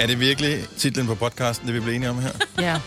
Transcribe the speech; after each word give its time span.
Er 0.00 0.06
det 0.06 0.20
virkelig 0.20 0.64
titlen 0.78 1.06
på 1.06 1.14
podcasten, 1.14 1.66
det 1.66 1.74
vi 1.74 1.80
blev 1.80 1.94
enige 1.94 2.10
om 2.10 2.18
her? 2.22 2.30
Ja, 2.60 2.80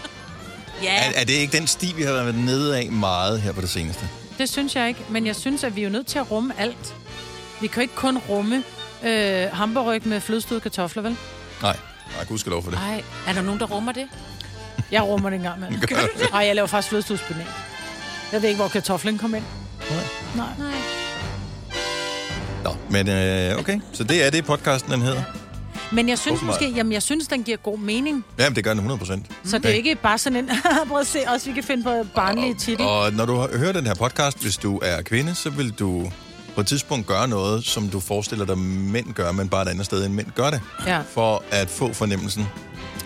Ja, 0.84 0.96
Er, 0.96 1.12
er 1.22 1.24
det 1.26 1.34
ikke 1.34 1.58
den 1.58 1.68
sti, 1.68 1.94
vi 1.98 2.04
har 2.04 2.14
været 2.14 2.36
nede 2.36 2.78
af 2.78 2.92
meget 2.92 3.42
her 3.42 3.52
på 3.52 3.62
det 3.62 3.70
seneste? 3.70 4.10
det 4.38 4.50
synes 4.50 4.76
jeg 4.76 4.88
ikke. 4.88 5.00
Men 5.10 5.26
jeg 5.28 5.36
synes, 5.36 5.64
at 5.64 5.76
vi 5.76 5.82
er 5.82 5.86
jo 5.86 5.92
nødt 5.92 6.08
til 6.08 6.20
at 6.20 6.32
rumme 6.32 6.54
alt. 6.60 6.96
Vi 7.62 7.68
kan 7.68 7.76
jo 7.76 7.82
ikke 7.82 7.96
kun 7.96 8.18
rumme 8.18 8.64
øh, 9.04 9.48
hamburg 9.54 10.02
med 10.08 10.22
flødestøde 10.22 10.60
kartofler, 10.60 11.02
vel? 11.04 11.18
Nej, 11.62 11.78
nej, 12.16 12.26
gud 12.26 12.38
skal 12.38 12.50
lov 12.50 12.64
for 12.64 12.70
det. 12.72 12.80
Ej, 12.80 13.04
er 13.28 13.34
der 13.34 13.42
nogen, 13.42 13.60
der 13.60 13.66
rummer 13.66 13.92
det? 13.92 14.08
Jeg 14.92 15.04
rummer 15.04 15.30
det 15.30 15.36
engang 15.38 15.60
med. 15.60 15.68
Gør 15.88 15.96
du 15.96 16.08
det? 16.20 16.32
Nej, 16.32 16.46
jeg 16.46 16.56
laver 16.56 16.68
faktisk 16.68 16.90
flødestødspenal. 16.90 17.46
Jeg 18.32 18.42
ved 18.42 18.50
ikke, 18.50 18.60
hvor 18.60 18.68
kartoflen 18.68 19.18
kom 19.18 19.36
ind. 19.36 19.44
Nej. 19.90 20.00
Nej. 20.36 20.48
Nej. 20.60 20.78
Nå, 22.64 22.76
men 22.90 23.10
øh, 23.10 23.60
okay. 23.60 23.80
Så 23.94 24.04
det 24.04 24.26
er 24.26 24.30
det, 24.30 24.46
podcasten 24.46 24.92
den 24.92 25.02
hedder. 25.02 25.24
Men 25.94 26.10
jeg 26.10 26.18
synes 26.20 26.38
Åbenbart. 26.38 26.62
måske, 26.62 26.76
jamen 26.76 26.92
jeg 26.94 27.04
synes, 27.04 27.28
den 27.28 27.44
giver 27.44 27.58
god 27.58 27.78
mening. 27.78 28.26
Jamen, 28.40 28.56
det 28.56 28.64
gør 28.64 28.72
den 28.72 28.78
100 28.78 28.98
procent. 29.00 29.26
Så 29.46 29.58
det 29.58 29.66
er 29.66 29.74
ikke 29.74 29.96
bare 29.96 30.18
sådan 30.18 30.40
en, 30.40 30.50
prøv 30.90 31.00
at 31.00 31.08
se, 31.08 31.20
også 31.28 31.48
vi 31.48 31.54
kan 31.54 31.64
finde 31.64 31.84
på 31.84 32.06
barnlige 32.16 32.54
titel. 32.54 32.86
Og 32.86 33.14
når 33.14 33.26
du 33.26 33.48
hører 33.58 33.72
den 33.72 33.86
her 33.86 33.94
podcast, 33.94 34.42
hvis 34.42 34.58
du 34.58 34.80
er 34.84 35.02
kvinde, 35.02 35.36
så 35.36 35.50
vil 35.50 35.72
du 35.72 36.12
på 36.56 36.62
et 36.62 36.68
tidspunkt 36.68 37.08
gøre 37.08 37.28
noget, 37.28 37.66
som 37.66 37.90
du 37.90 38.00
forestiller 38.00 38.46
dig, 38.46 38.58
mænd 38.58 39.14
gør, 39.14 39.32
men 39.32 39.50
bare 39.50 39.62
et 39.62 39.68
andet 39.68 39.86
sted, 39.86 40.06
end 40.06 40.14
mænd 40.14 40.28
gør 40.36 40.50
det. 40.50 40.62
Ja. 40.88 41.02
For 41.14 41.44
at 41.52 41.70
få 41.70 41.94
fornemmelsen. 41.94 42.48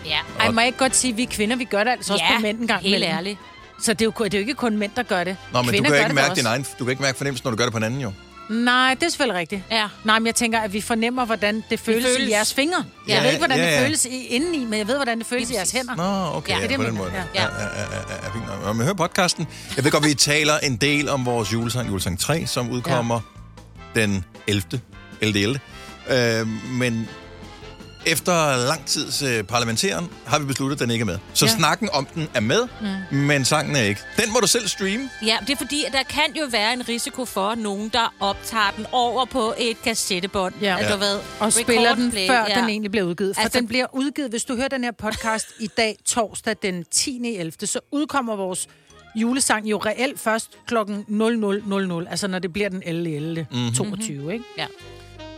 Ja. 0.05 0.17
Ej, 0.39 0.51
må 0.51 0.59
jeg 0.59 0.67
ikke 0.67 0.79
godt 0.79 0.95
sige, 0.95 1.11
at 1.11 1.17
vi 1.17 1.23
er 1.23 1.27
kvinder, 1.27 1.55
vi 1.55 1.65
gør 1.65 1.83
det 1.83 1.91
altså 1.91 2.13
også 2.13 2.25
på 2.35 2.41
mænd 2.41 2.59
en 2.59 2.67
gang 2.67 2.81
helt 2.81 2.95
imellem. 2.95 3.17
ærligt. 3.17 3.39
Så 3.81 3.93
det 3.93 4.01
er, 4.01 4.05
jo, 4.05 4.23
det 4.25 4.33
er 4.33 4.37
jo 4.37 4.41
ikke 4.41 4.53
kun 4.53 4.77
mænd, 4.77 4.91
der 4.95 5.03
gør 5.03 5.23
det. 5.23 5.37
Nå, 5.53 5.61
men 5.61 5.69
Kvinder 5.69 5.89
du 5.89 5.95
kan, 5.95 6.03
ikke 6.03 6.15
mærke 6.15 6.35
din 6.35 6.45
egen, 6.45 6.65
du 6.79 6.83
kan 6.85 6.89
ikke 6.91 7.01
mærke 7.01 7.17
fornemmelsen, 7.17 7.45
når 7.45 7.51
du 7.51 7.57
gør 7.57 7.63
det 7.63 7.71
på 7.71 7.77
en 7.77 7.83
anden, 7.83 8.01
jo. 8.01 8.11
Nej, 8.49 8.93
det 8.93 9.03
er 9.03 9.09
selvfølgelig 9.09 9.39
rigtigt. 9.39 9.63
Ja. 9.71 9.87
Nej, 10.03 10.19
men 10.19 10.25
jeg 10.25 10.35
tænker, 10.35 10.59
at 10.59 10.73
vi 10.73 10.81
fornemmer, 10.81 11.25
hvordan 11.25 11.63
det 11.69 11.79
føles, 11.79 12.03
føles. 12.03 12.17
føles. 12.17 12.29
i 12.29 12.31
jeres 12.31 12.53
fingre. 12.53 12.85
Ja, 13.07 13.13
jeg 13.13 13.23
ved 13.23 13.29
ikke, 13.29 13.39
hvordan 13.39 13.57
ja, 13.57 13.65
det 13.65 13.71
ja. 13.71 13.83
føles 13.85 14.05
i, 14.05 14.25
indeni, 14.27 14.65
men 14.65 14.79
jeg 14.79 14.87
ved, 14.87 14.95
hvordan 14.95 15.17
det 15.19 15.27
føles 15.27 15.49
i 15.49 15.53
jeres 15.53 15.71
hænder. 15.71 15.95
Nå, 15.95 16.37
okay, 16.37 16.51
Ja, 16.51 16.57
ja, 16.59 16.67
det 16.67 16.73
er 16.73 16.77
på 16.77 16.83
den 16.83 16.95
måde. 16.97 17.11
ja. 17.13 17.23
Ja, 17.35 17.43
ja, 17.43 17.47
ja, 17.63 17.81
ja, 18.09 18.23
ja, 18.23 18.29
fint 18.33 18.45
nok. 18.47 18.65
Nå, 18.65 18.73
Men 18.73 18.85
hør 18.85 18.93
podcasten. 18.93 19.47
Jeg 19.75 19.83
ved 19.83 19.91
godt, 19.91 20.05
vi 20.05 20.13
taler 20.13 20.57
en 20.57 20.75
del 20.75 21.09
om 21.09 21.25
vores 21.25 21.53
julesang, 21.53 21.89
julesang 21.89 22.19
3, 22.19 22.45
som 22.45 22.69
udkommer 22.71 23.19
ja. 23.95 24.01
den 24.01 24.25
11. 24.47 24.63
11. 25.21 25.59
11. 26.09 26.39
Øh, 26.41 26.47
men 26.71 27.09
efter 28.07 28.67
lang 28.67 28.85
tids 28.85 29.21
øh, 29.21 29.43
parlamenteren 29.43 30.09
har 30.25 30.39
vi 30.39 30.45
besluttet, 30.45 30.75
at 30.75 30.79
den 30.81 30.91
ikke 30.91 31.01
er 31.03 31.05
med. 31.05 31.17
Så 31.33 31.45
ja. 31.45 31.51
Ja. 31.51 31.57
snakken 31.57 31.89
om 31.93 32.05
den 32.15 32.29
er 32.33 32.39
med, 32.39 32.67
mm. 33.11 33.17
men 33.17 33.45
sangen 33.45 33.75
er 33.75 33.81
ikke. 33.81 34.01
Den 34.17 34.33
må 34.33 34.39
du 34.39 34.47
selv 34.47 34.67
streame. 34.67 35.09
Ja, 35.25 35.37
det 35.41 35.49
er 35.49 35.55
fordi, 35.57 35.83
at 35.83 35.93
der 35.93 36.03
kan 36.03 36.35
jo 36.35 36.45
være 36.51 36.73
en 36.73 36.89
risiko 36.89 37.25
for 37.25 37.55
nogen, 37.55 37.89
der 37.89 38.13
optager 38.19 38.71
den 38.77 38.85
over 38.91 39.25
på 39.25 39.53
et 39.57 39.81
kassettebånd. 39.83 40.53
Ja. 40.61 40.77
At 40.79 40.91
du 40.93 40.97
ved, 40.97 41.19
Og 41.39 41.53
spiller 41.53 41.95
den, 41.95 42.11
før 42.11 42.45
ja. 42.49 42.59
den 42.61 42.69
egentlig 42.69 42.91
bliver 42.91 43.05
udgivet. 43.05 43.35
For 43.35 43.41
Altså- 43.41 43.59
den 43.59 43.67
bliver 43.67 43.85
udgivet, 43.93 44.29
hvis 44.29 44.43
du 44.45 44.55
hører 44.55 44.67
den 44.67 44.83
her 44.83 44.91
podcast 44.91 45.47
i 45.59 45.67
dag, 45.67 45.97
torsdag 46.05 46.55
den 46.61 46.83
10. 46.91 47.35
11., 47.37 47.51
så 47.67 47.79
udkommer 47.91 48.35
vores 48.35 48.67
julesang 49.15 49.65
jo 49.69 49.77
reelt 49.77 50.19
først 50.19 50.51
klokken 50.67 51.05
00.00, 52.03 52.09
altså 52.09 52.27
når 52.27 52.39
det 52.39 52.53
bliver 52.53 52.69
den 52.69 52.83
11. 52.85 53.15
11. 53.15 53.47
Mhm. 53.51 53.73
22, 53.73 54.33
ikke? 54.33 54.45
Ja. 54.57 54.65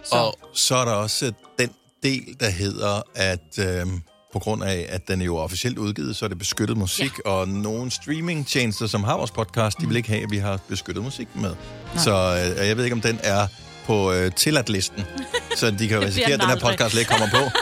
Så. 0.03 0.15
Og 0.15 0.39
så 0.53 0.75
er 0.75 0.85
der 0.85 0.91
også 0.91 1.25
øh, 1.25 1.31
den 1.59 1.69
del, 2.03 2.35
der 2.39 2.49
hedder, 2.49 3.01
at 3.15 3.59
øh, 3.59 3.85
på 4.33 4.39
grund 4.39 4.63
af, 4.63 4.85
at 4.89 5.07
den 5.07 5.21
er 5.21 5.25
jo 5.25 5.37
officielt 5.37 5.77
udgivet, 5.77 6.15
så 6.15 6.25
er 6.25 6.29
det 6.29 6.37
beskyttet 6.37 6.77
musik, 6.77 7.11
ja. 7.25 7.31
og 7.31 7.47
nogle 7.47 7.91
streamingtjenester, 7.91 8.87
som 8.87 9.03
har 9.03 9.17
vores 9.17 9.31
podcast, 9.31 9.81
de 9.81 9.87
vil 9.87 9.97
ikke 9.97 10.09
have, 10.09 10.23
at 10.23 10.31
vi 10.31 10.37
har 10.37 10.59
beskyttet 10.67 11.03
musik 11.03 11.27
med. 11.35 11.49
Nej. 11.93 12.03
Så 12.03 12.11
øh, 12.59 12.67
jeg 12.67 12.77
ved 12.77 12.83
ikke, 12.83 12.93
om 12.93 13.01
den 13.01 13.19
er 13.23 13.47
på 13.85 14.11
øh, 14.11 14.31
tilladt-listen, 14.31 15.05
så 15.57 15.71
de 15.71 15.87
kan 15.87 16.01
risikere, 16.01 16.33
at 16.33 16.39
den 16.39 16.49
her 16.49 16.59
podcast 16.59 16.95
ikke 16.95 17.09
kommer 17.09 17.29
på. 17.31 17.59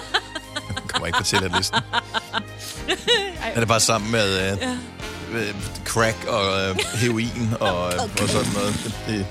Den 0.67 0.87
kommer 0.91 1.07
ikke 1.07 1.17
på 1.17 1.23
tilladt-listen. 1.23 1.77
Er 3.55 3.59
det 3.59 3.67
bare 3.67 3.79
sammen 3.79 4.11
med 4.11 4.51
øh, 4.51 4.57
øh, 5.33 5.55
crack 5.85 6.25
og 6.27 6.69
øh, 6.69 6.75
heroin 6.93 7.53
og, 7.59 7.83
og 8.21 8.29
sådan 8.29 8.53
noget? 8.53 8.73
Det, 8.83 8.95
det... 9.07 9.25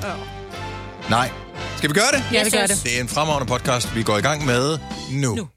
Nej. 1.10 1.45
Skal 1.86 1.94
vi 1.94 2.00
gøre 2.00 2.12
det? 2.20 2.24
Ja, 2.36 2.44
det 2.44 2.52
gør 2.52 2.66
det. 2.66 2.80
Det 2.84 2.96
er 2.96 3.00
en 3.00 3.08
fremragende 3.08 3.46
podcast, 3.46 3.94
vi 3.94 4.02
går 4.02 4.18
i 4.18 4.20
gang 4.20 4.46
med 4.46 4.78
nu. 5.10 5.34
Nu. 5.34 5.48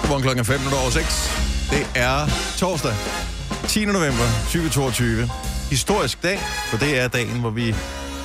Godmorgen 0.00 0.22
klokken 0.22 0.44
5 0.44 0.60
over 0.82 0.90
6. 0.90 1.30
Det 1.70 1.86
er 1.94 2.26
torsdag, 2.58 2.94
10. 3.68 3.84
november 3.84 4.24
2022. 4.44 5.30
Historisk 5.70 6.22
dag, 6.22 6.40
for 6.70 6.76
det 6.76 6.98
er 6.98 7.08
dagen, 7.08 7.40
hvor 7.40 7.50
vi 7.50 7.74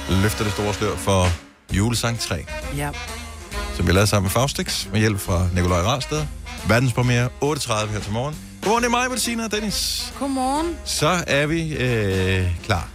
løfter 0.09 0.44
det 0.44 0.53
store 0.53 0.73
slør 0.73 0.95
for 0.95 1.28
julesang 1.75 2.19
3, 2.19 2.45
Ja. 2.78 2.89
som 3.75 3.88
vi 3.88 3.91
lavede 3.91 4.07
sammen 4.07 4.25
med 4.25 4.31
Faustix, 4.31 4.85
med 4.91 4.99
hjælp 4.99 5.19
fra 5.19 5.47
Nikolaj 5.53 5.81
Rarsted. 5.81 6.25
Verdenspremiere 6.67 7.29
8.30 7.44 7.88
her 7.91 7.99
til 7.99 8.11
morgen. 8.11 8.35
Godmorgen, 8.61 8.84
det 8.84 8.88
er 8.88 8.91
mig, 8.91 9.09
Bettina 9.09 9.44
og 9.45 9.51
Dennis. 9.51 10.13
Godmorgen. 10.19 10.75
Så 10.85 11.23
er 11.28 11.45
vi 11.45 11.73
øh, 11.75 12.47
klar. 12.66 12.88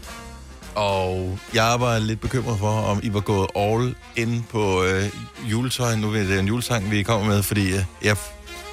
Og 0.75 1.39
jeg 1.55 1.77
var 1.81 1.99
lidt 1.99 2.21
bekymret 2.21 2.59
for, 2.59 2.69
om 2.71 3.01
I 3.03 3.15
var 3.15 3.21
gået 3.21 3.49
all 3.57 3.95
in 4.17 4.45
på 4.51 4.85
øh, 4.85 5.05
juletøj. 5.51 5.97
Nu 5.97 6.09
er 6.15 6.19
det 6.19 6.39
en 6.39 6.47
julesang, 6.47 6.91
vi 6.91 7.03
kommer 7.03 7.27
med, 7.27 7.43
fordi 7.43 7.67
øh, 7.73 7.85
jeg, 8.03 8.17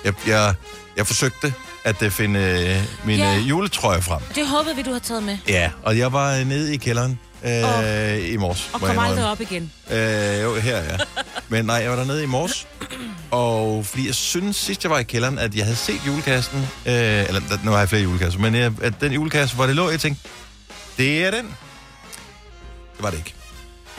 jeg, 0.05 0.13
jeg, 0.27 0.53
jeg 0.97 1.07
forsøgte 1.07 1.53
at 1.83 2.01
øh, 2.01 2.11
finde 2.11 2.39
øh, 2.39 3.05
min 3.07 3.19
Ja. 3.19 3.35
øh, 3.37 3.49
juletrøje 3.49 4.01
frem. 4.01 4.21
Det 4.35 4.47
håbede 4.47 4.75
vi, 4.75 4.81
du 4.81 4.91
har 4.91 4.99
taget 4.99 5.23
med. 5.23 5.37
Ja, 5.47 5.71
og 5.83 5.97
jeg 5.97 6.13
var 6.13 6.43
nede 6.43 6.73
i 6.73 6.77
kælderen 6.77 7.19
øh, 7.45 8.29
i 8.29 8.37
morges. 8.37 8.69
Og 8.73 8.81
jeg 8.81 8.89
kom 8.95 8.99
aldrig 9.05 9.25
op 9.31 9.41
igen. 9.41 9.71
Øh, 9.91 10.41
jo, 10.41 10.55
her, 10.55 10.77
ja. 10.77 10.97
Men 11.49 11.65
nej, 11.65 11.75
jeg 11.75 11.89
var 11.89 11.95
dernede 11.97 12.23
i 12.23 12.25
morges. 12.25 12.67
Og 13.31 13.85
fordi 13.85 14.05
jeg 14.07 14.15
synes 14.15 14.55
sidst, 14.55 14.83
jeg 14.83 14.91
var 14.91 14.99
i 14.99 15.03
kælderen, 15.03 15.39
at 15.39 15.55
jeg 15.55 15.63
havde 15.65 15.75
set 15.77 16.01
julekassen. 16.07 16.59
Øh, 16.85 16.93
eller 17.27 17.41
nu 17.63 17.71
har 17.71 17.79
jeg 17.79 17.89
flere 17.89 18.01
julekasser. 18.03 18.39
Men 18.39 18.55
jeg, 18.55 18.71
at 18.81 18.93
den 19.01 19.11
julekasse, 19.13 19.55
hvor 19.55 19.65
det 19.65 19.75
lå, 19.75 19.89
jeg 19.89 19.99
tænkte, 19.99 20.29
det 20.97 21.25
er 21.25 21.31
den. 21.31 21.55
Det 22.99 23.03
var 23.03 23.09
det 23.09 23.17
ikke. 23.17 23.33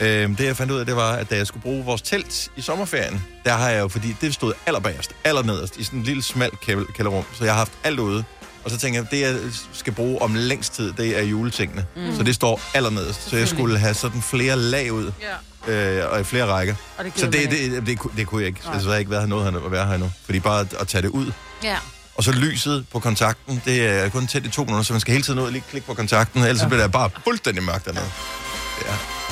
Øh, 0.00 0.38
det 0.38 0.44
jeg 0.44 0.56
fandt 0.56 0.72
ud 0.72 0.78
af, 0.78 0.86
det 0.86 0.96
var, 0.96 1.12
at 1.12 1.30
da 1.30 1.36
jeg 1.36 1.46
skulle 1.46 1.62
bruge 1.62 1.84
vores 1.84 2.02
telt 2.02 2.48
i 2.56 2.60
sommerferien, 2.60 3.22
der 3.44 3.52
har 3.52 3.68
jeg 3.70 3.80
jo, 3.80 3.88
fordi 3.88 4.16
det 4.20 4.34
stod 4.34 4.52
allerbagerst, 4.66 5.10
allernederst, 5.24 5.76
i 5.76 5.84
sådan 5.84 5.98
en 5.98 6.04
lille 6.04 6.22
smal 6.22 6.50
kæld- 6.62 6.92
kælderrum, 6.94 7.24
så 7.34 7.44
jeg 7.44 7.52
har 7.52 7.58
haft 7.58 7.72
alt 7.84 7.98
ude. 7.98 8.24
Og 8.64 8.70
så 8.70 8.78
tænker 8.78 9.00
jeg, 9.00 9.10
det 9.10 9.20
jeg 9.20 9.36
skal 9.72 9.92
bruge 9.92 10.22
om 10.22 10.34
længst 10.34 10.72
tid, 10.74 10.92
det 10.92 11.18
er 11.18 11.22
juletingene. 11.22 11.86
Mm. 11.96 12.16
Så 12.16 12.22
det 12.22 12.34
står 12.34 12.60
allernederst. 12.74 13.28
Så 13.30 13.36
jeg 13.36 13.48
skulle 13.48 13.78
have 13.78 13.94
sådan 13.94 14.22
flere 14.22 14.56
lag 14.56 14.92
ud, 14.92 15.12
Ja. 15.68 16.00
øh, 16.02 16.12
og 16.12 16.20
i 16.20 16.24
flere 16.24 16.46
rækker. 16.46 16.74
Og 16.98 17.04
det 17.04 17.12
Så 17.16 17.26
det, 17.26 17.50
det, 17.50 17.86
det, 17.86 17.98
kunne- 17.98 18.12
det 18.16 18.26
kunne 18.26 18.40
jeg 18.40 18.48
ikke. 18.48 18.60
Så 18.62 18.70
jeg 18.72 18.82
har 18.82 18.94
ikke 18.96 19.10
været 19.10 19.22
her 19.22 19.28
noget 19.28 19.46
at 19.64 19.72
være 19.72 19.86
her 19.86 19.94
endnu. 19.94 20.10
Fordi 20.24 20.40
bare 20.40 20.60
at, 20.60 20.74
at 20.80 20.88
tage 20.88 21.02
det 21.02 21.08
ud. 21.08 21.32
Ja. 21.64 21.76
Og 22.14 22.24
så 22.24 22.32
lyset 22.32 22.86
på 22.92 22.98
kontakten, 22.98 23.62
det 23.64 23.86
er 23.86 24.08
kun 24.08 24.26
tændt 24.26 24.46
i 24.46 24.50
to 24.50 24.64
minutter, 24.64 24.82
så 24.84 24.92
man 24.92 25.00
skal 25.00 25.12
hele 25.12 25.24
tiden 25.24 25.38
ud 25.38 25.44
og 25.44 25.52
lige 25.52 25.64
klikke 25.70 25.86
på 25.86 25.94
kontakten, 25.94 26.40
ellers 26.42 26.56
ja. 26.58 26.62
så 26.62 26.68
bliver 26.68 26.82
det 26.82 26.92
bare 26.92 27.10
fuldstændig 27.24 27.62
mørkt 27.64 27.84
dernede. 27.84 28.04
Ja. 28.04 28.10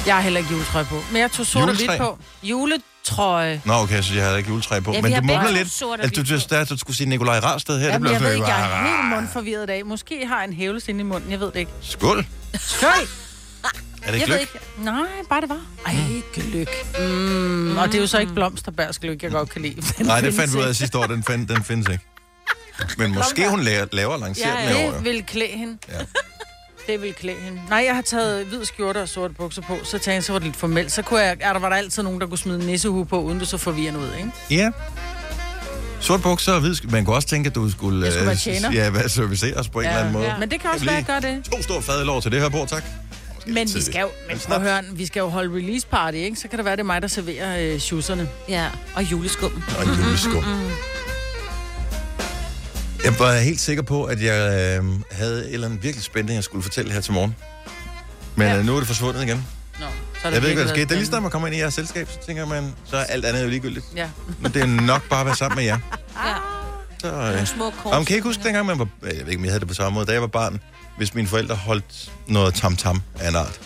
Jeg 0.06 0.14
har 0.14 0.20
heller 0.22 0.38
ikke 0.40 0.50
juletrøje 0.52 0.84
på. 0.84 1.02
Men 1.12 1.20
jeg 1.22 1.30
tog 1.32 1.46
sort 1.46 1.62
og 1.62 1.68
hvidt 1.76 1.80
Juletræ? 1.80 1.98
på. 1.98 2.18
Juletrøje. 2.42 3.62
Nå, 3.64 3.72
okay, 3.74 4.02
så 4.02 4.14
jeg 4.14 4.24
havde 4.24 4.38
ikke 4.38 4.50
juletræ 4.50 4.80
på. 4.80 4.92
Ja, 4.92 4.96
vi 4.98 5.02
Men 5.02 5.12
har 5.12 5.20
du 5.20 5.26
begge 5.26 5.36
mumler 5.42 5.50
to 5.52 5.56
lidt, 5.58 5.72
sort 5.72 5.98
og 6.00 6.04
at 6.04 6.16
du, 6.16 6.20
hvidt 6.22 6.42
du, 6.42 6.48
på. 6.48 6.54
der, 6.54 6.64
du 6.64 6.78
skulle 6.78 6.96
sige 6.96 7.08
Nikolaj 7.08 7.38
Rarsted 7.38 7.80
her. 7.80 7.86
Jamen, 7.86 8.04
det 8.06 8.12
jeg 8.12 8.18
blev 8.20 8.28
ved 8.30 8.36
ikke, 8.36 8.48
jeg 8.48 8.80
er 8.82 8.86
helt 9.00 9.14
mundforvirret 9.14 9.62
i 9.62 9.66
dag. 9.66 9.86
Måske 9.86 10.26
har 10.26 10.36
jeg 10.38 10.44
en 10.48 10.52
hævelse 10.52 10.90
inde 10.90 11.00
i 11.00 11.04
munden. 11.04 11.30
Jeg 11.30 11.40
ved 11.40 11.46
det 11.52 11.56
ikke. 11.56 11.72
Skål. 11.82 12.26
Skøj! 12.60 12.90
Er 14.02 14.12
det 14.12 14.20
Jeg 14.20 14.28
ved 14.28 14.38
ikke. 14.40 14.52
Nej, 14.78 14.94
bare 15.28 15.40
det 15.40 15.48
var. 15.48 15.60
Ej, 15.86 15.94
gløk. 16.34 16.68
Mm. 16.98 17.76
Og 17.78 17.86
det 17.88 17.94
er 17.94 18.00
jo 18.00 18.06
så 18.06 18.18
ikke 18.18 18.32
blomsterbærsgløk, 18.34 19.22
jeg 19.22 19.30
godt 19.30 19.50
kan 19.50 19.62
lide. 19.62 20.04
Nej, 20.04 20.20
det 20.20 20.34
fandt 20.34 20.52
vi 20.54 20.58
ud 20.58 20.64
af 20.64 20.76
sidste 20.76 20.98
år, 20.98 21.06
den, 21.06 21.24
find, 21.24 21.48
den 21.48 21.64
findes 21.64 21.88
ikke. 21.88 22.04
Men 22.98 23.14
måske 23.14 23.48
hun 23.48 23.60
laver, 23.60 23.86
laver 23.92 24.12
og 24.12 24.18
lancerer 24.20 24.60
Ja, 24.60 24.68
den 24.68 24.68
ja. 24.76 24.76
herovre. 24.80 24.96
Det 24.96 25.04
vil 25.04 25.24
klæde 25.26 25.48
hende. 25.50 25.78
Ja. 25.88 25.94
Det 26.88 27.02
vil 27.02 27.14
klæde 27.14 27.36
hende. 27.40 27.60
Nej, 27.68 27.82
jeg 27.86 27.94
har 27.94 28.02
taget 28.02 28.46
hvid 28.46 28.64
skjorte 28.64 29.02
og 29.02 29.08
sorte 29.08 29.34
bukser 29.34 29.62
på, 29.62 29.78
så 29.84 29.90
tænkte 29.90 30.10
jeg, 30.12 30.24
så 30.24 30.32
var 30.32 30.38
det 30.38 30.46
lidt 30.46 30.56
formelt. 30.56 30.92
Så 30.92 31.02
kunne 31.02 31.20
jeg, 31.20 31.36
er 31.40 31.52
der 31.52 31.60
var 31.60 31.68
der 31.68 31.76
altid 31.76 32.02
nogen, 32.02 32.20
der 32.20 32.26
kunne 32.26 32.38
smide 32.38 32.60
en 32.60 32.66
nissehue 32.66 33.06
på, 33.06 33.20
uden 33.22 33.40
det 33.40 33.48
så 33.48 33.56
forvirrende 33.58 34.00
ud, 34.00 34.08
ikke? 34.18 34.30
Ja. 34.50 34.70
Sort 36.00 36.22
bukser 36.22 36.52
og 36.52 36.60
hvid 36.60 36.74
sk- 36.74 36.90
Man 36.90 37.04
kunne 37.04 37.16
også 37.16 37.28
tænke, 37.28 37.48
at 37.48 37.54
du 37.54 37.70
skulle... 37.70 38.04
Jeg 38.04 38.12
skulle 38.12 38.26
være 38.26 38.34
øh, 38.34 38.40
tjener. 38.40 38.72
Ja, 38.72 38.90
hvad 38.90 39.08
serviceres 39.08 39.68
på 39.68 39.80
en 39.80 39.86
eller 39.86 39.98
anden 39.98 40.12
måde. 40.12 40.34
Men 40.40 40.50
det 40.50 40.60
kan 40.60 40.70
også 40.70 40.84
være, 40.84 40.96
at 40.98 41.08
jeg 41.08 41.22
gør 41.22 41.28
det. 41.30 41.44
To 41.52 41.62
store 41.62 41.82
fadlår 41.82 42.20
til 42.20 42.32
det 42.32 42.40
her 42.40 42.48
bord, 42.48 42.68
tak. 42.68 42.84
Måske 43.46 43.52
Men 43.54 43.74
vi 43.74 43.82
skal 43.82 44.00
jo, 44.00 44.08
men 44.28 44.38
prøv 44.38 44.56
at 44.56 44.62
høre, 44.62 44.82
vi 44.92 45.06
skal 45.06 45.20
jo 45.20 45.28
holde 45.28 45.56
release 45.56 45.86
party, 45.86 46.16
ikke? 46.16 46.36
Så 46.36 46.48
kan 46.48 46.56
det 46.58 46.64
være, 46.64 46.76
det 46.76 46.80
er 46.80 46.84
mig, 46.84 47.02
der 47.02 47.08
serverer 47.08 47.74
øh. 48.18 48.26
Ja. 48.48 48.66
Og 48.94 49.02
juleskum. 49.10 49.62
Og 49.78 49.86
juleskum. 49.86 50.44
Jeg 53.04 53.18
var 53.18 53.34
helt 53.38 53.60
sikker 53.60 53.82
på, 53.82 54.04
at 54.04 54.22
jeg 54.22 54.78
øh, 54.78 54.84
havde 55.12 55.48
et 55.48 55.54
eller 55.54 55.66
andet 55.66 55.82
virkelig 55.82 56.04
spændende, 56.04 56.34
jeg 56.34 56.44
skulle 56.44 56.62
fortælle 56.62 56.92
her 56.92 57.00
til 57.00 57.12
morgen. 57.12 57.36
Men 58.36 58.46
Ja. 58.48 58.54
ja. 58.56 58.62
nu 58.62 58.74
er 58.74 58.78
det 58.78 58.86
forsvundet 58.86 59.22
igen. 59.22 59.46
Nå, 59.80 59.86
så 60.22 60.28
er 60.28 60.32
Jeg 60.32 60.42
ved 60.42 60.48
ikke, 60.48 60.58
hvad 60.62 60.68
der 60.68 60.74
skete. 60.74 60.84
Det 60.84 60.92
er 60.92 60.96
lige 60.96 61.06
snart, 61.06 61.22
man 61.22 61.30
kommer 61.30 61.48
ind 61.48 61.56
i 61.56 61.60
jeres 61.60 61.74
selskab, 61.74 62.08
så 62.10 62.26
tænker 62.26 62.46
man, 62.46 62.74
så 62.84 62.96
er 62.96 63.04
alt 63.04 63.24
andet 63.24 63.42
jo 63.44 63.48
ligegyldigt. 63.48 63.86
spændende. 63.96 64.08
Men 64.40 64.52
det 64.54 64.62
er 64.62 64.66
nok 64.66 65.08
bare 65.08 65.20
at 65.20 65.26
være 65.26 65.36
sammen 65.36 65.56
med 65.56 65.64
jer. 65.64 65.78
Ja. 66.26 66.34
Så, 67.00 67.10
Nogle 67.10 67.40
øh. 67.40 67.46
små 67.46 67.70
kors. 67.70 67.94
Om 67.96 68.04
kan 68.04 68.14
I 68.14 68.16
ikke 68.16 68.28
huske 68.28 68.42
dengang, 68.44 68.66
man 68.66 68.78
var... 68.78 68.88
Jeg 69.02 69.10
ved 69.12 69.26
ikke, 69.26 69.36
om 69.36 69.44
jeg 69.44 69.50
havde 69.52 69.60
det 69.60 69.68
på 69.68 69.74
samme 69.74 69.94
måde. 69.94 70.06
Da 70.06 70.12
jeg 70.12 70.20
var 70.20 70.26
barn, 70.26 70.60
hvis 70.96 71.14
mine 71.14 71.28
forældre 71.28 71.54
holdt 71.54 72.12
noget 72.26 72.54
tam-tam 72.54 73.02
af 73.20 73.28
en 73.28 73.36
art. 73.36 73.60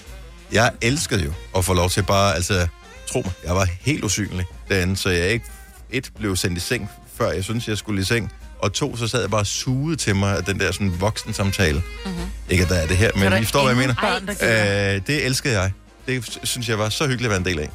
Jeg 0.53 0.71
elskede 0.81 1.25
jo 1.25 1.33
at 1.57 1.65
få 1.65 1.75
lov 1.75 1.91
til 1.91 2.03
bare... 2.03 2.35
Altså, 2.35 2.67
tro 3.09 3.23
mig, 3.25 3.33
jeg 3.45 3.55
var 3.57 3.65
helt 3.81 4.05
usynlig 4.05 4.45
derinde, 4.69 4.97
så 4.97 5.11
jeg 5.11 5.29
ikke 5.31 5.47
et 5.91 6.11
blev 6.19 6.37
sendt 6.37 6.57
i 6.59 6.61
seng 6.61 6.91
før 7.17 7.31
jeg 7.33 7.45
synes, 7.45 7.69
jeg 7.69 7.79
skulle 7.79 8.01
i 8.03 8.05
seng. 8.05 8.33
Og 8.63 8.73
to, 8.73 8.97
så 8.97 9.09
sad 9.09 9.21
jeg 9.21 9.31
bare 9.31 9.41
og 9.41 9.47
sugede 9.47 9.97
til 9.97 10.17
mig 10.17 10.37
af 10.37 10.45
den 10.45 10.61
der 10.61 10.73
sådan 10.73 11.01
voksen 11.01 11.33
samtale. 11.35 11.83
Mm-hmm. 12.05 12.21
Ikke 12.51 12.65
at 12.65 12.71
der 12.71 12.77
er 12.77 12.87
det 12.87 12.97
her, 12.97 13.11
men 13.15 13.33
der 13.33 13.37
I 13.39 13.43
forstår, 13.43 13.61
hvad 13.63 13.71
jeg 13.71 13.79
mener. 13.81 13.95
Børn, 14.01 14.27
der. 14.27 14.95
Øh, 14.97 15.01
det 15.07 15.27
elskede 15.27 15.61
jeg. 15.61 15.73
Det 16.07 16.39
synes 16.43 16.69
jeg 16.69 16.79
var 16.79 16.89
så 16.89 17.07
hyggeligt 17.07 17.25
at 17.27 17.31
være 17.31 17.39
en 17.39 17.45
del 17.45 17.59
af. 17.59 17.71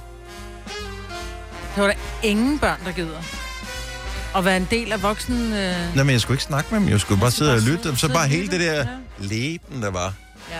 Det 1.75 1.83
var 1.83 1.87
der 1.87 1.93
ingen 2.23 2.59
børn, 2.59 2.79
der 2.85 2.91
gider. 2.91 3.21
At 4.37 4.45
være 4.45 4.57
en 4.57 4.67
del 4.71 4.91
af 4.91 5.03
voksen... 5.03 5.53
Øh... 5.53 5.95
Nå, 5.95 6.03
men 6.03 6.13
jeg 6.13 6.21
skulle 6.21 6.35
ikke 6.35 6.43
snakke 6.43 6.69
med 6.73 6.79
dem. 6.81 6.89
Jeg 6.89 6.99
skulle 6.99 7.19
bare 7.21 7.31
skulle 7.31 7.37
sidde 7.49 7.51
og 7.51 7.61
bare 7.61 7.69
lytte. 7.71 7.83
sidde- 7.83 7.97
Så 7.97 8.07
bare 8.07 8.17
og 8.23 8.29
hele 8.29 8.47
det 8.47 8.59
der 8.59 8.73
Ja. 8.73 8.85
leben, 9.19 9.81
der 9.81 9.89
var. 9.91 10.13
Ja. 10.51 10.55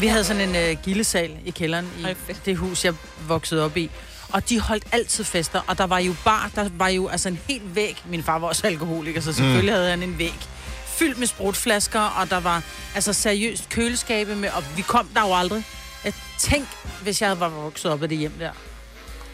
Vi 0.00 0.06
havde 0.06 0.24
sådan 0.24 0.48
en 0.48 0.56
øh, 0.56 0.76
gildesal 0.82 1.30
i 1.44 1.50
kælderen 1.50 1.86
i 1.98 2.02
Ej, 2.04 2.14
det 2.44 2.56
hus, 2.56 2.84
jeg 2.84 2.94
voksede 3.28 3.64
op 3.64 3.76
i. 3.76 3.90
Og 4.32 4.48
de 4.48 4.60
holdt 4.60 4.84
altid 4.92 5.24
fester, 5.24 5.60
og 5.66 5.78
der 5.78 5.84
var 5.86 5.98
jo 5.98 6.14
bar, 6.24 6.50
der 6.54 6.68
var 6.72 6.88
jo 6.88 7.08
altså 7.08 7.28
en 7.28 7.38
helt 7.48 7.74
væg. 7.74 8.02
Min 8.08 8.22
far 8.22 8.38
var 8.38 8.48
også 8.48 8.66
alkoholiker, 8.66 9.20
så 9.20 9.32
selvfølgelig 9.32 9.72
mm. 9.72 9.76
havde 9.76 9.90
han 9.90 10.02
en 10.02 10.18
væg 10.18 10.48
fyldt 10.86 11.18
med 11.18 11.26
sprutflasker, 11.26 12.00
og 12.00 12.30
der 12.30 12.40
var 12.40 12.62
altså 12.94 13.12
seriøst 13.12 13.68
køleskabe 13.68 14.34
med, 14.36 14.48
og 14.50 14.64
vi 14.76 14.82
kom 14.82 15.08
der 15.14 15.20
jo 15.20 15.34
aldrig. 15.34 15.64
Jeg 16.04 16.12
tænk, 16.38 16.66
hvis 17.02 17.22
jeg 17.22 17.40
var 17.40 17.48
vokset 17.48 17.90
op 17.90 18.02
i 18.02 18.06
det 18.06 18.18
hjem 18.18 18.32
der. 18.38 18.50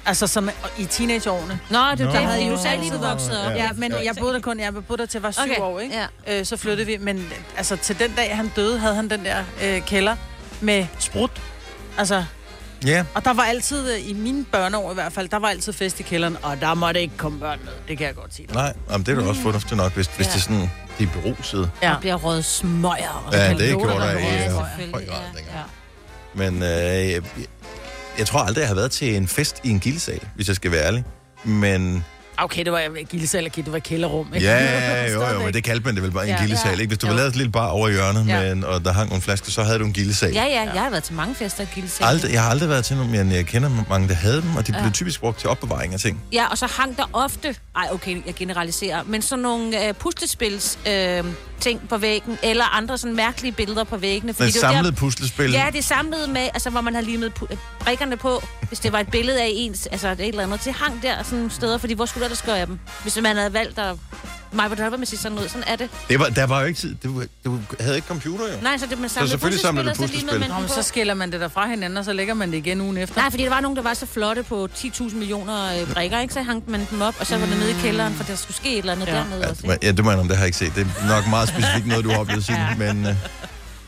Altså 0.07 0.27
som 0.27 0.51
i 0.79 0.85
teenageårene. 0.85 1.61
Nå, 1.71 1.79
det 1.91 1.99
Nå. 1.99 2.05
det, 2.05 2.13
havde 2.13 2.27
fordi 2.27 2.43
I 2.43 2.49
du 2.49 2.55
jo 2.55 2.63
selv 2.63 2.81
lige 2.81 2.93
vokset 2.93 3.47
op. 3.47 3.51
Ja. 3.51 3.57
Ja, 3.57 3.71
men 3.73 3.93
jeg 4.05 4.17
boede 4.17 4.35
der 4.35 4.41
kun, 4.41 4.61
jeg 4.61 4.75
boede 4.87 5.01
der 5.03 5.07
til 5.07 5.21
var 5.21 5.31
syv 5.31 5.43
Okay, 5.43 5.59
år, 5.61 5.81
ikke? 5.81 5.95
ja. 6.27 6.39
Øh, 6.39 6.47
så 6.47 6.57
flyttede 6.57 6.87
vi, 6.87 6.97
men 6.97 7.33
altså 7.57 7.77
til 7.77 7.99
den 7.99 8.15
dag, 8.17 8.37
han 8.37 8.53
døde, 8.57 8.79
havde 8.79 8.95
han 8.95 9.11
den 9.11 9.25
der 9.25 9.45
øh, 9.63 9.81
kælder 9.81 10.17
med 10.61 10.87
sprut. 10.99 11.43
Altså, 11.99 12.25
Ja, 12.87 13.05
og 13.15 13.25
der 13.25 13.33
var 13.33 13.43
altid, 13.43 13.93
øh, 13.95 14.09
i 14.11 14.13
mine 14.13 14.45
børneår 14.45 14.91
i 14.91 14.95
hvert 14.95 15.13
fald, 15.13 15.29
der 15.29 15.37
var 15.37 15.49
altid 15.49 15.73
fest 15.73 16.01
i 16.01 16.03
kælderen, 16.03 16.37
og 16.43 16.61
der 16.61 16.75
måtte 16.75 17.01
ikke 17.01 17.17
komme 17.17 17.41
børn 17.41 17.59
med. 17.65 17.73
Det 17.89 17.99
kan 17.99 18.07
jeg 18.07 18.15
godt 18.15 18.35
sige 18.35 18.47
dig. 18.47 18.55
nej, 18.57 18.73
jamen, 18.91 19.07
det 19.07 19.19
er 19.19 19.23
da 19.23 19.29
også 19.29 19.41
fornuftigt 19.43 19.77
nok, 19.77 19.93
hvis, 19.95 20.07
hvis 20.07 20.27
Ja. 20.27 20.33
det 20.33 20.37
er 20.39 20.43
sådan, 20.43 20.71
de 20.99 21.05
er 21.05 21.09
berusede. 21.23 21.71
Ja. 21.83 21.89
Der 21.89 22.01
bliver 22.01 22.15
røget 22.15 22.45
smøger. 22.45 23.25
og 23.27 23.33
Ja, 23.33 23.39
sådan 23.39 23.59
det 23.59 23.73
noget. 23.73 23.89
gjorde 23.89 24.07
der 24.07 24.19
i 24.19 24.23
Ja, 24.23 24.47
øh, 24.47 24.53
høj 24.93 25.05
grad 25.07 25.25
dengang. 25.37 25.71
Men 26.35 26.63
øh, 26.63 26.69
jeg, 27.13 27.23
jeg 28.19 28.27
tror 28.27 28.41
aldrig, 28.41 28.61
jeg 28.61 28.69
har 28.69 28.75
været 28.75 28.91
til 28.91 29.17
en 29.17 29.29
fest 29.29 29.61
i 29.65 29.71
en 29.71 29.81
gildesal, 29.81 30.21
hvis 30.35 30.49
jeg 30.49 30.57
skal 30.57 30.71
være 30.73 30.85
ærlig. 30.87 31.05
Men 31.45 32.05
Okay, 32.39 32.65
det 32.65 32.73
var 32.73 33.05
gildesal, 33.05 33.45
det 33.57 33.73
var 33.73 33.79
kælderrum. 33.79 34.35
ikke? 34.35 34.47
ja, 34.47 35.13
jo, 35.15 35.27
jo, 35.33 35.39
men 35.45 35.55
det 35.55 35.65
kaldte 35.65 35.85
man 35.87 35.95
det 35.95 36.03
vel 36.03 36.11
bare 36.11 36.25
en 36.25 36.31
Ja. 36.31 36.41
gildesal, 36.41 36.81
ikke? 36.81 36.87
Hvis 36.91 36.99
du 36.99 37.07
Jo. 37.07 37.11
var 37.13 37.17
lavet 37.17 37.29
et 37.31 37.37
lille 37.37 37.53
bar 37.53 37.67
over 37.69 37.89
i 37.89 37.93
hjørnet, 37.93 38.27
Ja. 38.29 38.55
men, 38.55 38.65
og 38.65 38.85
der 38.85 38.93
hang 38.93 39.09
nogle 39.09 39.23
flasker, 39.23 39.51
så 39.51 39.63
havde 39.63 39.79
du 39.79 39.85
en 39.85 39.93
gildesal. 39.93 40.33
Ja, 40.33 40.45
ja, 40.45 40.61
jeg 40.75 40.83
har 40.83 40.91
været 40.91 41.05
til 41.05 41.15
mange 41.15 41.35
fester 41.35 41.63
i 41.63 41.67
Gildesal. 41.75 42.07
Aldrig, 42.07 42.33
jeg 42.33 42.43
har 42.43 42.51
aldrig 42.51 42.69
været 42.69 42.85
til 42.85 42.97
nogen, 42.97 43.13
men 43.13 43.33
jeg 43.33 43.47
kender 43.47 43.71
mange, 43.89 44.09
der 44.09 44.15
havde 44.15 44.43
dem, 44.43 44.57
og 44.57 44.67
de 44.67 44.73
blev 44.81 44.93
typisk 44.93 45.21
brugt 45.21 45.39
til 45.41 45.49
opbevaring 45.49 45.95
af 45.95 46.01
ting. 46.01 46.21
Ja, 46.33 46.47
og 46.51 46.59
så 46.59 46.67
hang 46.79 46.97
der 46.97 47.11
ofte, 47.13 47.57
ej 47.77 47.89
okay, 47.93 48.23
jeg 48.27 48.35
generaliserer, 48.35 49.03
men 49.07 49.23
sådan 49.23 49.43
nogle 49.43 49.89
øh, 49.89 49.95
puslespils 49.95 50.79
øh, 50.89 51.25
ting 51.61 51.89
på 51.89 51.97
væggen, 51.99 52.39
eller 52.43 52.65
andre 52.77 52.99
sådan 52.99 53.17
mærkelige 53.17 53.53
billeder 53.53 53.85
på 53.85 53.97
væggene. 53.97 54.35
Men 54.39 54.47
det 54.47 54.63
var 54.63 54.69
der- 54.69 54.75
samlet 54.75 54.97
puslespil. 54.97 55.51
Ja, 55.51 55.67
det 55.73 55.85
samlet 55.85 56.29
med, 56.29 56.41
altså 56.55 56.71
hvor 56.71 56.81
man 56.81 56.95
har 56.95 57.03
limet 57.03 57.33
brikkerne 57.81 58.17
på, 58.17 58.43
hvis 58.69 58.81
det 58.81 58.93
var 58.93 59.01
et 59.01 59.11
billede 59.11 59.43
af 59.43 59.49
ens, 59.51 59.87
altså 59.87 60.09
et 60.09 60.21
eller 60.21 60.43
andet. 60.43 60.65
Det 60.65 60.73
hang 60.75 61.03
der 61.03 61.23
sådan 61.23 61.51
steder, 61.51 61.79
fordi 61.79 61.95
hvor 61.95 62.07
skulle 62.07 62.23
du 62.23 62.25
ellers 62.25 62.43
gøre 62.43 62.59
af 62.61 62.67
dem? 62.67 62.79
Hvis 63.03 63.19
man 63.23 63.37
havde 63.37 63.53
valgt 63.53 63.79
at... 63.79 63.97
Mig 64.55 64.71
på 64.91 64.97
med 64.97 65.07
sige 65.07 65.19
sådan 65.19 65.35
noget, 65.35 65.51
sådan 65.51 65.65
er 65.67 65.77
det. 65.77 65.89
Det 66.09 66.19
var, 66.19 66.27
der 66.29 66.47
var 66.47 66.61
jo 66.61 66.67
ikke 66.67 66.81
tid. 66.81 66.95
Du, 67.05 67.23
du 67.45 67.59
havde 67.81 67.97
ikke 67.97 68.09
computer, 68.09 68.45
jo. 68.53 68.61
Nej, 68.63 68.79
så 68.79 68.87
det 68.87 68.99
man 68.99 69.09
samlede 69.09 69.31
selvfølgelig 69.31 69.61
samlede 69.61 69.89
du 69.89 69.95
så 69.95 70.03
puslespil. 70.03 70.41
man 70.41 70.49
Nå, 70.51 70.59
men 70.59 70.69
så 70.69 70.83
skiller 70.83 71.15
man 71.15 71.33
det 71.33 71.41
der 71.41 71.49
fra 71.49 71.69
hinanden, 71.69 71.97
og 71.97 72.05
så 72.05 72.13
lægger 72.13 72.35
man 72.35 72.51
det 72.51 72.57
igen 72.57 72.81
ugen 72.81 72.97
efter. 72.99 73.17
Nej, 73.21 73.31
fordi 73.31 73.43
der 73.43 73.49
var 73.51 73.61
nogen, 73.61 73.77
der 73.77 73.83
var 73.83 73.95
så 73.95 74.07
flotte 74.07 74.43
på 74.43 74.69
10.000 74.75 75.15
millioner 75.17 75.81
øh, 75.81 75.93
brikker, 75.95 76.21
ikke? 76.21 76.35
Så 76.35 76.43
hang 76.43 76.71
man 76.71 76.87
dem 76.91 77.03
op, 77.03 77.15
og 77.21 77.27
så 77.27 77.39
var 77.39 77.47
det 77.47 77.57
nede 77.59 77.71
i 77.71 77.75
kælderen, 77.83 78.15
for 78.15 78.25
der 78.25 78.37
skulle 78.37 78.57
ske 78.57 78.73
et 78.73 78.79
eller 78.79 78.93
andet 78.93 79.07
Ja. 79.07 79.13
dernede 79.15 79.41
Ja, 79.41 79.49
også. 79.51 79.79
ja, 79.83 79.93
det 79.93 80.05
må 80.05 80.11
jeg 80.11 80.21
om 80.21 80.29
det 80.29 80.37
har 80.37 80.45
jeg 80.45 80.49
ikke 80.49 80.59
set. 80.59 80.73
Det 80.77 80.87
er 81.03 81.09
nok 81.09 81.29
meget 81.29 81.49
specifikt 81.49 81.87
noget, 81.87 82.05
du 82.05 82.11
har 82.11 82.19
oplevet 82.19 82.45
siden. 82.45 82.61
Men, 82.79 82.99
uh, 83.07 83.13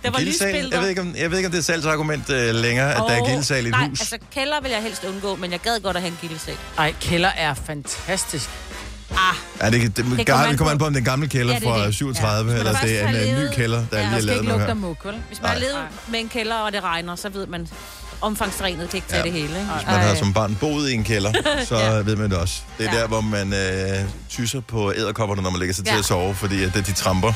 Der 0.03 0.11
var 0.11 0.21
lysbilleder. 0.21 0.69
jeg 0.73 0.81
ved, 0.83 0.89
ikke, 0.89 1.01
om, 1.01 1.15
jeg 1.19 1.31
ved 1.31 1.39
ikke, 1.39 1.47
om 1.47 1.53
det 1.53 1.59
er 1.59 1.63
salgsargument 1.63 2.29
uh, 2.29 2.35
længere, 2.37 2.91
at 2.91 2.97
der 3.09 3.15
er 3.17 3.27
gildesal 3.29 3.65
i 3.65 3.69
et 3.69 3.73
nej, 3.73 3.89
hus. 3.89 4.01
altså 4.01 4.19
kælder 4.35 4.61
vil 4.63 4.71
jeg 4.71 4.83
helst 4.83 5.05
undgå, 5.05 5.37
men 5.37 5.53
jeg 5.53 5.61
gad 5.61 5.81
godt 5.81 5.97
at 5.97 6.03
have 6.03 6.11
en 6.11 6.19
gildesal. 6.21 6.55
Ej, 6.79 6.95
kælder 7.01 7.29
er 7.37 7.55
fantastisk. 7.55 8.51
Ah, 9.11 9.17
Ja, 9.61 9.71
det, 9.71 9.81
det, 9.83 9.97
det, 9.97 10.05
kommer 10.05 10.17
det 10.17 10.29
an 10.51 10.57
kommer 10.57 10.73
an 10.73 10.79
på- 10.79 10.87
om 10.87 10.93
det 10.93 10.97
er 10.99 11.01
en 11.01 11.05
gammel 11.05 11.29
kælder 11.29 11.53
Ja, 11.53 11.59
det 11.59 11.69
fra 11.69 11.87
det. 11.87 11.95
37, 11.95 12.53
Ja. 12.53 12.59
eller 12.59 12.73
det 12.81 13.03
er 13.03 13.09
en, 13.09 13.15
har 13.15 13.23
en 13.23 13.35
ny 13.35 13.49
kælder, 13.55 13.85
der 13.91 13.99
Ja, 13.99 14.05
lige 14.05 14.17
er 14.17 14.21
lavet 14.21 14.41
ikke 14.41 14.53
nu 14.53 14.59
her. 14.59 14.75
muk, 14.75 15.05
vel? 15.05 15.15
hvis 15.29 15.43
man 15.43 15.51
har 15.51 15.59
levet 15.59 15.77
med 16.09 16.21
en 16.21 16.29
kælder, 16.29 16.55
og 16.57 16.73
det 16.73 16.83
regner, 16.85 17.17
så 17.17 17.29
ved 17.29 17.47
man, 17.47 17.69
omfangsregnet 18.21 18.91
kan 18.91 18.97
ikke 18.97 19.09
tage 19.09 19.19
Ja. 19.19 19.25
det 19.25 19.33
hele. 19.33 19.45
Ikke? 19.45 19.71
Hvis 19.77 19.87
man 19.87 20.01
har 20.01 20.15
som 20.15 20.33
barn 20.33 20.55
boet 20.61 20.91
i 20.91 20.95
en 20.95 21.05
kælder, 21.05 21.33
så 21.69 21.77
Ja. 21.79 21.91
ved 21.91 22.17
man 22.17 22.31
det 22.31 22.39
også. 22.39 22.55
Det 22.79 22.87
er 22.89 22.95
Ja. 22.95 23.01
der, 23.01 23.07
hvor 23.07 23.21
man 23.21 23.53
øh, 23.53 24.05
tyser 24.31 24.61
på 24.61 24.93
æderkopperne, 24.97 25.43
når 25.43 25.51
man 25.51 25.59
lægger 25.59 25.75
sig 25.75 25.85
til 25.85 25.93
Ja. 25.93 25.99
at 25.99 26.05
sove, 26.05 26.35
fordi 26.35 26.65
at, 26.65 26.75
de 26.75 26.93
tramper. 26.93 27.33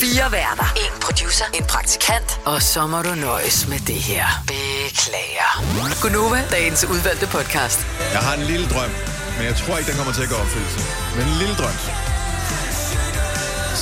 Fire 0.00 0.32
værter. 0.32 0.72
En 0.76 1.00
producer. 1.00 1.44
En 1.54 1.64
praktikant. 1.64 2.40
Og 2.44 2.62
så 2.62 2.86
må 2.86 3.02
du 3.02 3.14
nøjes 3.14 3.68
med 3.68 3.78
det 3.78 3.94
her. 3.94 4.26
Beklager. 4.46 5.62
Gunova, 6.02 6.42
dagens 6.50 6.84
udvalgte 6.84 7.26
podcast. 7.26 7.86
Jeg 8.12 8.20
har 8.20 8.34
en 8.34 8.42
lille 8.42 8.66
drøm, 8.68 8.90
men 9.36 9.44
jeg 9.50 9.56
tror 9.60 9.78
ikke, 9.78 9.88
den 9.90 9.96
kommer 10.00 10.14
til 10.18 10.22
at 10.22 10.28
gå 10.28 10.34
opfyldelse. 10.44 10.80
Men 11.16 11.24
en 11.32 11.36
lille 11.42 11.54
drøm. 11.60 11.76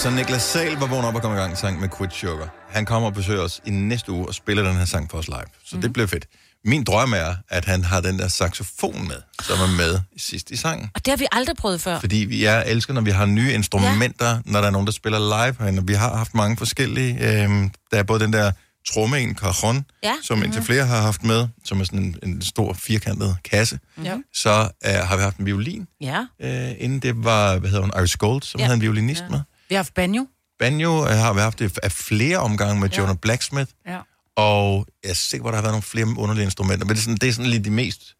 Så 0.00 0.10
Niklas 0.10 0.42
Sal 0.42 0.72
var 0.76 0.86
vågen 0.86 1.04
op 1.04 1.14
og 1.14 1.22
kom 1.22 1.32
i 1.32 1.36
gang 1.36 1.58
sang 1.58 1.80
med 1.80 1.88
Quit 1.98 2.12
Sugar. 2.12 2.48
Han 2.70 2.84
kommer 2.86 3.08
og 3.08 3.14
besøger 3.14 3.42
os 3.42 3.60
i 3.66 3.70
næste 3.70 4.12
uge 4.12 4.28
og 4.28 4.34
spiller 4.34 4.62
den 4.62 4.76
her 4.76 4.84
sang 4.84 5.10
for 5.10 5.18
os 5.18 5.28
live. 5.28 5.50
Så 5.64 5.76
mm. 5.76 5.82
det 5.82 5.92
bliver 5.92 6.06
fedt. 6.06 6.26
Min 6.64 6.84
drøm 6.84 7.12
er, 7.12 7.34
at 7.48 7.64
han 7.64 7.84
har 7.84 8.00
den 8.00 8.18
der 8.18 8.28
saxofon 8.28 9.08
med, 9.08 9.16
som 9.42 9.58
er 9.60 9.76
med 9.76 10.00
sidst 10.16 10.50
i 10.50 10.56
sangen. 10.56 10.90
Og 10.94 11.04
det 11.04 11.10
har 11.12 11.16
vi 11.16 11.26
aldrig 11.32 11.56
prøvet 11.56 11.80
før. 11.80 12.00
Fordi 12.00 12.16
vi 12.16 12.44
er 12.44 12.60
elsker, 12.60 12.94
når 12.94 13.00
vi 13.00 13.10
har 13.10 13.26
nye 13.26 13.52
instrumenter, 13.52 14.28
ja. 14.28 14.38
når 14.44 14.60
der 14.60 14.66
er 14.66 14.70
nogen, 14.70 14.86
der 14.86 14.92
spiller 14.92 15.18
live 15.18 15.56
herinde. 15.58 15.86
Vi 15.86 15.94
har 15.94 16.16
haft 16.16 16.34
mange 16.34 16.56
forskellige. 16.56 17.42
Øhm, 17.42 17.70
der 17.90 17.98
er 17.98 18.02
både 18.02 18.20
den 18.20 18.32
der 18.32 18.52
tromme, 18.88 19.20
en 19.20 19.34
cajon, 19.36 19.84
Ja. 20.02 20.12
som 20.22 20.42
indtil 20.44 20.62
flere 20.62 20.86
har 20.86 21.00
haft 21.00 21.24
med, 21.24 21.48
som 21.64 21.80
er 21.80 21.84
sådan 21.84 21.98
en, 21.98 22.16
en 22.22 22.42
stor 22.42 22.72
firkantet 22.72 23.36
kasse. 23.44 23.78
Ja. 24.04 24.16
Så 24.34 24.68
øh, 24.86 24.92
har 24.94 25.16
vi 25.16 25.22
haft 25.22 25.36
en 25.36 25.46
violin, 25.46 25.86
Ja. 26.00 26.26
øh, 26.42 26.70
inden 26.78 26.98
det 27.00 27.24
var, 27.24 27.58
hvad 27.58 27.70
hedder 27.70 27.82
hun, 27.84 27.92
Iris 27.98 28.16
Gold, 28.16 28.42
som 28.42 28.58
ja. 28.58 28.62
Ja. 28.62 28.66
havde 28.66 28.74
en 28.74 28.80
violinist 28.82 29.22
ja. 29.22 29.28
med. 29.28 29.40
Vi 29.68 29.74
har 29.74 29.78
haft 29.78 29.94
banjo. 29.94 30.26
Banjo 30.58 31.06
øh, 31.08 31.16
har 31.16 31.32
vi 31.32 31.40
haft 31.40 31.58
det 31.58 31.78
af 31.82 31.92
flere 31.92 32.38
omgange 32.38 32.80
med 32.80 32.88
ja. 32.90 32.98
Jonah 33.00 33.16
Blacksmith, 33.16 33.70
Ja. 33.86 33.98
og 34.36 34.86
jeg 35.04 35.10
er 35.10 35.14
sikker 35.14 35.42
på, 35.44 35.48
at 35.48 35.52
der 35.52 35.56
har 35.56 35.62
været 35.62 35.72
nogle 35.72 35.82
flere 35.82 36.06
underlige 36.18 36.44
instrumenter, 36.44 36.86
men 36.86 36.94
det 36.94 37.00
er 37.00 37.02
sådan, 37.04 37.16
det 37.16 37.28
er 37.28 37.32
sådan 37.32 37.50
lige 37.50 37.64
de 37.64 37.70
mest 37.70 38.14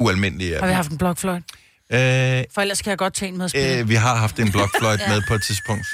ualmindelige 0.00 0.58
Har 0.58 0.66
vi 0.66 0.72
haft 0.72 0.90
en 0.90 0.98
blokfløjt? 0.98 1.42
Øh, 1.92 1.98
For 2.54 2.60
ellers 2.60 2.82
kan 2.82 2.90
jeg 2.90 2.98
godt 2.98 3.14
tage 3.14 3.28
en 3.28 3.36
med 3.36 3.44
at 3.44 3.50
spille. 3.50 3.78
Øh, 3.78 3.88
vi 3.88 3.94
har 3.94 4.14
haft 4.16 4.38
en 4.38 4.52
blokfløjt 4.52 5.00
med 5.12 5.22
på 5.28 5.34
et 5.34 5.42
tidspunkt. 5.42 5.86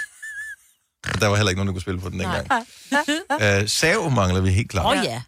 Og 1.15 1.21
der 1.21 1.27
var 1.27 1.37
heller 1.37 1.51
ikke 1.51 1.59
nogen, 1.59 1.67
der 1.69 1.73
kunne 1.73 1.81
spille 1.83 2.01
på 2.01 2.09
den 2.09 2.21
dengang. 2.21 2.47
Øh, 3.63 3.69
sav 3.69 4.11
mangler 4.11 4.41
vi 4.41 4.51
helt 4.51 4.71
klart. 4.71 4.87
Åh 4.87 4.91
Oh. 4.91 5.05
ja. 5.05 5.23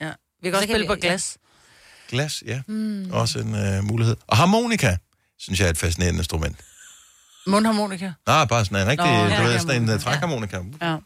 ja. 0.00 0.12
Vi 0.42 0.50
kan 0.50 0.54
også 0.54 0.66
spille 0.68 0.86
på 0.86 0.94
glas. 0.94 1.38
Glas, 2.08 2.42
ja. 2.46 2.62
Mm. 2.68 3.10
Også 3.12 3.38
en 3.38 3.54
øh, 3.54 3.84
mulighed. 3.84 4.16
Og 4.26 4.36
harmonika, 4.36 4.96
synes 5.38 5.60
jeg 5.60 5.66
er 5.66 5.70
et 5.70 5.78
fascinerende 5.78 6.18
instrument. 6.18 6.56
Mundharmonika. 7.46 8.12
Nej, 8.26 8.44
bare 8.44 8.64
sådan 8.64 8.82
en 8.82 8.86
rigtig, 8.88 9.06
Nå, 9.06 9.12
Nå, 9.12 9.24
ja, 9.28 9.36
du 9.38 9.42
ved, 9.42 9.52
ja, 9.52 9.58
sådan 9.58 9.82
en 9.82 9.88
ja. 9.88 9.94
uh, 9.94 10.00
trækharmonika. 10.00 10.56
Ja. 10.82 10.92
For 10.94 11.00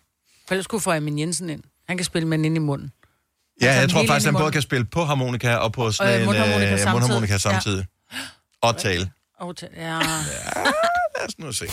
ellers 0.50 0.64
skulle 0.64 0.80
få 0.80 0.92
Amin 0.92 1.18
Jensen 1.18 1.50
ind. 1.50 1.62
Han 1.88 1.96
kan 1.96 2.04
spille 2.04 2.28
med 2.28 2.38
den 2.38 2.44
ind 2.44 2.56
i 2.56 2.58
munden. 2.58 2.92
Ja, 3.60 3.66
Altså, 3.66 3.80
jeg 3.80 3.90
tror 3.90 3.98
helt 3.98 4.10
faktisk, 4.10 4.26
han 4.26 4.34
både 4.34 4.52
kan 4.52 4.62
spille 4.62 4.84
på 4.84 5.04
harmonika 5.04 5.54
og 5.54 5.72
på 5.72 5.84
Og, 5.84 5.94
sådan 5.94 6.14
øh, 6.14 6.20
en 6.20 6.26
mundharmonika 6.26 6.72
øh, 6.72 6.78
samtidig. 6.78 6.92
mundharmonika 6.92 7.38
samtidig. 7.38 7.86
Og 8.62 8.76
tale. 8.76 9.10
Oh, 9.40 9.54
t- 9.60 9.80
ja. 9.80 9.98
Lad 11.18 11.28
os 11.28 11.38
nu 11.38 11.52
se. 11.52 11.66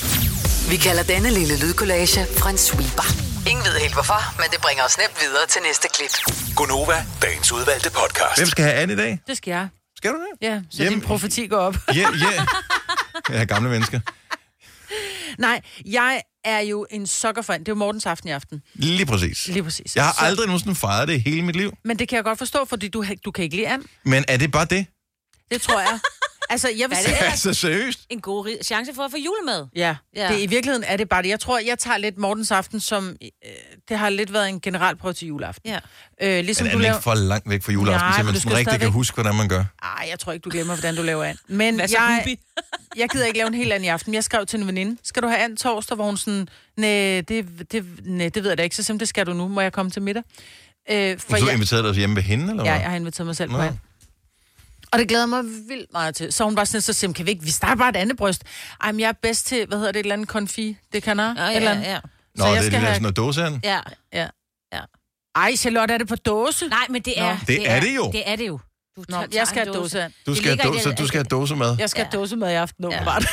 Vi 0.70 0.78
kalder 0.78 1.04
denne 1.04 1.30
lille 1.30 1.60
lydkollage 1.60 2.22
en 2.50 2.58
sweeper. 2.58 3.08
Ingen 3.50 3.66
ved 3.66 3.80
helt 3.80 3.94
hvorfor, 3.94 4.36
men 4.42 4.48
det 4.52 4.62
bringer 4.62 4.84
os 4.84 4.98
nemt 4.98 5.18
videre 5.22 5.48
til 5.48 5.62
næste 5.62 5.88
klip. 5.96 6.14
Gunova, 6.56 7.06
dagens 7.22 7.52
udvalgte 7.52 7.90
podcast. 7.90 8.38
Hvem 8.40 8.48
skal 8.48 8.66
have 8.66 8.76
an 8.78 8.90
i 8.90 8.96
dag? 8.96 9.20
Det 9.28 9.38
skal 9.38 9.52
jeg. 9.52 9.68
Skal 9.98 10.12
du 10.12 10.16
det? 10.16 10.48
Ja, 10.48 10.62
så 10.72 10.78
Hjem- 10.84 10.90
din 10.94 11.02
profeti 11.02 11.48
går 11.48 11.58
op. 11.58 11.76
Ja, 11.88 11.94
ja. 11.96 12.46
Jeg 13.30 13.42
er 13.42 13.46
gamle 13.46 13.70
mennesker. 13.70 14.00
Nej, 15.38 15.62
jeg 15.86 16.22
er 16.46 16.60
jo 16.60 16.86
en 16.92 17.08
sokkerfan. 17.08 17.60
Det 17.60 17.68
er 17.68 17.72
jo 17.72 17.76
Mortens 17.76 18.06
aften 18.06 18.30
i 18.30 18.32
aften. 18.32 18.62
Lige 18.74 19.06
præcis. 19.06 19.48
Lige 19.48 19.64
præcis. 19.64 19.96
Jeg 19.96 20.06
har 20.06 20.14
Så- 20.14 20.26
aldrig 20.26 20.48
nogensinde 20.48 20.76
fejret 20.76 21.08
det 21.08 21.22
hele 21.24 21.42
mit 21.42 21.56
liv. 21.56 21.74
Men 21.86 22.00
det 22.00 22.10
kan 22.10 22.16
jeg 22.16 22.24
godt 22.24 22.38
forstå, 22.38 22.66
fordi 22.66 22.88
du, 22.88 23.06
du 23.26 23.32
kan 23.32 23.44
ikke 23.44 23.56
lide 23.56 23.68
an. 23.68 23.84
Men 24.06 24.26
er 24.28 24.38
det 24.38 24.52
bare 24.52 24.66
det? 24.66 24.86
Det 25.52 25.62
tror 25.62 25.80
jeg. 25.80 26.00
Altså, 26.50 26.70
jeg 26.80 26.90
vil 26.90 26.98
er 26.98 27.02
sige... 27.02 27.16
det? 27.20 27.26
Altså 27.26 27.54
seriøst? 27.54 28.00
En 28.10 28.22
god 28.22 28.58
chance 28.64 28.92
for 28.96 29.04
at 29.04 29.12
få 29.12 29.18
julemad. 29.18 29.68
Ja, 29.76 29.96
ja. 30.16 30.28
Ja. 30.28 30.34
Det, 30.34 30.42
i 30.42 30.46
virkeligheden 30.46 30.84
er 30.88 30.98
det 30.98 31.10
bare 31.10 31.24
det. 31.24 31.30
Jeg 31.30 31.40
tror, 31.40 31.60
jeg 31.60 31.80
tager 31.80 31.98
lidt 31.98 32.18
Mortens 32.18 32.52
aften 32.52 32.80
som... 32.80 33.16
Øh, 33.22 33.30
det 33.90 33.98
har 33.98 34.10
lidt 34.10 34.34
været 34.34 34.50
en 34.50 34.60
generalprøve 34.62 35.14
til 35.14 35.28
juleaften. 35.28 35.70
Ja. 35.72 35.80
Øh, 36.22 36.46
ligesom 36.46 36.64
Men 36.66 36.72
er 36.72 36.76
du 36.76 36.82
laver... 36.82 36.94
ikke 36.96 37.04
for 37.04 37.14
langt 37.14 37.50
væk 37.50 37.64
fra 37.64 37.72
juleaften, 37.72 38.08
Nej, 38.10 38.18
men 38.18 38.26
man 38.26 38.34
du 38.34 38.40
sådan 38.40 38.50
skal 38.52 38.56
rigtig 38.58 38.72
kan 38.72 38.80
stadigvæk- 38.80 38.94
huske, 38.94 39.16
hvordan 39.16 39.36
man 39.36 39.50
gør? 39.50 39.64
Ej, 39.84 40.08
jeg 40.10 40.20
tror 40.20 40.32
ikke, 40.32 40.44
du 40.44 40.50
glemmer, 40.50 40.76
hvordan 40.76 40.96
du 40.96 41.02
laver 41.02 41.24
an. 41.24 41.38
Men 41.48 41.76
Hvad 41.76 41.88
så, 41.88 41.98
jeg, 42.00 42.38
jeg 43.02 43.10
gider 43.10 43.26
ikke 43.26 43.38
lave 43.38 43.48
en 43.48 43.54
helt 43.54 43.74
anden 43.74 43.86
i 43.86 43.88
aften. 43.90 44.14
Jeg 44.14 44.24
skrev 44.24 44.46
til 44.46 44.60
en 44.60 44.68
veninde, 44.68 44.98
skal 45.04 45.24
du 45.24 45.28
have 45.28 45.40
and 45.40 45.58
torsdag, 45.58 45.96
hvor 45.96 46.06
hun 46.06 46.18
sådan, 46.18 46.48
nej, 46.78 46.90
det, 47.28 47.46
det, 47.72 47.86
nej, 48.06 48.30
det 48.30 48.44
ved 48.44 48.50
jeg 48.52 48.58
da 48.58 48.64
ikke. 48.64 48.76
Så 48.76 48.84
simpelthen, 48.84 49.00
det 49.00 49.08
skal 49.08 49.26
du 49.26 49.34
nu. 49.34 49.48
Må 49.48 49.62
jeg 49.62 49.74
komme 49.74 49.92
til 49.92 50.02
middag? 50.02 50.24
Øh, 50.92 51.20
for 51.20 51.30
For 51.30 51.38
du 51.38 51.46
jeg, 51.46 51.54
inviteret 51.54 51.84
dig 51.84 51.94
hjem 51.94 52.16
ved 52.16 52.24
hende, 52.24 52.50
eller 52.50 52.64
ja, 52.66 52.72
hvad? 52.72 52.82
jeg 52.82 52.90
har 52.90 52.96
inviteret 52.98 53.26
mig 53.28 53.36
selv 53.36 53.52
Nå. 53.52 53.58
på 53.58 53.64
and. 53.64 53.76
Og 54.96 55.00
det 55.00 55.08
glæder 55.08 55.26
mig 55.26 55.44
vildt 55.44 55.94
meget 55.94 56.16
til. 56.16 56.34
Så 56.34 56.44
hun 56.44 56.56
var 56.56 56.64
sådan, 56.64 56.82
så 56.82 56.94
simpelthen, 56.94 57.14
kan 57.14 57.26
vi 57.26 57.32
ikke, 57.32 57.44
vi 57.44 57.52
starter 57.52 57.76
bare 57.76 57.90
et 57.90 57.96
andet 57.96 58.18
bryst. 58.18 58.44
Ej, 58.84 58.92
men 58.92 59.00
jeg 59.00 59.08
er 59.08 59.14
bedst 59.22 59.48
til, 59.48 59.66
hvad 59.68 59.78
hedder 59.78 59.92
det, 59.92 60.00
et 60.00 60.04
eller 60.04 60.14
andet 60.14 60.28
konfi, 60.28 60.78
det 60.94 61.04
kan 61.04 61.20
jeg. 61.20 61.36
Ja, 61.38 61.56
eller 61.56 61.72
ja, 61.72 61.92
ja. 61.92 62.00
Nå, 62.36 62.44
Så 62.44 62.46
det 62.46 62.56
jeg 62.56 62.58
er 62.58 62.62
skal 62.62 62.64
det 62.64 62.72
der 62.72 62.80
have- 62.80 62.94
sådan 62.94 63.02
noget 63.02 63.18
dåseand. 63.18 63.60
ja. 63.64 63.80
Ja. 64.14 64.28
Ja. 64.74 64.80
Ej, 65.36 65.56
Charlotte, 65.56 65.94
er 65.94 65.98
det 65.98 66.08
på 66.08 66.16
dåse? 66.16 66.68
Nej, 66.68 66.86
men 66.90 67.02
det 67.02 67.20
er... 67.20 67.32
Nå. 67.34 67.38
Det 67.48 67.70
er 67.70 67.80
det 67.80 67.96
jo. 67.96 68.12
Det 68.12 68.24
er 68.30 68.36
det 68.36 68.48
jo. 68.48 68.60
Du 68.98 69.04
Nå, 69.10 69.18
jeg 69.34 69.48
skal 69.48 69.60
have 69.66 69.76
en 69.76 69.82
dåse. 69.82 70.04
Du 70.26 70.32
Det 70.32 70.38
skal, 70.38 70.60
have 70.60 70.74
dåse, 70.74 70.90
det- 70.90 70.98
du 70.98 71.08
skal 71.08 71.18
have 71.18 71.26
dåsemad. 71.26 71.76
Jeg 71.80 71.90
skal 71.90 72.04
have 72.06 72.10
Ja. 72.14 72.20
dåsemad 72.20 72.52
i 72.52 72.54
aften, 72.56 72.86
åbenbart. 72.86 73.26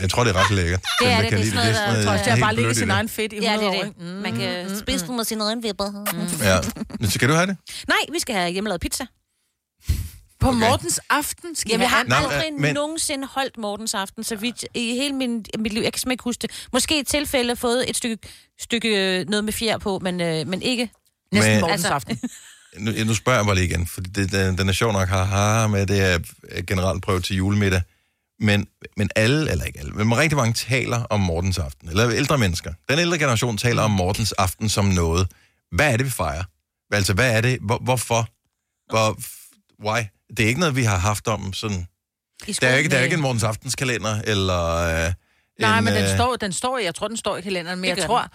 Jeg 0.00 0.10
tror, 0.10 0.24
det 0.24 0.36
er 0.36 0.44
ret 0.44 0.56
lækkert. 0.56 0.80
Det 1.02 1.08
er 1.12 1.20
det. 1.22 1.30
Det 1.30 1.40
er 1.40 1.44
sådan 1.44 1.54
noget, 1.56 1.74
der- 1.74 2.04
tror 2.04 2.12
Jeg 2.12 2.22
har 2.24 2.46
helt 2.46 2.60
bare 2.60 2.70
i 2.70 2.74
sin 2.74 2.90
egen 2.90 3.08
fedt 3.08 3.32
i 3.32 3.36
Ja, 3.40 3.54
100 3.54 3.72
det 3.72 3.80
er 3.80 3.92
det. 4.12 4.22
Man 4.22 4.36
kan 4.36 4.78
spise 4.78 5.06
den 5.06 5.16
med 5.16 5.24
sine 5.24 5.44
øjenvipper. 5.44 5.90
Mm. 5.90 6.44
Ja. 6.44 6.58
Men 7.00 7.10
Skal 7.10 7.28
du 7.28 7.34
have 7.34 7.46
det? 7.46 7.56
Nej, 7.88 7.96
vi 8.12 8.18
skal 8.18 8.34
have 8.34 8.50
hjemmelavet 8.50 8.80
pizza. 8.80 9.06
På 10.40 10.48
Okay. 10.48 10.58
Mortens 10.58 11.00
aften 11.10 11.54
skal 11.54 11.70
Jamen, 11.70 11.82
jeg 11.82 11.90
har 11.90 12.04
Nå, 12.04 12.14
aldrig 12.14 12.52
øh, 12.52 12.60
men- 12.60 12.74
nogensinde 12.74 13.26
holdt 13.30 13.58
Mortens 13.58 13.94
aften, 13.94 14.24
så 14.24 14.36
vidt 14.36 14.64
i 14.74 14.94
hele 14.94 15.14
min, 15.14 15.44
mit 15.58 15.72
liv. 15.72 15.82
Jeg 15.82 15.92
kan 15.92 15.98
simpelthen 16.00 16.12
ikke 16.12 16.24
huske 16.24 16.42
det. 16.42 16.68
Måske 16.72 17.00
i 17.00 17.02
tilfælde 17.02 17.56
fået 17.56 17.90
et 17.90 17.96
stykke, 17.96 18.18
stykke 18.60 19.18
øh, 19.20 19.28
noget 19.28 19.44
med 19.44 19.52
fjer 19.52 19.78
på, 19.78 19.98
men, 20.02 20.20
øh, 20.20 20.46
men 20.46 20.62
ikke... 20.62 20.90
Næsten 21.32 21.52
Men- 21.52 21.60
Mortens 21.60 21.84
Altså- 21.84 21.94
aften. 21.94 22.18
Nu, 22.78 22.92
nu 23.04 23.14
spørger 23.14 23.38
jeg 23.38 23.46
bare 23.46 23.54
lige 23.54 23.66
igen, 23.68 23.86
for 23.86 24.00
det, 24.00 24.32
den, 24.32 24.58
den 24.58 24.68
er 24.68 24.72
sjov 24.72 24.92
nok 24.92 25.08
har, 25.08 25.66
med 25.66 25.86
det 25.86 26.00
er 26.00 26.18
generalprøve 26.66 27.20
til 27.20 27.36
julemiddag. 27.36 27.82
Men, 28.40 28.66
men 28.96 29.10
alle, 29.16 29.50
eller 29.50 29.64
ikke 29.64 29.78
alle, 29.78 29.92
men 29.92 30.18
rigtig 30.18 30.36
mange 30.36 30.52
taler 30.52 31.02
om 31.04 31.20
Mortens 31.20 31.58
aften. 31.58 31.88
Eller 31.88 32.10
ældre 32.10 32.38
mennesker. 32.38 32.72
Den 32.88 32.98
ældre 32.98 33.18
generation 33.18 33.56
taler 33.56 33.82
om 33.82 33.90
Mortens 33.90 34.32
aften 34.32 34.68
som 34.68 34.84
noget. 34.84 35.28
Hvad 35.72 35.92
er 35.92 35.96
det, 35.96 36.06
vi 36.06 36.10
fejrer? 36.10 36.44
Altså, 36.92 37.14
hvad 37.14 37.36
er 37.36 37.40
det? 37.40 37.58
Hvor, 37.60 37.78
hvorfor? 37.78 38.28
Hvor, 38.90 39.18
why? 39.84 40.02
Det 40.36 40.40
er 40.40 40.48
ikke 40.48 40.60
noget, 40.60 40.76
vi 40.76 40.82
har 40.82 40.96
haft 40.98 41.28
om 41.28 41.52
sådan... 41.52 41.86
I 42.46 42.52
Der 42.52 42.68
er 42.68 42.76
ikke, 42.76 42.90
der 42.90 42.98
er 42.98 43.02
ikke 43.02 43.14
en 43.14 43.20
Mortens 43.20 43.42
aftenskalender, 43.42 44.22
eller... 44.24 44.76
Øh, 45.06 45.12
Nej, 45.60 45.78
en, 45.78 45.84
men 45.84 45.94
den 45.94 46.02
øh, 46.02 46.14
står, 46.14 46.36
den 46.36 46.52
står, 46.52 46.78
jeg 46.78 46.94
tror, 46.94 47.08
den 47.08 47.16
står 47.16 47.36
i 47.36 47.40
kalenderen, 47.40 47.80
men 47.80 47.88
jeg 47.96 48.06
tror... 48.06 48.30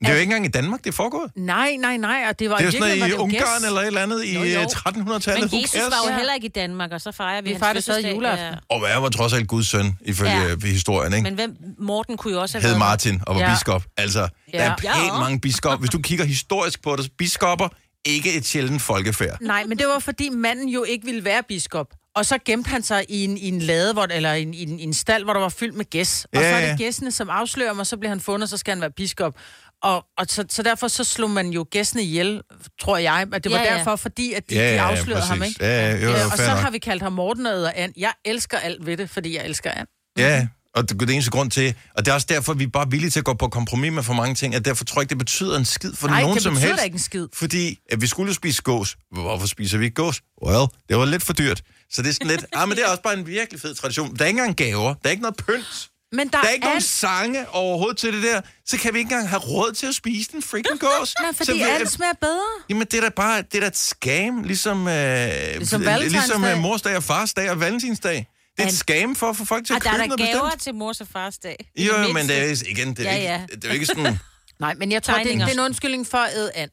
Det 0.00 0.08
er 0.08 0.12
jo 0.12 0.18
ikke 0.18 0.22
engang 0.24 0.44
i 0.44 0.48
Danmark, 0.48 0.80
det 0.84 0.88
er 0.90 0.92
foregået. 0.96 1.30
Nej, 1.36 1.76
nej, 1.80 1.96
nej, 1.96 2.24
og 2.28 2.38
det 2.38 2.50
var 2.50 2.56
Det 2.56 2.62
er 2.62 2.66
jo 2.66 2.68
i 2.68 2.72
sådan 2.72 2.98
noget 2.98 3.10
i 3.10 3.14
Ungarn 3.14 3.30
gæst. 3.60 3.66
eller 3.66 3.80
et 3.80 3.86
eller 3.86 4.00
andet 4.02 4.24
i 4.24 4.34
Jo, 4.34 4.42
jo. 4.42 4.60
øh, 4.60 4.64
1300-tallet. 4.66 5.52
Men 5.52 5.62
Jesus 5.62 5.80
var 5.80 5.96
jo 6.06 6.10
Ja. 6.10 6.16
heller 6.16 6.34
ikke 6.34 6.46
i 6.46 6.50
Danmark, 6.50 6.92
og 6.92 7.00
så 7.00 7.12
fejrer 7.12 7.40
vi, 7.42 7.44
Vi 7.48 7.52
hans 7.52 7.60
fejrer 7.60 7.74
fødselsdag. 7.74 8.14
juleaften. 8.14 8.46
Ja. 8.46 8.54
Og 8.74 8.78
hvad 8.80 9.00
var 9.00 9.08
trods 9.08 9.32
alt 9.32 9.48
Guds 9.48 9.68
søn, 9.68 9.98
ifølge 10.04 10.30
Ja. 10.32 10.48
ja. 10.48 10.56
historien, 10.66 11.12
ikke? 11.12 11.22
Men 11.24 11.34
hvem, 11.34 11.56
Morten 11.78 12.16
kunne 12.16 12.34
jo 12.34 12.40
også 12.40 12.58
have 12.58 12.62
hed 12.62 12.68
været... 12.70 12.78
Martin 12.78 13.20
og 13.26 13.34
var 13.34 13.40
ja. 13.40 13.48
Ja. 13.48 13.54
biskop. 13.54 13.84
Altså, 13.96 14.20
der 14.52 14.58
er 14.58 14.64
Ja. 14.64 14.74
pænt 14.78 15.04
Ja. 15.06 15.18
mange 15.18 15.40
biskop. 15.40 15.78
Hvis 15.80 15.90
du 15.90 15.98
kigger 15.98 16.24
historisk 16.24 16.82
på 16.82 16.96
det, 16.96 17.10
biskopper, 17.18 17.68
ikke 18.04 18.34
et 18.36 18.46
sjældent 18.46 18.82
folkefærd. 18.82 19.36
Nej, 19.40 19.64
men 19.64 19.78
det 19.78 19.86
var 19.86 19.98
fordi 19.98 20.28
manden 20.28 20.68
jo 20.68 20.84
ikke 20.84 21.04
ville 21.06 21.24
være 21.24 21.42
biskop. 21.48 21.86
Og 22.16 22.26
så 22.26 22.38
gemte 22.44 22.68
han 22.68 22.82
sig 22.82 23.04
i 23.08 23.24
en, 23.24 23.36
i 23.38 23.48
en 23.48 23.58
lade, 23.58 23.92
hvor, 23.92 24.02
eller 24.10 24.32
i 24.34 24.42
en, 24.42 24.54
i, 24.54 24.62
en, 24.62 24.80
i 24.80 24.82
en 24.82 24.94
stald, 24.94 25.24
hvor 25.24 25.32
der 25.32 25.40
var 25.40 25.48
fyldt 25.48 25.74
med 25.76 25.84
gæs. 25.90 26.24
Og 26.24 26.30
Ja, 26.34 26.50
så 26.50 26.56
er 26.56 26.60
ja. 26.60 26.70
det 26.70 26.78
gæssene, 26.78 27.10
som 27.12 27.30
afslører 27.30 27.72
mig, 27.72 27.86
så 27.86 27.96
bliver 27.96 28.08
han 28.08 28.20
fundet, 28.20 28.42
og 28.42 28.48
så 28.48 28.56
skal 28.56 28.72
han 28.74 28.80
være 28.80 28.90
biskop. 28.90 29.34
Og, 29.82 30.04
og 30.18 30.26
så, 30.28 30.44
så 30.48 30.62
derfor 30.62 30.88
så 30.88 31.04
slog 31.04 31.30
man 31.30 31.50
jo 31.50 31.66
gæstene 31.70 32.02
ihjel, 32.02 32.42
tror 32.80 32.96
jeg. 32.96 33.26
At 33.32 33.44
det 33.44 33.52
var 33.52 33.58
Ja, 33.58 33.64
ja, 33.64 33.72
ja. 33.72 33.78
derfor, 33.78 33.96
fordi 33.96 34.32
at 34.32 34.50
de, 34.50 34.54
Ja, 34.54 34.60
de 34.70 34.74
ja, 34.74 34.90
afslørede 34.90 35.22
ham, 35.24 35.38
præcis. 35.38 35.54
ikke? 35.56 35.64
Ja, 35.66 35.90
ja, 35.96 36.04
jo, 36.04 36.24
og 36.32 36.36
så 36.38 36.46
nok. 36.46 36.58
har 36.58 36.70
vi 36.70 36.78
kaldt 36.78 37.02
ham 37.02 37.12
Morten 37.12 37.46
og 37.46 37.78
And. 37.78 37.92
Jeg 37.96 38.12
elsker 38.24 38.58
alt 38.58 38.86
ved 38.86 38.96
det, 38.96 39.10
fordi 39.10 39.36
jeg 39.36 39.44
elsker 39.44 39.70
and. 39.70 39.88
Ja, 40.18 40.46
og 40.74 40.88
det 40.88 41.02
er 41.02 41.06
det 41.06 41.12
eneste 41.14 41.30
grund 41.30 41.50
til, 41.50 41.74
og 41.96 42.04
det 42.04 42.10
er 42.10 42.14
også 42.14 42.26
derfor, 42.30 42.54
vi 42.54 42.64
er 42.64 42.68
bare 42.68 42.90
villige 42.90 43.10
til 43.10 43.18
at 43.18 43.24
gå 43.24 43.34
på 43.34 43.48
kompromis 43.48 43.92
med 43.92 44.02
for 44.02 44.12
mange 44.12 44.34
ting, 44.34 44.54
at 44.54 44.64
derfor 44.64 44.84
tror 44.84 45.00
jeg 45.00 45.02
ikke, 45.02 45.10
det 45.10 45.18
betyder 45.18 45.58
en 45.58 45.64
skid 45.64 45.92
for 45.94 46.08
Nej, 46.08 46.20
nogen 46.20 46.34
det 46.34 46.42
som 46.42 46.52
betyder 46.54 46.66
helst. 46.68 46.78
da 46.80 46.84
ikke 46.84 46.94
en 46.94 46.98
skid. 47.00 47.26
Fordi 47.34 47.78
at 47.92 48.00
vi 48.00 48.06
skulle 48.06 48.34
spise 48.34 48.62
gås. 48.62 48.96
Hvorfor 49.12 49.46
spiser 49.46 49.78
vi 49.78 49.84
ikke 49.84 49.94
gås? 49.94 50.20
Well, 50.46 50.66
det 50.88 50.96
var 50.96 51.04
lidt 51.04 51.22
for 51.22 51.32
dyrt. 51.32 51.62
Så 51.90 52.02
det 52.02 52.08
er 52.08 52.12
sådan 52.12 52.26
lidt, 52.26 52.44
ah, 52.52 52.68
men 52.68 52.76
det 52.76 52.84
er 52.84 52.88
også 52.90 53.02
bare 53.02 53.18
en 53.18 53.26
virkelig 53.26 53.60
fed 53.60 53.74
tradition. 53.74 54.16
Der 54.16 54.24
er 54.24 54.28
ikke 54.28 54.38
engang 54.40 54.56
gaver, 54.56 54.94
der 54.94 54.94
er 55.04 55.10
ikke 55.10 55.22
noget 55.22 55.36
pynt. 55.36 55.88
Men 56.12 56.28
der, 56.28 56.40
Der 56.40 56.48
er 56.48 56.52
ikke 56.52 56.64
nogen 56.64 56.76
and. 56.76 56.82
sange 56.82 57.48
overhovedet 57.48 57.96
til 57.98 58.12
det 58.12 58.22
der, 58.22 58.40
så 58.66 58.78
kan 58.78 58.94
vi 58.94 58.98
ikke 58.98 59.06
engang 59.12 59.28
have 59.28 59.40
råd 59.40 59.72
til 59.72 59.86
at 59.86 59.94
spise 59.94 60.32
den 60.32 60.42
freaking 60.42 60.80
gås. 60.80 61.14
Nej, 61.20 61.32
så 61.32 61.36
fordi 61.36 61.52
vi, 61.52 61.62
and 61.62 61.86
smager 61.86 62.12
bedre. 62.20 62.40
Jamen, 62.68 62.86
det 62.86 62.94
er 62.94 63.00
da 63.00 63.08
bare 63.08 63.42
det 63.42 63.54
er 63.54 63.60
da 63.60 63.66
et 63.66 63.76
scam, 63.76 64.42
ligesom, 64.42 64.88
øh, 64.88 65.54
Ligesom 65.58 65.82
ligesom 66.00 66.44
øh, 66.44 66.58
morsdag 66.58 66.96
og 66.96 67.02
farsdag 67.02 67.50
og 67.50 67.60
valentinsdag. 67.60 68.28
Det 68.56 68.62
er 68.64 68.68
et 68.68 68.74
scam 68.74 69.14
for 69.16 69.30
at 69.30 69.36
få 69.36 69.44
folk 69.44 69.66
til 69.66 69.72
Og 69.72 69.76
at 69.76 69.82
der 69.84 69.90
er 69.90 69.92
købe 69.92 70.02
der 70.02 70.08
noget 70.16 70.32
gaver 70.32 70.44
bestemt. 70.44 70.62
til 70.62 70.74
mors 70.74 71.00
og 71.00 71.06
fars 71.12 71.38
dag. 71.38 71.70
Jo, 71.76 71.92
det 72.06 72.14
men 72.14 72.28
det 72.28 72.36
er 72.50 72.64
igen, 72.68 72.94
det 72.94 73.06
er, 73.06 73.10
Ja, 73.10 73.16
ikke, 73.16 73.28
ja. 73.28 73.46
det 73.56 73.64
er 73.64 73.68
jo 73.68 73.74
ikke 73.74 73.86
sådan... 73.86 74.18
Nej, 74.60 74.74
men 74.74 74.92
jeg 74.92 75.02
tror, 75.02 75.14
det, 75.18 75.26
det 75.26 75.42
er 75.42 75.46
en 75.46 75.58
undskyldning 75.60 76.06
for 76.06 76.18
at 76.18 76.30
æde 76.36 76.52
and. 76.54 76.70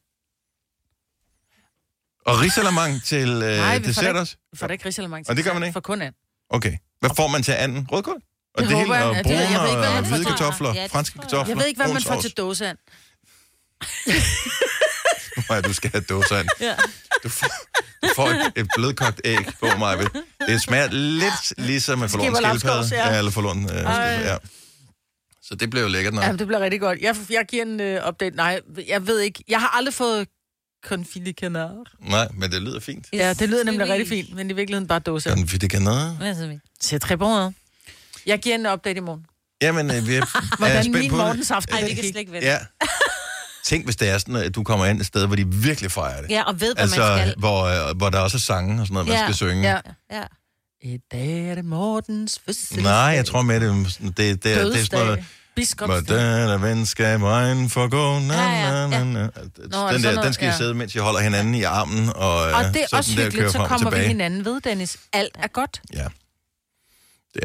Og 2.25 2.41
risalamang 2.41 3.03
til 3.03 3.29
øh, 3.29 3.57
Nej, 3.57 3.77
dessert 3.77 4.13
det 4.15 4.21
også? 4.21 4.35
Vi 4.51 4.57
får 4.57 4.67
da 4.67 4.73
ikke 4.73 4.85
risalemang 4.85 5.29
Og 5.29 5.35
det 5.35 5.45
gør 5.45 5.53
man 5.53 5.63
ikke? 5.63 5.73
For 5.73 5.79
kun 5.79 6.01
and. 6.01 6.13
Okay. 6.49 6.77
Hvad 6.99 7.09
får 7.15 7.27
man 7.27 7.43
til 7.43 7.51
anden? 7.51 7.87
Rødkål? 7.91 8.21
Og 8.57 8.61
Det 8.63 8.69
det, 8.69 8.77
hele, 8.77 8.93
jeg. 8.93 9.03
og 9.05 9.15
brune 9.23 9.37
jeg 9.37 9.59
ved 9.61 9.69
ikke, 9.69 9.77
hvad 9.77 9.87
og 9.89 9.93
man 9.95 10.03
får 10.05 10.09
hvide 10.15 10.23
til- 10.23 10.35
kartofler, 10.35 10.73
Ja, 10.73 10.85
franske 10.85 11.19
kartofler. 11.19 11.47
Jeg 11.47 11.57
ved 11.57 11.65
ikke, 11.65 11.81
hvad 11.83 11.93
man 11.93 12.01
får 12.01 12.21
til 12.21 12.31
dåseand. 12.31 12.77
Nej, 15.49 15.61
du 15.67 15.73
skal 15.73 15.91
have 15.91 16.03
dåsand. 16.09 16.47
Ja. 16.61 16.75
Du 17.23 17.29
får, 17.29 17.47
du 18.03 18.07
får 18.15 18.27
et, 18.27 18.51
et 18.55 18.67
blødkogt 18.75 19.21
æg 19.25 19.37
på 19.59 19.67
mig. 19.77 19.97
Det 20.47 20.61
smager 20.61 20.87
lidt 20.91 21.53
ligesom 21.57 22.03
en 22.03 22.09
forloren 22.09 22.35
Skipper 22.35 22.49
skildpadde. 22.49 22.95
Ja. 22.95 23.11
Ja, 23.11 23.17
eller 23.17 23.31
forloren 23.31 23.63
øh, 23.69 24.25
ja. 24.25 24.37
Så 25.43 25.55
det 25.55 25.69
bliver 25.69 25.83
jo 25.83 25.89
lækkert 25.89 26.13
nok. 26.13 26.23
Ja, 26.23 26.31
det 26.31 26.47
bliver 26.47 26.59
rigtig 26.59 26.79
godt. 26.79 26.99
Jeg, 27.01 27.15
jeg 27.29 27.45
giver 27.49 27.63
en 27.63 27.97
uh, 28.01 28.07
update. 28.09 28.35
Nej, 28.35 28.59
jeg 28.87 29.07
ved 29.07 29.19
ikke. 29.19 29.43
Jeg 29.47 29.59
har 29.59 29.67
aldrig 29.77 29.93
fået 29.93 30.27
confit 30.85 31.25
de 31.25 31.31
canard. 31.31 31.87
Nej, 31.99 32.27
men 32.33 32.51
det 32.51 32.61
lyder 32.61 32.79
fint. 32.79 33.05
Ja, 33.13 33.33
det 33.33 33.49
lyder 33.49 33.63
nemlig 33.63 33.89
rigtig 33.89 34.07
fint, 34.07 34.35
men 34.35 34.49
i 34.49 34.53
virkeligheden 34.53 34.87
bare 34.87 34.99
dåse. 34.99 35.29
Så 35.29 36.47
vi? 36.47 36.59
C'est 36.83 36.99
très 37.07 37.15
bon, 37.15 37.41
hein? 37.43 37.55
Jeg 38.25 38.39
giver 38.39 38.55
en 38.55 38.65
update 38.67 38.97
i 38.97 39.01
morgen. 39.01 39.25
Jamen, 39.61 39.91
øh, 39.91 40.07
vi 40.07 40.15
er, 40.15 40.21
er 40.25 40.57
Hvordan 40.57 40.83
spændt 40.83 40.99
min 40.99 41.09
på 41.09 41.17
det. 41.17 41.23
morgens 41.25 41.51
aften 41.51 41.73
Ej, 41.75 41.79
den 41.79 41.89
vi 41.89 41.93
kan 41.95 42.03
slet 42.03 42.15
ikke 42.19 42.31
vente. 42.31 42.47
Ja. 42.47 42.57
Tænk, 43.65 43.85
hvis 43.85 43.95
det 43.95 44.09
er 44.09 44.17
sådan, 44.17 44.35
at 44.35 44.55
du 44.55 44.63
kommer 44.63 44.85
ind 44.85 44.99
et 45.01 45.05
sted, 45.07 45.25
hvor 45.25 45.35
de 45.35 45.47
virkelig 45.47 45.91
fejrer 45.91 46.21
det. 46.21 46.29
Ja, 46.31 46.43
og 46.43 46.53
ved, 46.61 46.75
hvad 46.75 46.75
man 46.75 46.81
Altså, 46.81 47.17
skal. 47.17 47.33
hvor, 47.37 47.63
øh, 47.89 47.97
hvor 47.97 48.09
der 48.09 48.19
også 48.19 48.37
er 48.37 48.39
sange 48.39 48.81
og 48.81 48.87
sådan 48.87 48.93
noget, 48.93 49.07
man 49.07 49.17
Ja. 49.17 49.23
skal 49.25 49.35
synge. 49.35 49.61
Ja. 49.69 49.79
Ja. 50.11 50.23
I 50.81 50.97
dag 51.11 51.49
er 51.49 51.55
det 51.55 51.65
Mortens 51.65 52.39
fødselsdag. 52.45 52.83
Nej, 52.83 52.91
jeg 52.93 53.25
tror 53.25 53.41
med, 53.41 53.59
det, 53.59 53.69
er 53.69 53.73
det, 53.73 54.17
det, 54.17 54.17
det, 54.17 54.43
det 54.43 54.53
er 54.53 54.83
sådan 54.85 55.05
noget... 55.05 55.25
Biskopsdag. 55.55 56.01
Hvordan 56.01 56.49
er 56.49 56.57
venskab 56.57 57.21
vejen 57.21 57.69
for 57.69 57.87
gå? 57.87 58.19
Na, 58.19 58.33
Ja, 58.33 58.81
ja, 58.81 58.87
na, 58.87 59.03
na, 59.03 59.19
er 59.19 59.91
Den, 59.91 60.03
der, 60.03 60.21
den 60.21 60.33
skal 60.33 60.45
I 60.47 60.49
Ja. 60.51 60.57
sidde, 60.57 60.73
mens 60.73 60.95
I 60.95 60.97
holder 60.97 61.19
hinanden 61.19 61.55
i 61.55 61.63
armen. 61.63 62.09
Og, 62.15 62.31
Og 62.41 62.49
øh, 62.65 62.73
det 62.73 62.81
er 62.83 62.87
så 62.89 62.95
også 62.97 63.11
hyggeligt, 63.11 63.51
så 63.51 63.57
kommer 63.67 63.89
vi 63.89 63.97
hinanden 63.97 64.45
ved, 64.45 64.61
Dennis. 64.61 64.97
Alt 65.13 65.35
er 65.39 65.47
godt. 65.47 65.81
Ja. 65.93 66.05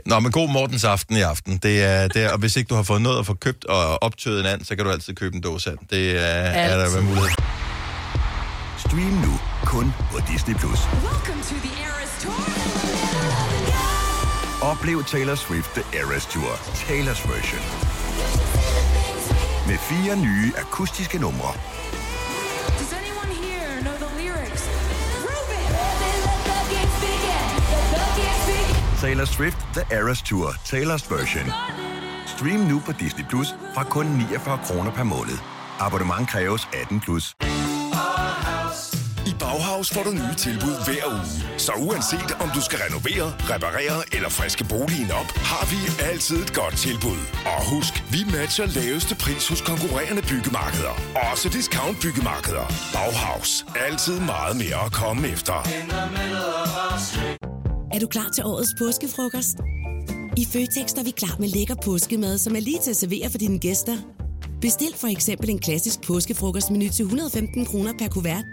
Nå, 0.06 0.20
men 0.20 0.32
god 0.32 0.48
Mortens 0.50 0.84
aften 0.84 1.16
i 1.16 1.20
aften. 1.20 1.56
Det 1.56 1.84
er, 1.84 2.08
det 2.08 2.22
er, 2.24 2.30
og 2.32 2.38
hvis 2.38 2.56
ikke 2.56 2.68
du 2.68 2.74
har 2.74 2.82
fået 2.82 3.02
noget 3.02 3.18
at 3.18 3.26
få 3.26 3.34
købt 3.34 3.64
og 3.64 4.02
optøet 4.02 4.40
en 4.40 4.46
and, 4.46 4.64
så 4.64 4.76
kan 4.76 4.84
du 4.84 4.90
altid 4.90 5.14
købe 5.14 5.36
en 5.36 5.40
dåse 5.42 5.70
and. 5.70 5.78
Det 5.90 6.10
er, 6.10 6.20
er 6.20 6.76
der 6.76 6.84
Altid. 6.84 7.00
med 7.00 7.08
mulighed. 7.08 7.30
Stream 8.78 9.12
nu 9.26 9.40
kun 9.64 9.92
på 10.12 10.18
Disney+. 10.32 10.54
Plus. 10.54 10.78
Oplev 14.62 15.04
Taylor 15.04 15.34
Swift 15.34 15.70
The 15.74 15.98
Eras 16.00 16.26
Tour, 16.26 16.52
Taylor's 16.52 17.32
version. 17.32 17.62
Med 19.66 19.78
fire 19.78 20.16
nye 20.16 20.52
akustiske 20.58 21.18
numre. 21.18 21.52
Taylor 29.00 29.24
Swift 29.24 29.58
The 29.74 29.84
Eras 29.98 30.22
Tour, 30.22 30.48
Taylor's 30.64 31.06
version. 31.08 31.46
Stream 32.26 32.60
nu 32.60 32.80
på 32.86 32.92
Disney 32.92 33.24
Plus 33.28 33.48
fra 33.74 33.84
kun 33.84 34.06
49 34.06 34.58
kroner 34.64 34.90
per 34.90 35.02
måned. 35.02 35.38
Abonnement 35.78 36.28
kræves 36.28 36.68
18 36.82 37.00
plus. 37.00 37.34
I 39.26 39.32
Bauhaus 39.40 39.90
får 39.94 40.02
du 40.02 40.10
nye 40.10 40.34
tilbud 40.36 40.76
hver 40.86 41.06
uge. 41.06 41.58
Så 41.58 41.72
uanset 41.72 42.30
om 42.40 42.48
du 42.54 42.60
skal 42.60 42.78
renovere, 42.86 43.26
reparere 43.52 43.98
eller 44.12 44.28
friske 44.28 44.64
boligen 44.64 45.10
op, 45.20 45.30
har 45.50 45.64
vi 45.72 45.78
altid 46.10 46.42
et 46.42 46.54
godt 46.54 46.76
tilbud. 46.76 47.20
Og 47.54 47.60
husk, 47.74 48.04
vi 48.10 48.20
matcher 48.36 48.66
laveste 48.66 49.14
pris 49.14 49.48
hos 49.48 49.60
konkurrerende 49.60 50.22
byggemarkeder. 50.22 50.94
Også 51.32 51.48
discount 51.48 51.96
byggemarkeder. 52.02 52.66
Bauhaus. 52.94 53.66
Altid 53.86 54.20
meget 54.20 54.56
mere 54.56 54.84
at 54.86 54.92
komme 54.92 55.28
efter. 55.28 55.56
Er 57.94 57.98
du 57.98 58.06
klar 58.06 58.28
til 58.34 58.44
årets 58.44 58.74
påskefrokost? 58.78 59.56
I 60.36 60.44
Føtex 60.44 60.92
er 60.92 61.04
vi 61.04 61.10
klar 61.10 61.36
med 61.38 61.48
lækker 61.48 61.74
påskemad, 61.84 62.38
som 62.38 62.56
er 62.56 62.60
lige 62.60 62.78
til 62.78 62.90
at 62.90 62.96
servere 62.96 63.30
for 63.30 63.38
dine 63.38 63.58
gæster. 63.58 63.96
Bestil 64.60 64.94
for 64.96 65.06
eksempel 65.06 65.50
en 65.50 65.58
klassisk 65.58 66.00
påskefrokostmenu 66.06 66.88
til 66.88 67.02
115 67.02 67.66
kroner 67.66 67.92
per 67.98 68.08
kuvert. 68.08 68.44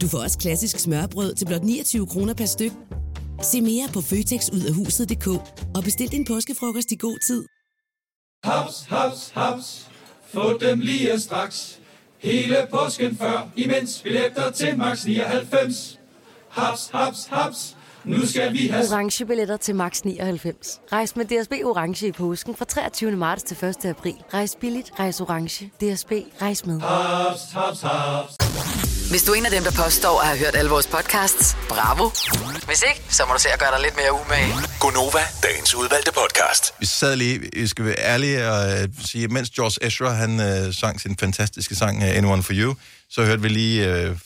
Du 0.00 0.08
får 0.08 0.18
også 0.18 0.38
klassisk 0.38 0.78
smørbrød 0.78 1.34
til 1.34 1.46
blot 1.46 1.62
29 1.62 2.06
kroner 2.06 2.34
per 2.34 2.44
styk. 2.46 2.72
Se 3.42 3.60
mere 3.60 3.88
på 3.92 4.00
føtexudafhuset.dk 4.00 5.26
og 5.76 5.84
bestil 5.84 6.08
din 6.12 6.24
påskefrokost 6.24 6.92
i 6.92 6.96
god 6.96 7.18
tid. 7.26 7.44
Haps, 8.44 8.84
haps, 8.88 9.30
haps. 9.34 9.90
Få 10.32 10.58
dem 10.58 10.80
lige 10.80 11.20
straks. 11.20 11.80
Hele 12.18 12.56
påsken 12.70 13.16
før, 13.16 13.48
imens 13.56 14.00
billetter 14.02 14.50
til 14.50 14.78
max 14.78 15.04
99. 15.04 15.98
haps, 16.48 16.88
haps, 16.92 17.26
haps. 17.26 17.77
Nu 18.08 18.26
skal 18.26 18.52
vi 18.52 18.66
have 18.66 18.84
orange 18.92 19.26
billetter 19.26 19.56
til 19.56 19.74
max 19.74 20.00
99. 20.04 20.80
Rejs 20.92 21.16
med 21.16 21.24
DSB 21.24 21.52
orange 21.64 22.06
i 22.06 22.12
påsken 22.12 22.56
fra 22.56 22.64
23. 22.64 23.10
marts 23.10 23.42
til 23.42 23.56
1. 23.64 23.84
april. 23.84 24.14
Rejs 24.34 24.56
billigt, 24.60 24.90
rejs 24.98 25.20
orange. 25.20 25.66
DSB 25.66 26.12
rejs 26.42 26.66
med. 26.66 26.80
haps, 26.80 27.40
haps, 27.52 27.80
haps. 27.82 28.36
Hvis 29.10 29.22
du 29.24 29.32
er 29.32 29.36
en 29.36 29.44
af 29.46 29.50
dem, 29.50 29.62
der 29.62 29.70
påstår 29.84 30.20
at 30.20 30.26
have 30.26 30.38
hørt 30.38 30.56
alle 30.56 30.70
vores 30.70 30.86
podcasts, 30.86 31.56
bravo. 31.68 32.04
Hvis 32.66 32.82
ikke, 32.88 33.00
så 33.14 33.22
må 33.28 33.32
du 33.34 33.40
se 33.40 33.48
at 33.48 33.60
gøre 33.60 33.70
dig 33.74 33.80
lidt 33.82 33.96
mere 33.96 34.12
umage. 34.20 34.52
Gonova, 34.80 35.24
dagens 35.42 35.74
udvalgte 35.74 36.12
podcast. 36.12 36.74
Vi 36.80 36.86
sad 36.86 37.16
lige, 37.16 37.40
vi 37.52 37.66
skal 37.66 37.84
være 37.84 37.98
ærlige 37.98 38.48
og 38.50 38.60
øh, 38.72 38.88
sige, 39.04 39.28
mens 39.28 39.50
George 39.50 39.86
Ezra, 39.86 40.10
han 40.10 40.40
øh, 40.40 40.74
sang 40.74 41.00
sin 41.00 41.16
fantastiske 41.16 41.74
sang 41.74 41.98
uh, 41.98 42.16
Anyone 42.18 42.42
For 42.42 42.52
You, 42.56 42.74
så 43.10 43.24
hørte 43.24 43.42
vi 43.42 43.48
lige 43.48 43.94
øh, 43.94 44.16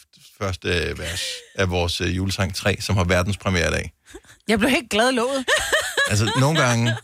første 0.43 0.69
øh, 0.69 0.99
vers 0.99 1.23
af 1.55 1.71
vores 1.71 2.01
øh, 2.01 2.17
julesang 2.17 2.55
3, 2.55 2.77
som 2.81 2.97
har 2.97 3.05
verdenspremiere 3.05 3.69
i 3.69 3.73
dag. 3.73 3.93
Jeg 4.49 4.59
blev 4.59 4.71
helt 4.71 4.91
glad 4.91 5.13
i 5.13 5.15
låget. 5.15 5.45
Altså, 6.11 6.33
nogle 6.41 6.61
gange, 6.61 6.97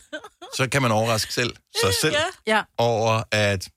så 0.57 0.69
kan 0.69 0.81
man 0.81 0.91
overraske 0.91 1.33
selv, 1.33 1.53
sig 1.81 1.93
selv, 2.01 2.15
Ja. 2.47 2.61
over 2.77 3.23
at... 3.31 3.69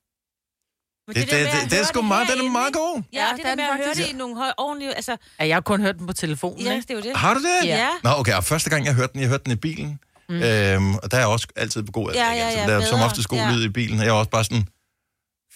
Men 1.07 1.17
Det, 1.17 1.31
det, 1.31 1.33
det, 1.41 1.49
det, 1.63 1.71
det 1.71 1.81
er 1.81 1.85
sgu 1.85 2.03
meget, 2.03 2.29
den 2.29 2.47
er 2.47 2.51
meget 2.51 2.73
god. 2.75 3.03
Ja, 3.13 3.27
det 3.31 3.37
det 3.37 3.45
der 3.45 3.51
er 3.51 3.57
med 3.57 3.65
at 3.65 3.77
høre 3.77 3.95
det 3.95 4.09
i 4.09 4.13
nogle 4.13 4.37
høje, 4.37 4.53
ordentlige... 4.59 4.95
Altså, 4.95 5.17
ja, 5.41 5.47
jeg 5.47 5.57
har 5.57 5.61
kun 5.61 5.81
hørt 5.81 5.99
den 5.99 6.07
på 6.07 6.13
telefonen. 6.13 6.61
ja, 6.67 6.73
ikke? 6.75 6.83
det 6.83 6.91
er 6.91 6.95
jo 6.95 7.01
det. 7.01 7.17
Har 7.17 7.35
du 7.35 7.41
det? 7.41 7.69
Ja. 7.69 7.89
Nå, 8.03 8.11
okay, 8.11 8.35
og 8.35 8.45
første 8.45 8.71
gang 8.71 8.87
jeg 8.87 8.95
hørte 8.95 9.13
den, 9.13 9.21
jeg 9.21 9.29
hørte 9.29 9.45
den 9.45 9.53
i 9.53 9.57
bilen. 9.57 9.99
Mm. 10.29 10.43
Øhm, 10.43 10.95
og 10.95 11.11
der 11.11 11.17
er 11.19 11.27
også 11.27 11.47
altid 11.57 11.83
god 11.87 12.13
Ja, 12.13 12.25
ja, 12.33 12.33
altid, 12.33 12.61
ja, 12.61 12.67
der 12.67 12.81
er 12.81 12.85
som 12.87 13.01
oftest 13.01 13.29
god 13.29 13.39
Ja. 13.39 13.51
lyd 13.53 13.65
i 13.65 13.69
bilen, 13.69 13.99
og 13.99 14.05
jeg 14.05 14.13
var 14.13 14.19
også 14.19 14.31
bare 14.31 14.45
sådan, 14.45 14.67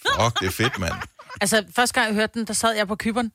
fuck, 0.01 0.39
det 0.39 0.47
er 0.47 0.51
fedt, 0.51 0.79
mand. 0.79 0.93
Altså, 1.41 1.63
første 1.75 1.93
gang 1.93 2.07
jeg 2.07 2.15
hørte 2.15 2.39
den, 2.39 2.47
der 2.47 2.53
sad 2.53 2.75
jeg 2.75 2.87
på 2.87 2.95
kyberen. 2.95 3.31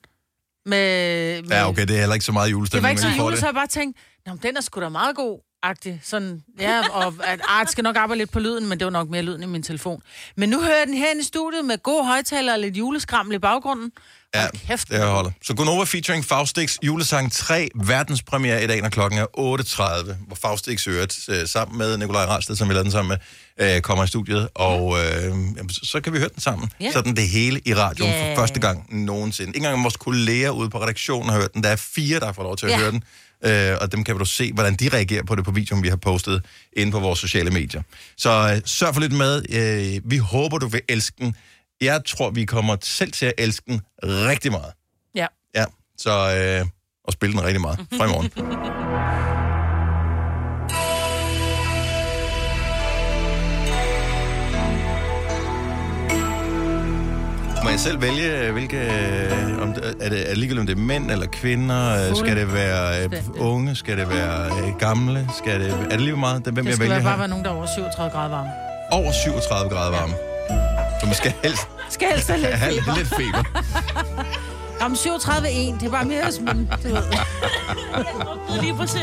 Med, 0.66 1.42
med, 1.42 1.50
Ja, 1.50 1.69
okay, 1.69 1.87
det 1.87 1.97
er 1.97 2.00
heller 2.00 2.14
ikke 2.14 2.25
så 2.25 2.33
meget 2.33 2.47
Det 2.49 2.54
var 2.54 2.59
julestemning, 2.59 2.90
ikke 2.90 3.02
så 3.02 3.09
jule, 3.23 3.37
så 3.37 3.47
jeg 3.47 3.54
bare 3.54 3.66
tænkte, 3.66 4.00
Nå, 4.26 4.33
den 4.42 4.57
er 4.57 4.61
sgu 4.61 4.81
da 4.81 4.88
meget 4.88 5.16
god. 5.16 5.51
Agtig. 5.64 6.00
Sådan, 6.04 6.42
ja, 6.61 6.83
og 6.92 7.14
at 7.25 7.40
Art 7.49 7.71
skal 7.71 7.85
nok 7.85 7.97
arbejde 7.97 8.19
lidt 8.19 8.31
på 8.33 8.40
lyden, 8.40 8.69
men 8.69 8.78
det 8.78 8.85
var 8.85 8.90
nok 8.90 9.09
mere 9.09 9.23
lyden 9.23 9.42
i 9.42 9.47
min 9.47 9.62
telefon. 9.62 10.02
Men 10.37 10.49
nu 10.49 10.61
hører 10.62 10.78
jeg 10.78 10.87
den 10.87 10.95
her 10.97 11.07
i 11.21 11.23
studiet 11.25 11.64
med 11.64 11.78
gode 11.83 12.04
højtaler 12.07 12.52
og 12.52 12.59
lidt 12.59 12.76
juleskrammel 12.76 13.35
i 13.35 13.38
baggrunden. 13.38 13.92
Ja, 14.35 14.40
Hold 14.40 14.52
kæft, 14.66 14.88
det 14.88 15.02
holder. 15.02 15.31
Så 15.42 15.54
Gonova 15.54 15.85
featuring 15.85 16.25
Faustix 16.25 16.76
julesang 16.83 17.33
3, 17.33 17.69
verdenspremiere 17.75 18.64
i 18.64 18.66
dag, 18.66 18.81
når 18.83 18.88
klokken 18.88 19.19
er 19.21 19.26
8.30, 20.11 20.12
hvor 20.26 20.37
Faustix 20.37 20.87
øvrigt 20.87 21.19
øh, 21.28 21.47
sammen 21.49 21.78
med 21.78 21.97
Nikolaj 21.99 22.25
Ralsted, 22.25 22.57
som 22.57 22.69
vi 22.69 22.73
lavede 22.75 22.85
den 22.85 22.92
sammen 22.92 23.19
med, 23.59 23.76
øh, 23.76 23.81
kommer 23.83 24.04
i 24.04 24.07
studiet, 24.07 24.49
og 24.54 24.99
øh, 24.99 25.25
jamen, 25.25 25.71
så, 25.71 26.00
kan 26.00 26.12
vi 26.12 26.19
høre 26.19 26.28
den 26.28 26.40
sammen. 26.40 26.71
Ja. 26.81 26.90
Sådan 26.92 27.16
det 27.16 27.28
hele 27.28 27.61
i 27.64 27.75
radioen 27.75 28.11
Ja. 28.11 28.31
for 28.33 28.40
første 28.40 28.61
gang 28.61 29.04
nogensinde. 29.04 29.49
Ikke 29.49 29.59
engang 29.59 29.83
vores 29.83 29.97
kolleger 29.97 30.50
ude 30.50 30.71
på 30.71 30.83
redaktionen 30.83 31.28
har 31.31 31.37
hørt 31.40 31.54
den. 31.54 31.64
Der 31.64 31.71
er 31.71 31.76
fire, 31.76 32.21
der 32.21 32.26
har 32.26 32.33
fået 32.33 32.45
lov 32.45 32.57
til 32.57 32.66
at 32.66 32.73
Ja. 32.73 32.78
høre 32.78 32.90
den. 32.90 33.02
Øh, 33.44 33.76
og 33.80 33.92
dem 33.92 34.04
kan 34.04 34.18
du 34.18 34.25
se, 34.25 34.52
hvordan 34.52 34.75
de 34.75 34.88
reagerer 34.88 35.25
på 35.25 35.34
det 35.34 35.44
på 35.44 35.50
videoen, 35.50 35.82
vi 35.82 35.88
har 35.88 35.96
postet 35.96 36.44
inde 36.72 36.92
på 36.92 37.00
vores 37.00 37.18
sociale 37.18 37.50
medier. 37.50 37.82
Så 38.16 38.52
øh, 38.54 38.62
sørg 38.64 38.94
for 38.94 39.00
lidt 39.00 39.12
med. 39.12 39.42
Øh, 39.50 40.11
vi 40.11 40.16
håber, 40.16 40.58
du 40.58 40.66
vil 40.68 40.80
elske 40.88 41.16
den. 41.18 41.37
Jeg 41.80 42.00
tror, 42.06 42.30
vi 42.30 42.44
kommer 42.44 42.76
selv 42.82 43.12
til 43.12 43.26
at 43.26 43.32
elske 43.38 43.64
den 43.66 43.80
rigtig 44.02 44.52
meget. 44.52 44.72
Ja. 45.14 45.26
Ja, 45.54 45.64
så 45.99 46.11
øh, 46.11 46.66
og 47.04 47.12
spille 47.12 47.32
den 47.32 47.44
rigtig 47.44 47.61
meget 47.61 47.78
fra 47.96 48.04
i 48.04 48.08
morgen. 48.08 48.30
Må 57.62 57.71
jeg 57.71 57.81
selv 57.81 58.00
vælge, 58.02 58.50
hvilke... 58.52 58.78
Om 59.62 59.73
det, 59.73 59.95
er, 60.00 60.09
det, 60.09 60.21
er 60.25 60.28
det 60.28 60.38
ligegyldigt, 60.38 60.61
om 60.61 60.66
det 60.66 60.78
er 60.78 60.81
mænd 60.83 61.11
eller 61.11 61.26
kvinder? 61.26 62.14
Skal 62.14 62.37
det 62.37 62.54
være 62.54 63.04
øh, 63.04 63.11
unge? 63.38 63.76
Skal 63.76 63.97
det 63.99 64.09
være 64.09 64.47
øh, 64.47 64.78
gamle? 64.78 65.28
Skal 65.38 65.61
det, 65.61 65.71
er 65.85 65.88
det 65.88 66.00
lige 66.00 66.16
meget, 66.16 66.42
hvem 66.42 66.54
Det 66.54 66.64
jeg 66.64 66.75
skal 66.75 66.81
vælger 66.88 66.95
være, 66.95 67.02
bare 67.04 67.12
her? 67.12 67.19
være 67.19 67.28
nogen, 67.28 67.45
der 67.45 67.50
er 67.50 67.54
over 67.54 67.66
37 67.76 68.10
grader 68.13 68.28
varme. 68.28 68.49
Over 68.93 69.13
37 69.13 69.71
grader 69.71 69.91
varme. 69.91 70.15
Så 71.00 71.06
man 71.06 71.15
skal 71.15 71.32
helst 71.43 71.69
Skal 71.91 72.08
helst 72.08 72.28
have 72.28 72.41
lidt 72.41 72.54
have 72.65 72.73
feber. 72.75 72.97
lidt 72.97 73.08
feber. 73.08 73.45
Om 74.80 74.97
37 74.97 75.50
1, 75.52 75.75
det 75.80 75.86
er 75.86 75.91
bare 75.91 76.04
mere 76.04 76.32
som, 76.32 76.47
du 76.82 76.89
ved. 76.89 77.02
Lige 78.63 78.75
præcis. 78.76 79.00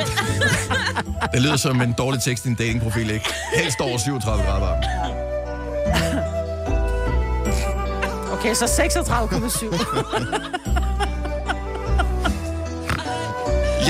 Det 1.33 1.41
lyder 1.41 1.55
som 1.57 1.81
en 1.81 1.93
dårlig 1.97 2.21
tekst 2.21 2.45
i 2.45 2.49
en 2.49 2.55
datingprofil, 2.55 3.10
ikke? 3.12 3.25
Helst 3.55 3.81
over 3.81 3.97
37 3.97 4.43
grader 4.43 4.60
varme. 4.60 5.28
Okay, 8.39 8.54
så 8.54 8.65
36,7. 8.65 8.69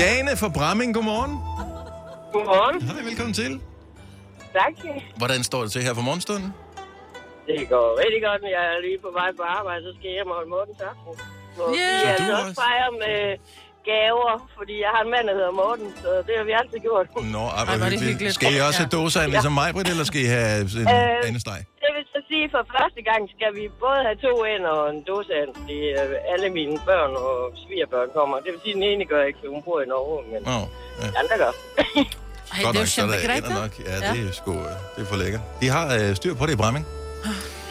Jane 0.00 0.36
fra 0.36 0.48
Bramming, 0.48 0.94
godmorgen. 0.94 1.32
Godmorgen. 2.32 2.82
Hej, 2.82 3.02
velkommen 3.04 3.34
til. 3.34 3.52
Tak. 4.52 4.74
Hvordan 5.16 5.40
står 5.42 5.60
det 5.62 5.70
til 5.72 5.82
her 5.82 5.94
for 5.94 6.02
morgenstunden? 6.02 6.50
Det 7.46 7.68
går 7.68 7.86
rigtig 8.02 8.20
godt. 8.28 8.42
Jeg 8.56 8.64
er 8.74 8.78
lige 8.86 8.98
på 9.06 9.10
vej 9.20 9.30
på 9.38 9.42
arbejde, 9.58 9.80
så 9.86 9.90
skal 9.96 10.06
jeg 10.08 10.14
hjem 10.18 10.30
og 10.32 10.36
holde 10.38 10.50
Mortens 10.54 10.80
aften. 10.90 11.12
Så 11.56 11.62
Yeah. 11.62 12.00
du 12.02 12.08
altså 12.08 12.32
også? 12.32 12.48
også 12.48 12.60
fejre 12.64 12.90
med 13.04 13.16
gaver, 13.92 14.32
fordi 14.58 14.74
jeg 14.84 14.90
har 14.94 15.02
en 15.06 15.10
mand, 15.14 15.24
der 15.30 15.34
hedder 15.40 15.54
Morten, 15.62 15.88
så 16.02 16.10
det 16.26 16.34
har 16.38 16.44
vi 16.50 16.54
altid 16.60 16.78
gjort. 16.88 17.06
Nå, 17.36 17.44
ej, 17.46 17.52
Ej, 17.58 17.64
hvor 17.64 17.74
hyggeligt. 17.74 18.02
hyggeligt. 18.10 18.34
Skal 18.38 18.48
I 18.56 18.58
også 18.68 18.78
have 18.82 18.92
dåser 18.98 19.18
ind, 19.24 19.30
ligesom 19.36 19.52
mig, 19.60 19.68
Britt, 19.74 19.88
eller 19.94 20.06
skal 20.10 20.20
I 20.26 20.28
have 20.36 20.54
en 20.80 20.88
Øh, 20.94 21.28
andesteg? 21.30 21.60
Det 21.84 21.90
vil 21.96 22.04
så 22.14 22.20
sige, 22.30 22.44
for 22.54 22.62
første 22.78 23.00
gang 23.10 23.20
skal 23.36 23.50
vi 23.58 23.64
både 23.84 24.00
have 24.08 24.18
to 24.26 24.32
ind 24.52 24.64
og 24.74 24.80
en 24.94 24.98
dåse 25.10 25.32
ind, 25.42 25.50
fordi 25.58 25.78
øh, 26.00 26.32
alle 26.32 26.48
mine 26.58 26.74
børn 26.90 27.12
og 27.26 27.34
svigerbørn 27.62 28.08
kommer. 28.18 28.34
Det 28.44 28.50
vil 28.54 28.60
sige, 28.64 28.74
at 28.74 28.78
den 28.80 28.86
ene 28.92 29.04
gør 29.12 29.22
ikke, 29.28 29.38
for 29.42 29.48
hun 29.54 29.62
bor 29.68 29.78
i 29.84 29.86
Norge, 29.94 30.16
men 30.32 30.40
Nå, 30.50 30.58
ja. 31.00 31.06
de 31.12 31.16
andre 31.22 31.36
gør. 31.42 31.52
Ej, 32.54 32.62
Godt 32.64 32.74
det 32.74 32.80
er 32.80 32.82
nok, 32.82 32.86
jo 32.86 32.86
så 32.86 33.02
er 33.36 33.40
der 33.48 33.54
nok. 33.62 33.72
Ja, 33.90 33.94
det 34.12 34.18
er 34.28 34.32
sgu, 34.40 34.52
øh, 34.52 34.74
det 34.94 35.00
er 35.04 35.08
for 35.12 35.18
lækkert. 35.22 35.42
De 35.62 35.66
har 35.76 35.86
øh, 35.98 36.08
styr 36.20 36.34
på 36.40 36.44
det 36.46 36.52
i 36.56 36.60
Bramming. 36.62 36.84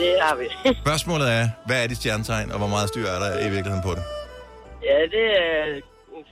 Det 0.01 0.11
har 0.25 0.35
vi. 0.41 0.45
Spørgsmålet 0.85 1.27
er, 1.39 1.45
hvad 1.67 1.77
er 1.83 1.87
dit 1.91 1.97
stjernetegn, 1.97 2.47
og 2.53 2.57
hvor 2.61 2.67
meget 2.75 2.87
styr 2.93 3.05
er 3.15 3.19
der 3.23 3.31
i 3.47 3.49
virkeligheden 3.55 3.83
på 3.89 3.91
det? 3.97 4.03
ja, 4.89 4.99
det 5.15 5.25
er 5.47 5.81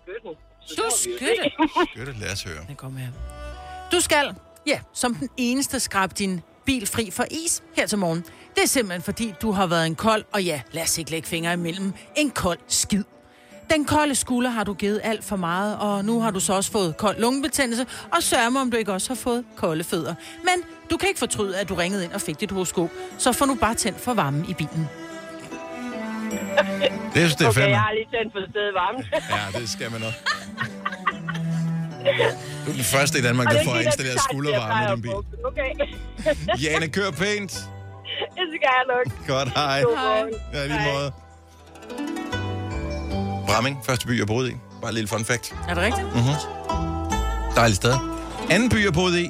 skytten. 0.08 0.32
Så 0.66 0.76
Du 0.78 0.84
jo 0.84 0.90
skytte. 0.98 1.52
Skytte, 1.92 2.20
lad 2.20 2.32
os 2.32 2.44
høre. 2.44 2.66
Det 2.70 2.78
kommer 2.78 3.00
her. 3.00 3.08
Du 3.92 4.00
skal, 4.00 4.36
ja, 4.68 4.80
som 4.94 5.16
den 5.16 5.30
eneste 5.38 5.80
skrabe 5.80 6.14
din 6.18 6.42
bil 6.66 6.88
fri 6.88 7.12
for 7.12 7.26
is 7.32 7.64
her 7.76 7.86
til 7.88 7.98
morgen. 7.98 8.26
Det 8.56 8.64
er 8.64 8.68
simpelthen 8.68 9.02
fordi, 9.02 9.34
du 9.42 9.52
har 9.52 9.68
været 9.68 9.86
en 9.86 9.96
kold, 9.96 10.24
og 10.32 10.44
ja, 10.44 10.62
lad 10.72 10.84
os 10.84 10.98
ikke 10.98 11.12
lægge 11.12 11.28
fingre 11.28 11.54
imellem, 11.54 11.94
en 12.16 12.30
kold 12.32 12.60
skid. 12.68 13.04
Den 13.70 13.86
kolde 13.86 14.16
skulder 14.16 14.50
har 14.50 14.64
du 14.64 14.74
givet 14.74 15.02
alt 15.04 15.24
for 15.24 15.36
meget, 15.36 15.78
og 15.78 16.06
nu 16.06 16.22
har 16.22 16.32
du 16.32 16.40
så 16.40 16.54
også 16.54 16.72
fået 16.72 16.98
kold 16.98 17.20
lungebetændelse, 17.20 17.86
og 18.16 18.24
sørg 18.24 18.52
mig, 18.54 18.62
om 18.62 18.72
du 18.72 18.78
ikke 18.78 18.94
også 18.94 19.10
har 19.10 19.16
fået 19.16 19.46
kolde 19.56 19.84
fødder. 19.84 20.16
Men 20.44 20.64
du 20.90 20.98
kan 20.98 21.08
ikke 21.08 21.20
fortryde, 21.20 21.58
at 21.58 21.70
du 21.70 21.76
ringede 21.76 22.04
ind 22.04 22.12
og 22.14 22.22
fik 22.22 22.40
dit 22.40 22.52
horoskop, 22.52 22.90
så 23.18 23.32
få 23.32 23.46
nu 23.46 23.56
bare 23.56 23.76
tændt 23.76 24.00
for 24.00 24.14
varmen 24.14 24.46
i 24.50 24.54
bilen. 24.54 24.88
Det 27.14 27.16
synes 27.16 27.36
det 27.36 27.46
er 27.46 27.50
Okay, 27.50 27.60
fandme. 27.60 27.76
jeg 27.78 27.80
har 27.80 27.94
lige 27.94 28.08
tændt 28.16 28.34
for 28.34 28.42
stedet 28.52 28.74
varmt. 28.82 29.06
Ja, 29.54 29.60
det 29.60 29.70
skal 29.70 29.92
man 29.92 30.02
nok. 30.02 30.14
Du 32.66 32.72
er 32.72 32.76
den 32.76 32.84
første 32.84 33.20
i 33.20 33.22
Danmark, 33.22 33.48
der 33.52 33.60
er 33.60 33.64
får 33.64 33.76
installeret 33.76 34.20
skuldervarme 34.22 34.84
i 34.84 34.96
din 34.96 35.02
bil. 35.02 35.12
Okay. 35.46 35.70
Jane, 36.64 36.88
kør 36.88 37.12
pænt. 37.12 37.52
det 38.38 38.46
skal 38.56 38.70
jeg 38.78 38.84
nok. 38.88 39.28
Godt, 39.28 39.50
hej. 39.50 39.82
Godmorgen. 39.82 40.34
Ja, 40.54 40.64
i 40.64 40.68
lige 40.68 40.80
Hej. 40.80 40.94
måde. 40.94 41.12
Bramming, 43.48 43.86
første 43.86 44.08
by, 44.08 44.20
jeg 44.20 44.28
boede 44.28 44.52
i. 44.52 44.56
Bare 44.82 44.90
et 44.90 44.94
lille 44.94 45.08
fun 45.08 45.26
fact. 45.26 45.56
Er 45.70 45.74
det 45.74 45.84
rigtigt? 45.84 46.06
Mm-hmm. 46.08 47.54
Dejligt 47.56 47.76
sted. 47.76 47.94
Anden 48.50 48.70
by, 48.70 48.86
jeg 48.86 48.94
boede 48.94 49.22
i, 49.24 49.30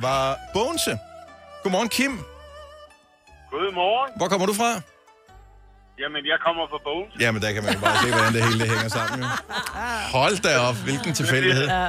var 0.00 0.38
Bogense. 0.54 0.98
Godmorgen, 1.62 1.88
Kim. 1.88 2.10
Godmorgen. 3.50 4.12
Hvor 4.16 4.28
kommer 4.28 4.46
du 4.46 4.54
fra? 4.54 4.80
Jamen, 5.98 6.26
jeg 6.26 6.38
kommer 6.46 6.62
fra 6.70 6.78
Bogen. 6.84 7.08
Jamen, 7.20 7.42
der 7.42 7.52
kan 7.52 7.62
man 7.64 7.74
jo 7.74 7.80
bare 7.80 7.96
se, 8.02 8.08
hvordan 8.12 8.32
det 8.34 8.44
hele 8.44 8.58
det 8.60 8.68
hænger 8.68 8.88
sammen. 8.88 9.20
Jo. 9.20 9.26
Hold 10.18 10.42
da 10.42 10.58
op, 10.58 10.76
hvilken 10.76 11.14
tilfældighed. 11.14 11.66
Ja. 11.68 11.88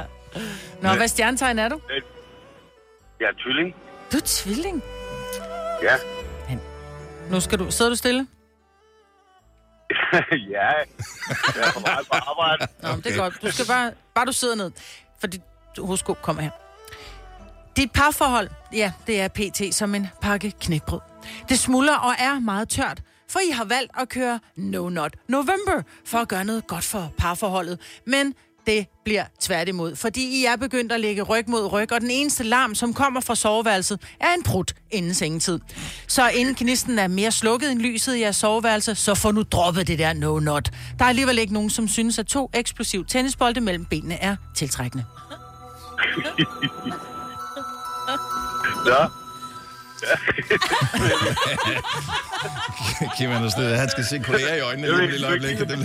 Nå, 0.82 0.94
hvad 0.94 1.08
stjernetegn 1.08 1.58
er 1.58 1.68
du? 1.68 1.80
Jeg 3.20 3.26
er 3.26 3.32
tvilling. 3.42 3.74
Du 4.12 4.16
er 4.16 4.22
tvilling. 4.24 4.82
Ja. 5.82 5.96
Nu 7.30 7.40
skal 7.40 7.58
du... 7.58 7.70
Sidder 7.70 7.90
du 7.90 7.96
stille? 7.96 8.26
ja. 10.54 10.68
Jeg 11.56 11.68
er 11.68 11.72
på 11.74 11.80
vej 11.80 11.98
på 12.12 12.16
arbejde. 12.30 12.66
Nå, 12.82 12.88
okay. 12.88 13.02
det 13.02 13.12
er 13.12 13.16
godt. 13.16 13.42
Du 13.42 13.50
skal 13.50 13.66
bare... 13.66 13.92
Bare 14.14 14.26
du 14.26 14.32
sidder 14.32 14.54
ned. 14.54 14.70
For 15.20 15.26
dit 15.26 15.42
horoskop 15.78 16.22
kommer 16.22 16.42
her. 16.42 16.50
Dit 17.76 17.92
parforhold, 17.92 18.48
ja, 18.72 18.92
det 19.06 19.20
er 19.20 19.28
pt. 19.28 19.74
som 19.74 19.94
en 19.94 20.08
pakke 20.22 20.52
knækbrød. 20.60 21.00
Det 21.48 21.58
smuldrer 21.58 21.96
og 21.96 22.14
er 22.18 22.40
meget 22.40 22.68
tørt, 22.68 23.02
for 23.28 23.40
I 23.40 23.50
har 23.50 23.64
valgt 23.64 23.92
at 23.98 24.08
køre 24.08 24.40
No 24.56 24.88
Not 24.88 25.14
November 25.28 25.82
for 26.04 26.18
at 26.18 26.28
gøre 26.28 26.44
noget 26.44 26.66
godt 26.66 26.84
for 26.84 27.12
parforholdet. 27.18 27.78
Men 28.06 28.34
Det 28.66 28.86
bliver 29.04 29.24
tværtimod, 29.40 29.96
fordi 29.96 30.40
I 30.40 30.44
er 30.44 30.56
begyndt 30.56 30.92
at 30.92 31.00
lægge 31.00 31.22
ryg 31.22 31.44
mod 31.48 31.72
ryg, 31.72 31.92
og 31.92 32.00
den 32.00 32.10
eneste 32.10 32.44
larm, 32.44 32.74
som 32.74 32.94
kommer 32.94 33.20
fra 33.20 33.34
soveværelset, 33.34 34.00
er 34.20 34.34
en 34.34 34.42
prut 34.42 34.74
inden 34.90 35.14
sengetid. 35.14 35.60
Så 36.08 36.28
inden 36.28 36.54
knisten 36.54 36.98
er 36.98 37.08
mere 37.08 37.32
slukket 37.32 37.70
end 37.72 37.80
lyset 37.80 38.16
i 38.16 38.20
jeres 38.20 38.36
soveværelse, 38.36 38.94
så 38.94 39.14
får 39.14 39.32
nu 39.32 39.42
droppet 39.42 39.86
det 39.88 39.98
der 39.98 40.12
no-not. 40.12 40.70
Der 40.98 41.04
er 41.04 41.08
alligevel 41.08 41.38
ikke 41.38 41.52
nogen, 41.52 41.70
som 41.70 41.88
synes, 41.88 42.18
at 42.18 42.26
to 42.26 42.50
eksplosiv 42.54 43.04
tennisbolde 43.06 43.60
mellem 43.60 43.84
benene 43.84 44.14
er 44.22 44.36
tiltrækkende. 44.56 45.04
Ja. 48.86 49.25
Kim 53.18 53.30
Anders 53.30 53.56
Nede, 53.56 53.76
han 53.76 53.88
skal 53.88 54.04
se 54.04 54.18
kolleger 54.18 54.54
i 54.54 54.60
øjnene 54.60 54.88
lige 54.88 55.02
om 55.04 55.08
lille 55.10 55.26
øjeblik. 55.26 55.58
Det, 55.58 55.68
det 55.68 55.78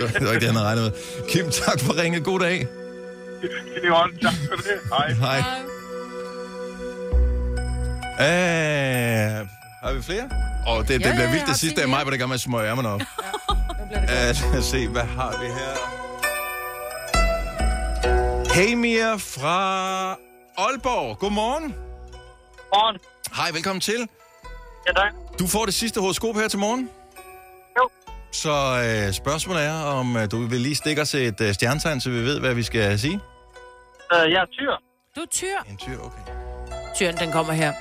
var- 0.00 0.32
ikke 0.32 0.40
det, 0.40 0.42
han 0.46 0.56
havde 0.56 0.66
regnet 0.66 0.82
med. 0.84 0.92
Kim, 1.30 1.50
tak 1.50 1.80
for 1.80 2.02
ringet. 2.02 2.24
God 2.24 2.40
dag. 2.40 2.60
Er. 2.60 4.08
Tak 4.22 4.32
for 4.48 4.56
det. 4.56 4.80
Hej. 4.92 5.12
Hej. 5.12 5.38
Øh, 8.20 9.46
har 9.82 9.92
vi 9.92 10.02
flere? 10.02 10.30
Og 10.66 10.88
det, 10.88 11.00
det 11.00 11.06
Ja, 11.06 11.12
bliver 11.14 11.30
vildt 11.30 11.46
det 11.46 11.56
sidste 11.56 11.82
af 11.82 11.88
mig, 11.88 12.02
hvor 12.02 12.10
det 12.10 12.20
gør 12.20 12.26
med 12.26 12.38
smøge 12.38 12.68
ærmerne 12.70 12.88
op. 12.88 13.00
Ja, 14.08 14.24
lad 14.24 14.58
os 14.58 14.64
se, 14.64 14.88
hvad 14.88 15.02
har 15.02 15.36
vi 15.40 15.46
her? 15.46 15.74
Hey 18.54 18.74
Mia 18.74 19.14
fra 19.14 20.10
Aalborg. 20.58 21.18
Godmorgen. 21.18 21.74
Morgen. 22.74 22.98
Hej, 23.36 23.50
velkommen 23.52 23.80
til. 23.80 24.08
Ja, 24.86 24.92
tak. 24.92 25.12
Du 25.38 25.46
får 25.46 25.64
det 25.64 25.74
sidste 25.74 26.00
horoskop 26.00 26.34
her 26.34 26.48
til 26.48 26.58
morgen. 26.58 26.90
Jo. 27.78 27.88
Så 28.32 28.52
øh, 29.06 29.12
spørgsmålet 29.12 29.62
er, 29.64 29.82
om 29.82 30.16
øh, 30.16 30.30
du 30.30 30.46
vil 30.46 30.60
lige 30.60 30.74
stikke 30.74 31.02
os 31.02 31.14
et 31.14 31.40
øh, 31.40 31.54
stjernetegn, 31.54 32.00
så 32.00 32.10
vi 32.10 32.16
ved, 32.16 32.40
hvad 32.40 32.54
vi 32.54 32.62
skal 32.62 32.98
sige. 32.98 33.14
Uh, 33.14 34.32
jeg 34.32 34.42
er 34.42 34.46
tyr. 34.52 34.72
Du 35.16 35.20
er 35.20 35.26
tyr. 35.30 35.58
En 35.70 35.76
tyr, 35.76 35.98
okay. 35.98 36.22
Tyren, 36.94 37.16
den 37.16 37.32
kommer 37.32 37.52
her. 37.52 37.72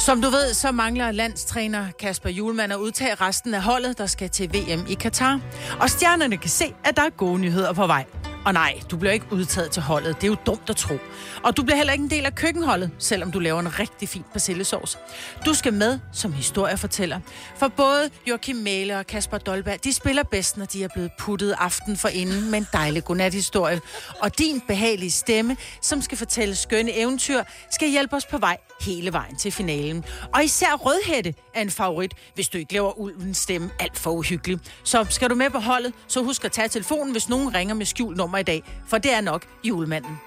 Som 0.00 0.22
du 0.22 0.30
ved, 0.30 0.54
så 0.54 0.72
mangler 0.72 1.10
landstræner 1.10 1.86
Kasper 1.98 2.30
Julemand 2.30 2.72
at 2.72 2.78
udtage 2.78 3.14
resten 3.14 3.54
af 3.54 3.62
holdet, 3.62 3.98
der 3.98 4.06
skal 4.06 4.30
til 4.30 4.48
VM 4.52 4.86
i 4.88 4.94
Katar. 4.94 5.40
Og 5.80 5.90
stjernerne 5.90 6.36
kan 6.36 6.50
se, 6.50 6.74
at 6.84 6.96
der 6.96 7.02
er 7.02 7.10
gode 7.10 7.38
nyheder 7.38 7.72
på 7.72 7.86
vej. 7.86 8.04
Og 8.44 8.52
nej, 8.52 8.80
du 8.90 8.96
bliver 8.96 9.12
ikke 9.12 9.26
udtaget 9.30 9.70
til 9.70 9.82
holdet. 9.82 10.16
Det 10.16 10.24
er 10.24 10.28
jo 10.28 10.36
dumt 10.46 10.70
at 10.70 10.76
tro. 10.76 10.98
Og 11.42 11.56
du 11.56 11.62
bliver 11.62 11.76
heller 11.76 11.92
ikke 11.92 12.02
en 12.04 12.10
del 12.10 12.26
af 12.26 12.34
køkkenholdet, 12.34 12.90
selvom 12.98 13.32
du 13.32 13.38
laver 13.38 13.60
en 13.60 13.78
rigtig 13.78 14.08
fin 14.08 14.24
persillesauce. 14.32 14.98
Du 15.46 15.54
skal 15.54 15.72
med 15.72 15.98
som 16.12 16.32
historiefortæller. 16.32 17.20
For 17.56 17.68
både 17.68 18.10
Joachim 18.28 18.56
Mæle 18.56 18.98
og 18.98 19.06
Kasper 19.06 19.38
Dolberg, 19.38 19.84
de 19.84 19.92
spiller 19.92 20.22
bedst, 20.22 20.56
når 20.56 20.64
de 20.64 20.84
er 20.84 20.88
blevet 20.94 21.10
puttet 21.18 21.54
aften 21.58 21.96
for 21.96 22.08
inden 22.08 22.50
med 22.50 22.58
en 22.58 22.66
dejlig 22.72 23.04
godnathistorie. 23.04 23.80
Og 24.20 24.38
din 24.38 24.60
behagelige 24.68 25.10
stemme, 25.10 25.56
som 25.82 26.02
skal 26.02 26.18
fortælle 26.18 26.54
skønne 26.54 26.98
eventyr, 26.98 27.42
skal 27.70 27.88
hjælpe 27.88 28.16
os 28.16 28.26
på 28.26 28.38
vej 28.38 28.56
hele 28.80 29.12
vejen 29.12 29.36
til 29.36 29.52
finalen. 29.52 30.04
Og 30.34 30.44
især 30.44 30.74
Rødhætte 30.74 31.34
er 31.54 31.62
en 31.62 31.70
favorit, 31.70 32.14
hvis 32.34 32.48
du 32.48 32.58
ikke 32.58 32.72
laver 32.72 32.98
ulvens 32.98 33.38
stemme 33.38 33.70
alt 33.78 33.98
for 33.98 34.10
uhyggelig. 34.10 34.58
Så 34.84 35.06
skal 35.10 35.30
du 35.30 35.34
med 35.34 35.50
på 35.50 35.58
holdet, 35.58 35.92
så 36.06 36.22
husk 36.22 36.44
at 36.44 36.52
tage 36.52 36.68
telefonen, 36.68 37.12
hvis 37.12 37.28
nogen 37.28 37.54
ringer 37.54 37.74
med 37.74 37.86
skjult 37.86 38.16
nummer 38.16 38.31
i 38.38 38.42
dag, 38.42 38.62
for 38.88 38.98
det 38.98 39.12
er 39.12 39.20
nok 39.20 39.42
julemanden. 39.64 40.20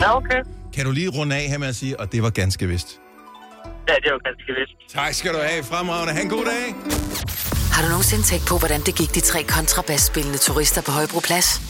Ja, 0.00 0.16
okay. 0.16 0.42
Kan 0.74 0.84
du 0.84 0.90
lige 0.90 1.08
runde 1.08 1.36
af 1.36 1.42
her 1.42 1.58
med 1.58 1.68
at 1.68 1.76
sige, 1.76 2.00
og 2.00 2.12
det 2.12 2.22
var 2.22 2.30
ganske 2.30 2.66
vist. 2.66 3.00
Ja, 3.88 3.94
det 3.94 4.06
jo 4.10 4.20
ganske 4.24 4.52
vist. 4.52 4.94
Tak 4.94 5.14
skal 5.14 5.32
du 5.34 5.38
have. 5.38 5.64
Fremragende. 5.64 6.12
Ha' 6.12 6.22
en 6.22 6.28
god 6.28 6.44
dag. 6.44 6.74
Har 7.72 7.82
du 7.82 7.88
nogensinde 7.88 8.24
tænkt 8.24 8.46
på, 8.48 8.58
hvordan 8.58 8.80
det 8.80 8.94
gik 8.94 9.14
de 9.14 9.20
tre 9.20 9.42
kontrabasspillende 9.42 10.38
turister 10.38 10.82
på 10.82 10.90
Højbroplads? 10.90 11.60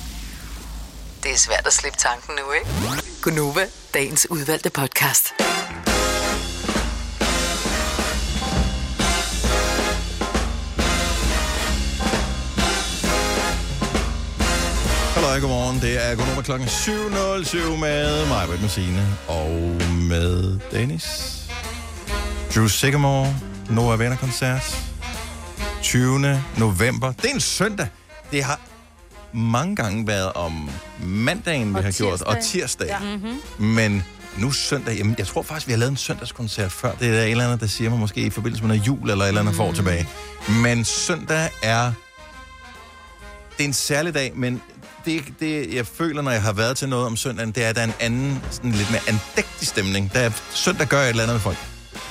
Det 1.23 1.31
er 1.33 1.37
svært 1.37 1.67
at 1.67 1.73
slippe 1.73 1.99
tanken 1.99 2.35
nu, 2.41 2.53
ikke? 2.53 2.67
Gunova, 3.23 3.67
dagens 3.95 4.27
udvalgte 4.31 4.71
podcast. 4.71 5.35
Hallo, 15.33 15.47
godmorgen. 15.47 15.81
Det 15.81 16.11
er 16.11 16.15
godnummer 16.17 16.43
klokken 16.43 16.69
7.07 16.69 17.77
med 17.81 18.27
mig, 18.29 18.47
Britt 18.47 18.63
Messine, 18.63 19.17
og 19.29 19.51
med 19.91 20.59
Dennis. 20.73 21.39
Drew 22.55 22.67
Sigamore, 22.67 23.37
Nova 23.71 23.97
Venner 23.97 24.17
koncert. 24.17 24.93
20. 25.83 26.43
november. 26.59 27.13
Det 27.13 27.31
er 27.31 27.35
en 27.35 27.41
søndag. 27.41 27.89
Det 28.31 28.45
har 28.45 28.61
mange 29.33 29.77
gange 29.77 30.07
været 30.07 30.33
om 30.33 30.71
mandagen, 31.03 31.69
vi 31.69 31.75
Og 31.75 31.85
har 31.85 31.93
gjort, 31.93 32.23
og 32.23 32.35
tirsdag. 32.35 32.43
tirsdag. 32.43 32.87
Ja. 32.87 33.17
Mm-hmm. 33.17 33.67
Men 33.67 34.05
nu 34.39 34.51
søndag, 34.51 34.97
jamen, 34.97 35.15
jeg 35.19 35.27
tror 35.27 35.43
faktisk, 35.43 35.67
vi 35.67 35.73
har 35.73 35.79
lavet 35.79 35.91
en 35.91 35.97
søndagskoncert 35.97 36.73
før. 36.73 36.93
Det 36.93 37.09
er 37.09 37.13
der 37.13 37.23
et 37.23 37.31
eller 37.31 37.45
andet, 37.45 37.61
der 37.61 37.67
siger 37.67 37.91
mig 37.91 37.99
måske 37.99 38.21
i 38.21 38.31
forbindelse 38.31 38.65
med 38.65 38.69
noget 38.69 38.87
jul 38.87 39.11
eller 39.11 39.25
et 39.25 39.29
eller 39.29 39.41
andet 39.41 39.55
mm. 39.55 39.57
for 39.57 39.73
tilbage. 39.73 40.09
Men 40.49 40.85
søndag 40.85 41.51
er... 41.63 41.93
Det 43.59 43.65
er 43.65 43.69
en 43.69 43.73
særlig 43.73 44.15
dag, 44.15 44.33
men 44.35 44.63
det, 45.05 45.25
det, 45.41 45.75
jeg 45.75 45.87
føler, 45.87 46.23
når 46.23 46.31
jeg 46.31 46.43
har 46.43 46.53
været 46.53 46.77
til 46.77 46.89
noget 46.89 47.07
om 47.07 47.17
søndagen, 47.17 47.51
det 47.53 47.65
er, 47.65 47.69
at 47.69 47.77
der 47.77 47.83
er 47.83 47.87
en 47.87 47.95
anden, 48.01 48.43
sådan 48.51 48.71
lidt 48.73 48.91
mere 48.91 49.01
andægtig 49.09 49.69
stemning. 49.69 50.13
Der 50.13 50.21
er, 50.21 50.31
søndag 50.55 50.87
gør 50.87 51.03
et 51.03 51.09
eller 51.09 51.23
andet 51.23 51.35
med 51.35 51.41
folk. 51.41 51.57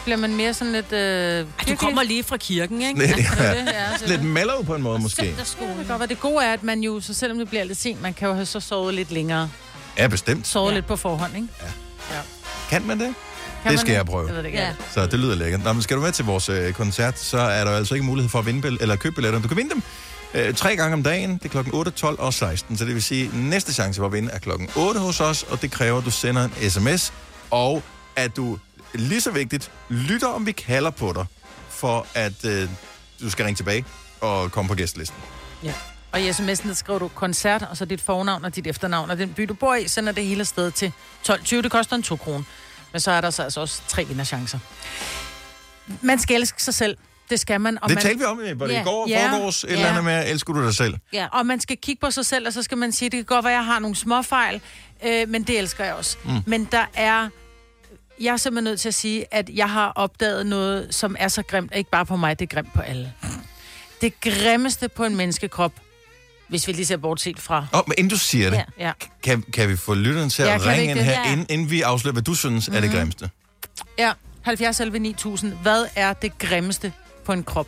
Bliver 0.04 0.18
man 0.18 0.36
mere 0.36 0.54
sådan 0.54 0.74
lidt... 0.74 0.92
Øh, 0.94 1.46
Du 1.70 1.76
kommer 1.76 2.04
lige 2.04 2.24
fra 2.24 2.38
kirken, 2.38 2.82
ikke? 2.82 3.00
Lidt, 3.00 3.16
det 3.18 3.26
ja, 3.40 3.50
det, 3.50 3.68
ja, 3.68 4.08
lidt 4.08 4.24
mellow 4.24 4.64
på 4.64 4.76
en 4.76 4.82
måde, 4.82 5.00
måske. 5.00 5.26
Søndagsskolen. 5.26 5.78
Det 5.78 5.88
kan 5.88 5.98
godt. 5.98 6.10
Det 6.10 6.20
gode 6.20 6.46
er, 6.46 6.54
at 6.54 6.64
man 6.64 6.80
jo, 6.82 7.02
så 7.02 7.14
selvom 7.14 7.38
det 7.38 7.50
bliver 7.50 7.64
lidt 7.64 7.78
sent, 7.78 8.02
man 8.02 8.14
kan 8.14 8.28
jo 8.28 8.34
have 8.34 8.46
så 8.46 8.60
sovet 8.60 8.94
lidt 8.94 9.12
længere. 9.12 9.50
Ja, 9.98 10.08
bestemt. 10.08 10.48
Sovet 10.48 10.70
Ja. 10.72 10.76
lidt 10.76 10.88
på 10.88 10.96
forhånd, 10.96 11.36
ikke? 11.36 11.48
Kan 12.70 12.82
man 12.88 13.00
det? 13.00 13.06
Kan 13.06 13.14
det 13.64 13.72
man 13.72 13.78
skal 13.78 13.94
jeg 13.94 14.06
prøve. 14.06 14.28
Jeg 14.28 14.36
ved 14.36 14.40
det 14.44 14.48
ikke. 14.48 14.60
Ja. 14.60 14.66
Ja. 14.68 14.74
Så 14.94 15.06
det 15.06 15.20
lyder 15.20 15.36
lækkert. 15.36 15.64
Nå, 15.64 15.74
men 15.74 15.82
skal 15.82 15.98
du 15.98 16.02
med 16.02 16.12
til 16.12 16.26
vores 16.26 16.50
øh, 16.50 16.74
koncert, 16.74 17.20
så 17.20 17.38
er 17.38 17.64
der 17.64 17.72
altså 17.72 17.94
ikke 17.94 18.06
mulighed 18.06 18.30
for 18.30 18.40
at 18.40 18.46
vinde 18.46 18.68
bill- 18.68 18.78
eller 18.82 18.96
købe 18.96 19.16
billetter. 19.16 19.40
Du 19.42 19.48
kan 19.48 19.58
vinde 19.58 19.70
dem 19.74 19.82
øh, 20.34 20.54
tre 20.54 20.76
gange 20.76 20.94
om 20.94 21.04
dagen. 21.04 21.34
Det 21.34 21.46
er 21.46 21.50
klokken 21.50 21.74
8, 21.74 21.92
12 21.92 22.20
og 22.20 22.34
16. 22.34 22.78
Så 22.78 22.86
det 22.86 22.94
vil 22.94 23.04
sige, 23.04 23.28
at 23.28 23.34
næste 23.34 23.74
chance 23.74 24.00
for 24.00 24.06
at 24.06 24.14
vinde 24.14 24.32
er 24.32 24.40
klokken 24.40 24.70
8 24.76 25.00
hos 25.00 25.20
os, 25.20 25.44
og 25.44 25.62
det 25.62 25.72
kræver, 25.72 25.98
at 25.98 26.06
du 26.06 26.12
sender 26.12 26.44
en 26.44 26.70
sms, 26.70 27.14
og 27.52 27.84
at 28.16 28.36
du, 28.36 28.60
lige 28.94 29.22
så 29.22 29.32
vigtigt, 29.32 29.72
lytter, 29.90 30.28
om 30.28 30.46
vi 30.46 30.52
kalder 30.52 30.90
på 30.90 31.14
dig, 31.16 31.26
for 31.70 32.08
at 32.14 32.46
øh, 32.46 32.70
du 33.22 33.30
skal 33.30 33.46
ringe 33.46 33.58
tilbage 33.58 33.86
og 34.22 34.52
komme 34.52 34.70
på 34.70 34.76
gæstelisten. 34.76 35.18
Ja. 35.64 35.74
Og 36.12 36.22
i 36.22 36.30
sms'en, 36.30 36.68
der 36.68 36.74
skriver 36.74 37.00
du 37.00 37.08
koncert, 37.08 37.68
og 37.70 37.78
så 37.78 37.86
dit 37.86 38.02
fornavn 38.02 38.46
og 38.46 38.56
dit 38.56 38.68
efternavn, 38.68 39.12
og 39.12 39.18
den 39.18 39.34
by, 39.34 39.44
du 39.44 39.54
bor 39.54 39.76
i, 39.76 39.88
sender 39.88 40.12
det 40.12 40.26
hele 40.26 40.46
sted 40.46 40.72
til 40.72 40.92
12.20. 41.30 41.56
Det 41.56 41.72
koster 41.72 41.96
en 41.96 42.04
2 42.04 42.16
kroner. 42.16 42.44
Men 42.92 43.00
så 43.00 43.12
er 43.12 43.22
der 43.22 43.30
så 43.30 43.44
altså 43.44 43.62
også 43.62 43.82
tre 43.88 44.06
vinderchancer. 44.06 44.60
Man 46.02 46.20
skal 46.20 46.36
elske 46.36 46.64
sig 46.64 46.74
selv. 46.74 46.98
Det 47.32 47.40
skal 47.40 47.62
man. 47.62 47.78
Og 47.84 47.90
det 47.90 47.96
man, 47.96 48.02
talte 48.02 48.20
vi 48.20 48.26
om 48.26 48.40
øh, 48.40 48.60
var 48.60 48.68
det 48.68 48.74
Ja. 48.74 48.82
i 48.82 48.84
går, 48.84 49.10
Ja. 49.10 49.32
forgårs, 49.34 49.64
et 49.64 49.70
Ja. 49.70 49.74
eller 49.74 49.88
andet 49.90 50.04
med, 50.04 50.30
elsker 50.32 50.54
du 50.54 50.64
dig 50.66 50.76
selv? 50.76 50.96
Ja. 51.14 51.28
Og 51.32 51.46
man 51.46 51.60
skal 51.60 51.78
kigge 51.78 52.00
på 52.00 52.12
sig 52.12 52.26
selv, 52.26 52.48
og 52.48 52.54
så 52.54 52.64
skal 52.64 52.78
man 52.78 52.92
sige, 52.92 53.10
det 53.10 53.18
kan 53.18 53.26
godt 53.26 53.46
være, 53.46 53.54
at 53.54 53.58
jeg 53.58 53.66
har 53.66 53.80
nogle 53.80 53.96
småfejl, 53.96 54.62
øh, 55.06 55.30
men 55.30 55.44
det 55.44 55.60
elsker 55.60 55.84
jeg 55.86 55.94
også. 55.94 56.18
Mm. 56.26 56.32
Men 56.46 56.68
der 56.72 56.86
er... 56.94 57.30
Jeg 58.22 58.32
er 58.34 58.38
simpelthen 58.38 58.64
nødt 58.72 58.80
til 58.80 58.88
at 58.88 58.94
sige, 58.94 59.26
at 59.34 59.50
jeg 59.50 59.70
har 59.70 59.92
opdaget 59.96 60.46
noget, 60.46 60.96
som 60.96 61.16
er 61.20 61.28
så 61.28 61.44
grimt, 61.44 61.72
ikke 61.76 61.90
bare 61.90 62.06
på 62.06 62.16
mig, 62.16 62.40
det 62.40 62.46
er 62.52 62.56
grimt 62.56 62.74
på 62.74 62.82
alle. 62.82 63.14
Det 64.02 64.14
grimmeste 64.22 64.90
på 64.90 65.04
en 65.06 65.16
menneskekrop, 65.16 65.72
hvis 66.50 66.68
vi 66.68 66.72
lige 66.74 66.86
ser 66.86 66.98
bortset 66.98 67.40
fra... 67.40 67.66
Åh, 67.74 67.80
oh, 67.80 67.84
men 67.88 67.96
inden 67.98 68.10
du 68.10 68.18
siger 68.18 68.50
det, 68.50 68.58
Ja. 68.80 68.86
Ja, 68.88 68.92
kan, 69.24 69.42
kan 69.42 69.70
vi 69.70 69.76
få 69.76 69.94
lytteren 69.94 70.30
til 70.30 70.46
Ja, 70.46 70.56
at 70.56 70.66
ringe 70.66 70.92
ind 70.92 71.00
her, 71.00 71.12
Ja. 71.12 71.32
inden, 71.32 71.46
inden 71.50 71.70
vi 71.70 71.82
afslører, 71.82 72.14
hvad 72.14 72.24
du 72.24 72.36
synes 72.36 72.70
mm. 72.70 72.76
er 72.76 72.82
det 72.82 72.92
grimmeste? 72.92 73.30
ja 74.00 74.12
70 74.42 74.80
11 74.80 75.00
9000. 75.00 75.54
Hvad 75.62 75.86
er 75.96 76.14
det 76.14 76.38
grimmeste 76.38 76.94
på 77.32 77.34
en 77.34 77.44
krop? 77.44 77.68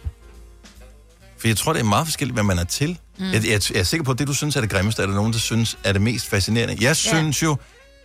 For 1.37 1.47
jeg 1.47 1.57
tror, 1.57 1.73
det 1.73 1.79
er 1.79 1.83
meget 1.83 2.07
forskelligt, 2.07 2.35
hvad 2.35 2.43
man 2.43 2.59
er 2.59 2.63
til. 2.63 2.97
Mm. 3.17 3.25
Jeg, 3.31 3.33
jeg, 3.45 3.61
jeg 3.73 3.79
er 3.79 3.83
sikker 3.83 4.03
på, 4.03 4.11
at 4.11 4.19
det, 4.19 4.27
du 4.27 4.33
synes 4.33 4.55
er 4.55 4.61
det 4.61 4.69
grimmeste, 4.69 5.01
er 5.01 5.07
der 5.07 5.13
nogen, 5.13 5.33
der 5.33 5.39
synes 5.39 5.77
er 5.83 5.91
det 5.91 6.01
mest 6.01 6.25
fascinerende. 6.29 6.77
Jeg 6.81 6.95
synes 6.95 7.43
jo 7.43 7.57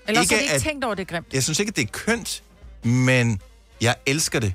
Eller 0.09 0.21
ikke, 0.21 0.35
har 0.35 0.38
de 0.40 0.44
ikke 0.44 0.55
at, 0.55 0.62
tænkt 0.62 0.85
over, 0.85 0.94
det 0.94 1.03
er 1.03 1.07
grimt. 1.14 1.27
jeg 1.33 1.42
synes 1.42 1.59
ikke, 1.61 1.71
at 1.71 1.77
det 1.77 1.83
er 1.83 1.88
kønt, 1.92 2.42
men 2.83 3.40
jeg 3.81 3.94
elsker 4.07 4.40
det. 4.40 4.55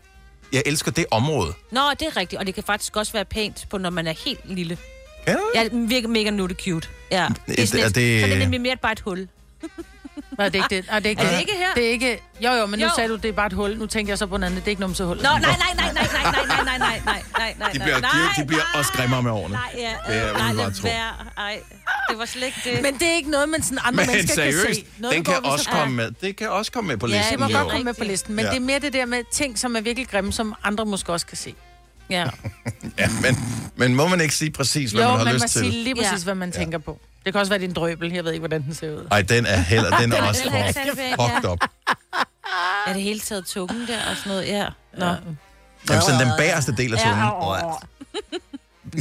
Jeg 0.53 0.63
elsker 0.65 0.91
det 0.91 1.05
område. 1.11 1.53
Nå, 1.71 1.81
det 1.99 2.01
er 2.07 2.17
rigtigt. 2.17 2.39
Og 2.39 2.45
det 2.45 2.55
kan 2.55 2.63
faktisk 2.63 2.95
også 2.95 3.13
være 3.13 3.25
pænt, 3.25 3.65
på, 3.69 3.77
når 3.77 3.89
man 3.89 4.07
er 4.07 4.13
helt 4.25 4.39
lille. 4.49 4.77
Det? 5.27 5.37
Ja, 5.55 5.67
den 5.67 5.89
virker 5.89 6.07
mega 6.07 6.29
nutte 6.29 6.55
cute. 6.63 6.87
Ja. 7.11 7.27
Det 7.47 7.59
er, 7.59 7.65
sådan 7.67 7.83
er 7.83 7.87
et, 7.87 7.95
det- 7.95 8.21
Så 8.21 8.27
det 8.27 8.33
er 8.35 8.39
nemlig 8.39 8.61
mere 8.61 8.77
bare 8.81 8.91
et 8.91 8.99
hul. 8.99 9.27
Nej, 10.37 10.49
det 10.49 10.59
er 10.59 10.63
ikke 10.63 10.75
det. 10.75 10.87
Nej, 10.89 10.99
det 10.99 11.05
er 11.05 11.09
ikke 11.09 11.21
Er 11.21 11.25
det. 11.25 11.33
det 11.35 11.39
ikke 11.39 11.53
her? 11.57 11.73
Det 11.75 11.85
er 11.85 11.89
ikke... 11.89 12.21
Jo, 12.41 12.51
jo, 12.51 12.65
men 12.65 12.79
nu 12.79 12.85
Jo. 12.85 12.91
sagde 12.95 13.09
du, 13.09 13.15
det 13.15 13.25
er 13.25 13.31
bare 13.33 13.47
et 13.47 13.53
hul. 13.53 13.77
Nu 13.77 13.85
tænker 13.85 14.11
jeg 14.11 14.17
så 14.17 14.25
på 14.25 14.37
noget 14.37 14.51
andet. 14.51 14.65
Det 14.65 14.67
er 14.67 14.71
ikke 14.71 14.81
numsehul. 14.81 15.17
Nå, 15.17 15.21
nej, 15.23 15.39
nej, 15.39 15.55
nej, 15.57 15.75
nej, 15.75 15.93
nej, 15.93 16.07
nej, 16.23 16.31
nej, 16.55 16.63
nej, 16.65 16.77
nej, 16.77 17.01
nej, 17.05 17.21
nej, 17.37 17.53
nej, 17.59 17.69
De 17.73 17.79
bliver, 17.79 17.99
nej, 17.99 18.11
de, 18.37 18.41
de 18.41 18.47
bliver 18.47 18.61
også 18.75 18.91
grimmere 18.93 19.23
med 19.23 19.31
årene. 19.31 19.53
Nej, 19.53 19.61
ja, 19.77 19.89
Det 20.13 20.17
er 20.21 20.29
øh, 20.33 20.37
nej, 20.37 20.53
lad 20.53 20.71
tro. 20.73 20.83
være. 20.87 21.11
Ej, 21.37 21.59
det 22.09 22.17
var 22.19 22.25
slet 22.25 22.45
ikke 22.45 22.61
det. 22.75 22.81
Men 22.81 22.93
det 22.93 23.07
er 23.07 23.15
ikke 23.15 23.29
noget, 23.31 23.49
man 23.49 23.61
sådan 23.63 23.77
andre 23.85 24.03
Men 24.05 24.11
mennesker 24.15 24.33
seriøst, 24.35 24.65
kan 24.65 24.75
se. 24.75 24.85
Noget, 24.97 25.15
den 25.15 25.23
kan 25.23 25.35
også 25.45 25.63
så- 25.63 25.69
komme 25.69 25.95
med, 25.95 26.11
det 26.21 26.35
kan 26.35 26.49
også 26.49 26.71
komme 26.71 26.87
med 26.87 26.97
på 26.97 27.07
Ja, 27.07 27.17
listen. 27.17 27.31
Det 27.31 27.39
må 27.39 27.47
jo. 27.47 27.57
godt 27.57 27.71
komme 27.71 27.83
med 27.83 27.93
på 27.93 28.03
listen, 28.03 28.35
men 28.35 28.43
Ja. 28.45 28.49
ja. 28.49 28.55
det 28.55 28.61
er 28.61 28.65
mere 28.65 28.79
det 28.79 28.93
der 28.93 29.05
med 29.05 29.23
ting, 29.31 29.59
som 29.59 29.75
er 29.75 29.81
virkelig 29.81 30.07
grimme, 30.09 30.33
som 30.33 30.55
andre 30.63 30.85
måske 30.85 31.13
også 31.13 31.25
kan 31.25 31.37
se. 31.37 31.55
Ja. 32.09 32.25
Ja, 32.99 33.09
men, 33.21 33.37
men 33.75 33.95
må 33.95 34.07
man 34.07 34.21
ikke 34.21 34.35
sige 34.35 34.51
præcis, 34.51 34.91
hvad 34.91 35.03
Jo, 35.03 35.09
man 35.09 35.17
har 35.17 35.25
man 35.25 35.33
lyst 35.33 35.43
må 35.43 35.47
til? 35.47 35.71
sige 35.71 35.83
lige 35.83 35.95
præcis, 35.95 36.11
Ja. 36.19 36.23
hvad 36.23 36.35
man 36.35 36.51
tænker 36.51 36.77
på. 36.77 36.99
Det 37.25 37.33
kan 37.33 37.39
også 37.39 37.49
være, 37.49 37.59
det 37.59 37.65
er 37.65 37.69
en 37.69 37.75
drøbel. 37.75 38.13
Jeg 38.13 38.23
ved 38.23 38.31
ikke, 38.31 38.41
hvordan 38.41 38.63
den 38.63 38.73
ser 38.73 38.91
ud. 38.91 39.07
Ej, 39.11 39.21
den 39.21 39.45
er 39.45 39.57
heller, 39.57 39.97
den 40.01 40.11
er 40.11 40.17
er 40.17 40.27
også 40.27 40.43
for 40.43 41.27
fucked 41.27 41.49
up. 41.51 41.59
Er 42.87 42.93
det 42.93 43.01
hele 43.01 43.19
taget 43.19 43.45
tungen 43.45 43.87
der 43.87 43.97
og 44.11 44.17
sådan 44.17 44.29
noget? 44.29 44.47
Ja. 44.47 44.65
Nå. 44.97 45.05
Jamen, 45.05 46.01
sådan 46.01 46.19
den 46.19 46.31
bagerste 46.37 46.75
del 46.77 46.93
af 46.93 46.99
tungen. 46.99 47.19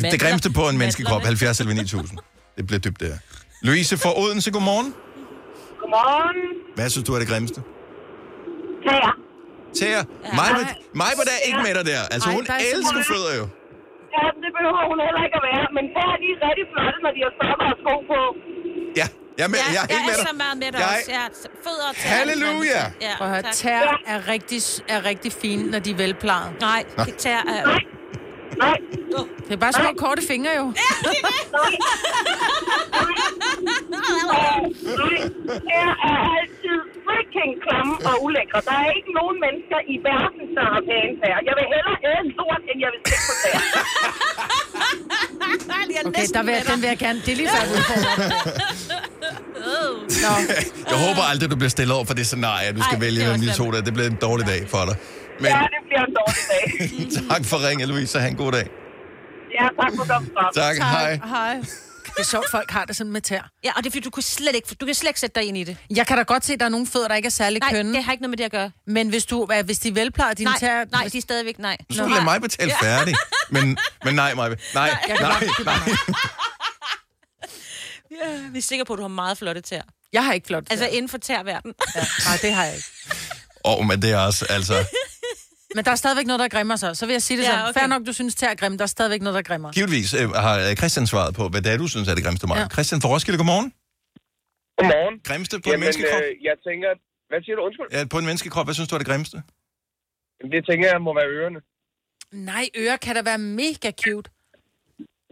Ja, 0.02 0.10
Det 0.10 0.20
grimmeste 0.20 0.50
på 0.52 0.68
en 0.68 0.78
menneskekrop, 0.78 1.22
70 1.22 1.60
eller 1.60 1.74
9000. 1.74 2.18
Det 2.56 2.66
bliver 2.66 2.80
dybt 2.80 3.00
der. 3.00 3.16
Louise 3.62 3.98
fra 3.98 4.18
Odense, 4.18 4.50
godmorgen. 4.50 4.94
Godmorgen. 5.80 6.36
Hvad 6.74 6.90
synes 6.90 7.06
du 7.06 7.14
er 7.14 7.18
det 7.18 7.28
grimmeste? 7.28 7.62
Tæer. 8.88 9.16
Tæer. 9.78 10.04
Mig, 10.34 10.48
mig 10.94 11.12
var 11.16 11.24
der 11.24 11.36
ikke 11.46 11.58
med 11.66 11.74
dig 11.74 11.86
der. 11.92 12.02
Altså, 12.10 12.28
Ej, 12.28 12.34
hun 12.34 12.46
er 12.48 12.58
elsker 12.74 13.02
fødder 13.12 13.36
jo. 13.38 13.48
Ja, 14.16 14.24
det 14.42 14.50
behøver 14.56 14.82
hun 14.90 14.98
heller 15.06 15.22
ikke 15.26 15.36
at 15.40 15.44
være. 15.50 15.64
Men 15.76 15.84
de 16.22 16.26
er 16.34 16.38
rigtig 16.46 16.66
flotte, 16.72 16.98
når 17.04 17.12
de 17.16 17.20
har 17.26 17.32
sokker 17.40 17.66
og 17.74 17.76
sko 17.82 17.94
på. 18.12 18.18
Ja, 19.00 19.06
jeg 19.38 19.44
er, 19.48 19.50
med, 19.54 19.58
jeg 19.76 19.82
er 19.84 19.88
helt 19.94 20.04
med 20.10 20.14
jeg 20.14 20.18
er 20.18 20.22
dig. 20.22 20.28
så 20.30 20.34
meget 20.42 20.56
med 20.62 20.70
dig 20.74 20.80
Jeg- 20.84 20.92
også. 20.94 21.10
Ja, 21.18 21.24
fødder 21.64 21.86
og. 21.90 21.94
Halleluja! 22.14 22.82
Ja, 23.06 23.12
Prøv 23.18 23.26
at 23.28 23.32
høre, 23.34 23.44
tær 23.62 23.82
er 24.12 24.18
rigtig, 24.34 24.60
er 24.94 25.00
rigtig 25.10 25.32
fine, 25.42 25.62
når 25.72 25.80
de 25.86 25.90
er 25.96 25.98
velplejet. 26.04 26.50
Nej, 26.70 26.80
det 27.08 27.14
tær 27.24 27.40
er... 27.56 27.60
Nej. 27.72 27.82
Det 29.46 29.52
er 29.58 29.60
bare 29.66 29.72
små 29.72 29.90
korte 30.04 30.22
fingre 30.30 30.52
jo. 30.60 30.66
Tæer 35.66 35.92
er 36.10 36.18
altid 36.38 36.78
freaking 37.04 37.52
klamme 37.64 37.94
og 38.10 38.14
ulækre. 38.24 38.58
Der 38.68 38.76
er 38.84 38.88
ikke 38.98 39.12
nogen 39.20 39.36
mennesker 39.44 39.78
i 39.92 39.94
verden, 40.08 40.44
der 40.56 40.64
har 40.72 40.80
pæne 40.88 41.14
tæer. 41.20 41.40
Jeg 41.48 41.54
vil 41.58 41.66
hellere 41.74 41.96
æde 42.08 42.20
en 42.24 42.30
lort, 42.38 42.62
end 42.70 42.78
jeg 42.84 42.90
vil 42.94 43.00
stikke 43.04 43.24
på 43.28 43.34
tæer. 43.42 43.60
Okay, 46.06 46.26
der 46.36 46.42
vil 46.46 46.52
jeg, 46.58 46.64
den 46.72 46.78
vil 46.82 46.88
jeg 46.88 46.98
gerne. 46.98 47.18
Det 47.26 47.32
er 47.32 47.36
lige 47.36 47.48
før, 47.54 47.62
du 47.70 47.74
får 47.90 47.96
Nå. 50.24 50.32
Jeg 50.90 50.98
håber 51.06 51.22
aldrig, 51.30 51.50
du 51.50 51.56
bliver 51.56 51.70
stillet 51.70 51.96
over 51.96 52.04
for 52.04 52.14
det 52.14 52.26
scenarie, 52.26 52.66
at 52.68 52.76
du 52.76 52.82
skal 52.82 52.94
Ej, 52.94 53.00
vælge 53.00 53.18
mellem 53.24 53.40
de 53.40 53.52
to 53.52 53.70
der. 53.70 53.80
Det 53.80 53.92
bliver 53.94 54.06
en 54.08 54.18
dårlig 54.22 54.46
dag 54.46 54.68
for 54.68 54.84
dig. 54.88 54.96
Men 55.42 55.50
Ja, 55.50 55.58
det 55.74 55.82
bliver 55.88 56.04
en 56.08 56.14
dårlig 56.20 56.44
dag. 56.52 56.62
tak 57.30 57.44
for 57.50 57.68
ringen, 57.68 57.88
Louise. 57.88 58.18
Ha' 58.20 58.28
en 58.28 58.36
god 58.36 58.52
dag. 58.52 58.66
Ja, 59.60 59.66
tak 59.82 59.92
for 59.96 60.04
godt 60.12 60.26
svar. 60.32 60.50
Tak, 60.54 60.76
hej. 60.76 61.20
Hej. 61.24 61.54
Det 62.06 62.18
er 62.18 62.24
sjovt, 62.24 62.50
folk 62.50 62.70
har 62.70 62.84
det 62.84 62.96
sådan 62.96 63.12
med 63.12 63.20
tær. 63.20 63.50
Ja, 63.64 63.70
og 63.76 63.84
det 63.84 63.86
er 63.86 63.90
fordi, 63.90 64.00
du 64.00 64.10
kan 64.10 64.22
slet 64.22 64.54
ikke, 64.54 64.74
du 64.80 64.86
kan 64.86 64.94
slet 64.94 65.08
ikke 65.08 65.20
sætte 65.20 65.40
dig 65.40 65.48
ind 65.48 65.56
i 65.58 65.64
det. 65.64 65.76
Jeg 65.96 66.06
kan 66.06 66.16
da 66.16 66.22
godt 66.22 66.44
se, 66.44 66.52
at 66.52 66.60
der 66.60 66.66
er 66.66 66.70
nogle 66.70 66.86
fødder, 66.86 67.08
der 67.08 67.14
ikke 67.14 67.26
er 67.26 67.30
særlig 67.30 67.60
Nej, 67.60 67.70
kønne. 67.72 67.94
det 67.94 68.04
har 68.04 68.12
ikke 68.12 68.22
noget 68.22 68.30
med 68.30 68.36
det 68.38 68.44
at 68.44 68.50
gøre. 68.50 68.70
Men 68.86 69.08
hvis, 69.08 69.24
du, 69.26 69.46
hvis 69.64 69.78
de 69.78 69.88
er 69.88 69.92
velplejet, 69.92 70.38
dine 70.38 70.50
Nej, 70.50 70.58
tær... 70.58 70.84
nej, 70.92 71.08
de 71.12 71.18
er 71.18 71.22
stadigvæk 71.22 71.58
nej. 71.58 71.76
Du 71.90 71.94
skulle 71.94 72.10
lade 72.14 72.24
mig 72.24 72.40
betale 72.40 72.72
færdig. 72.82 73.14
Men, 73.50 73.78
men 74.04 74.14
nej, 74.14 74.34
Maja. 74.34 74.54
Nej, 74.74 74.84
Jeg 74.84 74.98
kan 75.06 75.16
nej, 75.20 75.32
godt- 75.40 75.64
nej. 75.86 75.96
Ja, 78.10 78.48
vi 78.52 78.58
er 78.58 78.62
sikre 78.62 78.84
på, 78.84 78.92
at 78.92 78.96
du 78.96 79.02
har 79.02 79.08
meget 79.08 79.38
flotte 79.38 79.60
tær. 79.60 79.80
Jeg 80.12 80.24
har 80.24 80.32
ikke 80.32 80.46
flotte 80.46 80.72
Altså 80.72 80.86
inden 80.86 81.08
for 81.08 81.18
tærverden. 81.18 81.72
Ja, 81.94 82.00
nej, 82.28 82.38
det 82.42 82.52
har 82.52 82.64
jeg 82.64 82.74
ikke. 82.74 82.86
Åh, 83.64 83.78
oh, 83.78 83.86
men 83.86 84.02
det 84.02 84.10
er 84.10 84.18
også, 84.18 84.46
altså... 84.50 84.74
Men 85.76 85.84
der 85.84 85.90
er 85.90 85.94
stadigvæk 86.04 86.26
noget, 86.26 86.40
der 86.40 86.48
grimmer 86.48 86.76
sig. 86.76 86.96
Så 86.96 87.06
vil 87.06 87.12
jeg 87.12 87.22
sige 87.22 87.36
det 87.38 87.44
Ja, 87.44 87.50
sådan. 87.50 87.64
okay. 87.68 87.80
Fair 87.80 87.86
nok, 87.86 88.02
du 88.06 88.12
synes, 88.12 88.34
tær 88.34 88.48
er 88.50 88.54
grimme. 88.54 88.78
Der 88.78 88.82
er 88.90 88.94
stadigvæk 88.98 89.22
noget, 89.22 89.36
der 89.36 89.42
grimmer. 89.50 89.72
Givetvis 89.72 90.14
øh, 90.20 90.30
har 90.46 90.54
øh, 90.68 90.76
Christian 90.80 91.06
svaret 91.06 91.34
på, 91.34 91.48
hvad 91.48 91.62
det 91.62 91.72
er, 91.72 91.76
du 91.84 91.88
synes 91.94 92.08
er 92.08 92.14
det 92.14 92.24
grimmeste 92.24 92.46
mig. 92.46 92.56
Ja. 92.56 92.68
Christian 92.76 93.00
fra 93.02 93.08
Roskilde, 93.08 93.38
godmorgen. 93.38 93.68
Godmorgen. 94.78 95.14
Grimmeste 95.28 95.54
på 95.66 95.70
en 95.72 95.80
menneskekrop? 95.80 96.20
Øh, 96.20 96.44
jeg 96.48 96.56
tænker... 96.68 96.88
Hvad 97.30 97.40
siger 97.44 97.56
du? 97.56 97.62
Undskyld. 97.66 97.88
Ja, 97.96 98.00
på 98.14 98.18
en 98.18 98.26
menneskekrop, 98.30 98.66
hvad 98.66 98.74
synes 98.74 98.88
du 98.88 98.94
er 98.96 99.00
det 99.02 99.08
grimmeste? 99.10 99.36
Jamen, 100.38 100.52
Det 100.54 100.60
tænker 100.70 100.86
jeg 100.92 101.00
må 101.06 101.10
være 101.20 101.28
ørerne. 101.38 101.60
Nej, 102.50 102.64
ører 102.82 102.96
kan 102.96 103.14
da 103.16 103.22
være 103.30 103.38
mega 103.38 103.90
cute. 104.04 104.28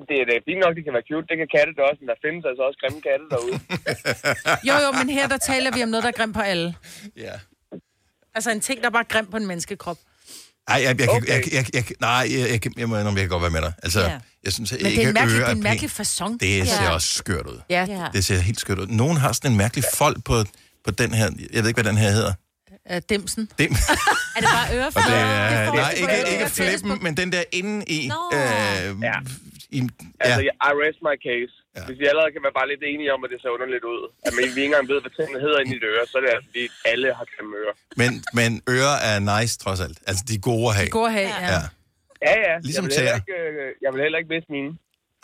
Det 0.09 0.17
er, 0.21 0.25
det 0.31 0.35
fint 0.49 0.61
nok, 0.65 0.73
det 0.77 0.85
kan 0.87 0.93
være 0.99 1.07
cute. 1.11 1.27
Det 1.31 1.37
kan 1.43 1.49
katte 1.57 1.71
det 1.77 1.83
også, 1.89 1.99
men 2.03 2.09
der 2.13 2.19
findes 2.27 2.43
altså 2.51 2.63
også 2.69 2.79
grimme 2.83 3.01
katte 3.09 3.25
derude. 3.33 3.57
Jo, 4.69 4.75
jo, 4.85 4.89
men 4.99 5.07
her 5.17 5.27
der 5.35 5.41
taler 5.51 5.71
vi 5.77 5.83
om 5.83 5.89
noget, 5.93 6.03
der 6.07 6.13
er 6.15 6.19
grimt 6.21 6.35
på 6.41 6.45
alle. 6.53 6.69
Ja. 7.27 7.35
Altså 8.35 8.51
en 8.51 8.61
ting, 8.61 8.77
der 8.83 8.87
er 8.87 8.97
bare 8.99 9.05
grimt 9.05 9.31
på 9.31 9.37
en 9.37 9.47
menneskekrop. 9.47 9.99
Ej, 10.69 10.83
jeg, 10.85 11.01
jeg, 11.01 11.09
okay. 11.11 11.29
jeg, 11.29 11.43
jeg, 11.53 11.55
jeg, 11.55 11.67
jeg, 11.75 11.85
nej, 12.01 12.11
jeg, 12.31 12.51
jeg, 12.65 12.79
jeg, 12.79 12.89
må 12.89 12.97
indrømme, 12.99 13.21
jeg 13.21 13.29
kan 13.29 13.39
godt 13.39 13.43
være 13.43 13.51
med 13.51 13.61
dig. 13.61 13.73
Altså, 13.83 14.01
Ja. 14.01 14.19
jeg 14.45 14.53
synes 14.53 14.73
Men 14.73 14.81
det 14.81 14.91
ikke, 14.91 15.03
er 15.03 15.09
en 15.09 15.15
mærkelig, 15.15 15.41
det 15.41 15.47
er 15.47 15.51
en 15.53 15.63
mærkelig 15.63 15.91
fasong. 15.91 16.41
Det 16.41 16.69
ser 16.69 16.83
Ja. 16.83 16.91
også 16.91 17.15
skørt 17.15 17.47
ud. 17.47 17.61
Ja. 17.71 17.87
Det 18.13 18.25
ser 18.25 18.39
helt 18.39 18.61
skørt 18.61 18.79
ud. 18.79 18.87
Nogen 18.87 19.17
har 19.17 19.33
sådan 19.33 19.51
en 19.51 19.57
mærkelig 19.57 19.85
fold 19.95 20.17
på, 20.25 20.45
på 20.85 20.91
den 20.91 21.15
her, 21.15 21.31
jeg 21.53 21.63
ved 21.63 21.69
ikke, 21.69 21.83
hvad 21.83 21.93
den 21.93 21.99
her 21.99 22.11
hedder. 22.11 22.33
Uh, 22.91 22.97
dimsen. 23.11 23.49
Dim. 23.59 23.73
Er 24.37 24.41
det 24.41 24.49
bare 24.53 24.77
ørefødder? 24.77 25.09
det 25.09 25.19
er, 25.19 25.67
får 25.67 25.75
nej, 25.77 25.91
ikke, 25.97 26.33
ikke 26.33 26.49
flippen, 26.51 26.99
men 27.03 27.17
den 27.17 27.33
der 27.33 27.43
inde 27.53 27.85
i. 27.89 28.09
Nå. 28.09 28.37
Øh, 28.39 28.41
Ja. 29.03 29.13
i 29.71 29.79
ja. 29.81 29.87
Altså, 30.21 30.41
I 30.41 30.71
rest 30.83 30.99
my 31.09 31.15
case. 31.27 31.55
Ja. 31.77 31.83
Hvis 31.89 31.99
vi 32.03 32.07
allerede 32.13 32.33
kan 32.35 32.43
være 32.47 32.57
bare 32.61 32.69
lidt 32.73 32.83
enige 32.93 33.11
om, 33.15 33.21
at 33.25 33.31
det 33.33 33.39
ser 33.43 33.51
underligt 33.57 33.85
ud, 33.93 34.01
at 34.27 34.31
man 34.37 34.43
ikke 34.47 34.65
engang 34.69 34.85
ved, 34.93 34.99
hvad 35.05 35.13
tingene 35.19 35.39
hedder 35.45 35.59
inde 35.63 35.73
i 35.77 35.79
det 35.83 35.89
øre, 35.95 36.05
så 36.11 36.15
er 36.19 36.23
det 36.25 36.31
altså, 36.35 36.47
fordi 36.51 36.65
alle 36.93 37.09
har 37.19 37.27
grimme 37.33 37.53
ører. 37.63 37.75
men, 38.01 38.11
men 38.39 38.51
ører 38.77 38.97
er 39.11 39.17
nice, 39.33 39.55
trods 39.65 39.81
alt. 39.87 39.99
Altså, 40.09 40.23
de 40.29 40.35
er 40.39 40.43
gode 40.51 40.67
at 40.71 40.75
have. 40.79 40.91
God 40.99 41.07
at 41.11 41.17
have, 41.19 41.31
ja. 41.45 41.49
Ja. 41.55 41.63
Ja, 42.29 42.35
ja. 42.49 42.55
Ligesom 42.69 42.85
jeg 42.85 42.91
vil 42.91 42.97
heller 42.99 43.11
tæer. 43.11 43.21
ikke, 43.23 43.37
øh, 43.69 43.69
jeg 43.85 43.91
vil 43.93 44.01
heller 44.07 44.19
ikke 44.21 44.31
miste 44.35 44.51
mine. 44.57 44.71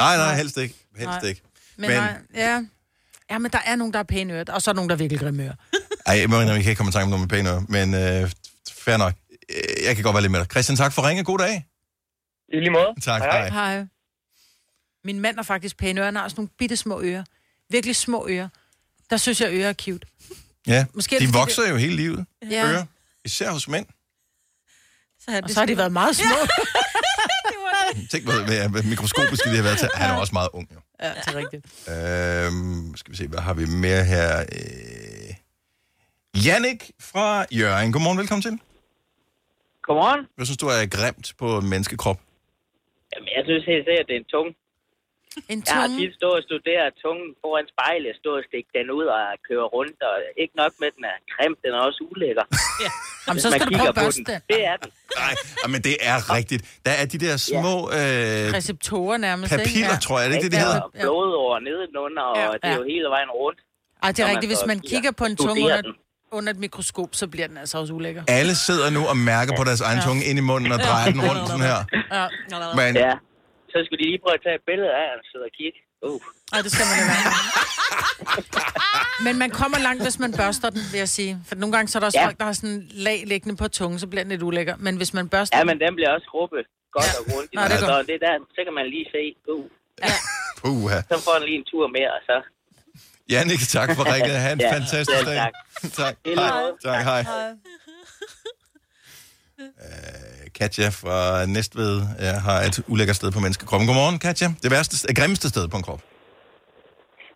Nej, 0.05 0.15
nej, 0.25 0.33
helst 0.41 0.57
ikke. 0.65 0.75
Helst 1.03 1.21
Nej. 1.23 1.29
ikke. 1.31 1.41
Men, 1.77 1.91
men, 1.91 1.99
nej, 1.99 2.15
ja. 2.45 2.55
ja, 3.31 3.37
men 3.43 3.51
der 3.57 3.63
er 3.71 3.77
nogen, 3.81 3.93
der 3.93 3.99
er 4.05 4.09
pæne 4.15 4.31
ører, 4.35 4.53
og 4.57 4.61
så 4.63 4.69
er 4.71 4.75
nogen, 4.79 4.89
der 4.91 4.97
er 4.97 5.03
virkelig 5.05 5.21
grimme 5.21 5.43
ører. 5.47 5.57
Ej, 6.09 6.15
jeg 6.21 6.29
må 6.31 6.35
indrømme, 6.35 6.55
jeg 6.55 6.63
kan 6.65 6.71
ikke 6.71 6.79
komme 6.81 6.91
i 6.91 6.97
tanke 6.97 7.05
om 7.05 7.11
nogen 7.15 7.25
med 7.27 7.33
pæne 7.35 7.49
ører, 7.53 7.63
men 7.77 7.87
øh, 8.03 8.31
fair 8.85 8.97
nok. 9.05 9.15
Jeg 9.87 9.93
kan 9.95 10.03
godt 10.05 10.15
være 10.15 10.23
lidt 10.23 10.33
med 10.33 10.41
dig. 10.41 10.49
Christian, 10.51 10.77
tak 10.77 10.93
for 10.93 11.09
ringe. 11.09 11.25
God 11.25 11.39
dag. 11.39 11.55
I 12.49 12.57
lige 12.57 12.71
måde. 12.71 12.91
Tak, 13.03 13.23
hej. 13.23 13.49
Hej. 13.49 13.87
Min 15.07 15.21
mand 15.21 15.37
har 15.37 15.43
faktisk 15.43 15.77
pæne 15.77 16.01
ører, 16.01 16.05
han 16.07 16.17
har 16.17 16.29
sådan 16.29 16.41
nogle 16.41 16.49
bitte 16.59 16.77
små 16.77 17.01
ører. 17.03 17.25
Virkelig 17.71 17.97
små 17.97 18.27
ører. 18.29 18.49
Der 19.11 19.17
synes 19.17 19.41
jeg, 19.41 19.53
ører 19.53 19.69
er 19.69 19.73
cute. 19.75 20.07
Ja, 20.67 20.87
Måske 20.95 21.19
de 21.19 21.27
det, 21.27 21.35
vokser 21.35 21.69
jo 21.71 21.77
hele 21.77 21.97
livet. 21.97 22.27
Ja. 22.51 22.67
Ører. 22.73 22.85
Især 23.25 23.51
hos 23.51 23.69
mænd. 23.69 23.87
Så 25.21 25.31
har, 25.31 25.41
og 25.43 25.51
så 25.51 25.59
har 25.61 25.67
de 25.67 25.77
været 25.77 25.93
meget 25.93 26.17
små. 26.17 26.37
Tænk, 28.11 28.25
hvor 28.25 28.45
hvad- 28.47 28.69
hvad 28.69 28.83
mikroskopisk 28.83 29.45
de 29.45 29.57
har 29.57 29.63
været 29.63 29.79
til. 29.79 29.89
Han 29.95 30.11
er 30.11 30.15
også 30.21 30.33
meget 30.33 30.49
ung, 30.53 30.69
jo. 30.75 30.81
ja, 31.03 31.09
det 31.15 31.27
er 31.35 31.37
rigtigt. 31.43 31.65
Øhm, 31.89 32.97
skal 32.97 33.13
vi 33.13 33.17
se, 33.17 33.27
hvad 33.29 33.39
har 33.39 33.55
vi 33.55 33.65
mere 33.67 34.05
her? 34.05 34.41
Øh... 34.41 35.35
Jannik 36.47 36.91
fra 37.01 37.47
Jørgen. 37.53 37.93
Godmorgen, 37.93 38.19
velkommen 38.19 38.43
til. 38.43 38.59
Godmorgen. 39.83 40.27
Hvad 40.37 40.47
synes 40.47 40.59
du 40.59 40.67
er 40.67 40.87
grimt 40.87 41.33
på 41.39 41.59
en 41.59 41.69
menneskekrop? 41.69 42.21
Jamen, 43.17 43.29
jeg 43.37 43.43
synes 43.45 43.65
helt 43.67 43.85
sikkert, 43.87 44.01
at 44.05 44.07
det 44.09 44.17
er 44.17 44.21
en 44.25 44.31
tung. 44.37 44.49
En 45.53 45.59
Jeg 45.67 45.75
har 45.81 45.87
tunge? 45.87 45.99
tit 46.01 46.13
stået 46.21 46.37
og 46.41 46.45
studeret 46.51 46.91
tungen 47.05 47.29
foran 47.43 47.67
spejlet, 47.75 48.13
stå 48.23 48.31
og 48.41 48.45
stikke 48.49 48.69
den 48.77 48.87
ud 48.99 49.07
og 49.17 49.21
køre 49.49 49.67
rundt, 49.77 49.99
og 50.11 50.15
ikke 50.43 50.55
nok 50.63 50.73
med, 50.83 50.89
den 50.97 51.05
er 51.13 51.17
grim, 51.35 51.53
den 51.65 51.71
er 51.77 51.81
også 51.89 52.01
ulækker. 52.11 52.45
ja. 52.85 52.91
Jamen, 53.27 53.41
så 53.45 53.49
skal 53.55 53.67
du 53.69 53.73
prøve 53.79 53.93
at 53.95 53.99
børste 54.05 54.23
den. 54.31 54.41
Det 54.53 54.61
er 54.73 54.77
den. 54.83 54.91
Nej, 55.23 55.35
ah, 55.65 55.69
men 55.75 55.81
det 55.89 55.95
er 56.11 56.17
rigtigt. 56.39 56.63
Der 56.87 56.95
er 57.01 57.07
de 57.15 57.19
der 57.27 57.35
små... 57.51 57.75
Øh, 57.99 58.45
Receptorer 58.59 59.17
nærmest, 59.29 59.53
ikke? 59.53 59.65
papiller, 59.65 59.97
tror 60.07 60.15
jeg. 60.19 60.25
Er 60.25 60.29
det 60.31 60.37
ikke 60.39 60.45
det, 60.49 60.53
de 60.57 60.61
hedder? 60.67 60.81
Og 60.87 60.91
blod 61.03 61.31
over 61.45 61.55
nedenunder, 61.69 62.23
og 62.23 62.37
Ja. 62.43 62.47
det 62.63 62.69
er 62.75 62.77
jo 62.81 62.85
hele 62.95 63.09
vejen 63.17 63.31
rundt. 63.41 63.59
Ej, 64.03 64.11
det 64.15 64.21
er 64.25 64.29
rigtigt. 64.33 64.51
Hvis 64.55 64.65
man 64.73 64.79
kigger- 64.91 65.15
på 65.21 65.25
en 65.31 65.37
tunge 65.37 65.65
under, 65.65 65.83
under 66.37 66.51
et 66.53 66.59
mikroskop, 66.67 67.09
så 67.21 67.27
bliver 67.33 67.47
den 67.51 67.57
altså 67.63 67.79
også 67.79 67.93
ulækker. 67.99 68.23
Alle 68.29 68.55
sidder 68.55 68.91
nu 68.91 69.01
og 69.13 69.17
mærker 69.17 69.53
på 69.61 69.65
deres 69.65 69.81
egen 69.81 70.01
tunge 70.07 70.23
ind 70.25 70.39
i 70.39 70.45
munden 70.51 70.73
og 70.73 70.79
drejer 70.79 71.11
den 71.15 71.21
rundt 71.29 71.43
sådan 71.51 71.67
her. 71.71 71.79
Ja. 72.17 72.27
Men 72.83 72.97
Ja. 72.97 73.13
Så 73.77 73.81
skulle 73.87 74.01
de 74.05 74.09
lige 74.13 74.23
prøve 74.25 74.37
at 74.39 74.43
tage 74.47 74.57
et 74.61 74.65
billede 74.71 74.93
af, 75.03 75.09
og 75.17 75.21
sidde 75.31 75.45
og 75.51 75.55
kigge. 75.61 75.79
Uh. 76.09 76.21
Ej, 76.55 76.61
det 76.65 76.71
skal 76.75 76.87
man 76.91 76.97
jo 77.03 77.07
være. 77.15 77.31
Men 79.27 79.35
man 79.43 79.51
kommer 79.61 79.79
langt, 79.89 80.01
hvis 80.07 80.19
man 80.25 80.33
børster 80.43 80.69
den, 80.77 80.83
vil 80.93 80.99
jeg 81.05 81.09
sige. 81.19 81.33
For 81.49 81.55
nogle 81.63 81.73
gange 81.77 81.87
så 81.89 81.95
er 81.99 82.01
der 82.01 82.07
også 82.11 82.19
Ja. 82.19 82.23
ja. 82.23 82.29
folk, 82.29 82.39
der 82.41 82.47
har 82.51 82.53
sådan 82.61 82.71
en 82.79 82.83
lag 83.09 83.19
liggende 83.33 83.57
på 83.63 83.67
tungen, 83.79 83.99
så 84.03 84.07
bliver 84.11 84.23
den 84.25 84.31
lidt 84.35 84.43
ulækker. 84.49 84.75
Men 84.87 84.95
hvis 85.01 85.13
man 85.19 85.25
børster 85.35 85.59
Ja, 85.59 85.65
men 85.71 85.77
den 85.85 85.93
bliver 85.99 86.11
også 86.17 86.29
gruppe 86.35 86.57
godt 86.97 87.11
og 87.19 87.25
grundigt. 87.31 87.55
Nå, 87.55 87.63
det 87.63 87.73
er 87.73 87.79
så 87.79 87.87
godt. 87.95 88.07
det 88.13 88.19
der, 88.27 88.35
så 88.57 88.61
kan 88.67 88.75
man 88.81 88.87
lige 88.95 89.07
se. 89.15 89.23
Uh. 89.55 89.65
puha. 90.61 90.99
Så 91.11 91.17
får 91.27 91.35
den 91.39 91.45
lige 91.49 91.59
en 91.63 91.65
tur 91.73 91.87
mere, 91.99 92.11
og 92.19 92.23
så... 92.29 92.37
Jannik, 93.31 93.61
tak 93.77 93.89
for 93.97 94.05
ringet. 94.15 94.37
Ha' 94.45 94.53
en 94.53 94.61
Ja, 94.61 94.73
fantastisk 94.75 95.11
selv 95.17 95.27
dag. 95.27 95.37
tak. 95.37 95.53
tak. 96.01 96.15
Hej. 96.27 96.51
Tak, 96.89 97.01
hej. 97.11 97.23
Øh, 99.61 100.45
Katja 100.59 100.89
fra 101.01 101.19
Næstved 101.57 101.95
øh, 102.23 102.35
har 102.47 102.59
et 102.69 102.77
ulækkert 102.93 103.17
sted 103.21 103.29
på 103.37 103.41
menneskekroppen. 103.45 103.87
Godmorgen, 103.89 104.19
Katja. 104.27 104.49
Det 104.63 104.69
værste, 104.75 104.95
øh, 105.09 105.15
grimmeste 105.19 105.49
sted 105.55 105.65
på 105.73 105.77
en 105.81 105.85
krop. 105.89 106.03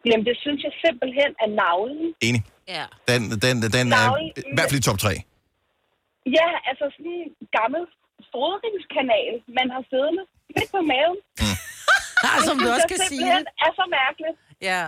Jamen, 0.09 0.25
det 0.29 0.37
synes 0.45 0.61
jeg 0.67 0.73
simpelthen 0.85 1.31
er 1.45 1.49
navlen. 1.63 2.07
Enig. 2.29 2.43
Ja. 2.77 2.85
Den, 3.11 3.21
den, 3.45 3.55
den 3.77 3.87
er 3.93 3.97
Navlen. 3.97 4.29
i 4.37 4.55
hvert 4.57 4.69
fald 4.71 4.81
i 4.81 4.85
top 4.89 4.99
3. 4.99 5.09
Ja, 6.39 6.49
altså 6.71 6.85
sådan 6.95 7.13
en 7.23 7.31
gammel 7.59 7.83
fodringskanal, 8.33 9.33
man 9.59 9.67
har 9.75 9.83
siddende 9.91 10.23
midt 10.57 10.71
på 10.77 10.81
maven. 10.93 11.19
Ah, 12.31 12.39
som 12.49 12.57
Det 12.59 12.67
du 12.67 12.71
også 12.77 12.89
kan 12.93 12.99
sige. 12.99 13.09
simpelthen 13.09 13.47
er 13.67 13.71
så 13.81 13.85
mærkeligt. 13.99 14.37
Ja. 14.71 14.83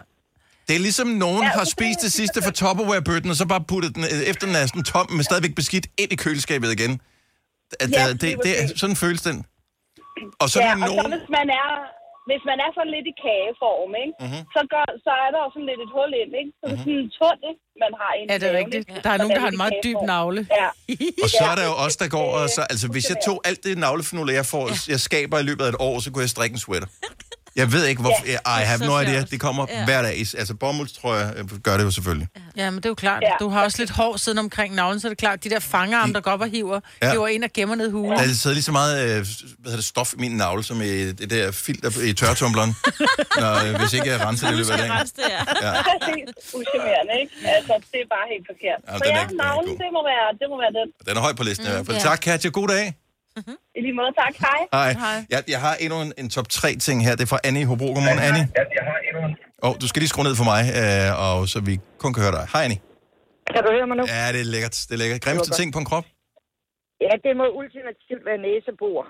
Det 0.67 0.75
er 0.79 0.83
ligesom 0.89 1.09
nogen 1.25 1.43
Ja, 1.45 1.49
har 1.57 1.65
det 1.65 1.73
spist 1.77 2.01
det 2.07 2.13
sidste 2.21 2.39
fra 2.47 2.53
Tupperware-bøtten, 2.61 3.31
og 3.31 3.37
så 3.41 3.47
bare 3.55 3.63
puttet 3.73 3.91
den, 3.97 4.05
øh, 4.15 4.21
efter 4.33 4.45
er 4.63 4.67
sådan 4.71 4.85
tom, 4.93 5.07
men 5.17 5.23
stadigvæk 5.31 5.55
beskidt, 5.61 5.87
ind 6.03 6.11
i 6.13 6.17
køleskabet 6.25 6.69
igen. 6.79 6.93
At, 7.83 7.89
Ja, 7.91 8.01
ja, 8.01 8.09
det, 8.13 8.21
det, 8.23 8.31
er, 8.35 8.63
præcis. 8.63 8.81
sådan 8.81 8.97
føles 9.05 9.23
den. 9.29 9.37
Og 10.43 10.47
så 10.53 10.57
er 10.61 10.63
ja, 10.63 10.69
der 10.69 10.75
og 10.75 10.79
nogen- 10.91 11.03
så 11.05 11.09
hvis 11.17 11.29
man 11.39 11.47
er, 11.63 11.71
hvis 12.31 12.43
man 12.51 12.59
er 12.67 12.71
sådan 12.77 12.93
lidt 12.97 13.07
i 13.13 13.15
kageform, 13.25 13.93
ikke? 14.05 14.15
Mhm. 14.21 14.25
Mm-hmm. 14.27 14.43
Så, 14.55 14.61
gør, 14.73 14.85
så 15.07 15.13
er 15.25 15.29
der 15.35 15.41
jo 15.45 15.49
sådan 15.55 15.69
lidt 15.71 15.81
et 15.87 15.91
hul 15.97 16.11
ind, 16.23 16.33
ikke? 16.41 16.51
Så 16.59 16.63
det 16.69 16.75
er 16.77 16.83
sådan 16.85 16.99
en 17.05 17.11
tunnel, 17.21 17.53
man 17.85 17.93
har 18.01 18.11
ind 18.19 18.27
Ja, 18.33 18.37
det 18.43 18.47
er 18.53 18.57
rigtigt. 18.63 18.85
Der 19.05 19.11
er 19.15 19.19
nogen, 19.23 19.35
der 19.37 19.43
har 19.47 19.53
en 19.57 19.61
meget 19.65 19.77
dyb 19.87 19.99
navle. 20.15 20.41
Ja. 20.61 20.69
Og 21.25 21.29
så 21.39 21.45
er 21.53 21.57
der 21.61 21.65
jo 21.71 21.75
også 21.85 21.97
der 22.03 22.09
går, 22.19 22.29
og 22.41 22.45
så, 22.57 22.61
altså 22.73 22.87
hvis 22.95 23.05
jeg 23.13 23.19
tog 23.29 23.37
alt 23.49 23.61
det 23.67 23.73
navlefnule, 23.85 24.31
jeg 24.41 24.47
får, 24.53 24.65
jeg 24.95 25.01
skaber 25.09 25.37
i 25.43 25.45
løbet 25.51 25.65
af 25.67 25.71
et 25.75 25.79
år, 25.89 25.95
så 26.05 26.09
kunne 26.13 26.23
jeg 26.27 26.33
strikke 26.37 26.55
en 26.59 26.63
sweater. 26.67 26.89
Jeg 27.57 27.73
ved 27.73 27.87
ikke, 27.87 28.01
hvorfor. 28.03 28.25
Ja. 28.27 28.61
I 28.61 28.65
have 28.65 28.87
no 28.87 29.01
idea. 29.01 29.21
Det 29.31 29.41
kommer 29.41 29.67
Ja. 29.69 29.85
hver 29.85 30.03
dag. 30.03 30.19
Altså 30.39 30.55
bomuldstrøjer 30.55 31.29
øh, 31.37 31.45
gør 31.67 31.77
det 31.77 31.85
jo 31.85 31.91
selvfølgelig. 31.91 32.29
Ja, 32.57 32.71
men 32.71 32.77
det 32.77 32.85
er 32.85 32.91
jo 32.91 32.95
klart. 32.95 33.23
Ja. 33.23 33.33
Du 33.41 33.49
har 33.49 33.63
også 33.65 33.79
lidt 33.83 33.91
hår 33.91 34.17
siden 34.17 34.39
omkring 34.39 34.75
navlen, 34.75 35.01
så 35.01 35.07
er 35.07 35.11
det 35.11 35.19
klart, 35.19 35.45
de 35.45 35.51
der 35.51 35.59
fangerarm, 35.61 36.13
der 36.13 36.21
går 36.21 36.31
op 36.31 36.41
og 36.41 36.49
hiver, 36.49 36.81
Ja. 37.03 37.07
ja. 37.07 37.13
hiver 37.13 37.29
ind 37.29 37.45
og 37.45 37.51
gemmer 37.55 37.75
ned 37.75 37.89
i 37.89 37.91
hulen. 37.91 38.19
Der 38.19 38.25
sidder 38.43 38.55
lige 38.55 38.63
så 38.71 38.73
meget 38.73 38.93
øh, 39.03 39.09
hvad 39.09 39.25
hedder 39.65 39.77
det, 39.77 39.85
stof 39.85 40.13
i 40.13 40.17
min 40.25 40.33
navle, 40.37 40.63
som 40.65 40.83
i 40.83 41.13
det 41.13 41.31
der 41.31 41.53
filter 41.53 41.91
i 42.11 42.13
tørretumbleren, 42.13 42.71
når, 43.43 43.53
øh, 43.67 43.81
hvis 43.81 43.93
ikke 43.93 44.09
jeg 44.13 44.21
renser 44.27 44.47
det 44.47 44.55
i 44.55 44.57
løbet 44.57 44.71
af 44.71 44.79
dagen. 44.79 44.93
Ja. 44.93 45.03
Præcis. 45.83 46.55
Uschammerende, 46.59 47.13
ikke? 47.23 47.33
Altså, 47.57 47.73
det 47.93 47.99
er 48.05 48.09
bare 48.17 48.27
helt 48.35 48.47
forkert. 48.53 48.81
Ja, 48.89 48.99
så 48.99 49.05
er 49.05 49.09
ja, 49.19 49.25
er 49.25 49.29
navlen, 49.45 49.75
det 49.83 49.89
må 49.97 50.01
være, 50.13 50.27
det 50.41 50.47
må 50.53 50.57
være 50.65 50.73
den. 50.81 50.89
Den 51.09 51.15
er 51.17 51.21
højt 51.27 51.37
på 51.37 51.43
listen 51.49 51.67
i 51.67 51.71
hvert 51.71 51.87
fald. 51.87 51.97
ja. 51.97 52.03
Tak, 52.11 52.19
Katja. 52.27 52.49
God 52.61 52.69
dag. 52.69 52.87
I 53.77 53.81
lige 53.87 53.95
måde, 54.01 54.13
tak. 54.23 54.33
Hej. 54.47 54.93
Hej. 55.05 55.17
Jeg, 55.35 55.41
jeg 55.55 55.61
har 55.67 55.75
endnu 55.85 55.97
en, 56.05 56.13
en 56.23 56.29
top 56.37 56.49
3 56.49 56.77
ting 56.87 56.97
her. 57.07 57.13
Det 57.19 57.23
er 57.29 57.31
fra 57.35 57.41
Annie 57.49 57.63
i 57.63 57.69
Hobro. 57.71 57.87
Godmorgen, 57.97 58.23
Annie. 58.29 58.45
Ja, 58.59 58.63
jeg 58.79 58.85
har 58.91 58.99
endnu 59.09 59.21
en. 59.29 59.35
Åh, 59.65 59.71
oh, 59.71 59.75
du 59.83 59.87
skal 59.91 59.99
lige 60.03 60.13
skrue 60.15 60.25
ned 60.29 60.37
for 60.41 60.47
mig, 60.53 60.63
øh, 60.81 61.25
og 61.25 61.37
så 61.53 61.59
vi 61.69 61.75
kun 62.03 62.11
kan 62.15 62.21
høre 62.27 62.35
dig. 62.39 62.45
Hej, 62.53 62.63
Annie. 62.67 62.81
Kan 63.55 63.61
du 63.65 63.71
høre 63.77 63.87
mig 63.91 63.97
nu? 64.01 64.05
Ja, 64.17 64.25
det 64.35 64.41
er 64.47 64.49
lækkert. 64.55 64.75
Det 64.89 64.95
er 64.97 65.01
lækkert. 65.03 65.21
Grimmeste 65.27 65.53
ting 65.61 65.69
på 65.77 65.81
en 65.83 65.87
krop? 65.91 66.07
Ja, 67.07 67.13
det 67.25 67.33
må 67.41 67.45
ultimativt 67.61 68.23
være 68.29 68.39
næsebor. 68.49 69.01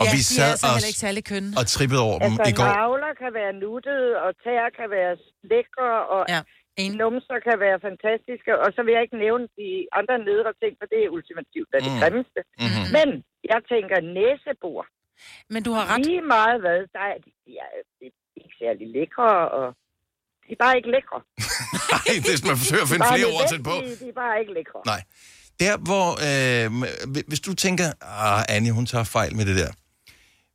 Og 0.00 0.06
ja, 0.06 0.12
vi 0.16 0.20
de 0.22 0.24
sad 0.24 0.44
er 0.46 0.50
altså 0.54 0.66
os 0.66 0.74
heller 0.76 0.90
ikke 0.92 1.02
særlig 1.06 1.22
kønne. 1.32 1.50
og 1.60 1.64
trippede 1.74 2.00
over 2.08 2.18
dem 2.24 2.32
Altså, 2.32 2.50
i 2.52 2.54
går. 2.58 2.66
navler 2.80 3.12
kan 3.22 3.30
være 3.40 3.52
nuttede, 3.64 4.08
og 4.24 4.30
tæer 4.44 4.68
kan 4.78 4.88
være 4.96 5.12
lækre, 5.52 5.90
og 6.14 6.20
ja, 6.34 6.40
numser 7.02 7.36
kan 7.46 7.56
være 7.66 7.78
fantastiske. 7.88 8.52
Og 8.62 8.68
så 8.74 8.80
vil 8.84 8.92
jeg 8.96 9.02
ikke 9.06 9.18
nævne 9.26 9.46
de 9.60 9.68
andre 9.98 10.16
nedre 10.28 10.52
ting, 10.62 10.72
for 10.80 10.86
det 10.92 10.98
er 11.04 11.08
ultimativt 11.16 11.70
er 11.76 11.80
det 11.86 11.92
Mm. 11.94 12.00
grimmeste. 12.02 12.40
Mhm. 12.64 12.84
Men 12.96 13.08
jeg 13.52 13.60
tænker 13.72 13.96
næsebor. 14.18 14.82
Men 15.54 15.60
du 15.66 15.70
har 15.76 15.84
ret. 15.90 16.00
Lige 16.10 16.24
meget 16.36 16.56
hvad, 16.64 16.80
der 16.96 17.02
er, 17.12 17.16
de, 17.24 17.30
de 17.46 17.52
er, 17.64 17.70
de 17.98 18.04
er 18.06 18.12
ikke 18.42 18.56
særlig 18.62 18.86
lækre, 18.96 19.30
og 19.58 19.66
de 20.46 20.50
er 20.56 20.60
bare 20.64 20.74
ikke 20.80 20.90
lækre. 20.96 21.18
Nej, 21.94 22.08
det 22.24 22.30
er, 22.36 22.46
man 22.50 22.56
forsøger 22.62 22.84
at 22.86 22.90
finde 22.92 23.04
er 23.06 23.12
flere 23.16 23.30
ord 23.36 23.46
til 23.52 23.60
på. 23.70 23.74
De 24.04 24.08
er 24.14 24.18
bare 24.24 24.34
ikke 24.42 24.54
lækre. 24.58 24.80
Nej. 24.92 25.02
Der, 25.62 25.74
hvor... 25.88 26.06
Øh, 26.28 26.68
hvis 27.30 27.40
du 27.40 27.52
tænker, 27.64 27.88
ah, 28.26 28.42
Annie, 28.56 28.72
hun 28.78 28.86
tager 28.92 29.04
fejl 29.18 29.32
med 29.38 29.44
det 29.50 29.56
der. 29.62 29.70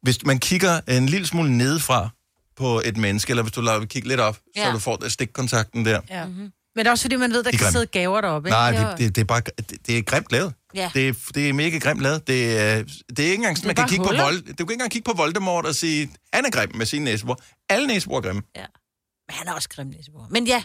Hvis 0.06 0.26
man 0.26 0.40
kigger 0.40 0.74
en 0.98 1.06
lille 1.06 1.28
smule 1.28 1.58
nedefra 1.58 2.10
på 2.58 2.82
et 2.86 2.98
menneske, 2.98 3.30
eller 3.30 3.44
hvis 3.44 3.54
du 3.54 3.62
lader 3.62 3.86
kigge 3.86 4.08
lidt 4.08 4.20
op, 4.20 4.38
ja. 4.56 4.62
så 4.62 4.68
Ja. 4.68 4.74
du 4.74 4.80
får 4.80 5.08
stikkontakten 5.10 5.86
der. 5.86 6.02
Ja. 6.10 6.26
Mm-hmm. 6.26 6.52
Men 6.76 6.80
det 6.86 6.88
er 6.88 6.92
også 6.92 7.04
fordi, 7.04 7.16
man 7.16 7.32
ved, 7.32 7.44
der 7.44 7.52
De 7.52 7.56
er 7.56 7.60
kan 7.60 7.72
sidde 7.72 7.86
gaver 7.86 8.22
deroppe. 8.22 8.50
Nej, 8.50 8.72
ikke? 8.72 8.82
det, 8.84 8.98
det, 8.98 9.16
det, 9.16 9.22
er 9.22 9.26
bare 9.26 9.42
det, 9.70 9.88
det 9.88 9.98
er 9.98 10.02
grimt 10.02 10.28
lavet. 10.32 10.54
Ja. 10.76 10.92
Det, 10.94 11.08
er, 11.10 11.14
det 11.36 11.50
er 11.50 11.54
mega 11.54 11.78
grimt 11.78 12.02
lavet. 12.02 12.28
Det 12.28 12.60
er, 12.62 12.84
det 13.10 13.20
er 13.20 13.24
ikke 13.24 13.34
engang 13.36 13.58
sådan, 13.58 13.68
man 13.68 13.76
kan 13.76 13.88
kigge 13.88 14.04
på 14.04 14.08
huller. 14.10 14.24
Vold, 14.24 14.42
du 14.42 14.46
kan 14.54 14.64
ikke 14.64 14.74
engang 14.74 14.92
kigge 14.92 15.12
på 15.12 15.18
Voldemort 15.18 15.66
og 15.66 15.76
sige, 15.76 16.10
han 16.34 16.46
er 16.46 16.50
grim 16.50 16.72
med 16.76 16.86
sine 16.86 17.06
næsebor. 17.06 17.40
Alle 17.70 17.88
næsebor 17.88 18.18
er 18.18 18.22
grimme. 18.22 18.42
Ja. 18.56 18.66
Men 19.28 19.34
han 19.36 19.48
er 19.48 19.54
også 19.54 19.70
grim 19.70 19.88
næsebor. 19.88 20.28
Men 20.30 20.48
ja, 20.48 20.64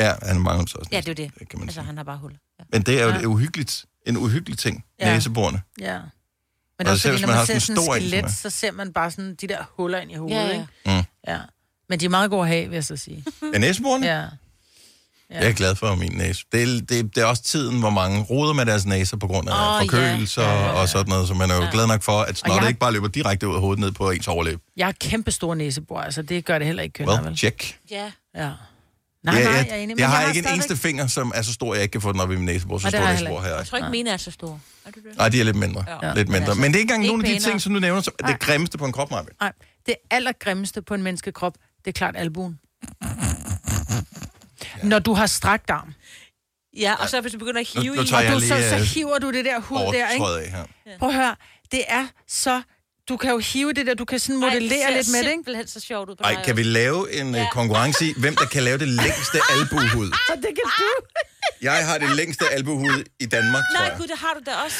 Ja, 0.00 0.14
han 0.22 0.40
mangler 0.40 0.66
så 0.66 0.78
også. 0.78 0.88
ja, 0.92 1.00
det 1.00 1.08
er 1.08 1.14
det. 1.14 1.30
Det 1.38 1.48
kan 1.48 1.58
man 1.58 1.68
altså, 1.68 1.80
han 1.82 1.96
har 1.96 2.04
bare 2.04 2.18
huller. 2.18 2.38
Men 2.72 2.82
det 2.82 3.00
er 3.00 3.04
jo 3.04 3.08
Ja. 3.10 3.18
ja. 3.18 3.24
uhyggeligt, 3.26 3.84
en 4.06 4.16
uhyggelig 4.16 4.58
ting, 4.58 4.84
Ja. 5.00 5.08
ja. 5.08 5.14
næseborene. 5.14 5.62
Ja. 5.80 5.92
Men 5.98 6.00
Og 6.78 6.84
det 6.84 6.86
er 6.86 6.90
også 6.92 7.02
selv 7.02 7.12
fordi, 7.14 7.20
når 7.22 7.26
man 7.26 7.32
man, 7.32 7.38
har 7.38 7.44
ser 7.46 7.58
sådan 7.58 7.76
en 7.78 7.84
stor 7.84 7.94
skelet, 7.96 8.32
så 8.32 8.50
ser 8.50 8.72
man 8.72 8.92
bare 8.92 9.10
sådan 9.10 9.34
de 9.34 9.46
der 9.46 9.64
huller 9.76 9.98
ind 9.98 10.10
i 10.10 10.14
hovedet, 10.14 10.36
Ja, 10.36 10.46
ja. 10.46 10.52
ikke? 10.52 10.66
Mm. 10.86 11.04
Ja. 11.28 11.38
Men 11.88 12.00
de 12.00 12.04
er 12.04 12.08
meget 12.08 12.30
gode 12.30 12.42
at 12.42 12.48
have, 12.48 12.68
vil 12.68 12.74
jeg 12.76 12.84
så 12.84 12.96
sige. 12.96 13.24
Er 13.54 13.58
næseborene? 13.58 14.06
Ja. 14.06 14.24
Ja. 15.30 15.38
Jeg 15.40 15.48
er 15.48 15.52
glad 15.52 15.74
for 15.74 15.94
min 15.94 16.12
næse. 16.12 16.44
Det 16.52 16.62
er, 16.62 16.66
det, 16.66 17.14
det 17.14 17.18
er 17.18 17.24
også 17.24 17.42
tiden, 17.42 17.80
hvor 17.80 17.90
mange 17.90 18.22
roder 18.22 18.52
med 18.52 18.66
deres 18.66 18.86
næser 18.86 19.16
på 19.16 19.26
grund 19.26 19.48
af 19.48 19.74
oh, 19.76 19.80
forkølelser 19.82 20.42
ja. 20.42 20.62
ja. 20.64 20.68
og 20.72 20.88
sådan 20.88 21.08
noget, 21.08 21.28
så 21.28 21.34
man 21.34 21.50
er 21.50 21.54
jo 21.54 21.60
Ja. 21.60 21.66
ja. 21.66 21.72
glad 21.72 21.86
nok 21.86 22.02
for, 22.02 22.20
at 22.20 22.38
snart 22.38 22.54
jeg- 22.54 22.62
det 22.62 22.68
ikke 22.68 22.80
bare 22.80 22.92
løber 22.92 23.08
direkte 23.08 23.48
ud 23.48 23.54
af 23.54 23.60
hovedet 23.60 23.80
ned 23.80 23.92
på 23.92 24.10
ens 24.10 24.28
overlæb. 24.28 24.60
Jeg 24.76 24.86
har 24.86 24.92
kæmpe 25.00 25.30
store 25.30 25.56
næsebor, 25.56 26.00
altså 26.00 26.22
det 26.22 26.44
gør 26.44 26.58
det 26.58 26.66
heller 26.66 26.82
ikke 26.82 26.92
kønner, 26.92 27.12
Well, 27.14 27.26
vel? 27.28 27.36
check. 27.38 27.78
Ja. 27.90 28.12
Ja. 28.36 28.50
Nej, 29.22 29.34
jeg, 29.34 29.44
nej, 29.44 29.52
jeg, 29.52 29.66
jeg 29.66 29.72
er 29.72 29.82
enig. 29.82 29.88
Men 29.88 29.98
jeg, 29.98 30.08
har 30.08 30.14
jeg 30.16 30.28
har 30.28 30.34
ikke 30.34 30.48
en 30.48 30.54
eneste 30.54 30.76
finger, 30.76 31.06
som 31.06 31.32
er 31.34 31.42
så 31.42 31.52
stor, 31.52 31.74
jeg 31.74 31.82
ikke 31.82 31.92
kan 31.92 32.00
få 32.00 32.12
den 32.12 32.20
op 32.20 32.30
i 32.32 32.36
min 32.36 32.44
næsebor. 32.44 32.78
Så 32.78 32.88
stor 32.88 33.10
næsebor 33.12 33.40
her. 33.40 33.56
Jeg 33.56 33.66
tror 33.66 33.78
ikke, 33.78 33.90
mine 33.90 34.10
er 34.10 34.16
så 34.16 34.30
store. 34.30 34.60
Er 34.86 34.90
det? 34.90 35.02
Nej, 35.16 35.28
de 35.28 35.40
er 35.40 35.44
lidt 35.44 35.56
mindre. 35.56 35.84
Ja. 35.88 36.08
Ja. 36.08 36.14
Lidt 36.14 36.28
Men 36.28 36.32
mindre. 36.32 36.46
altså, 36.48 36.60
Men 36.60 36.72
det 36.72 36.76
er 36.76 36.80
ikke 36.80 36.94
engang 36.94 37.06
nogen 37.06 37.24
af 37.26 37.40
de 37.40 37.44
ting, 37.46 37.60
som 37.62 37.74
du 37.74 37.80
nævner, 37.80 38.00
som 38.00 38.14
er 38.18 38.26
det 38.26 38.38
grimmeste 38.40 38.78
på 38.78 38.84
en 38.84 38.92
krop, 38.92 39.10
Maja. 39.10 39.22
Nej, 39.40 39.52
det 39.86 39.94
allergrimmeste 40.10 40.82
på 40.82 40.94
en 40.94 41.02
menneskekrop, 41.02 41.54
det 41.84 41.88
er 41.88 41.92
klart 41.92 42.16
albuen. 42.16 42.58
Ja. 43.02 44.88
Når 44.88 44.98
du 44.98 45.14
har 45.14 45.26
strakt 45.26 45.70
arm. 45.70 45.94
Ja, 46.76 46.94
og 46.94 47.08
så 47.08 47.20
hvis 47.20 47.32
du 47.32 47.38
begynder 47.38 47.60
at 47.60 47.68
hive 47.68 47.84
Nu- 47.84 47.94
nu 47.94 48.18
i... 48.18 48.26
og 48.26 48.32
du, 48.32 48.40
så, 48.40 48.46
så 48.48 48.76
øh, 48.76 48.80
hiver 48.82 49.18
du 49.18 49.32
det 49.32 49.44
der 49.44 49.60
hud 49.60 49.78
der, 49.78 50.10
ikke? 50.10 50.26
af 50.26 50.50
her. 50.50 50.98
Prøv 50.98 51.08
at 51.08 51.14
høre, 51.14 51.36
det 51.72 51.82
er 51.88 52.06
så... 52.28 52.62
Du 53.12 53.16
kan 53.16 53.30
jo 53.30 53.38
hive 53.38 53.72
det 53.72 53.86
der, 53.86 53.94
du 53.94 54.04
kan 54.04 54.18
sådan 54.18 54.40
modellere 54.40 54.80
Ej, 54.80 54.90
lidt 54.96 55.08
med 55.12 55.18
det, 55.18 55.24
ikke? 55.24 55.30
simpelthen 55.30 55.66
så 55.66 55.80
sjovt 55.80 56.10
ud 56.10 56.16
på 56.16 56.22
Ej, 56.24 56.34
dig 56.34 56.44
kan 56.44 56.56
vi 56.56 56.62
lave 56.62 57.12
en 57.20 57.34
ja. 57.34 57.46
konkurrence 57.52 58.04
i, 58.06 58.14
hvem 58.16 58.36
der 58.36 58.46
kan 58.46 58.62
lave 58.62 58.78
det 58.78 58.88
længste 58.88 59.38
albuehud? 59.54 60.08
Så 60.28 60.34
det 60.36 60.52
kan 60.58 60.66
du. 60.78 60.88
Jeg 61.68 61.86
har 61.86 61.98
det 61.98 62.16
længste 62.16 62.44
albuehud 62.48 63.04
i 63.20 63.26
Danmark, 63.26 63.62
tror 63.74 63.78
Nej, 63.80 63.88
jeg. 63.88 63.96
gud, 63.98 64.06
det 64.06 64.18
har 64.18 64.32
du 64.34 64.40
da 64.46 64.54
også. 64.64 64.76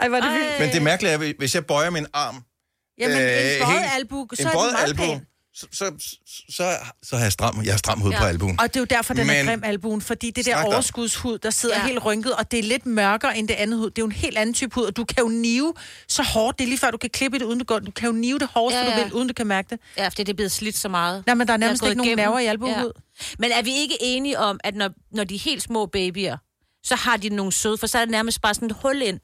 Ej, 0.00 0.08
var 0.08 0.20
det 0.20 0.32
vildt. 0.32 0.60
Men 0.60 0.72
det 0.72 0.82
mærkelige 0.82 1.12
er, 1.12 1.32
hvis 1.38 1.54
jeg 1.54 1.66
bøjer 1.66 1.90
min 1.90 2.06
arm... 2.12 2.44
Jamen, 2.98 3.16
en 3.16 3.62
bøjet 3.62 3.84
albu, 3.94 4.28
så 4.34 4.42
en 4.42 4.48
er 4.48 4.52
bøjet 4.52 4.68
den 4.68 4.72
meget 4.74 4.88
albu, 4.88 5.02
pæn. 5.02 5.26
Så, 5.56 5.66
så, 5.72 5.92
så, 6.50 6.76
så 7.02 7.16
har 7.16 7.22
jeg 7.22 7.32
stram, 7.32 7.62
jeg 7.64 7.72
har 7.72 7.78
stram 7.78 8.00
hud 8.00 8.10
ja. 8.10 8.18
på 8.18 8.24
albuen. 8.24 8.60
Og 8.60 8.68
det 8.68 8.76
er 8.76 8.80
jo 8.80 8.84
derfor, 8.84 9.14
den 9.14 9.26
Men- 9.26 9.36
er 9.36 9.44
grim 9.50 9.64
albuen, 9.64 10.00
fordi 10.00 10.30
det 10.30 10.46
der 10.46 10.62
overskudshud, 10.64 11.38
der 11.38 11.50
sidder 11.50 11.74
Ja. 11.76 11.80
ja. 11.82 11.86
helt 11.86 12.04
rynket, 12.04 12.32
og 12.34 12.50
det 12.50 12.58
er 12.58 12.62
lidt 12.62 12.86
mørkere 12.86 13.38
end 13.38 13.48
det 13.48 13.54
andet 13.54 13.78
hud. 13.78 13.90
Det 13.90 13.98
er 13.98 14.02
jo 14.02 14.06
en 14.06 14.12
helt 14.12 14.38
anden 14.38 14.54
type 14.54 14.74
hud, 14.74 14.84
og 14.84 14.96
du 14.96 15.04
kan 15.04 15.16
jo 15.22 15.28
nive 15.28 15.74
så 16.08 16.22
hårdt, 16.22 16.58
det 16.58 16.64
er 16.64 16.68
lige 16.68 16.78
før, 16.78 16.90
du 16.90 16.96
kan 16.98 17.10
klippe 17.10 17.38
det 17.38 17.44
uden 17.44 17.58
det 17.58 17.66
går. 17.66 17.78
Du 17.78 17.90
kan 17.90 18.06
jo 18.06 18.12
nive 18.12 18.38
det 18.38 18.48
hårdest, 18.54 18.76
Ja, 18.76 18.82
ja, 18.84 18.90
ja. 18.90 18.96
ja. 18.96 19.02
du 19.02 19.08
vil, 19.08 19.14
uden 19.14 19.28
du 19.28 19.34
kan 19.34 19.46
mærke 19.46 19.68
det. 19.70 19.80
Ja, 19.96 20.08
fordi 20.08 20.22
det 20.22 20.32
er 20.32 20.36
blevet 20.36 20.52
slidt 20.52 20.76
så 20.76 20.88
meget. 20.88 21.26
Nej, 21.26 21.34
men 21.34 21.46
der 21.46 21.52
er 21.52 21.56
nærmest 21.58 21.82
ikke 21.84 21.96
nogen 21.96 22.16
nerver 22.16 22.38
i 22.38 22.46
albuehud. 22.46 22.92
Men 23.38 23.50
er 23.52 23.62
vi 23.62 23.72
ikke 23.76 23.96
enige 24.00 24.38
om, 24.38 24.60
at 24.64 24.74
når, 24.74 24.90
når 25.12 25.24
de 25.24 25.34
er 25.34 25.38
helt 25.38 25.62
små 25.62 25.86
babyer, 25.86 26.36
så 26.84 26.94
har 26.94 27.16
de 27.16 27.28
nogle 27.28 27.52
søde, 27.52 27.78
for 27.78 27.86
så 27.86 27.98
er 27.98 28.04
det 28.04 28.10
nærmest 28.12 28.40
bare 28.40 28.54
sådan 28.54 28.70
et 28.70 28.76
hul 28.82 29.02
ind, 29.02 29.20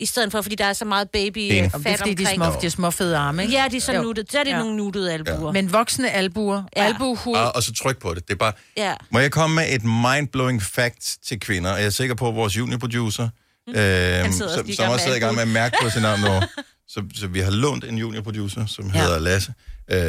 i 0.00 0.06
stedet 0.06 0.32
for, 0.32 0.42
fordi 0.42 0.54
der 0.54 0.64
er 0.64 0.72
så 0.72 0.84
meget 0.84 1.10
baby 1.10 1.38
øh, 1.38 1.56
det 1.56 1.58
er 1.74 1.78
fat 1.78 1.98
fordi, 1.98 2.14
de 2.14 2.22
er, 2.22 2.28
omkring. 2.28 2.52
små, 2.52 2.60
de 2.60 2.66
er 2.66 2.70
små 2.70 2.90
fede 2.90 3.16
arme, 3.16 3.42
ikke? 3.42 3.54
Ja, 3.54 3.68
de 3.70 3.76
er 3.76 3.80
så 3.80 3.92
Jo. 3.92 4.02
nuttede. 4.02 4.26
Så 4.30 4.38
er 4.38 4.44
det 4.44 4.50
Ja. 4.50 4.58
nogle 4.58 4.76
nuttede 4.76 5.12
albuer. 5.12 5.46
Ja. 5.48 5.52
Men 5.52 5.72
voksne 5.72 6.10
albuer, 6.10 6.62
Ja. 6.76 6.82
ja. 6.82 6.88
albuehud, 6.88 7.34
Og, 7.36 7.56
og 7.56 7.62
så 7.62 7.72
tryk 7.74 7.98
på 7.98 8.14
det. 8.14 8.28
Det 8.28 8.34
er 8.34 8.38
bare... 8.38 8.52
Ja. 8.76 8.94
Må 9.10 9.18
jeg 9.18 9.30
komme 9.32 9.56
med 9.56 9.64
et 9.74 9.82
mind-blowing 9.84 10.62
fact 10.62 11.16
til 11.26 11.40
kvinder? 11.40 11.76
Jeg 11.76 11.86
er 11.86 11.90
sikker 11.90 12.14
på, 12.14 12.28
at 12.28 12.34
vores 12.34 12.56
juniorproducer, 12.58 13.28
Mm. 13.66 13.72
også 13.76 14.38
som, 14.38 14.72
som 14.72 14.90
også 14.90 15.02
sidder 15.04 15.16
i 15.16 15.20
gang 15.20 15.34
med 15.34 15.42
at 15.42 15.48
mærke 15.48 15.76
på 15.82 15.90
sin 15.90 16.04
arm 16.04 16.20
nu. 16.20 16.28
Så, 16.88 17.02
så 17.14 17.26
vi 17.26 17.40
har 17.40 17.50
lånt 17.50 17.84
en 17.84 17.98
juniorproducer, 17.98 18.66
som 18.66 18.90
Ja. 18.94 19.00
hedder 19.02 19.18
Lasse, 19.18 19.52
øh, 19.90 20.00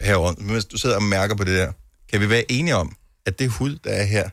herovre. 0.00 0.34
Men 0.38 0.50
hvis 0.52 0.64
du 0.64 0.78
sidder 0.78 0.96
og 0.96 1.02
mærker 1.02 1.34
på 1.36 1.44
det 1.44 1.58
der, 1.58 1.72
kan 2.10 2.20
vi 2.20 2.30
være 2.30 2.52
enige 2.52 2.76
om, 2.76 2.96
at 3.26 3.38
det 3.38 3.50
hud, 3.50 3.76
der 3.84 3.90
er 3.90 4.04
her, 4.04 4.28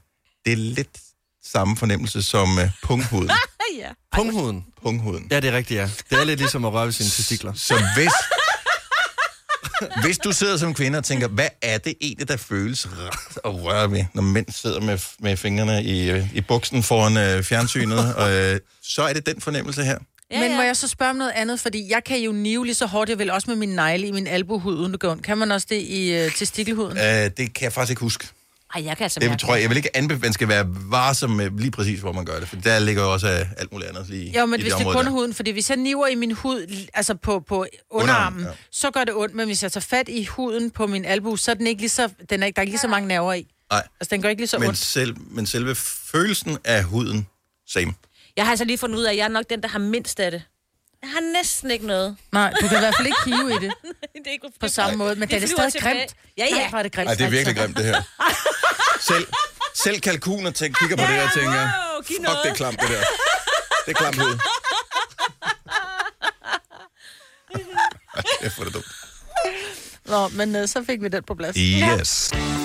det 0.46 0.54
er 0.54 0.58
lidt 0.58 0.98
samme 1.46 1.78
fornemmelse 1.78 2.24
som 2.24 2.60
øh, 2.60 2.70
punghuden. 2.84 3.30
ja. 3.78 3.90
Punghuden. 4.16 4.66
Punghuden. 4.84 5.28
Ja, 5.32 5.40
det 5.40 5.48
er 5.50 5.58
rigtigt, 5.58 5.78
ja. 5.80 5.90
Det 6.10 6.20
er 6.20 6.24
lidt 6.24 6.40
ligesom 6.40 6.66
at 6.66 6.74
røre 6.74 6.86
ved 6.86 6.92
sine 6.92 7.10
testikler. 7.10 7.54
Så 7.54 7.74
hvis, 7.96 8.12
hvis 10.04 10.18
du 10.18 10.32
sidder 10.32 10.58
som 10.58 10.74
kvinde 10.74 10.98
og 10.98 11.04
tænker, 11.04 11.28
hvad 11.28 11.48
er 11.62 11.78
det 11.78 11.94
egentlig, 12.02 12.28
der 12.28 12.38
føles 12.38 12.88
rart 12.92 13.38
at 13.46 13.64
røre 13.64 13.92
ved, 13.92 14.06
når 14.14 14.22
mænd 14.22 14.46
sidder 14.50 14.82
med, 14.82 15.00
med 15.20 15.38
fingrene 15.38 15.84
i, 15.84 16.10
øh, 16.10 16.36
i 16.36 16.42
buksen 16.42 16.84
foran 16.84 17.18
øh, 17.18 17.44
fjernsynet, 17.44 18.16
og, 18.22 18.32
øh, 18.32 18.60
så 18.84 19.02
er 19.02 19.14
det 19.14 19.26
den 19.26 19.42
fornemmelse 19.42 19.84
her. 19.84 19.98
Ja, 20.32 20.40
Men 20.40 20.56
må 20.56 20.62
jeg 20.62 20.78
så 20.78 20.88
spørge 20.88 21.10
om 21.10 21.16
noget 21.16 21.32
andet? 21.36 21.60
Fordi 21.60 21.92
jeg 21.92 22.04
kan 22.04 22.20
jo 22.20 22.32
nive 22.32 22.66
lige 22.66 22.76
så 22.76 22.86
hårdt, 22.86 23.10
jeg 23.10 23.20
vil 23.20 23.32
også 23.32 23.50
med 23.50 23.56
min 23.56 23.70
negle 23.70 24.08
i 24.08 24.12
min 24.12 24.28
albuehud, 24.28 24.76
uden 24.76 24.92
det 24.92 25.04
ondt. 25.04 25.24
Kan 25.24 25.38
man 25.38 25.52
også 25.52 25.68
det 25.70 25.82
i 25.82 26.26
uh, 26.26 26.32
testikelhuden? 26.32 26.98
Øh, 26.98 27.04
det 27.38 27.38
kan 27.38 27.64
jeg 27.64 27.74
faktisk 27.74 27.90
ikke 27.90 28.00
huske. 28.00 28.28
Ej, 28.76 28.86
jeg 28.86 28.98
kan 28.98 29.04
altså 29.04 29.20
Det 29.20 29.30
mærke 29.30 29.42
tror 29.42 29.54
jeg, 29.56 29.62
jeg 29.62 29.70
vil 29.70 29.78
ikke 29.78 29.98
anbefale, 29.98 30.22
man 30.22 30.34
skal 30.34 30.48
være 30.48 30.66
varsom 30.68 31.30
med 31.30 31.50
lige 31.58 31.72
præcis, 31.72 32.00
hvor 32.00 32.12
man 32.12 32.26
gør 32.26 32.40
det, 32.40 32.48
for 32.50 32.56
der 32.56 32.80
ligger 32.80 33.04
jo 33.04 33.14
også 33.14 33.28
øh, 33.28 33.46
alt 33.58 33.72
muligt 33.72 33.90
andet 33.90 34.10
lige 34.10 34.40
Jo, 34.40 34.46
men 34.46 34.60
i 34.60 34.64
hvis 34.64 34.74
det 34.74 34.82
er 34.82 34.86
område 34.86 34.96
kun 34.98 35.06
der. 35.06 35.12
huden, 35.12 35.34
fordi 35.34 35.52
hvis 35.52 35.70
jeg 35.70 35.78
niver 35.78 36.08
i 36.08 36.16
min 36.16 36.32
hud, 36.32 36.88
altså 36.94 37.16
på, 37.16 37.40
på 37.40 37.66
underarmen, 37.92 38.42
ja. 38.44 38.48
ja. 38.48 38.54
så 38.72 38.92
gør 38.92 39.04
det 39.04 39.14
ondt, 39.16 39.36
men 39.36 39.46
hvis 39.46 39.64
jeg 39.64 39.72
tager 39.72 39.82
fat 39.90 40.10
i 40.10 40.26
huden 40.26 40.72
på 40.72 40.88
min 40.88 41.06
albu, 41.06 41.36
så 41.36 41.52
er 41.52 41.56
den 41.56 41.68
ikke 41.68 41.82
lige 41.82 41.90
så, 41.90 42.10
den 42.30 42.42
er 42.44 42.46
ikke, 42.48 42.56
der 42.56 42.62
er 42.62 42.64
ikke 42.64 42.72
lige 42.72 42.82
så 42.82 42.88
mange 42.88 43.08
nerver 43.08 43.34
i. 43.34 43.48
Nej, 43.72 43.84
Altså, 44.00 44.16
den 44.16 44.22
gør 44.22 44.30
ikke 44.30 44.42
lige 44.42 44.48
så 44.48 44.60
men, 44.60 44.68
ondt. 44.68 44.78
selv, 44.80 45.16
men 45.32 45.46
selve 45.46 45.76
følelsen 46.12 46.58
af 46.64 46.84
huden, 46.84 47.28
same. 47.70 47.94
Jeg 48.38 48.46
har 48.46 48.52
altså 48.52 48.66
lige 48.66 48.78
fundet 48.78 48.98
ud 48.98 49.04
af, 49.04 49.12
at 49.12 49.18
jeg 49.18 49.24
er 49.24 49.28
nok 49.28 49.46
den, 49.50 49.62
der 49.62 49.68
har 49.68 49.80
mindst 49.80 50.20
af 50.20 50.32
det. 50.32 50.42
Jeg 51.02 51.10
har 51.10 51.34
næsten 51.34 51.72
ikke 51.72 51.86
noget. 51.88 52.18
Nej, 52.32 52.54
du 52.62 52.68
kan 52.68 52.78
i 52.78 52.80
hvert 52.80 52.96
fald 52.96 53.08
ikke 53.08 53.20
hive 53.26 53.50
i 53.52 53.54
det 53.54 53.62
det 54.14 54.28
er 54.28 54.32
ikke 54.32 54.48
på 54.60 54.68
samme 54.68 54.98
måde, 54.98 55.16
men 55.16 55.30
Det 55.30 55.42
det 55.42 55.44
er 55.44 55.48
stadig 55.56 55.74
tilbage. 55.74 55.96
grimt. 56.00 56.16
Ja, 56.38 56.46
ja. 56.46 56.70
Nej, 56.70 56.80
er 56.80 56.84
det. 56.84 56.96
Nej, 56.96 57.14
det 57.14 57.26
er 57.26 57.30
virkelig 57.30 57.48
altså. 57.48 57.64
grimt, 57.64 57.78
det 57.78 57.86
her. 57.86 58.02
Selv, 59.00 59.28
selv 59.74 60.00
kalkuner 60.02 60.52
tænker, 60.52 60.80
kigger 60.80 60.96
på 60.98 61.12
det 61.12 61.24
og 61.24 61.30
tænker, 61.34 61.52
wow, 61.52 62.04
fuck, 62.08 62.22
noget." 62.22 62.40
det 62.44 62.52
er 62.52 62.56
klamt, 62.56 62.82
det 62.82 62.90
der. 62.90 63.04
Det 63.86 63.92
er 63.92 63.94
klamt 63.94 64.16
hud. 64.22 64.38
Kæft, 68.42 68.56
hvor 68.56 68.66
er 68.66 68.66
det 68.66 68.74
dumt. 68.74 68.86
Nå, 70.06 70.28
men 70.28 70.56
øh, 70.56 70.68
så 70.68 70.84
fik 70.88 71.02
vi 71.02 71.08
den 71.08 71.24
på 71.24 71.36
plads. 71.36 71.56
Yes. 71.60 72.32
I 72.34 72.57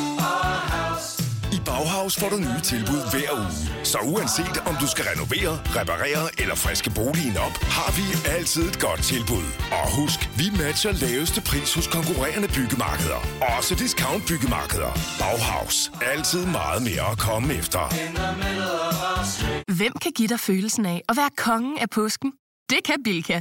Bauhaus 1.64 2.16
får 2.20 2.28
du 2.28 2.36
nye 2.36 2.60
tilbud 2.62 3.02
hver 3.12 3.30
uge. 3.40 3.84
Så 3.84 3.98
uanset 4.12 4.56
om 4.66 4.74
du 4.82 4.86
skal 4.86 5.04
renovere, 5.12 5.52
reparere 5.78 6.24
eller 6.42 6.54
friske 6.54 6.90
boligen 6.98 7.36
op, 7.46 7.54
har 7.76 7.90
vi 7.98 8.04
altid 8.36 8.62
et 8.70 8.78
godt 8.80 9.02
tilbud. 9.12 9.46
Og 9.78 9.86
husk, 10.00 10.20
vi 10.40 10.46
matcher 10.62 10.92
laveste 10.92 11.40
pris 11.50 11.74
hos 11.74 11.86
konkurrerende 11.86 12.48
byggemarkeder. 12.56 13.20
Også 13.56 13.74
discount 13.74 14.22
byggemarkeder. 14.28 14.92
Bauhaus. 15.22 15.92
Altid 16.12 16.46
meget 16.46 16.82
mere 16.88 17.06
at 17.12 17.18
komme 17.18 17.54
efter. 17.60 17.82
Hvem 19.78 19.92
kan 20.02 20.12
give 20.16 20.28
dig 20.28 20.40
følelsen 20.40 20.86
af 20.86 21.02
at 21.08 21.16
være 21.16 21.30
kongen 21.36 21.78
af 21.78 21.90
påsken? 21.90 22.32
Det 22.70 22.78
kan 22.84 22.96
Bilka! 23.04 23.40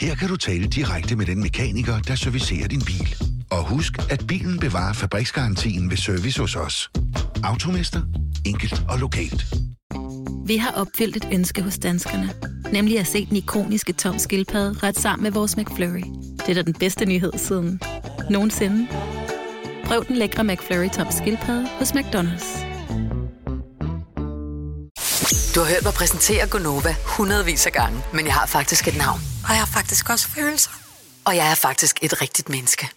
Her 0.00 0.14
kan 0.14 0.28
du 0.28 0.36
tale 0.36 0.66
direkte 0.66 1.16
med 1.16 1.26
den 1.26 1.40
mekaniker, 1.40 2.00
der 2.00 2.14
servicerer 2.14 2.68
din 2.68 2.80
bil. 2.80 3.16
Og 3.50 3.68
husk, 3.68 3.92
at 4.10 4.24
bilen 4.28 4.58
bevarer 4.58 4.92
fabriksgarantien 4.92 5.90
ved 5.90 5.96
service 5.96 6.40
hos 6.40 6.56
os. 6.56 6.90
Automester. 7.44 8.02
Enkelt 8.46 8.82
og 8.88 8.98
lokalt. 8.98 9.44
Vi 10.46 10.56
har 10.56 10.70
opfyldt 10.70 11.16
et 11.16 11.28
ønske 11.32 11.62
hos 11.62 11.78
danskerne. 11.78 12.30
Nemlig 12.72 12.98
at 12.98 13.06
se 13.06 13.26
den 13.26 13.36
ikoniske 13.36 13.92
tom 13.92 14.18
skildpadde 14.18 14.78
ret 14.82 14.98
sammen 14.98 15.22
med 15.22 15.30
vores 15.30 15.56
McFlurry. 15.56 16.04
Det 16.38 16.48
er 16.48 16.54
da 16.54 16.62
den 16.62 16.74
bedste 16.74 17.06
nyhed 17.06 17.32
siden 17.36 17.80
nogensinde. 18.30 18.88
Prøv 19.84 20.04
den 20.08 20.16
lækre 20.16 20.44
McFlurry 20.44 20.88
tom 20.88 21.06
skildpadde 21.10 21.68
hos 21.78 21.92
McDonald's. 21.92 22.73
Du 25.54 25.60
har 25.60 25.66
hørt 25.66 25.84
mig 25.84 25.94
præsentere 25.94 26.48
Gonova 26.48 26.96
hundredvis 27.04 27.66
af 27.66 27.72
gange, 27.72 28.02
men 28.12 28.26
jeg 28.26 28.34
har 28.34 28.46
faktisk 28.46 28.88
et 28.88 28.96
navn. 28.96 29.20
Og 29.44 29.50
jeg 29.50 29.58
har 29.58 29.66
faktisk 29.66 30.10
også 30.10 30.28
følelser. 30.28 30.70
Og 31.24 31.36
jeg 31.36 31.50
er 31.50 31.54
faktisk 31.54 31.98
et 32.02 32.22
rigtigt 32.22 32.48
menneske. 32.48 32.88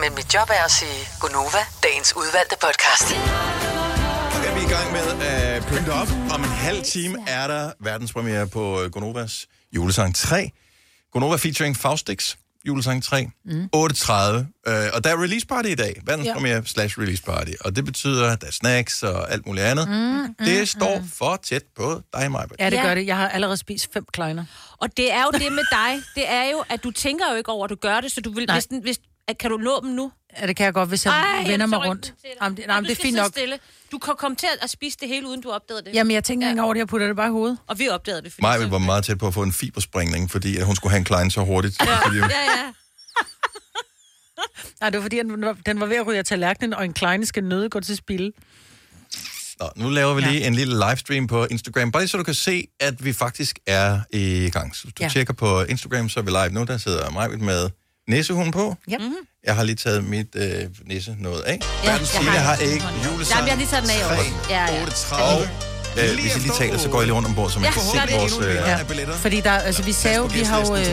Men 0.00 0.14
mit 0.14 0.34
job 0.34 0.48
er 0.50 0.64
at 0.64 0.70
sige 0.70 1.00
Gonova, 1.20 1.62
dagens 1.82 2.16
udvalgte 2.16 2.56
podcast. 2.66 3.08
Okay, 4.36 4.50
vi 4.56 4.60
er 4.64 4.68
i 4.68 4.72
gang 4.76 4.92
med 4.92 5.26
at 5.26 5.66
pynte 5.66 5.92
op. 5.92 6.08
Om 6.34 6.40
en 6.40 6.54
halv 6.66 6.82
time 6.84 7.24
er 7.26 7.46
der 7.46 7.72
verdenspremiere 7.80 8.46
på 8.46 8.82
øh, 8.82 8.90
Gonovas 8.90 9.46
julesang 9.72 10.16
3. 10.16 10.50
Gonova 11.12 11.36
featuring 11.36 11.76
Faustix, 11.76 12.36
julesang 12.66 13.02
3. 13.02 13.30
Mm. 13.44 13.68
8.30. 13.76 14.12
Øh, 14.68 14.90
og 14.94 15.04
der 15.04 15.10
er 15.10 15.22
release 15.22 15.46
party 15.46 15.68
i 15.68 15.74
dag. 15.74 16.00
Verdenspremiere 16.04 16.56
ja. 16.56 16.62
slash 16.64 16.98
release 16.98 17.22
party. 17.22 17.50
Og 17.60 17.76
det 17.76 17.84
betyder, 17.84 18.30
at 18.30 18.40
der 18.40 18.46
er 18.46 18.50
snacks 18.50 19.02
og 19.02 19.32
alt 19.32 19.46
muligt 19.46 19.66
andet. 19.66 19.88
Mm, 19.88 19.94
mm, 19.94 20.34
det 20.38 20.68
står 20.68 21.02
for 21.14 21.40
tæt 21.42 21.62
på 21.76 22.02
dig, 22.14 22.30
Maja. 22.30 22.46
Ja, 22.58 22.70
det 22.70 22.82
gør 22.82 22.94
det. 22.94 23.06
Jeg 23.06 23.16
har 23.16 23.28
allerede 23.28 23.56
spist 23.56 23.92
fem 23.92 24.04
kleiner. 24.12 24.44
Og 24.78 24.96
det 24.96 25.12
er 25.12 25.22
jo 25.22 25.30
det 25.30 25.52
med 25.52 25.64
dig, 25.70 26.02
det 26.14 26.30
er 26.30 26.44
jo, 26.50 26.64
at 26.68 26.84
du 26.84 26.90
tænker 26.90 27.24
jo 27.30 27.36
ikke 27.36 27.50
over, 27.50 27.64
at 27.64 27.70
du 27.70 27.74
gør 27.74 28.00
det, 28.00 28.12
så 28.12 28.20
du 28.20 28.30
vil, 28.32 28.44
Nej. 28.46 28.56
hvis, 28.56 28.80
hvis, 28.82 28.98
at, 29.28 29.38
kan 29.38 29.50
du 29.50 29.56
nå 29.56 29.80
dem 29.82 29.90
nu? 29.90 30.12
Ja, 30.40 30.46
det 30.46 30.56
kan 30.56 30.64
jeg 30.64 30.74
godt, 30.74 30.88
hvis 30.88 31.04
jeg 31.06 31.12
Ej, 31.12 31.50
vender 31.50 31.66
mig 31.66 31.84
rundt. 31.86 32.06
ikke, 32.06 32.36
du 32.38 32.44
Jamen, 32.44 32.56
det, 32.56 32.66
Nej, 32.66 32.80
nej, 32.80 32.88
det 32.88 32.98
er 32.98 33.02
fint 33.02 33.16
nok. 33.16 33.26
Stille. 33.28 33.58
Du 33.92 33.98
kan 33.98 34.14
komme 34.18 34.36
til 34.36 34.48
at 34.60 34.70
spise 34.70 34.96
det 35.00 35.08
hele, 35.08 35.28
uden 35.28 35.40
du 35.40 35.50
opdagede 35.50 35.84
det. 35.84 35.94
Jamen, 35.94 36.10
jeg 36.10 36.24
tænker 36.24 36.46
ikke 36.46 36.50
engang 36.50 36.64
over 36.64 36.74
det, 36.74 36.78
jeg 36.78 36.88
putter 36.88 37.06
det 37.06 37.16
bare 37.16 37.28
i 37.28 37.30
hovedet. 37.30 37.58
Og 37.66 37.78
vi 37.78 37.88
opdagede 37.88 38.22
det. 38.22 38.34
Maja 38.42 38.66
var 38.66 38.78
meget 38.78 39.04
tæt 39.04 39.18
på 39.18 39.26
at 39.26 39.34
få 39.34 39.42
en 39.42 39.52
fiberspringning, 39.52 40.30
fordi 40.30 40.56
at 40.56 40.66
hun 40.66 40.76
skulle 40.76 40.90
have 40.90 40.98
en 40.98 41.04
klein 41.04 41.30
så 41.30 41.40
hurtigt. 41.40 41.80
Ja. 41.80 41.96
Fordi, 42.06 42.16
Ja, 42.16 42.24
ja. 42.24 42.72
Nej, 44.80 44.90
det 44.90 44.98
var 44.98 45.02
fordi, 45.02 45.16
den 45.16 45.42
var, 45.42 45.56
den 45.66 45.80
var 45.80 45.86
ved 45.86 45.96
at 45.96 46.06
ryge 46.06 46.18
af 46.18 46.24
tallerkenen, 46.24 46.74
og 46.74 46.84
en 46.84 46.92
kleine 46.92 47.26
skal 47.26 47.44
nøde 47.44 47.68
gå 47.68 47.80
til 47.80 47.96
spil. 47.96 48.32
Nå, 49.60 49.68
nu 49.76 49.90
laver 49.90 50.14
vi 50.14 50.20
lige 50.20 50.40
ja. 50.40 50.46
en 50.46 50.54
lille 50.54 50.86
livestream 50.88 51.26
på 51.26 51.44
Instagram, 51.44 51.92
bare 51.92 52.02
lige 52.02 52.08
så 52.08 52.16
du 52.16 52.22
kan 52.22 52.34
se, 52.34 52.66
at 52.80 53.04
vi 53.04 53.12
faktisk 53.12 53.58
er 53.66 54.00
i 54.12 54.50
gang. 54.52 54.76
Så 54.76 54.82
hvis 54.84 54.94
du 54.94 55.02
ja. 55.02 55.06
Ja. 55.06 55.10
tjekker 55.10 55.32
på 55.32 55.62
Instagram, 55.62 56.08
så 56.08 56.20
er 56.20 56.24
vi 56.24 56.30
live 56.30 56.50
nu. 56.50 56.64
Der 56.64 56.78
sidder 56.78 57.10
mig 57.10 57.40
med 57.40 57.70
næsehund 58.08 58.52
på. 58.52 58.74
Ja. 58.90 58.98
Mm-hmm. 58.98 59.14
Jeg 59.46 59.54
har 59.56 59.62
lige 59.62 59.76
taget 59.76 60.04
mit 60.04 60.26
øh, 60.36 60.64
næse 60.86 61.16
noget 61.18 61.40
af. 61.40 61.58
Ja, 61.84 61.90
Verdens 61.90 62.14
jeg 62.14 62.20
Tine 62.20 62.30
har 62.32 62.38
har 62.38 62.56
Jamen, 62.62 62.80
julesang. 63.12 63.44
jeg 63.46 63.52
har 63.52 63.58
lige 63.58 63.68
taget 63.68 63.82
den 63.84 63.90
af 63.90 64.04
over. 64.06 64.24
Ja, 64.50 64.74
ja. 64.74 64.82
38. 64.82 65.48
Øh, 65.98 66.20
hvis 66.20 66.36
I 66.36 66.38
lige 66.38 66.52
taler, 66.58 66.78
så 66.78 66.88
går 66.88 67.00
I 67.02 67.04
lige 67.04 67.14
rundt 67.14 67.28
ombord, 67.28 67.50
så 67.50 67.58
man 67.58 67.64
Ja, 67.64 67.72
kan 67.72 67.82
gør 67.82 68.00
se 68.00 68.06
det. 68.12 68.20
vores... 68.20 68.38
Øh, 68.48 68.54
Ja. 68.54 69.12
Fordi 69.24 69.40
der, 69.40 69.50
altså, 69.52 69.82
vi 69.82 69.92
sagde 69.92 70.16
jo, 70.16 70.24
vi 70.24 70.40
har 70.40 70.58
jo, 70.66 70.76
øh, 70.76 70.86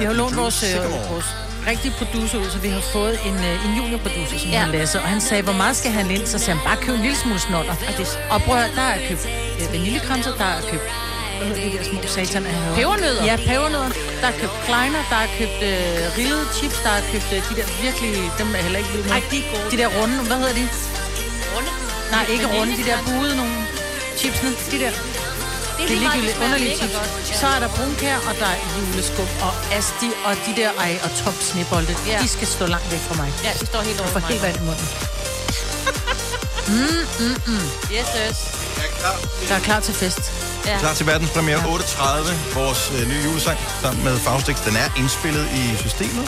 vi 0.00 0.04
har 0.04 0.12
jo 0.12 0.12
lånt 0.12 0.36
vores, 0.36 0.62
øh, 0.62 1.10
vores 1.10 1.24
rigtige 1.66 1.94
producer 1.98 2.38
ud, 2.38 2.50
så 2.50 2.58
vi 2.58 2.68
har 2.68 2.80
fået 2.92 3.18
en, 3.28 3.34
øh, 3.34 3.66
en 3.66 3.72
juniorproducer, 3.78 4.38
som 4.38 4.50
Ja. 4.50 4.58
har 4.58 4.72
Lasse, 4.72 5.00
og 5.00 5.08
han 5.08 5.20
sagde, 5.20 5.42
hvor 5.42 5.52
meget 5.52 5.76
skal 5.76 5.90
han 5.90 6.10
ind? 6.10 6.26
Så 6.26 6.38
sagde 6.38 6.58
han, 6.58 6.64
bare 6.68 6.76
køb 6.84 6.94
en 6.94 7.00
lille 7.02 7.16
smule 7.16 7.38
snotter. 7.38 7.72
Og, 7.88 7.92
det, 7.98 8.18
og 8.30 8.42
prøv 8.42 8.56
at, 8.56 8.70
der 8.76 8.82
er 8.82 9.08
købt 9.08 9.26
øh, 9.60 9.72
vaniljekranser, 9.72 10.32
der 10.36 10.44
er 10.44 10.60
købt 10.70 10.82
hvad 11.38 11.46
hedder 11.48 11.70
de 11.70 11.78
der 11.78 11.84
små 11.90 11.98
satan? 12.16 12.46
af- 12.46 12.74
Pebernødder. 12.76 13.24
Ja, 13.30 13.36
pebernødder. 13.36 13.90
Der 14.20 14.26
er 14.32 14.36
købt 14.42 14.56
kleiner, 14.66 15.00
der 15.12 15.16
er 15.24 15.28
købt 15.38 15.58
øh, 15.70 16.18
rillede 16.18 16.44
chips, 16.56 16.76
der 16.84 16.90
er 16.98 17.02
købt 17.12 17.28
øh, 17.36 17.38
de 17.50 17.54
der 17.60 17.66
virkelig, 17.82 18.12
dem 18.40 18.48
er 18.58 18.62
heller 18.66 18.78
ikke 18.82 18.90
vild 18.94 19.02
med. 19.04 19.12
Ej, 19.12 19.22
de 19.30 19.38
er 19.38 19.46
gode. 19.52 19.66
De 19.72 19.76
der 19.82 19.88
runde, 19.98 20.16
hvad 20.28 20.36
hedder 20.42 20.54
de? 20.60 20.68
Runde? 21.54 21.70
Nej, 22.14 22.24
ikke 22.34 22.46
runde, 22.58 22.72
de 22.80 22.84
der 22.90 22.98
buede 23.06 23.36
nogle 23.36 23.54
chipsene, 24.18 24.50
de 24.72 24.78
der. 24.84 24.90
Det 25.78 25.90
lige 25.90 25.96
er 25.98 26.02
meget, 26.02 26.22
ligegyldigt 26.22 26.44
underlige 26.44 26.76
chips. 26.76 26.94
godt. 26.94 27.36
Så 27.40 27.46
er 27.46 27.58
der 27.64 27.68
brunkær, 27.76 28.16
og 28.28 28.34
der 28.40 28.46
er 28.46 28.58
juleskum, 28.78 29.26
og 29.46 29.52
asti, 29.78 30.08
og 30.26 30.32
de 30.46 30.52
der 30.60 30.70
ej, 30.78 30.92
og 31.04 31.10
top 31.24 31.34
snebolde. 31.40 31.96
Ja. 32.06 32.18
De 32.22 32.28
skal 32.28 32.46
stå 32.46 32.66
langt 32.66 32.92
væk 32.92 33.00
fra 33.08 33.14
mig. 33.22 33.32
Ja, 33.44 33.50
de 33.60 33.66
står 33.66 33.80
helt 33.88 34.00
over 34.00 34.12
mig. 34.14 34.22
helt 34.28 34.42
vand 34.42 34.56
i 34.56 34.64
munden. 34.68 34.88
Mm, 36.68 36.74
mm, 37.20 37.36
mm. 37.46 37.66
Yes, 37.92 38.08
yes. 38.28 38.53
Der 39.48 39.54
er 39.54 39.60
klar 39.60 39.80
til 39.80 39.94
fest. 39.94 40.20
Ja. 40.66 40.78
Klar 40.78 40.94
til 40.94 41.06
verdenspremiere 41.06 41.58
8.30, 41.58 42.58
vores 42.58 42.92
øh, 42.96 43.08
nye 43.08 43.22
julesang 43.24 43.58
sammen 43.82 44.04
med 44.04 44.16
Faustix. 44.18 44.64
Den 44.68 44.76
er 44.76 44.88
indspillet 45.00 45.46
i 45.60 45.76
systemet, 45.76 46.26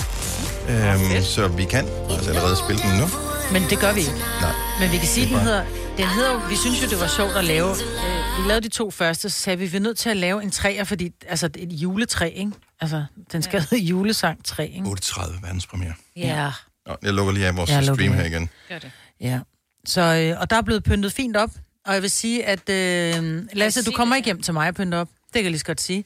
øhm, 0.69 1.23
så 1.25 1.49
vi 1.49 1.65
kan 1.65 1.85
altså 2.11 2.31
allerede 2.31 2.57
spille 2.57 2.83
den 2.83 2.93
nu. 3.01 3.07
Men 3.53 3.63
det 3.71 3.79
gør 3.79 3.93
vi 3.93 4.01
ikke. 4.01 4.21
Nej. 4.41 4.55
Men 4.81 4.93
vi 4.93 4.97
kan 4.97 5.09
sige, 5.09 5.27
er 5.27 5.31
den 5.31 5.41
hedder... 5.41 5.65
Den 5.97 6.07
hedder 6.07 6.33
jo, 6.33 6.41
vi 6.49 6.57
synes 6.57 6.83
jo, 6.83 6.87
det 6.89 7.01
var 7.01 7.07
sjovt 7.07 7.37
at 7.37 7.45
lave... 7.45 7.71
Øh, 7.71 8.43
vi 8.43 8.49
lavede 8.49 8.65
de 8.65 8.69
to 8.69 8.91
første, 8.91 9.31
så 9.31 9.39
sagde 9.41 9.59
vi, 9.59 9.67
vi 9.67 9.77
er 9.77 9.81
nødt 9.81 9.99
til 9.99 10.11
at 10.11 10.17
lave 10.17 10.43
en 10.43 10.51
træer, 10.51 10.85
fordi 10.85 11.11
altså, 11.29 11.49
det 11.49 11.63
er 11.63 11.67
et 11.67 11.73
juletræ, 11.73 12.33
ikke? 12.37 12.53
Altså, 12.81 13.05
den 13.33 13.43
skal 13.43 13.61
hedde 13.61 13.85
julesang 13.85 14.45
3, 14.45 14.69
ikke? 14.69 14.87
8.30 14.89 15.41
verdenspremiere. 15.43 15.95
Ja. 16.17 16.51
Nå, 16.87 16.97
jeg 17.03 17.13
lukker 17.13 17.33
lige 17.33 17.47
af 17.47 17.57
vores 17.57 17.71
Jeg 17.71 17.85
stream 17.85 18.13
her 18.13 18.25
igen. 18.25 18.51
Gør 18.69 18.79
det. 18.79 18.91
Ja. 19.21 19.41
Så, 19.87 20.01
øh, 20.01 20.41
og 20.41 20.51
der 20.51 20.57
er 20.57 20.63
blevet 20.63 20.85
pyntet 20.85 21.13
fint 21.13 21.37
op. 21.37 21.51
Og 21.87 21.95
jeg 21.95 22.03
vil 22.03 22.11
sige, 22.11 22.45
at 22.45 22.69
øh, 22.69 23.43
Lasse, 23.53 23.85
du 23.85 23.91
kommer 23.91 24.17
ikke 24.17 24.27
hjem 24.27 24.43
til 24.43 24.55
mig 24.55 24.69
og 24.69 24.75
pynte 24.75 24.95
op. 24.95 25.09
Det 25.09 25.33
kan 25.35 25.43
jeg 25.43 25.51
lige 25.51 25.59
så 25.59 25.65
godt 25.65 25.81
sige. 25.81 26.05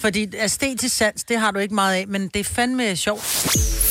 Fordi 0.00 0.36
æstetisk 0.36 0.96
sans, 0.96 1.24
det 1.24 1.38
har 1.40 1.50
du 1.50 1.58
ikke 1.58 1.74
meget 1.74 1.94
af, 1.94 2.06
men 2.08 2.28
det 2.28 2.40
er 2.40 2.44
fandme 2.44 2.96
sjovt. 2.96 3.22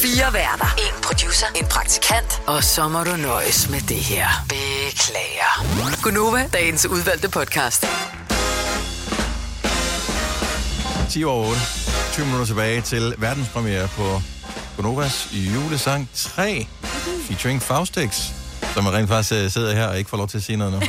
Fire 0.01 0.33
værter. 0.33 0.75
En 0.77 1.01
producer. 1.03 1.45
En 1.55 1.65
praktikant. 1.65 2.41
Og 2.47 2.63
så 2.63 2.87
må 2.87 3.03
du 3.03 3.15
nøjes 3.15 3.69
med 3.69 3.79
det 3.81 3.97
her. 3.97 4.27
Beklager. 4.49 6.01
Gunova, 6.03 6.49
dagens 6.53 6.85
udvalgte 6.85 7.29
podcast. 7.29 7.85
10 11.09 11.23
over 11.23 11.47
8. 11.49 11.61
20 12.13 12.25
minutter 12.25 12.45
tilbage 12.45 12.81
til 12.81 13.15
verdenspremiere 13.17 13.87
på 13.87 14.21
Bonovas 14.75 15.29
julesang 15.33 16.09
3, 16.15 16.67
featuring 17.27 17.61
Faustix, 17.61 18.21
som 18.73 18.85
rent 18.87 19.09
faktisk 19.09 19.33
øh, 19.43 19.51
sidder 19.51 19.75
her 19.75 19.85
og 19.87 19.97
ikke 19.97 20.09
får 20.09 20.17
lov 20.17 20.27
til 20.27 20.37
at 20.37 20.43
sige 20.43 20.57
noget 20.57 20.73
nu. 20.73 20.79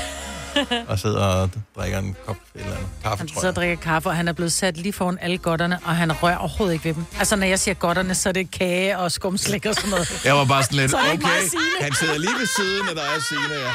og 0.88 0.98
sidder 0.98 1.24
og 1.24 1.50
drikker 1.76 1.98
en 1.98 2.16
kop 2.26 2.36
eller 2.54 2.72
andet 2.72 2.86
kaffe, 3.02 3.18
Han 3.18 3.28
tror 3.28 3.34
sidder 3.40 3.46
jeg. 3.46 3.48
og 3.50 3.56
drikker 3.56 3.76
kaffe, 3.76 4.08
og 4.08 4.16
han 4.16 4.28
er 4.28 4.32
blevet 4.32 4.52
sat 4.52 4.76
lige 4.76 4.92
foran 4.92 5.18
alle 5.20 5.38
godterne, 5.38 5.78
og 5.84 5.96
han 5.96 6.12
rører 6.22 6.36
overhovedet 6.36 6.74
ikke 6.74 6.84
ved 6.84 6.94
dem. 6.94 7.04
Altså, 7.18 7.36
når 7.36 7.46
jeg 7.46 7.58
siger 7.60 7.74
godterne, 7.74 8.14
så 8.14 8.28
er 8.28 8.32
det 8.32 8.50
kage 8.50 8.98
og 8.98 9.12
skumslik 9.12 9.66
og 9.66 9.74
sådan 9.74 9.90
noget. 9.90 10.20
Jeg 10.24 10.34
var 10.34 10.44
bare 10.44 10.62
sådan 10.62 10.78
lidt, 10.78 10.90
Så 10.90 10.96
okay, 10.96 11.40
han 11.80 11.94
sidder 11.94 12.18
lige 12.18 12.34
ved 12.40 12.46
siden 12.56 12.88
af 12.88 12.94
dig 12.94 13.04
og 13.16 13.22
Signe, 13.22 13.54
ja. 13.54 13.72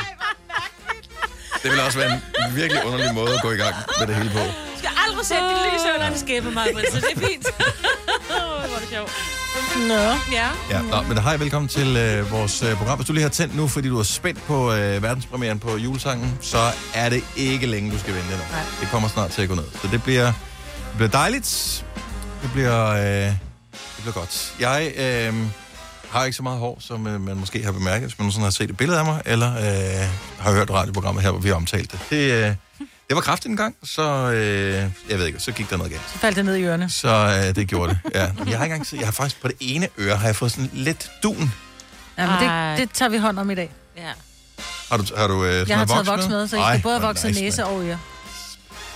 Det 1.63 1.71
vil 1.71 1.79
også 1.81 1.97
være 1.97 2.11
en 2.13 2.55
virkelig 2.55 2.85
underlig 2.85 3.13
måde 3.13 3.33
at 3.33 3.41
gå 3.41 3.51
i 3.51 3.55
gang 3.57 3.75
med 3.99 4.07
det 4.07 4.15
hele 4.15 4.29
på. 4.29 4.39
Du 4.39 4.77
skal 4.77 4.89
aldrig 5.07 5.25
sætte 5.25 5.43
dit 5.43 5.73
lys 5.73 5.81
under 5.95 6.07
en 6.11 6.17
skæbe, 6.19 6.51
mig, 6.51 6.67
så 6.91 6.97
det 6.97 7.11
er 7.15 7.19
fint. 7.27 7.47
Hvor 8.27 8.75
er 8.75 8.79
det 8.79 8.89
sjovt. 8.89 9.11
Nå. 9.87 9.93
Ja. 10.31 10.49
Ja, 10.69 10.81
nå, 10.81 11.01
men 11.01 11.17
hej, 11.17 11.37
velkommen 11.37 11.69
til 11.69 11.97
øh, 11.97 12.31
vores 12.31 12.63
øh, 12.63 12.75
program. 12.75 12.97
Hvis 12.97 13.07
du 13.07 13.13
lige 13.13 13.21
har 13.21 13.29
tændt 13.29 13.55
nu, 13.55 13.67
fordi 13.67 13.89
du 13.89 13.99
er 13.99 14.03
spændt 14.03 14.43
på 14.43 14.73
øh, 14.73 15.03
verdenspremieren 15.03 15.59
på 15.59 15.77
julesangen, 15.77 16.37
så 16.41 16.57
er 16.93 17.09
det 17.09 17.23
ikke 17.35 17.65
længe, 17.65 17.91
du 17.91 17.99
skal 17.99 18.13
vente 18.13 18.29
nu. 18.29 18.35
Nej. 18.35 18.61
Det 18.81 18.87
kommer 18.91 19.09
snart 19.09 19.31
til 19.31 19.41
at 19.41 19.49
gå 19.49 19.55
ned. 19.55 19.63
Så 19.81 19.87
det 19.91 20.03
bliver, 20.03 20.25
det 20.25 20.95
bliver 20.95 21.09
dejligt. 21.09 21.85
Det 22.43 22.51
bliver, 22.53 22.87
øh, 22.89 23.01
det 23.01 24.01
bliver 24.01 24.13
godt. 24.13 24.53
Jeg 24.59 24.91
øh, 24.97 25.33
har 26.09 26.25
ikke 26.25 26.35
så 26.37 26.43
meget 26.43 26.59
hår, 26.59 26.77
som 26.79 27.07
øh, 27.07 27.21
man 27.21 27.37
måske 27.37 27.63
har 27.63 27.71
bemærket, 27.71 28.07
hvis 28.09 28.19
man 28.19 28.31
sådan 28.31 28.43
har 28.43 28.49
set 28.51 28.69
et 28.69 28.77
billede 28.77 28.99
af 28.99 29.05
mig, 29.05 29.21
eller 29.25 29.51
øh, 29.57 30.07
har 30.39 30.51
hørt 30.53 30.69
radioprogrammet 30.71 31.23
her, 31.23 31.31
hvor 31.31 31.39
vi 31.39 31.47
har 31.49 31.55
omtalt 31.55 31.91
det. 31.91 31.99
Det, 32.09 32.31
øh, 32.31 32.55
Det 33.07 33.15
var 33.15 33.21
kraftigt 33.21 33.49
en 33.51 33.57
gang, 33.57 33.75
så 33.83 34.31
øh, 34.31 34.91
jeg 35.09 35.19
ved 35.19 35.25
ikke, 35.25 35.39
så 35.39 35.51
gik 35.51 35.69
der 35.69 35.77
noget 35.77 35.91
galt. 35.91 36.03
Så 36.13 36.17
faldt 36.17 36.35
det 36.37 36.45
ned 36.45 36.55
i 36.55 36.63
ørerne. 36.63 36.89
Så 36.89 37.43
øh, 37.47 37.55
det 37.55 37.67
gjorde 37.67 37.89
det, 37.89 38.15
ja. 38.15 38.19
Jeg 38.21 38.29
har 38.35 38.43
ikke 38.45 38.55
engang 38.63 38.85
set, 38.87 38.97
jeg 38.97 39.07
har 39.07 39.11
faktisk 39.11 39.41
på 39.41 39.47
det 39.47 39.55
ene 39.59 39.87
øre, 39.97 40.15
har 40.15 40.25
jeg 40.27 40.35
fået 40.35 40.51
sådan 40.51 40.69
lidt 40.73 41.11
dun. 41.23 41.53
Ja, 42.17 42.25
men 42.25 42.49
det, 42.49 42.79
det 42.87 42.95
tager 42.95 43.09
vi 43.09 43.17
hånd 43.17 43.39
om 43.39 43.49
i 43.51 43.55
dag. 43.55 43.71
Ja. 43.97 44.01
Har 44.89 44.97
du, 44.97 45.03
har 45.17 45.27
du 45.27 45.45
øh, 45.45 45.53
sådan 45.53 45.69
Jeg 45.69 45.77
har 45.77 45.85
taget 45.85 46.07
voks 46.07 46.27
med, 46.27 46.47
så 46.47 46.55
I 46.55 46.59
Ej, 46.59 46.73
skal 46.73 46.83
både 46.83 47.01
vokset 47.01 47.27
nice, 47.27 47.41
næse 47.41 47.65
og 47.65 47.85
øre. 47.85 47.99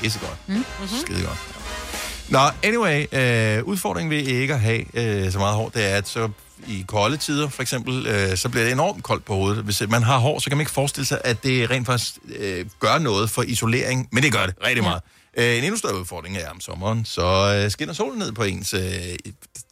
Pissegodt. 0.01 0.37
Mm? 0.47 0.53
Mm-hmm. 0.53 0.87
Skide 1.05 1.23
godt. 1.25 1.39
Nå, 2.29 2.39
anyway, 2.63 3.05
øh, 3.11 3.63
udfordringen 3.63 4.09
ved 4.09 4.17
ikke 4.17 4.53
at 4.53 4.59
have 4.59 4.97
øh, 5.25 5.31
så 5.31 5.39
meget 5.39 5.55
hår, 5.55 5.69
det 5.69 5.91
er, 5.91 5.95
at 5.95 6.07
så 6.07 6.29
i 6.67 6.85
kolde 6.87 7.17
tider, 7.17 7.49
for 7.49 7.61
eksempel, 7.61 8.07
øh, 8.07 8.37
så 8.37 8.49
bliver 8.49 8.63
det 8.63 8.71
enormt 8.71 9.03
koldt 9.03 9.25
på 9.25 9.33
hovedet. 9.35 9.63
Hvis 9.63 9.81
man 9.89 10.03
har 10.03 10.17
hår, 10.17 10.39
så 10.39 10.49
kan 10.49 10.57
man 10.57 10.61
ikke 10.61 10.71
forestille 10.71 11.05
sig, 11.05 11.21
at 11.23 11.43
det 11.43 11.69
rent 11.69 11.85
faktisk 11.85 12.13
øh, 12.35 12.65
gør 12.79 12.97
noget 12.97 13.29
for 13.29 13.41
isolering, 13.43 14.07
men 14.11 14.23
det 14.23 14.31
gør 14.31 14.45
det 14.45 14.55
rigtig 14.65 14.83
meget. 14.83 15.01
Øh, 15.37 15.57
en 15.57 15.63
endnu 15.63 15.77
større 15.77 15.99
udfordring 15.99 16.37
er 16.37 16.49
om 16.49 16.59
sommeren, 16.61 17.05
så 17.05 17.53
øh, 17.65 17.71
skinner 17.71 17.93
solen 17.93 18.19
ned 18.19 18.31
på 18.31 18.43
ens 18.43 18.73
øh, 18.73 19.15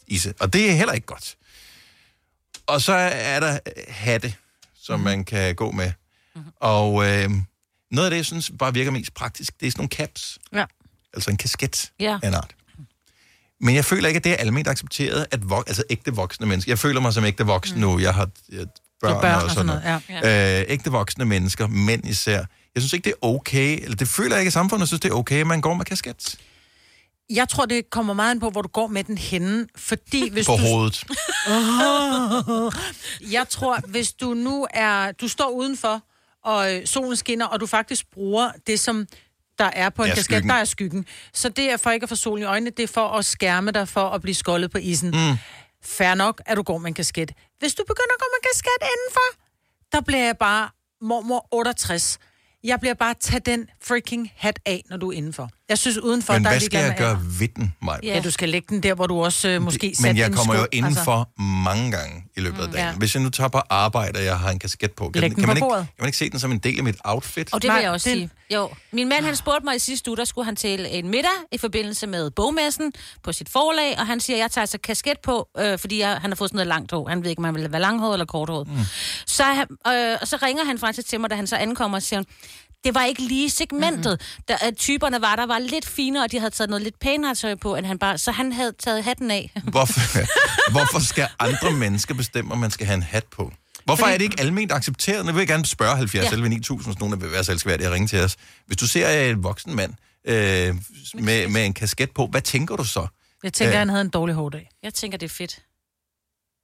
ise, 0.08 0.34
og 0.40 0.54
det 0.54 0.70
er 0.70 0.74
heller 0.76 0.94
ikke 0.94 1.08
godt. 1.08 1.36
Og 2.68 2.82
så 2.82 2.94
er 2.94 3.40
der 3.40 3.54
øh, 3.54 3.84
hatte, 3.88 4.34
som 4.82 5.00
man 5.00 5.26
kan 5.26 5.56
gå 5.56 5.72
med. 5.72 5.92
Og 6.60 7.06
øh, 7.08 7.30
noget 7.92 8.06
af 8.06 8.10
det, 8.12 8.18
jeg 8.18 8.26
synes 8.26 8.52
bare 8.60 8.74
virker 8.74 8.92
mest 8.92 9.14
praktisk, 9.14 9.60
det 9.60 9.68
er 9.68 9.72
sådan 9.72 9.80
nogle 9.82 9.90
caps. 9.90 10.40
Ja. 10.54 10.66
Altså 11.14 11.32
en 11.32 11.38
kasket 11.38 11.92
Ja. 12.00 12.20
af 12.24 12.28
en 12.28 12.34
art. 12.34 12.56
Men 13.62 13.76
jeg 13.76 13.86
føler 13.86 14.08
ikke, 14.08 14.18
at 14.18 14.24
det 14.24 14.32
er 14.32 14.36
almindeligt 14.36 14.68
accepteret, 14.68 15.26
at 15.32 15.40
vok- 15.40 15.64
altså 15.68 15.84
ægte 15.90 16.16
voksne 16.16 16.46
mennesker... 16.46 16.72
Jeg 16.72 16.80
føler 16.80 17.02
mig 17.02 17.14
som 17.14 17.26
ægte 17.26 17.46
voksen 17.46 17.76
mm. 17.76 17.82
nu. 17.82 18.00
Jeg 18.00 18.14
har 18.14 18.30
jeg, 18.52 18.66
børn, 19.02 19.22
børn 19.22 19.44
og 19.44 19.52
sådan 19.52 19.66
noget. 19.66 20.02
ja. 20.24 20.60
Øh, 20.62 20.66
ægte 20.70 20.92
voksne 20.92 21.26
mennesker, 21.26 21.68
mænd 21.68 22.08
især. 22.08 22.46
Jeg 22.76 22.82
synes 22.82 22.94
ikke, 22.94 23.04
det 23.04 23.14
er 23.22 23.28
okay, 23.28 23.84
eller 23.84 23.96
det 23.96 24.08
føler 24.08 24.36
jeg 24.36 24.42
ikke 24.42 24.48
i 24.50 24.52
samfundet, 24.52 24.88
synes, 24.88 25.02
det 25.02 25.12
er 25.12 25.16
okay, 25.16 25.42
at 25.42 25.48
man 25.48 25.62
går 25.62 25.74
med 25.74 25.86
kasket 25.86 26.36
Jeg 27.30 27.50
tror, 27.50 27.66
det 27.66 27.90
kommer 27.90 28.14
meget 28.14 28.32
an 28.32 28.40
på, 28.40 28.50
hvor 28.50 28.62
du 28.62 28.68
går 28.68 28.88
med 28.88 29.04
den 29.04 29.18
henne. 29.18 29.68
Fordi 29.76 30.30
hvis 30.30 30.46
på 30.46 30.52
du... 30.52 30.58
hovedet. 30.58 31.04
Jeg 33.38 33.46
tror, 33.50 33.80
hvis 33.88 34.14
du 34.14 34.34
nu 34.34 34.68
er... 34.74 35.12
Du 35.12 35.28
står 35.28 35.50
udenfor, 35.50 36.04
og 36.46 36.76
øh, 36.76 36.86
solen 36.86 37.16
skinner, 37.16 37.46
og 37.46 37.60
du 37.60 37.66
faktisk 37.66 38.06
bruger 38.14 38.52
det, 38.68 38.80
som 38.80 39.08
der 39.60 39.70
er 39.74 39.90
på 39.90 40.04
en 40.04 40.10
kasket, 40.10 40.26
skyggen. 40.26 40.50
der 40.50 40.56
er 40.56 40.66
skyggen. 40.66 41.06
Så 41.34 41.50
det 41.50 41.72
er 41.72 41.78
for 41.78 41.92
ikke 41.92 42.04
at 42.04 42.10
få 42.10 42.16
solen 42.16 42.44
i 42.44 42.46
øjnene, 42.46 42.72
det 42.72 42.84
er 42.84 42.88
for 42.88 43.08
at 43.08 43.26
skærme 43.26 43.72
dig 43.72 43.88
for 43.88 44.10
at 44.10 44.22
blive 44.22 44.36
skoldet 44.36 44.72
på 44.72 44.78
isen. 44.78 45.10
Mm. 45.10 45.38
Fær 45.84 46.16
nok, 46.16 46.42
at 46.46 46.58
du 46.58 46.64
går 46.64 46.78
med 46.78 46.88
en 46.88 46.94
kasket. 46.94 47.32
Hvis 47.60 47.76
du 47.76 47.84
begynder 47.84 48.14
at 48.14 48.20
gå 48.20 48.26
med 48.32 48.38
en 48.44 48.48
kasket 48.54 48.80
indenfor, 48.82 49.44
der 49.92 50.02
bliver 50.02 50.24
jeg 50.26 50.38
bare 50.38 50.70
mormor 51.02 51.48
68. 51.52 52.20
Jeg 52.64 52.80
bliver 52.80 52.94
bare 52.94 53.14
tage 53.14 53.40
den 53.40 53.70
freaking 53.82 54.32
hat 54.36 54.60
af, 54.66 54.84
når 54.90 54.98
du 54.98 55.12
er 55.12 55.18
indenfor. 55.18 55.50
Jeg 55.70 55.78
synes 55.78 55.98
udenfor, 55.98 56.34
Men 56.34 56.44
der 56.44 56.50
er 56.50 56.54
hvad 56.54 56.60
skal 56.60 56.80
jeg 56.80 56.96
gøre 56.98 57.20
ved 57.40 57.48
den, 57.48 57.74
Maja? 57.82 58.00
Ja, 58.04 58.22
du 58.22 58.32
skal 58.32 58.50
lægge 58.50 58.68
den 58.70 58.84
der, 58.84 58.94
hvor 58.94 59.08
du 59.08 59.24
også 59.24 59.50
øh, 59.50 59.62
måske 59.62 59.96
Men 60.02 60.18
jeg 60.18 60.32
kommer 60.34 60.54
jo 60.56 60.62
sko, 60.62 60.68
indenfor 60.72 61.12
altså. 61.20 61.42
mange 61.66 61.92
gange 61.92 62.24
i 62.38 62.40
løbet 62.40 62.62
af 62.62 62.68
dagen. 62.72 62.88
Ja. 62.88 62.94
Hvis 62.94 63.16
jeg 63.16 63.24
nu 63.24 63.30
tager 63.30 63.48
på 63.48 63.62
arbejde, 63.70 64.18
og 64.20 64.26
jeg 64.26 64.40
har 64.40 64.50
en 64.50 64.60
kasket 64.60 64.92
på, 64.92 65.10
kan, 65.10 65.22
Læg 65.22 65.30
kan, 65.32 65.36
den 65.36 65.42
man 65.48 65.48
på 65.48 65.56
ikke, 65.56 65.62
bordet. 65.68 65.86
kan 65.88 65.94
man 66.00 66.08
ikke 66.08 66.18
se 66.18 66.30
den 66.30 66.40
som 66.40 66.52
en 66.52 66.58
del 66.60 66.78
af 66.78 66.84
mit 66.84 66.96
outfit? 67.04 67.54
Og 67.54 67.62
det 67.62 67.68
vil 67.68 67.74
Nej, 67.74 67.82
jeg 67.84 67.92
også 67.92 68.10
det- 68.10 68.18
sige. 68.18 68.30
Jo, 68.54 68.70
min 68.92 69.10
mand 69.10 69.26
han 69.26 69.36
spurgte 69.36 69.66
mig 69.66 69.76
i 69.76 69.80
sidste 69.80 70.10
uge, 70.12 70.18
der 70.18 70.26
skulle 70.26 70.46
han 70.46 70.56
til 70.56 70.88
en 70.90 71.08
middag 71.10 71.30
i 71.52 71.58
forbindelse 71.58 72.08
med 72.08 72.32
bogmessen 72.32 72.94
på 73.24 73.34
sit 73.34 73.50
forlag, 73.50 73.96
og 74.00 74.08
han 74.08 74.20
siger, 74.20 74.38
at 74.38 74.42
jeg 74.42 74.52
tager 74.52 74.64
altså 74.64 74.78
kasket 74.84 75.20
på, 75.24 75.48
øh, 75.60 75.80
fordi 75.80 76.00
jeg, 76.00 76.10
han 76.22 76.32
har 76.32 76.36
fået 76.36 76.50
sådan 76.50 76.56
noget 76.58 76.68
langt 76.68 76.92
hår. 76.92 77.08
Han 77.10 77.24
ved 77.24 77.30
ikke, 77.30 77.40
om 77.40 77.44
han 77.44 77.56
vil 77.56 77.72
være 77.72 77.82
langhåret 77.82 78.14
eller 78.14 78.26
korthåret. 78.26 78.68
Mm. 78.68 78.74
Så, 79.26 79.44
øh, 79.88 80.18
og 80.22 80.28
så 80.28 80.38
ringer 80.44 80.66
han 80.66 80.78
faktisk 80.80 81.08
til 81.10 81.20
mig, 81.20 81.30
da 81.30 81.36
han 81.36 81.48
så 81.48 81.56
ankommer 81.56 81.98
og 81.98 82.04
siger, 82.04 82.24
det 82.84 82.96
var 82.96 83.06
ikke 83.06 83.22
lige 83.22 83.50
segmentet. 83.50 84.22
Mm-hmm. 84.22 84.44
Der, 84.62 84.72
typerne 84.72 85.22
var 85.22 85.36
der 85.36 85.46
var 85.46 85.60
lidt 85.60 85.86
finere, 85.86 86.24
og 86.24 86.32
de 86.32 86.40
havde 86.40 86.52
taget 86.52 86.70
noget 86.70 86.84
lidt 86.84 87.00
pænere 87.00 87.36
tøj 87.36 87.56
på, 87.56 87.76
end 87.76 87.86
han 87.86 88.00
bare... 88.00 88.18
Så 88.18 88.32
han 88.32 88.52
havde 88.54 88.72
taget 88.80 89.04
hatten 89.04 89.32
af. 89.32 89.52
Hvorfor, 89.72 90.20
hvorfor 90.72 91.00
skal 91.00 91.28
andre 91.40 91.72
mennesker 91.72 92.14
bestemme, 92.14 92.52
om 92.52 92.58
man 92.58 92.72
skal 92.72 92.86
have 92.86 92.96
en 92.96 93.04
hat 93.04 93.26
på? 93.26 93.52
Hvorfor 93.86 94.04
Fordi- 94.04 94.14
er 94.14 94.18
det 94.18 94.24
ikke 94.26 94.40
almindeligt 94.40 94.72
accepteret? 94.72 95.26
Nu 95.26 95.32
vil 95.32 95.40
jeg 95.40 95.48
gerne 95.48 95.66
spørge 95.66 95.96
70 95.98 96.24
Ja. 96.24 96.30
ja. 96.30 96.34
11 96.34 96.50
9000, 96.50 96.94
hvis 96.94 97.00
nogen 97.00 97.22
vil 97.22 97.32
være 97.32 97.44
så 97.44 97.52
elskværdige 97.52 97.88
at 97.88 97.94
ringe 97.94 98.08
til 98.08 98.20
os. 98.20 98.36
Hvis 98.68 98.78
du 98.78 98.88
ser 98.88 99.30
en 99.32 99.44
voksen 99.44 99.76
mand 99.76 99.94
øh, 100.26 100.76
med, 101.14 101.48
med 101.48 101.66
en 101.66 101.74
kasket 101.74 102.12
på, 102.12 102.28
hvad 102.28 102.42
tænker 102.42 102.76
du 102.76 102.84
så? 102.84 103.08
Jeg 103.44 103.54
tænker, 103.54 103.74
Øh. 103.74 103.80
han 103.80 103.90
havde 103.90 104.02
en 104.02 104.10
dårlig 104.10 104.36
hårdag. 104.36 104.70
Jeg 104.84 104.94
tænker, 104.94 105.18
det 105.18 105.26
er 105.26 105.30
fedt. 105.36 105.60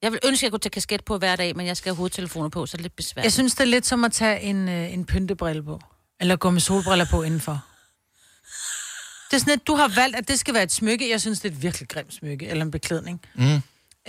Jeg 0.02 0.12
vil 0.12 0.20
ønske, 0.24 0.38
at 0.38 0.42
jeg 0.42 0.50
kunne 0.50 0.60
tage 0.60 0.70
kasket 0.70 1.04
på 1.04 1.18
hver 1.18 1.36
dag, 1.36 1.56
men 1.56 1.66
jeg 1.66 1.76
skal 1.76 1.90
have 1.90 1.96
hovedtelefoner 1.96 2.48
på, 2.48 2.66
så 2.66 2.76
det 2.76 2.80
er 2.80 2.82
lidt 2.82 2.96
besværligt. 2.96 3.24
Jeg 3.24 3.32
synes, 3.32 3.52
det 3.54 3.60
er 3.60 3.64
lidt 3.64 3.86
som 3.86 4.04
at 4.04 4.12
tage 4.12 4.40
en, 4.40 4.68
øh, 4.68 4.92
en 4.92 5.04
pyntebrille 5.04 5.62
på. 5.62 5.80
Eller 6.20 6.36
gå 6.36 6.50
med 6.50 6.60
solbriller 6.60 7.04
på 7.10 7.22
indenfor. 7.22 7.64
Det 9.30 9.36
er 9.36 9.38
sådan, 9.38 9.52
at 9.52 9.66
du 9.66 9.74
har 9.74 9.88
valgt, 9.96 10.16
at 10.16 10.28
det 10.28 10.38
skal 10.40 10.54
være 10.54 10.62
et 10.62 10.72
smykke. 10.72 11.10
Jeg 11.10 11.20
synes, 11.20 11.40
det 11.40 11.50
er 11.50 11.54
et 11.56 11.62
virkelig 11.62 11.88
grimt 11.88 12.14
smykke, 12.14 12.46
eller 12.46 12.64
en 12.64 12.70
beklædning. 12.70 13.20
Mm. 13.34 13.42
Øh, 13.44 13.50
Og 13.50 13.60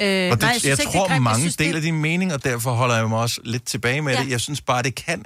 det, 0.01 0.41
nej, 0.41 0.49
jeg, 0.49 0.59
synes 0.59 0.63
jeg 0.63 0.71
ikke, 0.71 0.81
det 0.81 0.87
er 0.87 0.91
tror, 0.91 1.07
grimt. 1.07 1.23
mange 1.23 1.39
synes, 1.39 1.55
deler 1.55 1.73
det, 1.73 1.83
din 1.83 2.01
mening, 2.01 2.33
og 2.33 2.43
derfor 2.43 2.71
holder 2.71 2.95
jeg 2.95 3.09
mig 3.09 3.19
også 3.19 3.41
lidt 3.43 3.65
tilbage 3.65 4.01
med 4.01 4.13
Ja. 4.13 4.23
det. 4.23 4.29
Jeg 4.29 4.41
synes 4.41 4.61
bare, 4.61 4.83
det 4.83 4.95
kan... 4.95 5.25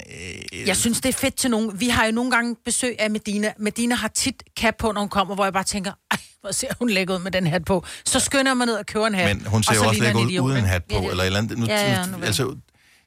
Øh, 0.53 0.67
Jeg 0.67 0.77
synes, 0.77 1.01
det 1.01 1.09
er 1.09 1.13
fedt 1.13 1.35
til 1.35 1.51
nogen. 1.51 1.79
Vi 1.79 1.89
har 1.89 2.05
jo 2.05 2.11
nogle 2.11 2.31
gange 2.31 2.55
besøg 2.65 2.95
af 2.99 3.09
Medina. 3.11 3.53
Medina 3.59 3.95
har 3.95 4.07
tit 4.07 4.43
cap 4.59 4.75
på, 4.79 4.91
når 4.91 5.01
hun 5.01 5.09
kommer, 5.09 5.35
hvor 5.35 5.43
jeg 5.43 5.53
bare 5.53 5.63
tænker, 5.63 5.91
ej, 6.11 6.17
hvor 6.41 6.51
ser 6.51 6.67
hun 6.79 6.89
lækker 6.89 7.15
ud 7.15 7.19
med 7.19 7.31
den 7.31 7.47
hat 7.47 7.65
på. 7.65 7.85
Så 8.05 8.19
skynder 8.19 8.53
mig 8.53 8.65
ned 8.65 8.75
og 8.75 8.85
køber 8.85 9.07
en 9.07 9.15
hat. 9.15 9.37
Men 9.37 9.45
hun 9.45 9.63
ser 9.63 9.69
og 9.71 9.75
jo 9.75 9.81
så 9.83 9.87
også 9.89 10.01
lækker 10.03 10.19
ud 10.19 10.39
uden 10.39 10.65
hat 10.65 10.83
på, 10.83 10.95
Ja, 10.95 11.01
det- 11.01 11.09
eller 11.11 11.23
et 11.23 11.27
eller 11.27 11.39
andet. 11.39 11.57
Nu, 11.57 11.65
Ja, 11.65 11.91
ja, 11.99 12.05
nu 12.05 12.17
altså, 12.23 12.43
det 12.43 12.57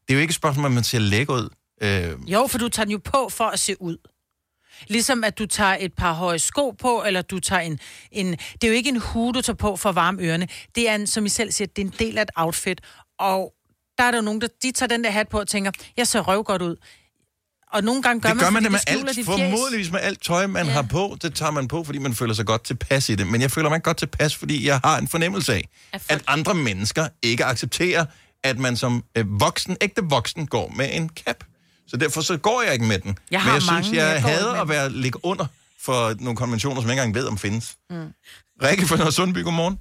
er 0.09 0.15
jo 0.15 0.21
ikke 0.21 0.31
et 0.31 0.35
spørgsmål, 0.35 0.67
om 0.67 0.73
man 0.73 0.85
ser 0.85 0.99
lækker 0.99 1.35
ud. 1.35 1.49
Øh, 1.83 2.33
Jo, 2.33 2.47
for 2.47 2.59
du 2.59 2.69
tager 2.69 2.85
den 2.85 2.93
jo 2.93 3.01
på 3.05 3.29
for 3.29 3.45
at 3.45 3.61
se 3.61 3.83
ud. 3.83 3.97
Ligesom 4.89 5.25
at 5.25 5.39
du 5.39 5.47
tager 5.47 5.77
et 5.81 5.93
par 5.95 6.13
høje 6.13 6.39
sko 6.39 6.71
på, 6.71 7.03
eller 7.07 7.23
du 7.23 7.41
tager 7.41 7.61
en, 7.61 7.79
en... 8.11 8.27
Det 8.31 8.65
er 8.65 8.69
jo 8.69 8.75
ikke 8.75 8.89
en 8.89 9.01
hue, 9.01 9.33
du 9.33 9.41
tager 9.41 9.57
på 9.57 9.77
for 9.77 9.89
at 9.89 9.95
varme 9.95 10.23
ørerne. 10.23 10.49
Det 10.75 10.89
er, 10.89 10.95
en, 10.95 11.07
som 11.07 11.27
I 11.27 11.29
selv 11.29 11.53
siger, 11.53 11.69
det 11.77 11.83
er 11.83 11.87
en 11.87 11.95
del 11.99 12.19
af 12.19 12.23
et 12.23 12.31
outfit. 12.37 12.81
Og 13.19 13.53
der 13.99 14.05
er 14.05 14.11
der 14.11 14.19
jo 14.19 14.23
nogen, 14.23 14.41
der 14.41 14.49
de 14.63 14.73
tager 14.73 14.89
den 14.89 15.05
der 15.05 15.11
hat 15.11 15.29
på 15.29 15.41
og 15.41 15.49
tænker, 15.49 15.71
jeg 15.97 16.07
ser 16.07 16.21
røv 16.21 16.43
godt 16.43 16.63
ud. 16.63 16.77
Og 17.73 17.85
nogle 17.85 18.03
gange 18.03 18.21
gør 18.21 18.29
det 18.29 18.39
gør 18.39 18.51
man 18.51 18.63
fordi 18.63 18.65
det 18.65 18.73
med 18.73 18.79
skjuler 18.79 19.09
alt, 19.09 19.27
formodentligvis 19.27 19.93
med 19.93 20.01
alt 20.01 20.23
tøj, 20.23 20.47
man 20.47 20.67
ja. 20.67 20.73
har 20.73 20.83
på. 20.83 21.17
Det 21.23 21.35
tager 21.35 21.51
man 21.51 21.69
på, 21.69 21.85
fordi 21.85 21.99
man 21.99 22.15
føler 22.15 22.35
sig 22.35 22.47
godt 22.47 22.65
tilpas 22.65 23.09
i 23.09 23.15
det. 23.15 23.27
Men 23.27 23.41
jeg 23.41 23.51
føler 23.51 23.69
mig 23.69 23.77
ikke 23.77 23.85
godt 23.85 23.97
tilpas, 23.97 24.37
fordi 24.37 24.67
jeg 24.67 24.81
har 24.85 24.99
en 24.99 25.09
fornemmelse 25.09 25.55
af, 25.55 25.69
at 25.93 26.23
andre 26.27 26.55
mennesker 26.55 27.09
ikke 27.23 27.45
accepterer, 27.45 28.05
at 28.45 28.59
man 28.59 28.77
som 28.77 29.05
øh, 29.17 29.41
voksen, 29.41 29.77
ægte 29.81 30.03
voksen, 30.05 30.47
går 30.47 30.73
med 30.77 30.89
en 30.93 31.09
cap. 31.09 31.45
Så 31.87 31.97
derfor 31.97 32.21
så 32.21 32.37
går 32.39 32.63
jeg 32.63 32.73
ikke 32.73 32.85
med 32.85 32.99
den. 32.99 33.09
Jeg 33.31 33.39
Men 33.39 33.41
har 33.41 33.53
jeg 33.53 33.63
synes, 33.63 33.73
mange, 33.87 33.97
jeg, 34.05 34.15
jeg 34.15 34.23
går 34.23 34.29
hader 34.29 34.61
at 34.63 34.69
være 34.69 34.91
ligge 34.91 35.19
under 35.25 35.47
for 35.81 36.15
nogle 36.21 36.37
konventioner, 36.37 36.81
som 36.81 36.89
jeg 36.89 36.93
ikke 36.95 37.03
engang 37.03 37.15
ved, 37.15 37.27
om 37.29 37.39
findes. 37.39 37.77
Mm. 37.91 38.13
Rikke 38.63 38.87
fra 38.87 38.97
Nørre 38.97 39.13
Sundby, 39.13 39.45
godmorgen. 39.45 39.79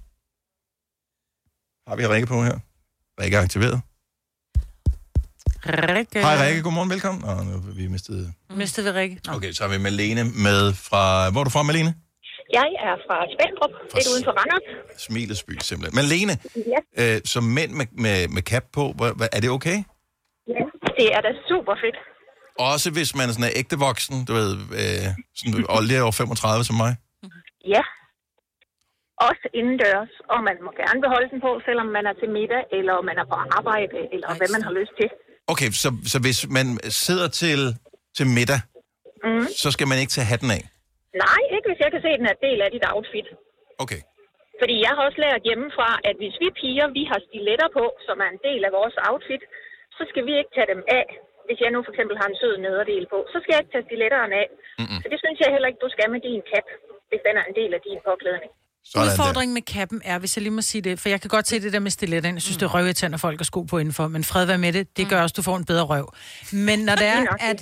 Har 1.88 1.95
vi 1.95 2.08
Rikke 2.08 2.28
på 2.28 2.43
her? 2.43 2.60
Rikke 3.22 3.38
er 3.38 3.41
aktiveret. 3.41 3.82
Rikke. 5.66 6.20
Hej 6.22 6.45
Rikke, 6.47 6.62
godmorgen, 6.62 6.89
velkommen. 6.89 7.24
Åh, 7.24 7.45
nu 7.45 7.51
har 7.51 7.72
vi 7.74 7.88
mistet... 7.88 8.34
Mistede 8.56 8.93
vi 8.93 8.99
Rikke? 8.99 9.20
Nå. 9.28 9.34
Okay, 9.34 9.51
så 9.51 9.64
har 9.64 9.70
vi 9.72 9.78
Malene 9.78 10.24
med 10.24 10.74
fra... 10.74 11.30
Hvor 11.30 11.39
er 11.39 11.43
du 11.43 11.49
fra, 11.49 11.64
Malene? 11.64 11.95
Jeg 12.54 12.70
er 12.88 12.95
fra 13.08 13.18
Spændrup, 13.36 13.72
lidt 13.95 14.08
uden 14.14 14.24
for 14.24 14.32
Randers. 14.32 15.01
Smilesby, 15.01 15.58
simpelthen. 15.62 15.95
Malene, 15.95 16.38
Ja. 16.97 17.16
øh, 17.16 17.22
som 17.26 17.43
mænd 17.43 17.72
med, 17.72 17.86
med, 17.91 18.28
med 18.28 18.41
cap 18.41 18.64
på, 18.74 18.95
er 19.32 19.39
det 19.39 19.49
okay? 19.49 19.84
Det 21.00 21.08
er 21.16 21.22
da 21.28 21.32
super 21.50 21.76
fedt. 21.84 21.98
Også 22.72 22.88
hvis 22.98 23.10
man 23.18 23.26
er 23.30 23.34
sådan 23.36 23.50
er 23.52 23.56
ægte 23.62 23.78
voksen, 23.88 24.16
du 24.28 24.32
ved, 24.39 24.52
øh, 24.82 25.08
sådan, 25.39 25.54
og 25.74 25.80
lige 25.89 26.04
over 26.08 26.16
35 26.22 26.64
som 26.70 26.76
mig. 26.84 26.91
Ja. 27.76 27.84
Også 29.28 29.46
indendørs, 29.60 30.14
og 30.34 30.39
man 30.48 30.58
må 30.66 30.72
gerne 30.82 31.00
beholde 31.06 31.30
den 31.34 31.39
på, 31.48 31.52
selvom 31.68 31.88
man 31.98 32.04
er 32.12 32.16
til 32.22 32.30
middag, 32.38 32.64
eller 32.78 32.96
man 33.10 33.18
er 33.22 33.26
på 33.32 33.36
arbejde, 33.60 33.98
eller 34.16 34.30
hvad 34.39 34.50
man 34.56 34.64
har 34.68 34.74
lyst 34.80 34.94
til. 35.02 35.10
Okay, 35.54 35.70
så, 35.84 35.89
så 36.12 36.18
hvis 36.26 36.39
man 36.58 36.68
sidder 37.06 37.28
til, 37.41 37.60
til 38.18 38.28
middag, 38.39 38.62
Mm. 39.28 39.46
så 39.64 39.68
skal 39.76 39.88
man 39.91 39.98
ikke 40.02 40.14
tage 40.18 40.32
hatten 40.34 40.50
af? 40.58 40.64
Nej, 41.26 41.41
ikke 41.56 41.68
hvis 41.70 41.82
jeg 41.84 41.89
kan 41.94 42.02
se, 42.06 42.10
at 42.16 42.20
den 42.22 42.28
er 42.32 42.36
en 42.39 42.44
del 42.48 42.60
af 42.66 42.70
dit 42.76 42.86
outfit. 42.94 43.28
Okay. 43.84 44.02
Fordi 44.62 44.76
jeg 44.86 44.91
har 44.96 45.02
også 45.08 45.20
lært 45.26 45.41
hjemmefra, 45.50 45.89
at 46.10 46.16
hvis 46.22 46.36
vi 46.44 46.48
piger, 46.62 46.88
vi 46.98 47.04
har 47.12 47.20
stiletter 47.28 47.70
på, 47.78 47.84
som 48.08 48.16
er 48.26 48.30
en 48.36 48.41
del 48.48 48.62
af 48.68 48.72
vores 48.80 48.96
outfit, 49.10 49.44
så 49.98 50.04
skal 50.12 50.24
vi 50.28 50.34
ikke 50.39 50.54
tage 50.58 50.70
dem 50.74 50.82
af. 51.00 51.06
Hvis 51.48 51.60
jeg 51.64 51.70
nu 51.76 51.80
for 51.86 51.91
eksempel 51.94 52.16
har 52.22 52.28
en 52.32 52.38
sød 52.41 52.56
nederdel 52.66 53.06
på, 53.14 53.18
så 53.32 53.38
skal 53.39 53.52
jeg 53.54 53.62
ikke 53.62 53.74
tage 53.76 53.88
stiletterne 53.89 54.36
af. 54.44 54.48
Mm-mm. 54.80 55.00
Så 55.02 55.08
det 55.12 55.20
synes 55.24 55.38
jeg 55.41 55.50
heller 55.56 55.70
ikke, 55.70 55.84
du 55.86 55.91
skal 55.96 56.08
med 56.16 56.22
din 56.30 56.41
cap, 56.52 56.68
hvis 57.10 57.22
den 57.28 57.34
er 57.41 57.46
en 57.50 57.56
del 57.60 57.72
af 57.78 57.82
din 57.88 58.00
påklædning. 58.10 58.52
Sådan 58.86 59.08
der. 59.08 59.14
Udfordringen 59.14 59.54
med 59.54 59.66
kappen 59.76 60.02
er, 60.06 60.20
hvis 60.20 60.32
jeg 60.36 60.41
lige 60.44 60.58
må 60.60 60.62
sige 60.62 60.82
det, 60.82 61.00
for 61.02 61.10
jeg 61.10 61.22
kan 61.22 61.30
godt 61.30 61.48
se 61.48 61.60
det 61.60 61.74
der 61.74 61.80
med 61.80 61.91
stiletterne. 61.91 62.36
Jeg 62.36 62.41
synes, 62.41 62.58
det 62.58 62.66
er 62.66 63.14
at 63.14 63.20
folk 63.20 63.39
har 63.39 63.44
sko 63.44 63.62
på 63.62 63.78
indenfor, 63.78 64.08
men 64.08 64.24
fred 64.24 64.46
være 64.46 64.58
med 64.58 64.74
det, 64.74 64.98
det 64.98 65.10
gør 65.10 65.22
også, 65.22 65.34
at 65.34 65.38
du 65.38 65.41
får 65.41 65.58
en 65.58 65.66
bedre 65.66 65.86
røv. 65.86 66.14
Men 66.52 66.80
når 66.80 66.96
det 67.02 67.08
er, 67.08 67.22
at, 67.50 67.60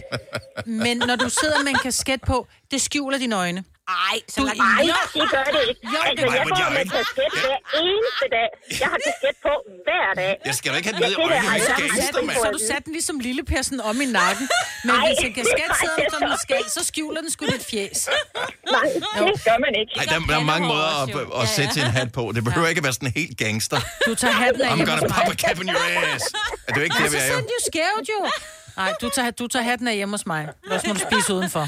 men 0.65 0.97
når 0.97 1.15
du 1.23 1.29
sidder 1.29 1.59
med 1.63 1.71
en 1.75 1.81
kasket 1.83 2.21
på, 2.27 2.47
det 2.71 2.81
skjuler 2.81 3.17
dine 3.17 3.35
øjne. 3.35 3.63
Ej, 3.87 4.17
så 4.33 4.39
Du- 4.41 4.45
langt. 4.45 4.59
Nej, 4.59 4.83
det 5.17 5.25
gør 5.35 5.45
det 5.55 5.61
ikke. 5.71 5.81
Jo, 5.93 5.99
altså, 6.09 6.25
jeg 6.37 6.43
går 6.47 6.57
jeg 6.61 6.67
er 6.67 6.73
med 6.77 6.83
ikke- 6.85 6.95
kasket 6.97 7.29
hver 7.45 7.59
eneste 7.85 8.25
dag. 8.37 8.49
Jeg 8.81 8.87
har 8.93 8.99
kasket 9.07 9.35
på 9.47 9.53
hver 9.85 10.07
dag. 10.21 10.33
Jeg 10.49 10.55
skal 10.59 10.67
da 10.71 10.75
ikke 10.79 10.89
have 10.89 10.97
den 10.99 11.03
ned 11.07 11.13
i 11.17 11.21
øjnene, 11.21 11.51
jeg 11.57 11.61
skal 11.69 11.87
gangster, 11.89 12.21
mand. 12.29 12.37
Så 12.45 12.49
du 12.57 12.61
satte 12.69 12.83
den 12.87 12.93
ligesom 12.99 13.15
lille 13.27 13.43
Persen 13.51 13.77
om 13.89 13.95
i 14.05 14.07
nakken. 14.19 14.45
Men 14.85 14.95
Nej, 14.95 15.07
hvis 15.07 15.19
en 15.27 15.33
kasket 15.39 15.69
sidder 15.83 16.03
som 16.13 16.21
den 16.29 16.37
skal, 16.45 16.63
så 16.75 16.81
skjuler 16.89 17.19
den 17.23 17.29
sgu 17.35 17.43
dit 17.55 17.65
fjes. 17.71 17.99
Nej, 18.75 18.87
det 19.29 19.39
gør 19.47 19.57
man 19.65 19.71
ikke. 19.81 19.91
Ej, 19.99 20.05
der, 20.11 20.17
der 20.31 20.37
er 20.41 20.45
mange 20.53 20.65
måder 20.73 20.89
at, 21.03 21.09
at 21.41 21.45
sætte 21.57 21.73
sin 21.77 21.89
hat 21.97 22.09
på. 22.17 22.23
Det 22.35 22.41
behøver 22.47 22.67
ikke 22.71 22.81
at 22.83 22.87
være 22.89 22.97
sådan 22.99 23.13
helt 23.21 23.35
gangster. 23.43 23.79
Du 24.07 24.13
tager 24.21 24.37
hatten 24.43 24.61
af 24.61 24.69
I'm 24.73 24.83
gonna 24.89 25.07
pop 25.15 25.27
a 25.33 25.35
cap 25.43 25.57
in 25.63 25.67
your 25.75 25.85
ass. 26.13 26.25
Er 26.67 26.71
det 26.73 26.81
ikke 26.87 26.95
det, 27.03 27.11
vi 27.13 27.17
er 27.17 27.25
jo? 27.27 27.31
sådan 27.33 27.49
er 27.51 27.55
jo 27.59 27.63
skævt 27.71 28.07
jo. 28.15 28.19
Nej, 28.77 28.91
du 29.01 29.07
tager, 29.09 29.31
du 29.31 29.47
tager 29.47 29.63
hatten 29.71 29.87
af 29.87 29.95
hjemme 29.95 30.13
hos 30.13 30.25
mig. 30.25 30.41
Ellers 30.63 30.83
må 30.87 30.93
du 30.93 30.99
spise 31.11 31.33
udenfor. 31.33 31.65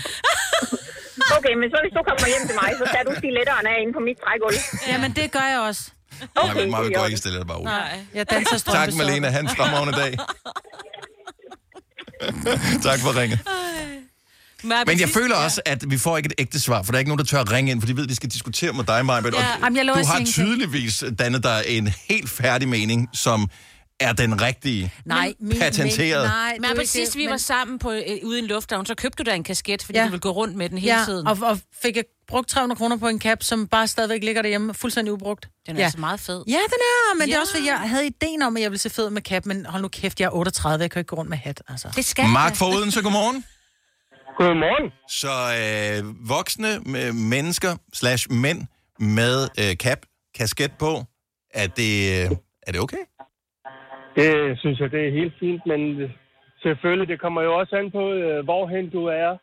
Okay, 1.38 1.54
men 1.62 1.68
så 1.74 1.78
hvis 1.84 1.94
du 1.98 2.02
kommer 2.10 2.28
hjem 2.34 2.44
til 2.50 2.56
mig, 2.62 2.70
så 2.82 2.86
tager 2.94 3.06
du 3.10 3.14
stiletterne 3.22 3.70
af 3.74 3.78
inde 3.84 3.94
på 3.98 4.02
mit 4.08 4.18
trægulv. 4.24 4.58
Jamen, 4.92 5.12
det 5.20 5.26
gør 5.38 5.46
jeg 5.54 5.60
også. 5.70 5.84
Nej, 6.36 6.54
men 6.54 6.72
Maja 6.72 6.90
går 6.98 7.06
ikke 7.06 7.18
stille 7.18 7.38
dig 7.40 7.48
bare 7.48 7.60
ud. 7.60 7.66
Nej, 7.66 8.00
jeg 8.14 8.30
danser 8.32 8.52
Tak, 8.52 8.60
strømpesokker. 8.60 9.06
Malene. 9.06 9.28
Han 9.38 9.50
fremragende 9.50 9.94
dag. 10.02 10.12
tak 12.88 13.00
for 13.06 13.12
ringet. 13.22 13.40
Men 14.88 15.00
jeg 15.00 15.10
føler 15.10 15.36
også, 15.36 15.62
at 15.66 15.84
vi 15.92 15.98
får 15.98 16.18
ikke 16.18 16.28
et 16.28 16.34
ægte 16.38 16.62
svar, 16.62 16.84
for 16.84 16.92
der 16.92 16.98
er 16.98 17.00
ikke 17.00 17.10
nogen, 17.10 17.20
der 17.20 17.26
tør 17.26 17.40
at 17.40 17.52
ringe 17.52 17.72
ind, 17.72 17.82
for 17.82 17.88
de 17.88 17.96
ved, 17.98 18.04
at 18.04 18.10
de 18.10 18.16
skal 18.16 18.30
diskutere 18.30 18.74
med 18.74 18.84
dig, 18.84 19.06
Maja. 19.06 19.22
Ja. 19.26 19.32
Jamen, 19.64 19.78
jeg 19.78 19.86
lover 19.86 19.96
du 19.96 20.02
at 20.02 20.08
har 20.08 20.18
sige 20.18 20.26
tydeligvis 20.26 21.04
dannet 21.20 21.44
dig 21.44 21.64
en 21.68 21.94
helt 22.10 22.30
færdig 22.30 22.68
mening, 22.70 23.10
som 23.14 23.50
er 24.00 24.14
den 24.14 24.42
rigtige. 24.42 24.94
Nej, 25.06 25.34
min, 25.40 25.60
Patenteret. 25.60 26.24
Nej, 26.28 26.58
Men 26.60 26.86
sidst, 26.88 27.14
det, 27.14 27.18
vi 27.20 27.26
men- 27.26 27.32
var 27.32 27.38
sammen 27.38 27.80
på, 27.80 27.92
øh, 27.92 28.02
ude 28.24 28.40
i 28.40 28.42
en 28.42 28.48
lufthavn, 28.48 28.86
så 28.86 28.96
købte 28.96 29.24
du 29.24 29.30
da 29.30 29.36
en 29.36 29.44
kasket, 29.44 29.84
fordi 29.84 29.98
Ja. 30.00 30.04
du 30.06 30.10
ville 30.10 30.22
gå 30.22 30.30
rundt 30.32 30.56
med 30.56 30.70
den 30.70 30.78
hele 30.78 30.94
ja, 30.98 31.06
tiden. 31.06 31.28
Og, 31.28 31.38
og 31.42 31.60
fik 31.82 31.96
jeg 31.96 32.04
brugt 32.28 32.50
300 32.50 32.78
kroner 32.78 32.98
på 32.98 33.08
en 33.08 33.22
cap, 33.22 33.44
som 33.44 33.68
bare 33.68 33.88
stadigvæk 33.88 34.24
ligger 34.24 34.42
derhjemme, 34.42 34.74
fuldstændig 34.74 35.14
ubrugt. 35.14 35.48
Den 35.68 35.76
er 35.76 35.80
ja. 35.80 35.84
altså 35.86 36.00
meget 36.00 36.20
fed. 36.20 36.44
Ja, 36.48 36.52
den 36.52 36.58
er, 36.60 37.16
men 37.18 37.22
ja. 37.22 37.26
det 37.32 37.38
er 37.38 37.42
også, 37.42 37.54
fordi 37.54 37.68
jeg 37.68 37.78
havde 37.78 38.06
ideen 38.06 38.42
om, 38.42 38.58
at 38.58 38.64
jeg 38.64 38.72
ville 38.72 38.80
se 38.80 38.90
fed 38.90 39.10
med 39.10 39.22
cap, 39.22 39.46
men 39.46 39.66
hold 39.66 39.82
nu 39.82 39.88
kæft, 39.88 40.20
jeg 40.20 40.26
er 40.26 40.32
38, 40.36 40.82
jeg 40.82 40.92
kan 40.92 41.00
ikke 41.00 41.08
gå 41.08 41.16
rundt 41.16 41.30
med 41.30 41.38
hat, 41.38 41.62
altså. 41.68 41.88
Det 41.96 42.06
skal 42.06 42.28
Mark 42.28 42.56
fra 42.56 42.70
Odense, 42.70 43.02
godmorgen. 43.02 43.46
Godmorgen. 44.38 44.92
Så 45.10 45.30
øh, 45.60 46.30
voksne 46.30 46.80
med 46.80 47.12
mennesker 47.14 47.76
slash 47.94 48.32
mænd 48.32 48.62
med 49.00 49.48
øh, 49.60 49.76
cap, 49.76 50.00
kasket 50.36 50.72
på, 50.80 51.04
er 51.54 51.68
det, 51.68 52.26
øh, 52.32 52.38
er 52.68 52.72
det 52.72 52.82
okay? 52.82 52.98
Det 54.16 54.60
synes 54.60 54.80
jeg, 54.80 54.92
det 54.92 55.08
er 55.08 55.12
helt 55.12 55.34
fint, 55.40 55.62
men 55.66 55.80
selvfølgelig, 56.62 57.08
det 57.08 57.22
kommer 57.22 57.42
jo 57.42 57.52
også 57.60 57.76
an 57.76 57.92
på, 57.92 58.04
øh, 58.14 58.44
hvorhen 58.44 58.90
du 58.90 59.06
er, 59.06 59.38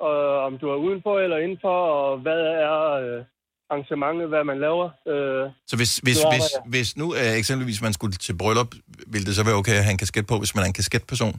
og 0.00 0.16
om 0.48 0.58
du 0.58 0.66
er 0.68 0.76
udenfor 0.86 1.20
eller 1.20 1.38
indenfor, 1.38 1.76
og 1.98 2.18
hvad 2.18 2.40
er 2.40 2.76
øh, 3.04 3.24
arrangementet, 3.70 4.28
hvad 4.28 4.44
man 4.44 4.60
laver. 4.60 4.88
Øh, 5.12 5.50
Så 5.70 5.76
hvis, 5.80 5.92
hvis, 6.06 6.18
hvis, 6.32 6.46
hvis 6.74 6.96
nu 6.96 7.06
eksempelvis 7.42 7.82
man 7.82 7.92
skulle 7.92 8.12
til 8.26 8.36
bryllup, 8.40 8.72
ville 9.12 9.26
det 9.26 9.34
så 9.34 9.44
være 9.44 9.58
okay 9.60 9.76
at 9.80 9.84
have 9.86 9.92
en 9.92 10.04
kasket 10.04 10.26
på, 10.26 10.38
hvis 10.38 10.54
man 10.54 10.62
er 10.64 10.68
en 10.68 10.78
kasketperson? 10.80 11.34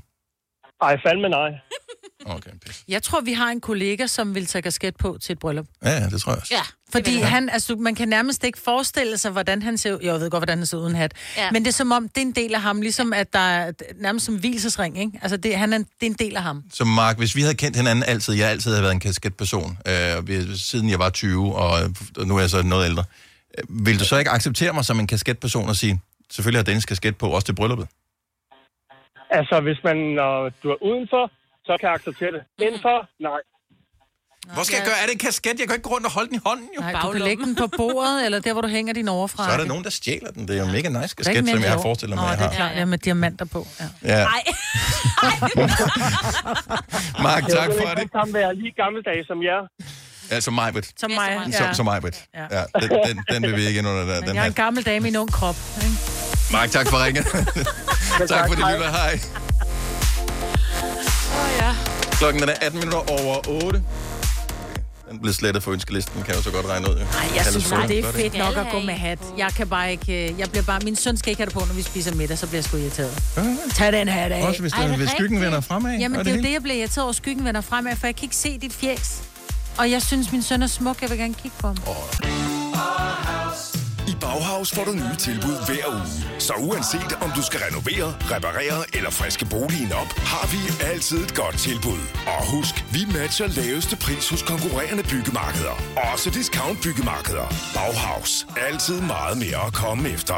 ej, 0.81 0.97
fandme 1.05 1.29
nej. 1.29 1.49
Okay, 2.25 2.51
pis. 2.65 2.83
Jeg 2.87 3.03
tror, 3.03 3.21
vi 3.21 3.33
har 3.33 3.49
en 3.49 3.61
kollega, 3.61 4.07
som 4.07 4.35
vil 4.35 4.45
tage 4.45 4.61
kasket 4.61 4.95
på 4.95 5.17
til 5.21 5.33
et 5.33 5.39
bryllup. 5.39 5.65
Ja, 5.83 5.89
ja, 5.89 6.09
det 6.09 6.21
tror 6.21 6.31
jeg 6.31 6.41
også. 6.41 6.53
Ja. 6.53 6.61
Fordi 6.91 7.17
han, 7.17 7.49
altså, 7.49 7.75
man 7.75 7.95
kan 7.95 8.07
nærmest 8.07 8.43
ikke 8.43 8.59
forestille 8.59 9.17
sig, 9.17 9.31
hvordan 9.31 9.61
han 9.61 9.77
ser 9.77 9.93
ud. 9.93 9.99
Jeg 10.03 10.13
ved 10.13 10.29
godt, 10.29 10.41
hvordan 10.41 10.57
han 10.57 10.65
ser 10.65 10.77
ud 10.77 10.83
uden 10.83 10.95
hat. 10.95 11.13
Ja. 11.37 11.43
Ja. 11.43 11.51
Men 11.51 11.61
det 11.61 11.67
er 11.67 11.73
som 11.73 11.91
om, 11.91 12.09
det 12.09 12.17
er 12.17 12.25
en 12.25 12.31
del 12.31 12.55
af 12.55 12.61
ham, 12.61 12.81
ligesom 12.81 13.13
at 13.13 13.33
der 13.33 13.39
er 13.39 13.71
nærmest 13.95 14.25
som 14.25 14.39
hvilesesring, 14.39 14.99
ikke? 14.99 15.19
Altså, 15.21 15.37
det, 15.37 15.57
han 15.57 15.73
er, 15.73 15.77
det 15.77 15.85
er 16.01 16.05
en 16.05 16.13
del 16.13 16.35
af 16.35 16.43
ham. 16.43 16.63
Så 16.73 16.85
Mark, 16.85 17.17
hvis 17.17 17.35
vi 17.35 17.41
havde 17.41 17.55
kendt 17.55 17.77
hinanden 17.77 18.03
altid, 18.07 18.33
jeg 18.33 18.49
altid 18.49 18.71
havde 18.71 18.83
været 18.83 18.93
en 18.93 18.99
kasketperson, 18.99 19.77
øh, 19.87 20.55
siden 20.55 20.89
jeg 20.89 20.99
var 20.99 21.09
20, 21.09 21.55
og, 21.55 21.71
og 22.17 22.27
nu 22.27 22.35
er 22.35 22.39
jeg 22.39 22.49
så 22.49 22.63
noget 22.63 22.85
ældre, 22.85 23.03
øh, 23.57 23.85
vil 23.85 23.99
du 23.99 24.05
så 24.05 24.17
ikke 24.17 24.31
acceptere 24.31 24.73
mig 24.73 24.85
som 24.85 24.99
en 24.99 25.07
kasketperson 25.07 25.69
og 25.69 25.75
sige, 25.75 26.01
selvfølgelig 26.31 26.59
har 26.59 26.63
Dennis 26.63 26.85
kasket 26.85 27.17
på, 27.17 27.29
også 27.29 27.45
til 27.45 27.55
brylluppet? 27.55 27.87
Altså, 29.29 29.59
hvis 29.61 29.79
man, 29.83 29.97
når 29.97 30.49
du 30.63 30.69
er 30.69 30.83
udenfor, 30.83 31.31
så 31.71 31.75
kan 31.79 31.85
jeg 31.89 31.95
acceptere 31.99 32.31
det. 32.37 32.41
Indenfor, 32.65 32.97
nej. 33.29 33.41
Hvor 34.53 34.63
skal 34.63 34.75
jeg 34.79 34.85
gøre? 34.85 34.97
Er 35.01 35.05
det 35.07 35.13
en 35.13 35.19
kasket? 35.27 35.55
Jeg 35.59 35.67
kan 35.67 35.75
ikke 35.77 35.87
gå 35.89 35.93
rundt 35.95 36.05
og 36.05 36.11
holde 36.11 36.27
den 36.29 36.35
i 36.35 36.39
hånden, 36.45 36.67
jo. 36.75 36.81
Nej, 36.81 36.91
du 37.01 37.11
kan 37.11 37.21
lægge 37.21 37.43
den 37.45 37.55
på 37.55 37.67
bordet, 37.81 38.25
eller 38.25 38.39
der, 38.39 38.53
hvor 38.53 38.61
du 38.61 38.67
hænger 38.67 38.93
din 38.93 39.07
overfra. 39.07 39.45
Så 39.45 39.51
er 39.51 39.57
der 39.57 39.65
nogen, 39.65 39.83
der 39.83 39.89
stjæler 39.89 40.31
den. 40.31 40.47
Det 40.47 40.55
er 40.57 40.61
jo 40.65 40.71
mega 40.77 40.89
nice 40.89 41.15
kasket, 41.15 41.47
som 41.49 41.61
jeg 41.63 41.71
har 41.71 41.81
forestillet 41.81 42.15
mig, 42.17 42.23
Åh, 42.25 42.29
jeg 42.31 42.39
det 42.39 42.45
er 42.45 42.51
klart, 42.55 42.75
ja, 42.75 42.85
med 42.85 42.97
diamanter 42.97 43.45
på. 43.45 43.67
Ja. 43.79 43.85
Ja. 44.03 44.23
Nej. 44.23 44.41
Mark, 47.25 47.43
Jeg 47.47 47.55
tak 47.57 47.69
vil 47.69 47.77
for 47.87 47.95
det. 47.95 48.09
sammen 48.11 48.33
være 48.33 48.55
lige 48.55 48.71
gammeldags 48.81 49.27
som 49.27 49.43
jer. 49.43 49.61
Ja, 50.31 50.39
som 50.39 50.53
Majbet. 50.53 50.91
Som 50.97 51.11
mig, 51.11 51.41
ja. 51.51 51.57
Som, 51.57 51.73
som 51.73 51.85
Majbet. 51.85 52.23
Ja. 52.33 52.45
Ja, 52.57 52.63
den, 52.81 52.89
den, 53.07 53.23
den 53.31 53.41
vil 53.43 53.55
vi 53.55 53.65
ikke 53.67 53.79
ind 53.79 53.87
under 53.87 54.05
der, 54.05 54.19
Men 54.19 54.27
den 54.27 54.35
jeg 54.35 54.43
er 54.43 54.47
en 54.47 54.53
gammel 54.53 54.83
dame 54.85 55.07
i 55.07 55.09
en 55.09 55.15
ung 55.15 55.31
krop. 55.31 55.55
Ikke? 55.77 55.95
Mark, 56.51 56.69
tak 56.71 56.87
for 56.89 57.05
ringet. 57.05 57.25
tak 58.33 58.47
for 58.47 58.55
det, 58.55 58.63
Hej. 58.63 58.71
lille. 58.71 58.87
Hej. 58.91 59.19
Ja. 61.61 61.75
Klokken 62.11 62.43
er 62.43 62.53
18 62.61 62.79
minutter 62.79 62.97
over 63.21 63.63
8. 63.63 63.83
Den 65.11 65.19
blev 65.19 65.33
slettet 65.33 65.63
for 65.63 65.71
ønskelisten, 65.71 66.21
kan 66.23 66.27
jeg 66.27 66.35
jo 66.37 66.41
så 66.41 66.51
godt 66.51 66.65
regne 66.65 66.89
ud. 66.89 66.95
Jo. 66.95 67.01
Ej, 67.05 67.35
jeg 67.35 67.45
synes 67.45 67.69
bare, 67.69 67.87
det 67.87 67.99
er 67.99 68.11
fedt 68.11 68.37
nok 68.37 68.57
at 68.57 68.65
gå 68.71 68.79
med 68.79 68.93
hat. 68.93 69.19
Jeg 69.37 69.49
kan 69.57 69.67
bare 69.67 69.91
ikke... 69.91 70.31
øh, 70.31 70.39
Jeg 70.39 70.49
bliver 70.49 70.63
bare... 70.63 70.79
Min 70.83 70.95
søn 70.95 71.17
skal 71.17 71.29
ikke 71.29 71.39
have 71.39 71.45
det 71.45 71.53
på, 71.53 71.59
når 71.59 71.73
vi 71.73 71.81
spiser 71.81 72.15
middag, 72.15 72.37
så 72.37 72.47
bliver 72.47 72.57
jeg 72.57 72.63
sgu 72.63 72.77
irriteret. 72.77 73.23
Tag 73.73 73.91
den 73.93 74.07
hat 74.07 74.31
af. 74.31 74.43
Også 74.47 74.61
hvis, 74.61 74.73
Ej, 74.73 74.79
den, 74.81 74.87
er 74.87 74.91
det 74.91 74.97
hvis 74.99 75.09
skyggen 75.09 75.37
rigtigt? 75.37 75.45
vender 75.45 75.61
fremad. 75.61 75.97
Jamen, 75.99 76.19
og 76.19 76.25
det 76.25 76.31
er 76.31 76.35
jo 76.37 76.41
det, 76.43 76.51
jeg 76.53 76.63
bliver 76.63 76.77
irriteret 76.77 77.03
over. 77.03 77.13
Skyggen 77.13 77.45
vender 77.45 77.61
fremad, 77.61 77.95
for 77.95 78.07
jeg 78.07 78.15
kan 78.15 78.23
ikke 78.23 78.35
se 78.35 78.57
dit 78.57 78.73
fjes. 78.73 79.21
Og 79.77 79.91
jeg 79.91 80.01
synes, 80.01 80.31
min 80.31 80.41
søn 80.43 80.61
er 80.61 80.67
smuk. 80.67 81.01
Jeg 81.01 81.09
vil 81.09 81.17
gerne 81.17 81.33
kigge 81.33 81.57
på 81.59 81.67
ham. 81.67 81.77
I 82.23 82.50
Bauhaus 84.61 84.75
får 84.75 84.85
du 84.85 84.91
nye 84.91 85.15
tilbud 85.27 85.57
hver 85.67 85.85
uge. 85.95 86.39
Så 86.39 86.53
uanset 86.53 87.11
om 87.25 87.29
du 87.37 87.41
skal 87.43 87.59
renovere, 87.67 88.07
reparere 88.33 88.79
eller 88.97 89.09
friske 89.09 89.45
boligen 89.45 89.91
op, 90.01 90.11
har 90.31 90.45
vi 90.53 90.59
altid 90.91 91.17
et 91.17 91.33
godt 91.35 91.57
tilbud. 91.67 92.01
Og 92.35 92.41
husk, 92.55 92.75
vi 92.95 93.01
matcher 93.17 93.47
laveste 93.47 93.95
pris 94.05 94.29
hos 94.29 94.41
konkurrerende 94.51 95.03
byggemarkeder. 95.03 95.75
Også 96.13 96.29
discount 96.29 96.77
byggemarkeder. 96.83 97.47
Bauhaus. 97.75 98.47
Altid 98.67 99.01
meget 99.15 99.37
mere 99.37 99.61
at 99.67 99.73
komme 99.73 100.09
efter. 100.09 100.37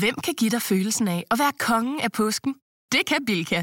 Hvem 0.00 0.14
kan 0.24 0.34
give 0.40 0.50
dig 0.50 0.62
følelsen 0.62 1.08
af 1.08 1.24
at 1.30 1.38
være 1.38 1.52
kongen 1.58 2.00
af 2.00 2.12
påsken? 2.12 2.54
Det 2.92 3.02
kan 3.10 3.20
Bilka! 3.26 3.62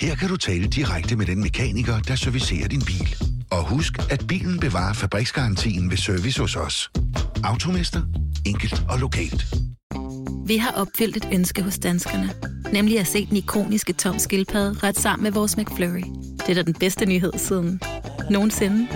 Her 0.00 0.14
kan 0.14 0.28
du 0.28 0.36
tale 0.36 0.66
direkte 0.66 1.16
med 1.16 1.26
den 1.26 1.42
mekaniker, 1.42 2.00
der 2.00 2.14
servicerer 2.14 2.68
din 2.68 2.82
bil. 2.82 3.16
Og 3.50 3.68
husk, 3.68 3.92
at 4.10 4.26
bilen 4.28 4.60
bevarer 4.60 4.92
fabriksgarantien 4.92 5.90
ved 5.90 5.96
service 5.96 6.40
hos 6.40 6.56
os. 6.56 6.90
Automester. 7.44 8.02
Enkelt 8.46 8.82
og 8.88 8.98
lokalt. 8.98 9.46
Vi 10.46 10.56
har 10.56 10.70
opfyldt 10.70 11.16
et 11.16 11.28
ønske 11.32 11.62
hos 11.62 11.78
danskerne. 11.78 12.30
Nemlig 12.72 13.00
at 13.00 13.06
se 13.06 13.26
den 13.26 13.36
ikoniske 13.36 13.92
tom 13.92 14.18
skildpadde 14.18 14.78
ret 14.82 14.98
sammen 14.98 15.22
med 15.22 15.32
vores 15.32 15.56
McFlurry. 15.56 16.04
Det 16.38 16.48
er 16.48 16.54
da 16.54 16.62
den 16.62 16.74
bedste 16.74 17.06
nyhed 17.06 17.32
siden 17.36 17.80
nogensinde. 18.30 18.88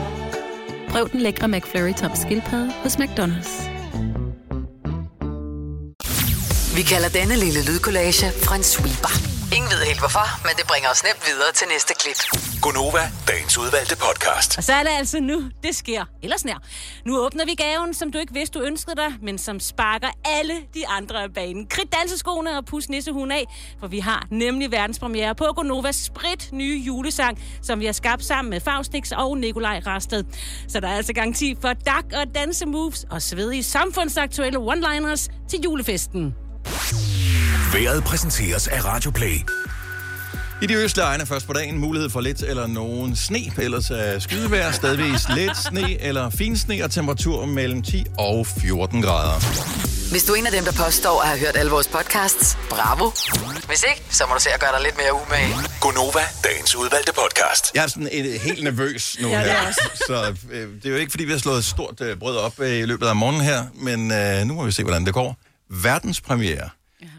Prøv 0.88 1.08
den 1.12 1.20
lækre 1.20 1.48
McFlurry 1.48 1.92
tom 1.94 2.10
skildpadde 2.14 2.72
hos 2.82 2.96
McDonald's. 2.96 3.62
Vi 6.76 6.82
kalder 6.82 7.08
denne 7.08 7.36
lille 7.36 7.64
lydkollage 7.64 8.26
en 8.56 8.62
sweeper. 8.62 9.31
Ingen 9.56 9.70
ved 9.70 9.82
helt 9.90 9.98
hvorfor, 9.98 10.26
men 10.46 10.54
det 10.58 10.66
bringer 10.66 10.88
os 10.90 11.02
nemt 11.04 11.22
videre 11.26 11.52
til 11.54 11.66
næste 11.68 11.94
klip. 12.00 12.20
Gonova, 12.62 13.04
dagens 13.28 13.58
udvalgte 13.58 13.96
podcast. 13.96 14.58
Og 14.58 14.64
så 14.64 14.72
er 14.72 14.82
det 14.82 14.90
altså 14.98 15.20
nu, 15.20 15.50
det 15.62 15.76
sker. 15.76 16.04
Eller 16.22 16.38
snær. 16.38 16.58
Nu 17.06 17.18
åbner 17.24 17.44
vi 17.44 17.54
gaven, 17.54 17.94
som 17.94 18.12
du 18.12 18.18
ikke 18.18 18.34
vidste, 18.34 18.58
du 18.58 18.64
ønskede 18.64 18.96
dig, 18.96 19.10
men 19.22 19.38
som 19.38 19.60
sparker 19.60 20.08
alle 20.24 20.54
de 20.74 20.88
andre 20.88 21.22
af 21.22 21.32
banen. 21.34 21.66
Krit 21.66 21.92
danseskoene 21.92 22.58
og 22.58 22.64
pus 22.64 22.88
nissehuen 22.88 23.32
af, 23.32 23.44
for 23.80 23.86
vi 23.86 23.98
har 23.98 24.26
nemlig 24.30 24.70
verdenspremiere 24.70 25.34
på 25.34 25.44
Gonovas 25.56 25.96
sprit 25.96 26.48
nye 26.52 26.82
julesang, 26.86 27.38
som 27.62 27.80
vi 27.80 27.86
har 27.86 27.92
skabt 27.92 28.24
sammen 28.24 28.50
med 28.50 28.60
Faustix 28.60 29.10
og 29.12 29.38
Nikolaj 29.38 29.80
Rasted. 29.86 30.24
Så 30.68 30.80
der 30.80 30.88
er 30.88 30.96
altså 30.96 31.12
garanti 31.12 31.56
for 31.60 31.72
dak 31.72 32.04
og 32.12 32.34
dansemoves 32.34 33.06
og 33.10 33.22
svedige 33.22 33.62
samfundsaktuelle 33.62 34.58
one-liners 34.58 35.28
til 35.48 35.60
julefesten. 35.64 36.34
Været 37.72 38.04
præsenteres 38.04 38.68
af 38.68 38.84
Radioplay. 38.84 39.40
I 40.62 40.66
de 40.66 40.74
østlige 40.74 41.04
egne 41.06 41.26
først 41.26 41.46
på 41.46 41.52
dagen 41.52 41.78
mulighed 41.78 42.10
for 42.10 42.20
lidt 42.20 42.42
eller 42.42 42.66
nogen 42.66 43.16
sne, 43.16 43.38
ellers 43.58 43.90
er 43.90 44.18
skydevejr, 44.18 44.72
stadigvis 44.72 45.28
lidt 45.34 45.56
sne 45.56 46.00
eller 46.02 46.30
fin 46.30 46.56
sne 46.56 46.84
og 46.84 46.90
temperatur 46.90 47.46
mellem 47.46 47.82
10 47.82 48.04
og 48.18 48.46
14 48.46 49.02
grader. 49.02 49.40
Hvis 50.10 50.24
du 50.24 50.32
er 50.32 50.36
en 50.36 50.46
af 50.46 50.52
dem, 50.52 50.64
der 50.64 50.72
påstår 50.72 51.20
at 51.22 51.28
have 51.28 51.40
hørt 51.40 51.56
alle 51.56 51.70
vores 51.70 51.88
podcasts, 51.88 52.58
bravo. 52.70 53.10
Hvis 53.66 53.84
ikke, 53.90 54.02
så 54.10 54.24
må 54.28 54.34
du 54.34 54.40
se 54.40 54.50
at 54.54 54.60
gøre 54.60 54.72
dig 54.72 54.82
lidt 54.82 54.96
mere 54.96 55.12
umage. 55.26 55.54
Gonova, 55.80 56.20
dagens 56.44 56.74
udvalgte 56.76 57.12
podcast. 57.12 57.70
Jeg 57.74 57.82
er 57.84 57.86
sådan 57.86 58.08
øh, 58.12 58.40
helt 58.40 58.64
nervøs 58.64 59.16
nu 59.20 59.28
Ja, 59.28 59.38
det 59.40 59.50
er 59.50 59.58
her. 59.60 59.66
også. 59.68 59.80
Så 60.06 60.34
øh, 60.50 60.68
det 60.82 60.86
er 60.86 60.90
jo 60.90 60.96
ikke, 60.96 61.10
fordi 61.10 61.24
vi 61.24 61.32
har 61.32 61.38
slået 61.38 61.58
et 61.58 61.64
stort 61.64 62.00
øh, 62.00 62.16
brød 62.18 62.36
op 62.36 62.60
øh, 62.60 62.78
i 62.78 62.82
løbet 62.82 63.06
af 63.06 63.16
morgenen 63.16 63.40
her, 63.44 63.64
men 63.74 64.12
øh, 64.12 64.44
nu 64.46 64.54
må 64.54 64.64
vi 64.64 64.72
se, 64.72 64.82
hvordan 64.82 65.06
det 65.06 65.14
går. 65.14 65.36
Verdenspremiere 65.72 66.70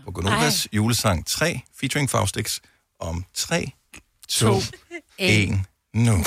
på 0.05 0.11
Gonovas 0.11 0.67
julesang 0.71 1.27
3, 1.27 1.61
featuring 1.79 2.09
Faustix, 2.09 2.59
om 2.99 3.25
3, 3.33 3.71
2, 4.29 4.61
1, 5.17 5.59
nu. 5.93 6.23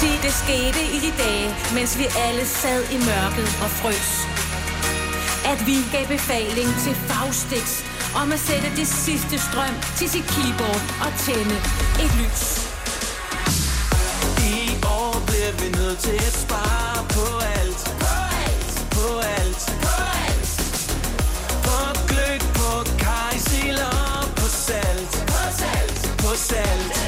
Ti 0.00 0.10
det 0.22 0.34
skete 0.42 0.80
i 0.96 0.98
de 1.04 1.12
dage, 1.22 1.54
mens 1.74 1.98
vi 1.98 2.04
alle 2.16 2.46
sad 2.46 2.90
i 2.90 2.98
mørket 3.10 3.48
og 3.64 3.70
frøs. 3.80 4.10
At 5.52 5.66
vi 5.66 5.76
gav 5.92 6.06
befaling 6.06 6.68
til 6.84 6.94
Faustix 6.94 7.66
om 8.22 8.32
at 8.32 8.40
sætte 8.40 8.68
det 8.76 8.86
sidste 8.86 9.38
strøm 9.38 9.74
til 9.98 10.10
sit 10.10 10.24
keyboard 10.34 10.82
og 11.04 11.10
tænde 11.24 11.56
et 12.04 12.12
lys. 12.20 12.44
I 14.54 14.60
år 14.98 15.14
bliver 15.26 15.52
vi 15.60 15.68
nødt 15.78 15.98
til 15.98 16.18
at 16.28 16.32
spare 16.44 17.08
på 17.14 17.24
alt. 17.38 17.59
På 26.50 26.99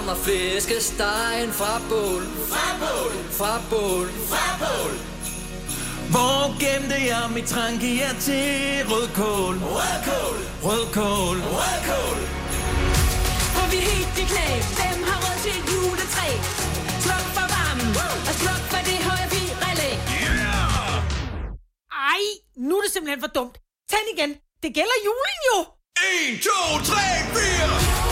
kommer 0.00 0.14
flæskestegen 0.26 1.50
fra 1.60 1.72
bål. 1.90 2.22
Fra 2.52 2.66
bål. 2.82 3.12
Fra 3.38 3.54
bål. 3.70 4.06
Fra 4.32 4.46
bål. 4.62 4.92
Hvor 6.12 6.42
gemte 6.62 6.98
jeg 7.12 7.26
mit 7.36 7.46
tranke 7.54 7.90
til 8.26 8.44
rødkål? 8.92 9.54
Rødkål. 9.76 10.36
Rødkål. 10.66 11.36
Rødkål. 11.58 12.18
For 13.54 13.66
vi 13.72 13.78
helt 13.90 14.14
i 14.22 14.24
knæ, 14.32 14.48
hvem 14.78 14.98
har 15.08 15.18
råd 15.24 15.36
til 15.44 15.52
et 15.60 15.66
juletræ? 15.72 16.28
Sluk 17.04 17.26
for 17.36 17.46
varmen, 17.54 17.90
og 18.28 18.34
sluk 18.40 18.62
for 18.72 18.80
det 18.88 18.98
høje 19.08 19.26
relæ. 19.64 19.90
Ej, 22.12 22.22
nu 22.66 22.72
er 22.78 22.82
det 22.84 22.92
simpelthen 22.94 23.20
for 23.24 23.32
dumt. 23.38 23.56
Tænd 23.90 24.08
igen. 24.14 24.30
Det 24.62 24.70
gælder 24.78 24.98
julen 25.06 25.38
jo. 25.48 25.56
1, 26.34 26.42
2, 26.42 26.50
3, 26.90 26.96
4. 27.34 28.09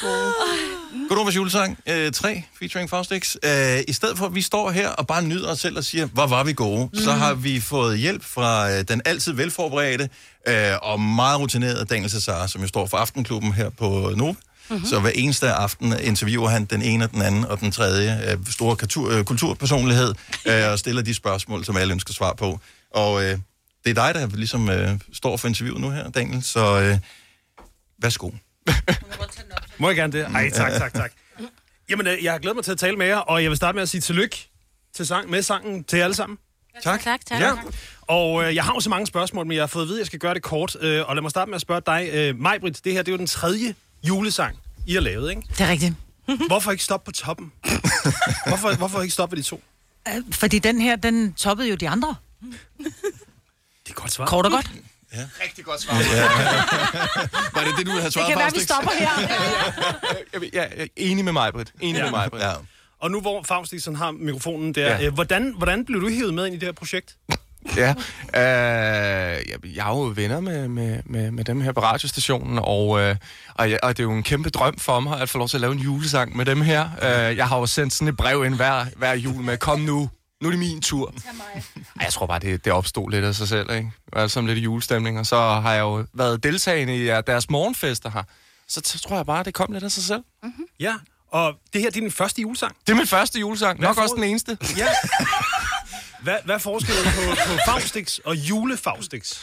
gode. 0.00 0.32
Godnovas 1.08 1.36
julesang 1.36 1.78
øh, 1.88 2.12
3, 2.12 2.42
featuring 2.58 2.90
Faustix. 2.90 3.36
Øh, 3.44 3.78
I 3.88 3.92
stedet 3.92 4.18
for, 4.18 4.26
at 4.26 4.34
vi 4.34 4.42
står 4.42 4.70
her 4.70 4.88
og 4.88 5.06
bare 5.06 5.22
nyder 5.22 5.50
os 5.50 5.60
selv 5.60 5.76
og 5.76 5.84
siger, 5.84 6.06
hvor 6.06 6.26
var 6.26 6.44
vi 6.44 6.52
gode, 6.52 6.88
mm. 6.92 6.98
så 6.98 7.12
har 7.12 7.34
vi 7.34 7.60
fået 7.60 7.98
hjælp 7.98 8.24
fra 8.24 8.70
øh, 8.70 8.84
den 8.88 9.02
altid 9.04 9.32
velforberedte 9.32 10.08
øh, 10.48 10.72
og 10.82 11.00
meget 11.00 11.40
rutinerede 11.40 11.84
Daniel 11.84 12.10
Cesar, 12.10 12.46
som 12.46 12.60
jo 12.60 12.68
står 12.68 12.86
for 12.86 12.96
Aftenklubben 12.96 13.52
her 13.52 13.70
på 13.70 14.12
Nova. 14.16 14.34
Mm-hmm. 14.70 14.86
Så 14.86 15.00
hver 15.00 15.10
eneste 15.14 15.52
aften 15.52 15.94
interviewer 16.02 16.48
han 16.48 16.64
den 16.64 16.82
ene 16.82 17.04
og 17.04 17.10
den 17.10 17.22
anden 17.22 17.44
og 17.44 17.60
den 17.60 17.70
tredje 17.70 18.32
øh, 18.32 18.38
store 18.50 18.76
kultur, 18.76 19.10
øh, 19.10 19.24
kulturpersonlighed 19.24 20.14
øh, 20.46 20.70
og 20.72 20.78
stiller 20.78 21.02
de 21.02 21.14
spørgsmål, 21.14 21.64
som 21.64 21.76
alle 21.76 21.92
ønsker 21.92 22.14
svar 22.14 22.34
på. 22.34 22.60
Og 22.90 23.24
øh, 23.24 23.38
det 23.84 23.98
er 23.98 24.12
dig, 24.12 24.14
der 24.14 24.36
ligesom 24.36 24.70
øh, 24.70 24.98
står 25.12 25.36
for 25.36 25.48
interviewet 25.48 25.80
nu 25.80 25.90
her, 25.90 26.10
Daniel, 26.10 26.42
så 26.42 26.80
øh, 26.80 26.98
værsgo. 27.98 28.30
Må 29.78 29.88
jeg 29.88 29.96
gerne 29.96 30.12
det? 30.12 30.26
Ej, 30.34 30.50
tak, 30.50 30.72
tak, 30.72 30.94
tak. 30.94 31.12
Jamen, 31.88 32.06
øh, 32.06 32.24
jeg 32.24 32.32
har 32.32 32.38
glædet 32.38 32.56
mig 32.56 32.64
til 32.64 32.72
at 32.72 32.78
tale 32.78 32.96
med 32.96 33.06
jer, 33.06 33.16
og 33.16 33.42
jeg 33.42 33.50
vil 33.50 33.56
starte 33.56 33.76
med 33.76 33.82
at 33.82 33.88
sige 33.88 34.00
tillykke 34.00 34.48
til 34.94 35.06
sang, 35.06 35.30
med 35.30 35.42
sangen 35.42 35.84
til 35.84 35.96
jer 35.96 36.04
alle 36.04 36.14
sammen. 36.14 36.38
Tak. 36.82 37.00
Tak, 37.02 37.26
tak. 37.26 37.40
Ja. 37.40 37.52
Og 38.02 38.44
øh, 38.44 38.54
jeg 38.54 38.64
har 38.64 38.74
jo 38.74 38.80
så 38.80 38.90
mange 38.90 39.06
spørgsmål, 39.06 39.46
men 39.46 39.54
jeg 39.54 39.62
har 39.62 39.66
fået 39.66 39.82
at 39.82 39.88
vide, 39.88 39.98
at 39.98 40.00
jeg 40.00 40.06
skal 40.06 40.18
gøre 40.18 40.34
det 40.34 40.42
kort. 40.42 40.76
Øh, 40.80 41.08
og 41.08 41.14
lad 41.16 41.22
mig 41.22 41.30
starte 41.30 41.50
med 41.50 41.54
at 41.56 41.60
spørge 41.62 41.82
dig, 41.86 42.10
øh, 42.12 42.38
Majbrit, 42.38 42.84
det 42.84 42.92
her 42.92 43.02
det 43.02 43.08
er 43.08 43.12
jo 43.12 43.18
den 43.18 43.26
tredje 43.26 43.74
julesang, 44.02 44.56
I 44.86 44.94
har 44.94 45.00
lavet, 45.00 45.30
ikke? 45.30 45.42
Det 45.48 45.60
er 45.60 45.68
rigtigt. 45.68 45.94
Hvorfor 46.48 46.70
ikke 46.70 46.84
stoppe 46.84 47.04
på 47.04 47.12
toppen? 47.12 47.52
hvorfor, 48.48 48.76
hvorfor 48.76 49.02
ikke 49.02 49.12
stoppe 49.14 49.36
ved 49.36 49.42
de 49.42 49.48
to? 49.48 49.62
Øh, 50.08 50.14
Fordi 50.32 50.58
den 50.58 50.80
her, 50.80 50.96
den 50.96 51.32
toppede 51.34 51.68
jo 51.68 51.74
de 51.74 51.88
andre. 51.88 52.14
Det 52.78 53.90
er 53.90 53.92
godt 53.94 54.12
svar. 54.12 54.26
Kort 54.26 54.46
og 54.46 54.52
godt. 54.52 54.70
Rigtig 55.44 55.64
godt 55.64 55.80
svar. 55.82 55.94
Var 57.54 57.64
det 57.64 57.74
det, 57.78 57.86
du 57.86 57.90
havde 57.90 58.04
Det 58.04 58.12
svaret 58.12 58.26
kan 58.28 58.34
på, 58.36 58.40
være, 58.40 58.50
vi 58.54 58.60
stopper 58.60 58.90
her. 58.98 59.08
Jeg, 60.32 60.50
jeg 60.52 60.68
er 60.76 60.86
enig 60.96 61.24
med 61.24 61.32
mig, 61.32 61.52
Britt. 61.52 61.72
Enig 61.80 61.98
Ja. 61.98 62.02
med 62.04 62.10
mig, 62.10 62.30
Britt. 62.30 62.44
Ja. 62.44 62.52
Og 63.00 63.10
nu 63.10 63.20
hvor 63.20 63.42
Faustixen 63.42 63.96
har 63.96 64.10
mikrofonen 64.10 64.74
der, 64.74 64.96
Ja. 64.96 65.06
øh, 65.06 65.14
hvordan, 65.14 65.54
hvordan 65.58 65.84
blev 65.84 66.00
du 66.00 66.08
hævet 66.08 66.34
med 66.34 66.46
ind 66.46 66.54
i 66.54 66.58
det 66.58 66.66
her 66.68 66.72
projekt? 66.72 67.16
Ja, 67.76 67.94
øh, 68.36 69.44
jeg, 69.50 69.58
jeg 69.76 69.86
er 69.86 69.96
jo 69.96 70.12
venner 70.16 70.40
med, 70.40 70.68
med, 70.68 70.98
med, 71.04 71.30
med 71.30 71.44
dem 71.44 71.60
her 71.60 71.72
på 71.72 71.80
radiostationen, 71.80 72.58
og, 72.62 73.00
øh, 73.00 73.16
og, 73.54 73.70
jeg, 73.70 73.78
og 73.82 73.96
det 73.96 74.02
er 74.02 74.04
jo 74.04 74.12
en 74.12 74.22
kæmpe 74.22 74.50
drøm 74.50 74.78
for 74.78 75.00
mig 75.00 75.20
at 75.20 75.28
få 75.28 75.38
lov 75.38 75.48
til 75.48 75.56
at 75.56 75.60
lave 75.60 75.72
en 75.72 75.78
julesang 75.78 76.36
med 76.36 76.44
dem 76.44 76.60
her. 76.62 76.88
Øh, 77.02 77.36
jeg 77.36 77.48
har 77.48 77.58
jo 77.58 77.66
sendt 77.66 77.92
sådan 77.92 78.08
et 78.08 78.16
brev 78.16 78.44
ind 78.44 78.54
hver, 78.54 78.84
hver 78.96 79.12
jul 79.14 79.42
med, 79.42 79.56
kom 79.58 79.80
nu, 79.80 80.10
nu 80.42 80.48
er 80.48 80.50
det 80.50 80.58
min 80.58 80.80
tur. 80.82 81.14
Ej, 81.26 82.04
jeg 82.04 82.12
tror 82.12 82.26
bare, 82.26 82.38
det, 82.38 82.64
det 82.64 82.72
opstod 82.72 83.10
lidt 83.10 83.24
af 83.24 83.34
sig 83.34 83.48
selv, 83.48 83.70
ikke? 83.70 83.92
Er 84.12 84.26
sådan 84.26 84.46
lidt 84.46 84.58
julestemning, 84.58 85.18
og 85.18 85.26
så 85.26 85.36
har 85.36 85.72
jeg 85.72 85.80
jo 85.80 86.06
været 86.14 86.42
deltagende 86.42 86.96
i 86.96 87.06
deres 87.06 87.50
morgenfester 87.50 88.10
her. 88.10 88.22
Så 88.68 88.80
t- 88.86 89.00
tror 89.08 89.16
jeg 89.16 89.26
bare, 89.26 89.44
det 89.44 89.54
kom 89.54 89.72
lidt 89.72 89.84
af 89.84 89.90
sig 89.90 90.02
selv. 90.02 90.22
Ja, 90.80 90.94
og 91.32 91.54
det 91.72 91.80
her 91.80 91.90
det 91.90 91.96
er 91.96 92.00
din 92.00 92.10
første 92.10 92.42
julesang. 92.42 92.76
Det 92.86 92.92
er 92.92 92.96
min 92.96 93.06
første 93.06 93.38
julesang, 93.40 93.78
Hvad 93.78 93.88
nok 93.88 93.94
for- 93.96 94.02
også 94.02 94.14
den 94.14 94.24
eneste. 94.24 94.58
Ja. 94.76 94.88
Hvad, 96.22 96.36
hvad 96.44 96.54
er 96.54 96.58
forskellen 96.58 97.04
på, 97.04 97.36
på 97.46 97.58
Faustix 97.66 98.18
og 98.18 98.36
julefaustix? 98.36 99.38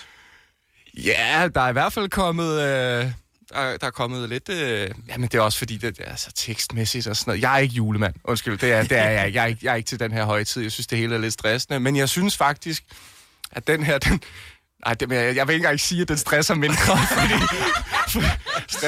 Ja, 0.98 1.48
der 1.56 1.62
er 1.62 1.70
i 1.70 1.72
hvert 1.74 1.94
fald 1.94 2.10
kommet... 2.10 2.62
Øh, 2.62 3.12
der, 3.54 3.78
der 3.78 3.88
er 3.88 3.92
kommet 3.92 4.30
lidt... 4.30 4.50
Øh, 4.50 4.90
jamen, 5.08 5.30
det 5.30 5.38
er 5.38 5.42
også 5.42 5.58
fordi, 5.58 5.78
det, 5.78 5.98
det 5.98 6.08
er 6.08 6.16
så 6.16 6.32
tekstmæssigt 6.36 7.08
og 7.08 7.16
sådan 7.16 7.32
noget. 7.32 7.42
Jeg 7.42 7.54
er 7.54 7.58
ikke 7.58 7.76
julemand. 7.76 8.14
Undskyld, 8.24 8.58
det 8.58 8.72
er, 8.72 8.84
det 8.84 8.98
er 8.98 9.10
jeg 9.10 9.28
ikke. 9.28 9.38
Jeg 9.38 9.44
er 9.44 9.48
ikke. 9.48 9.60
Jeg 9.64 9.72
er 9.72 9.76
ikke 9.76 9.88
til 9.88 10.00
den 10.00 10.12
her 10.12 10.26
højtid. 10.26 10.62
Jeg 10.62 10.72
synes, 10.72 10.88
det 10.88 10.98
hele 10.98 11.16
er 11.16 11.20
lidt 11.20 11.34
stressende. 11.34 11.80
Men 11.80 11.96
jeg 11.96 12.10
synes 12.10 12.38
faktisk, 12.38 12.84
at 13.52 13.68
den 13.68 13.84
her... 13.84 13.98
Den, 13.98 14.22
Nej, 14.86 14.94
det, 14.94 15.12
jeg, 15.12 15.36
jeg 15.36 15.48
vil 15.48 15.54
ikke 15.54 15.64
engang 15.66 15.80
sige, 15.80 16.02
at 16.02 16.08
den 16.08 16.18
stresser 16.18 16.56
mindre, 16.56 16.98
fordi 17.18 17.34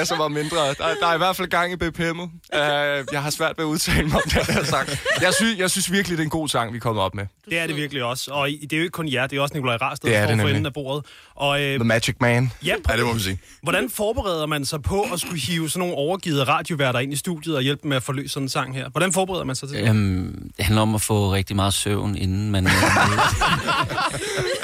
som 0.06 0.20
var 0.20 0.28
mindre. 0.28 0.58
Der, 0.68 0.96
der 1.02 1.08
er 1.08 1.14
i 1.14 1.18
hvert 1.18 1.36
fald 1.36 1.48
gang 1.48 1.72
i 1.72 1.76
BPM'et. 1.76 2.22
Uh, 2.22 3.06
jeg 3.12 3.24
har 3.24 3.30
svært 3.30 3.54
ved 3.58 3.66
at 3.66 3.70
udtale 3.70 4.08
mig 4.08 4.16
om 4.16 4.30
den 4.30 4.56
her 4.56 4.64
sang. 4.64 4.90
Jeg 5.22 5.34
synes, 5.34 5.60
jeg 5.60 5.72
synes 5.72 5.92
virkelig, 5.92 6.18
det 6.18 6.24
er 6.24 6.26
en 6.26 6.30
god 6.30 6.48
sang, 6.50 6.74
vi 6.74 6.80
kommer 6.80 7.02
op 7.02 7.16
med. 7.16 7.26
Det 7.50 7.60
er 7.60 7.68
det 7.68 7.76
virkelig 7.76 8.04
også. 8.04 8.32
Og 8.32 8.48
det 8.48 8.74
er 8.74 8.78
jo 8.78 8.84
ikke 8.84 8.92
kun 8.92 9.12
jer, 9.12 9.28
det 9.28 9.38
er 9.38 9.42
også 9.42 9.54
Nikolaj 9.54 9.76
Rasted, 9.76 10.10
er 10.10 10.28
der 10.28 10.36
står 10.36 10.44
for 10.44 10.50
enden 10.50 10.66
af 10.66 10.74
bordet. 10.74 11.06
Og, 11.36 11.62
øh, 11.62 11.76
The 11.80 11.84
Magic 11.84 12.16
Man. 12.20 12.52
Ja, 12.66 12.76
Ja, 12.90 12.98
det 12.98 13.06
må 13.06 13.12
man 13.12 13.22
sige. 13.22 13.40
Hvordan 13.64 13.90
forbereder 13.90 14.46
man 14.46 14.66
sig 14.66 14.82
på 14.82 15.02
at 15.14 15.20
skulle 15.20 15.42
hive 15.42 15.70
sådan 15.70 15.80
nogle 15.80 15.96
overgivet 15.96 16.48
radioværter 16.48 17.00
ind 17.00 17.14
i 17.14 17.16
studiet 17.16 17.56
og 17.56 17.62
hjælpe 17.62 17.82
dem 17.82 17.90
med 17.90 17.98
at 17.98 18.04
forløse 18.04 18.34
sådan 18.34 18.46
en 18.46 18.50
sang 18.50 18.76
her? 18.76 18.90
Hvordan 18.90 19.14
forbereder 19.14 19.46
man 19.46 19.56
sig 19.56 19.70
til 19.70 19.78
det? 19.78 19.90
Øhm, 19.90 20.52
det 20.58 20.66
handler 20.66 20.82
om 20.82 20.96
at 20.96 21.02
få 21.02 21.34
rigtig 21.34 21.56
meget 21.56 21.74
søvn, 21.74 22.16
inden 22.18 22.52
man... 22.52 22.68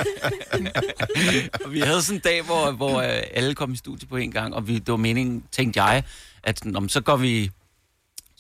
og 1.66 1.74
vi 1.74 1.80
havde 1.80 2.02
sådan 2.02 2.18
en 2.18 2.22
dag, 2.24 2.42
hvor, 2.42 2.72
hvor 2.72 3.02
øh, 3.02 3.22
alle 3.34 3.56
kom 3.56 3.74
i 3.74 3.78
studiet 3.78 4.10
på 4.10 4.18
en 4.18 4.32
gang, 4.32 4.56
og 4.56 4.68
vi, 4.68 4.74
det 4.74 4.92
var 4.92 4.98
meningen, 4.98 5.44
tænkte 5.52 5.84
jeg, 5.84 6.04
at 6.44 6.60
sådan, 6.60 6.76
om, 6.76 6.90
så 6.90 7.02
går 7.02 7.16
vi 7.18 7.52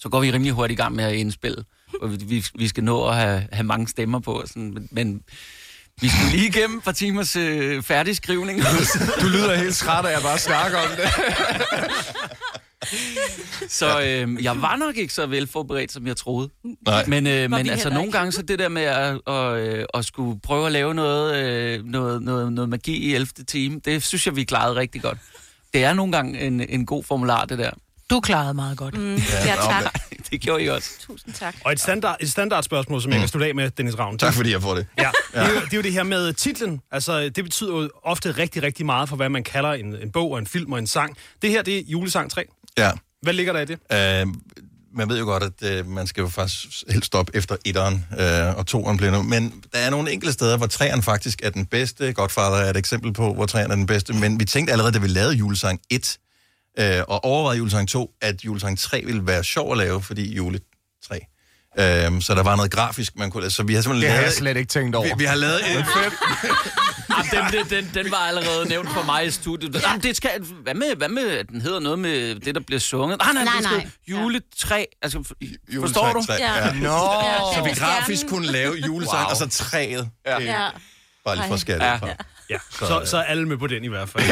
så 0.01 0.09
går 0.09 0.19
vi 0.19 0.31
rimelig 0.31 0.53
hurtigt 0.53 0.79
i 0.79 0.81
gang 0.81 0.95
med 0.95 1.03
at 1.03 1.13
indspille. 1.13 1.63
Og 2.01 2.11
vi, 2.11 2.17
vi, 2.25 2.45
vi 2.55 2.67
skal 2.67 2.83
nå 2.83 3.07
at 3.07 3.15
have, 3.15 3.47
have 3.51 3.63
mange 3.63 3.87
stemmer 3.87 4.19
på. 4.19 4.43
Sådan, 4.45 4.73
men, 4.73 4.87
men 4.91 5.23
vi 6.01 6.09
skulle 6.09 6.31
lige 6.31 6.47
igennem 6.47 6.77
et 6.77 6.83
par 6.83 6.91
timers 6.91 7.35
øh, 7.35 7.83
færdigskrivning. 7.83 8.61
Du 9.21 9.27
lyder 9.27 9.55
helt 9.55 9.75
træt 9.75 10.05
at 10.05 10.23
bare 10.23 10.39
snakke 10.39 10.77
om 10.77 10.89
det. 10.97 11.09
Så 13.69 14.01
øh, 14.01 14.43
jeg 14.43 14.61
var 14.61 14.75
nok 14.75 14.97
ikke 14.97 15.13
så 15.13 15.25
velforberedt, 15.25 15.91
som 15.91 16.07
jeg 16.07 16.17
troede. 16.17 16.49
Nej. 16.85 17.05
Men, 17.07 17.27
øh, 17.27 17.49
men 17.51 17.69
altså 17.69 17.89
nogle 17.89 18.05
ikke. 18.05 18.17
gange, 18.17 18.31
så 18.31 18.41
det 18.41 18.59
der 18.59 18.69
med 18.69 18.81
at, 18.81 19.19
at, 19.27 19.57
øh, 19.57 19.85
at 19.93 20.05
skulle 20.05 20.39
prøve 20.39 20.65
at 20.65 20.71
lave 20.71 20.93
noget, 20.93 21.35
øh, 21.45 21.85
noget, 21.85 22.21
noget, 22.21 22.53
noget 22.53 22.69
magi 22.69 22.95
i 22.95 23.15
11. 23.15 23.27
time, 23.47 23.81
det 23.85 24.03
synes 24.03 24.25
jeg, 24.25 24.35
vi 24.35 24.43
klarede 24.43 24.75
rigtig 24.75 25.01
godt. 25.01 25.17
Det 25.73 25.83
er 25.83 25.93
nogle 25.93 26.11
gange 26.11 26.39
en, 26.39 26.61
en 26.69 26.85
god 26.85 27.03
formular, 27.03 27.45
det 27.45 27.57
der. 27.57 27.71
Du 28.11 28.19
klarede 28.19 28.53
meget 28.53 28.77
godt. 28.77 28.97
Mm. 28.97 29.15
Ja, 29.45 29.55
tak. 29.55 29.93
det 30.31 30.41
gjorde 30.41 30.63
I 30.63 30.69
også. 30.69 30.89
Tusind 30.99 31.33
tak. 31.33 31.55
Og 31.65 31.71
et, 31.71 31.79
standard, 31.79 32.17
et 32.19 32.31
standardspørgsmål, 32.31 33.01
som 33.01 33.11
jeg 33.11 33.19
kan 33.19 33.29
slutte 33.29 33.47
af 33.47 33.55
med, 33.55 33.71
Dennis 33.71 33.99
Ravn. 33.99 34.17
Tak 34.17 34.33
fordi 34.33 34.51
jeg 34.51 34.61
får 34.61 34.75
det. 34.75 34.87
Ja, 34.97 35.09
det 35.33 35.39
er, 35.39 35.49
jo, 35.49 35.55
det 35.55 35.73
er 35.73 35.77
jo 35.77 35.83
det 35.83 35.93
her 35.93 36.03
med 36.03 36.33
titlen. 36.33 36.81
Altså, 36.91 37.29
det 37.29 37.43
betyder 37.43 37.75
jo 37.75 37.89
ofte 38.03 38.31
rigtig, 38.31 38.63
rigtig 38.63 38.85
meget 38.85 39.09
for, 39.09 39.15
hvad 39.15 39.29
man 39.29 39.43
kalder 39.43 39.73
en, 39.73 39.95
en 40.01 40.11
bog 40.11 40.31
og 40.31 40.39
en 40.39 40.47
film 40.47 40.71
og 40.71 40.79
en 40.79 40.87
sang. 40.87 41.17
Det 41.41 41.49
her, 41.49 41.61
det 41.61 41.77
er 41.77 41.81
julesang 41.87 42.31
3. 42.31 42.45
Ja. 42.77 42.91
Hvad 43.21 43.33
ligger 43.33 43.53
der 43.53 43.59
i 43.59 43.65
det? 43.65 43.79
Øh, 43.91 44.27
man 44.93 45.09
ved 45.09 45.19
jo 45.19 45.25
godt, 45.25 45.43
at 45.43 45.63
øh, 45.63 45.87
man 45.87 46.07
skal 46.07 46.21
jo 46.21 46.27
faktisk 46.27 46.83
helst 46.89 47.05
stoppe 47.05 47.35
efter 47.35 47.55
etteren, 47.65 48.05
øh, 48.19 48.57
og 48.57 48.67
toeren 48.67 48.97
bliver 48.97 49.11
nu. 49.11 49.21
Men 49.21 49.63
der 49.73 49.79
er 49.79 49.89
nogle 49.89 50.11
enkelte 50.11 50.33
steder, 50.33 50.57
hvor 50.57 50.67
træerne 50.67 51.01
faktisk 51.01 51.41
er 51.43 51.49
den 51.49 51.65
bedste. 51.65 52.13
Godfather 52.13 52.57
er 52.57 52.69
et 52.69 52.77
eksempel 52.77 53.13
på, 53.13 53.33
hvor 53.33 53.45
træerne 53.45 53.71
er 53.71 53.75
den 53.75 53.85
bedste. 53.85 54.13
Men 54.13 54.39
vi 54.39 54.45
tænkte 54.45 54.71
allerede, 54.71 54.93
da 54.93 54.99
vi 54.99 55.07
lavede 55.07 55.35
julesang 55.35 55.79
1, 55.89 56.17
øh, 56.79 57.03
og 57.07 57.25
overvejede 57.25 57.57
julesang 57.57 57.89
2, 57.89 58.11
at 58.21 58.45
julesang 58.45 58.79
3 58.79 59.03
ville 59.05 59.27
være 59.27 59.43
sjov 59.43 59.71
at 59.71 59.77
lave, 59.77 60.01
fordi 60.01 60.35
jule 60.35 60.59
3. 61.77 62.05
Øh, 62.11 62.21
så 62.21 62.35
der 62.35 62.43
var 62.43 62.55
noget 62.55 62.71
grafisk, 62.71 63.15
man 63.15 63.31
kunne. 63.31 63.49
Så 63.49 63.63
vi 63.63 63.73
har 63.73 63.81
simpelthen 63.81 64.01
Det 64.01 64.09
har 64.11 64.15
lavet... 64.21 64.25
jeg 64.25 64.37
slet 64.37 64.57
ikke 64.57 64.69
tænkt 64.69 64.95
over. 64.95 65.07
Vi, 65.07 65.13
vi 65.17 65.25
har 65.25 65.35
lavet 65.35 65.55
et... 65.71 65.85
Jamen, 67.33 67.51
den, 67.53 67.65
den, 67.69 67.83
den, 67.85 68.03
den 68.03 68.11
var 68.11 68.17
allerede 68.17 68.69
nævnt 68.69 68.89
for 68.93 69.03
mig 69.03 69.25
i 69.25 69.31
studiet. 69.31 69.81
Jamen, 69.83 70.01
det 70.01 70.17
skal, 70.17 70.29
hvad, 70.63 70.73
med, 70.73 70.95
hvad 70.97 71.09
med, 71.09 71.29
at 71.37 71.49
den 71.49 71.61
hedder 71.61 71.79
noget 71.79 71.99
med 71.99 72.35
det, 72.35 72.55
der 72.55 72.61
bliver 72.67 72.79
sunget? 72.79 73.17
Ah, 73.21 73.33
nej, 73.33 73.43
Nej, 73.43 73.53
det 73.61 73.63
nej. 73.71 73.87
juletræ. 74.07 74.83
Altså, 75.01 75.17
Juletræ, 75.73 75.87
forstår 75.87 76.13
du? 76.13 76.25
træ, 76.25 76.33
Ja. 76.39 76.65
Ja. 76.65 76.73
Nå. 76.73 76.97
Så 77.55 77.61
vi 77.63 77.69
Ja. 77.69 77.75
grafisk 77.75 78.27
kunne 78.27 78.47
lave 78.51 78.73
julesang, 78.75 79.17
Wow. 79.21 79.29
og 79.29 79.37
så 79.37 79.47
træet. 79.49 80.09
Ja. 80.25 80.39
Ja. 80.39 80.69
Bare 81.25 81.35
lige 81.35 81.47
for 81.47 81.53
at 81.53 81.59
skære 81.59 81.79
det 81.79 81.85
Ja. 81.85 81.99
Ja, 82.51 82.57
så, 82.71 83.01
så 83.05 83.17
er 83.17 83.21
alle 83.23 83.47
med 83.47 83.57
på 83.57 83.67
den 83.67 83.83
i 83.83 83.87
hvert 83.87 84.09
fald. 84.09 84.23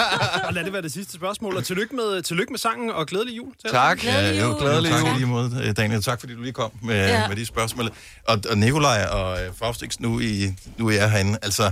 og 0.46 0.54
lad 0.54 0.64
det 0.64 0.72
være 0.72 0.82
det 0.82 0.92
sidste 0.92 1.12
spørgsmål. 1.12 1.56
Og 1.56 1.64
tillykke 1.64 1.96
med, 1.96 2.22
tillykke 2.22 2.52
med 2.52 2.58
sangen, 2.58 2.90
og 2.90 3.06
glædelig 3.06 3.36
jul. 3.36 3.52
til 3.60 3.70
jer. 3.72 3.94
Ja, 4.04 4.40
jo, 4.40 4.56
glædelig 4.58 4.90
tak 4.90 5.16
lige 5.16 5.26
mod 5.26 5.50
øh, 5.62 5.76
Daniel. 5.76 6.02
Tak 6.02 6.20
fordi 6.20 6.34
du 6.34 6.40
lige 6.40 6.52
kom 6.52 6.70
med, 6.82 6.94
Ja. 7.08 7.28
med 7.28 7.36
de 7.36 7.46
spørgsmål. 7.46 7.90
Og, 8.28 8.38
og 8.50 8.58
Nikolaj 8.58 9.04
og 9.04 9.42
øh, 9.44 9.50
Faustix, 9.58 9.98
nu, 10.00 10.20
i, 10.20 10.54
nu 10.76 10.88
er 10.88 10.92
jeg 10.92 11.10
herinde. 11.10 11.38
Altså, 11.42 11.70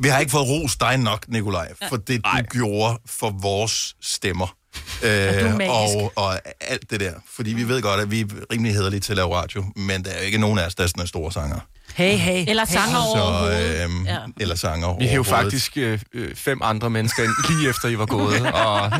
vi 0.00 0.08
har 0.08 0.18
ikke 0.18 0.30
fået 0.32 0.48
ros 0.48 0.76
dig 0.76 0.96
nok, 0.98 1.28
Nikolaj, 1.28 1.72
for 1.88 1.96
det, 1.96 2.24
du 2.24 2.30
gjorde 2.50 2.98
for 3.06 3.30
vores 3.30 3.96
stemmer. 4.00 4.56
er 5.02 5.54
Øh, 5.54 5.60
og, 5.68 6.12
og 6.16 6.40
alt 6.60 6.90
det 6.90 7.00
der. 7.00 7.12
Fordi 7.34 7.52
vi 7.52 7.68
ved 7.68 7.82
godt, 7.82 8.00
at 8.00 8.10
vi 8.10 8.20
er 8.20 8.26
rimelig 8.52 8.72
hederlige 8.74 9.00
til 9.00 9.12
at 9.12 9.16
lave 9.16 9.34
radio, 9.36 9.64
men 9.76 10.04
der 10.04 10.10
er 10.10 10.18
jo 10.18 10.24
ikke 10.24 10.38
nogen 10.38 10.58
af 10.58 10.66
os, 10.66 10.74
der 10.74 10.82
er 10.82 10.86
sådan 10.88 11.02
en 11.02 11.06
store 11.06 11.32
sanger. 11.32 11.58
Hey, 11.94 12.16
hey. 12.16 12.44
Eller 12.48 12.64
sanger 12.64 12.94
Så, 12.94 13.20
overhovedet. 13.20 13.84
øhm, 13.84 14.04
Ja. 14.06 14.16
Eller 14.40 14.54
sanger 14.54 14.98
Vi 14.98 15.04
hævde 15.06 15.24
faktisk 15.28 15.72
øh, 15.76 15.98
øh, 16.14 16.34
fem 16.34 16.60
andre 16.62 16.90
mennesker 16.90 17.22
ind, 17.22 17.32
lige 17.48 17.70
efter 17.70 17.88
I 17.88 17.98
var 17.98 18.06
gået. 18.06 18.40
Og 18.64 18.92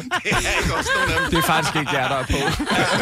det 1.31 1.39
er 1.39 1.43
faktisk 1.43 1.77
ikke 1.77 1.91
jer, 1.93 2.09
der 2.09 2.17
er 2.17 2.25
på. 2.27 2.37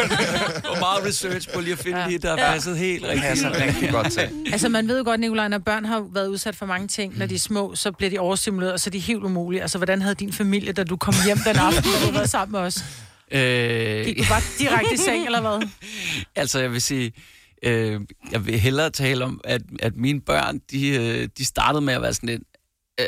Og 0.71 0.77
meget 0.79 1.05
research 1.07 1.53
på 1.53 1.59
lige 1.61 1.73
at 1.73 1.79
finde 1.79 2.01
ja. 2.01 2.07
det, 2.09 2.21
der 2.23 2.29
har 2.29 2.53
passet 2.53 2.77
helt 2.77 3.03
rigtigt. 3.05 3.21
passer 3.25 3.65
rigtig 3.65 3.89
godt 3.89 4.11
til. 4.11 4.29
Altså, 4.51 4.69
man 4.69 4.87
ved 4.87 4.97
jo 4.97 5.03
godt, 5.03 5.19
Nicolaj, 5.19 5.47
når 5.47 5.57
børn 5.57 5.85
har 5.85 6.03
været 6.13 6.27
udsat 6.27 6.55
for 6.55 6.65
mange 6.65 6.87
ting, 6.87 7.17
når 7.17 7.25
de 7.25 7.35
er 7.35 7.39
små, 7.39 7.75
så 7.75 7.91
bliver 7.91 8.09
de 8.09 8.19
overstimuleret, 8.19 8.73
og 8.73 8.79
så 8.79 8.89
er 8.89 8.91
de 8.91 8.99
helt 8.99 9.23
umulige. 9.23 9.61
Altså, 9.61 9.77
hvordan 9.77 10.01
havde 10.01 10.15
din 10.15 10.33
familie, 10.33 10.71
da 10.73 10.83
du 10.83 10.97
kom 10.97 11.13
hjem 11.25 11.37
den 11.37 11.55
aften, 11.55 11.83
og 12.01 12.07
du 12.13 12.17
var 12.19 12.25
sammen 12.25 12.51
med 12.51 12.59
os? 12.59 12.77
Øh, 13.31 14.05
Gik 14.05 14.17
du 14.17 14.23
bare 14.29 14.41
direkte 14.59 14.93
i 14.93 14.97
seng, 14.97 15.25
eller 15.25 15.41
hvad? 15.41 15.67
Altså, 16.41 16.59
jeg 16.59 16.71
vil 16.71 16.81
sige, 16.81 17.11
øh, 17.63 18.01
jeg 18.31 18.45
vil 18.45 18.59
hellere 18.59 18.89
tale 18.89 19.25
om, 19.25 19.41
at, 19.43 19.61
at 19.79 19.95
mine 19.95 20.21
børn, 20.21 20.59
de, 20.71 20.87
øh, 20.89 21.29
de 21.37 21.45
startede 21.45 21.81
med 21.81 21.93
at 21.93 22.01
være 22.01 22.13
sådan 22.13 22.29
lidt... 22.29 22.41
Øh, 22.99 23.05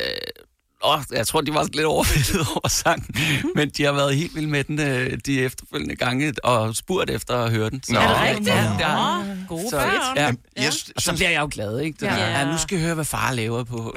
åh, 0.84 1.00
jeg 1.12 1.26
tror, 1.26 1.40
de 1.40 1.54
var 1.54 1.62
lidt 1.72 1.84
overvældet 1.86 2.46
over 2.54 2.68
sangen, 2.68 3.14
men 3.54 3.70
de 3.70 3.84
har 3.84 3.92
været 3.92 4.16
helt 4.16 4.34
vilde 4.34 4.48
med 4.48 4.64
den 4.64 4.80
øh, 4.80 5.18
de 5.26 5.40
efterfølgende 5.44 5.96
gange, 5.96 6.32
og 6.44 6.76
spurgt 6.76 7.10
efter 7.10 7.34
at 7.34 7.50
høre 7.50 7.70
den. 7.70 7.82
Nå. 7.88 7.98
Er 7.98 8.08
det 8.08 8.20
rigtigt? 8.22 8.48
Ja, 8.48 8.62
ja. 8.78 9.22
Gode 9.48 9.70
Så, 9.70 9.76
børn. 9.76 10.16
ja, 10.16 10.22
ja. 10.22 10.32
ja. 10.56 10.70
Og 10.96 11.02
så 11.02 11.14
bliver 11.14 11.30
jeg 11.30 11.40
jo 11.40 11.48
glad, 11.52 11.80
ikke? 11.80 12.06
Ja. 12.06 12.14
ja. 12.14 12.38
ja, 12.38 12.52
nu 12.52 12.58
skal 12.58 12.76
jeg 12.76 12.84
høre, 12.84 12.94
hvad 12.94 13.04
far 13.04 13.32
laver 13.32 13.64
på. 13.64 13.96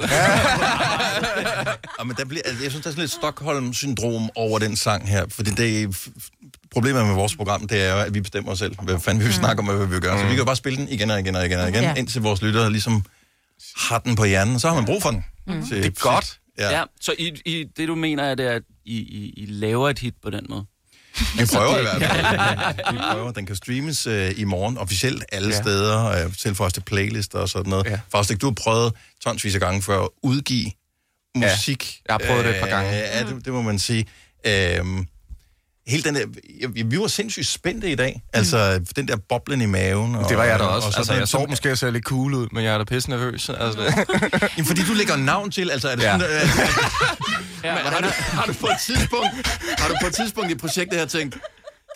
Ja, 1.98 2.04
men 2.04 2.16
der 2.16 2.24
bliver, 2.24 2.42
altså, 2.44 2.62
jeg 2.62 2.70
synes, 2.70 2.82
der 2.82 2.90
er 2.90 2.92
sådan 2.92 3.02
lidt 3.02 3.10
Stockholm-syndrom 3.12 4.30
over 4.34 4.58
den 4.58 4.76
sang 4.76 5.08
her, 5.08 5.24
fordi 5.28 5.50
det 5.50 5.82
er, 5.82 5.88
problemet 6.72 7.06
med 7.06 7.14
vores 7.14 7.36
program, 7.36 7.68
det 7.68 7.82
er 7.82 7.92
jo, 7.92 7.98
at 7.98 8.14
vi 8.14 8.20
bestemmer 8.20 8.52
os 8.52 8.58
selv, 8.58 8.76
hvad 8.82 9.00
fanden 9.00 9.20
vi 9.20 9.24
vil 9.24 9.34
snakke 9.34 9.60
om, 9.62 9.68
og 9.68 9.76
hvad 9.76 9.86
vi 9.86 9.92
vil 9.92 10.00
gøre. 10.02 10.18
Så 10.18 10.24
vi 10.24 10.28
kan 10.30 10.38
jo 10.38 10.44
bare 10.44 10.56
spille 10.56 10.76
den 10.78 10.88
igen 10.88 11.10
og 11.10 11.20
igen 11.20 11.36
og 11.36 11.46
igen 11.46 11.58
og 11.58 11.68
igen, 11.68 11.82
Ja. 11.82 11.88
ja. 11.88 11.94
indtil 11.94 12.22
vores 12.22 12.42
lyttere 12.42 12.70
ligesom 12.70 13.04
har 13.76 13.98
den 13.98 14.16
på 14.16 14.24
hjernen, 14.24 14.60
så 14.60 14.68
har 14.68 14.74
man 14.74 14.84
brug 14.84 15.02
for 15.02 15.10
den. 15.10 15.24
Mm. 15.46 15.66
Til- 15.66 15.76
Det 15.82 15.86
er 15.86 15.90
godt. 16.00 16.38
Ja. 16.58 16.78
Ja. 16.78 16.84
Så 17.00 17.14
I, 17.18 17.32
I, 17.44 17.64
det, 17.76 17.88
du 17.88 17.94
mener, 17.94 18.24
er, 18.24 18.34
det, 18.34 18.44
at 18.44 18.62
I, 18.84 18.96
I, 18.98 19.34
I 19.36 19.46
laver 19.46 19.88
et 19.90 19.98
hit 19.98 20.14
på 20.22 20.30
den 20.30 20.46
måde? 20.48 20.64
Vi 21.38 21.44
prøver 21.54 21.76
i 21.78 21.84
det- 21.84 21.98
hvert 21.98 22.10
fald. 22.10 22.92
Vi 22.94 22.98
prøver. 23.12 23.30
Den 23.32 23.46
kan 23.46 23.56
streames 23.56 24.06
øh, 24.06 24.32
i 24.36 24.44
morgen 24.44 24.78
officielt 24.78 25.24
alle 25.32 25.48
Ja. 25.48 25.54
ja. 25.54 25.62
steder, 25.62 26.24
øh, 26.26 26.32
selv 26.38 26.54
for 26.56 26.64
os 26.64 26.72
til 26.72 26.80
playlister 26.80 27.38
og 27.38 27.48
sådan 27.48 27.70
noget. 27.70 27.86
Ja. 27.86 28.00
Faustik, 28.12 28.40
du 28.40 28.46
har 28.46 28.52
prøvet 28.54 28.92
tonsvis 29.24 29.54
af 29.54 29.60
gange 29.60 29.82
før 29.82 30.00
at 30.02 30.08
udgive 30.22 30.70
musik. 31.36 32.00
jeg 32.08 32.14
har 32.14 32.18
prøvet 32.26 32.44
det 32.44 32.54
et 32.54 32.60
par 32.60 32.68
gange. 32.68 32.90
Øh, 32.90 32.96
ja, 33.14 33.22
det, 33.34 33.44
det 33.44 33.52
må 33.52 33.62
man 33.62 33.78
sige. 33.78 34.06
Øhm, 34.46 35.06
hele 35.86 36.02
den 36.02 36.14
der, 36.14 36.26
vi, 36.84 36.98
var 36.98 37.06
sindssygt 37.06 37.46
spændte 37.46 37.90
i 37.90 37.94
dag. 37.94 38.22
Altså, 38.32 38.80
den 38.96 39.08
der 39.08 39.16
boblen 39.28 39.60
i 39.60 39.66
maven. 39.66 40.14
Og, 40.14 40.28
Det 40.28 40.36
var 40.36 40.44
jeg 40.44 40.58
da 40.58 40.64
også. 40.64 40.88
og 40.88 40.94
altså, 40.98 41.12
jeg 41.14 41.28
så 41.28 41.46
måske, 41.48 41.68
jeg 41.68 41.78
ser 41.78 41.90
lidt 41.90 42.04
cool 42.04 42.34
ud, 42.34 42.48
men 42.52 42.64
jeg 42.64 42.74
er 42.74 42.78
da 42.78 42.84
pisse 42.84 43.10
nervøs. 43.10 43.48
Altså. 43.48 43.82
Jamen, 44.56 44.66
fordi 44.66 44.82
du 44.88 44.92
lægger 44.92 45.16
navn 45.16 45.50
til, 45.50 45.70
altså 45.70 45.88
er 45.88 45.94
det 45.96 46.02
Ja. 46.02 46.18
sådan, 46.18 46.36
øh, 46.36 46.48
Men 47.62 47.70
har, 47.92 48.00
du, 48.00 48.08
har, 48.32 48.44
du 48.46 48.52
på 48.52 48.66
et 48.66 48.76
tidspunkt, 48.86 49.48
har 49.78 49.88
du 49.88 49.94
på 50.00 50.06
et 50.06 50.14
tidspunkt 50.14 50.50
i 50.50 50.54
projektet 50.54 50.98
her 50.98 51.06
tænkt, 51.06 51.36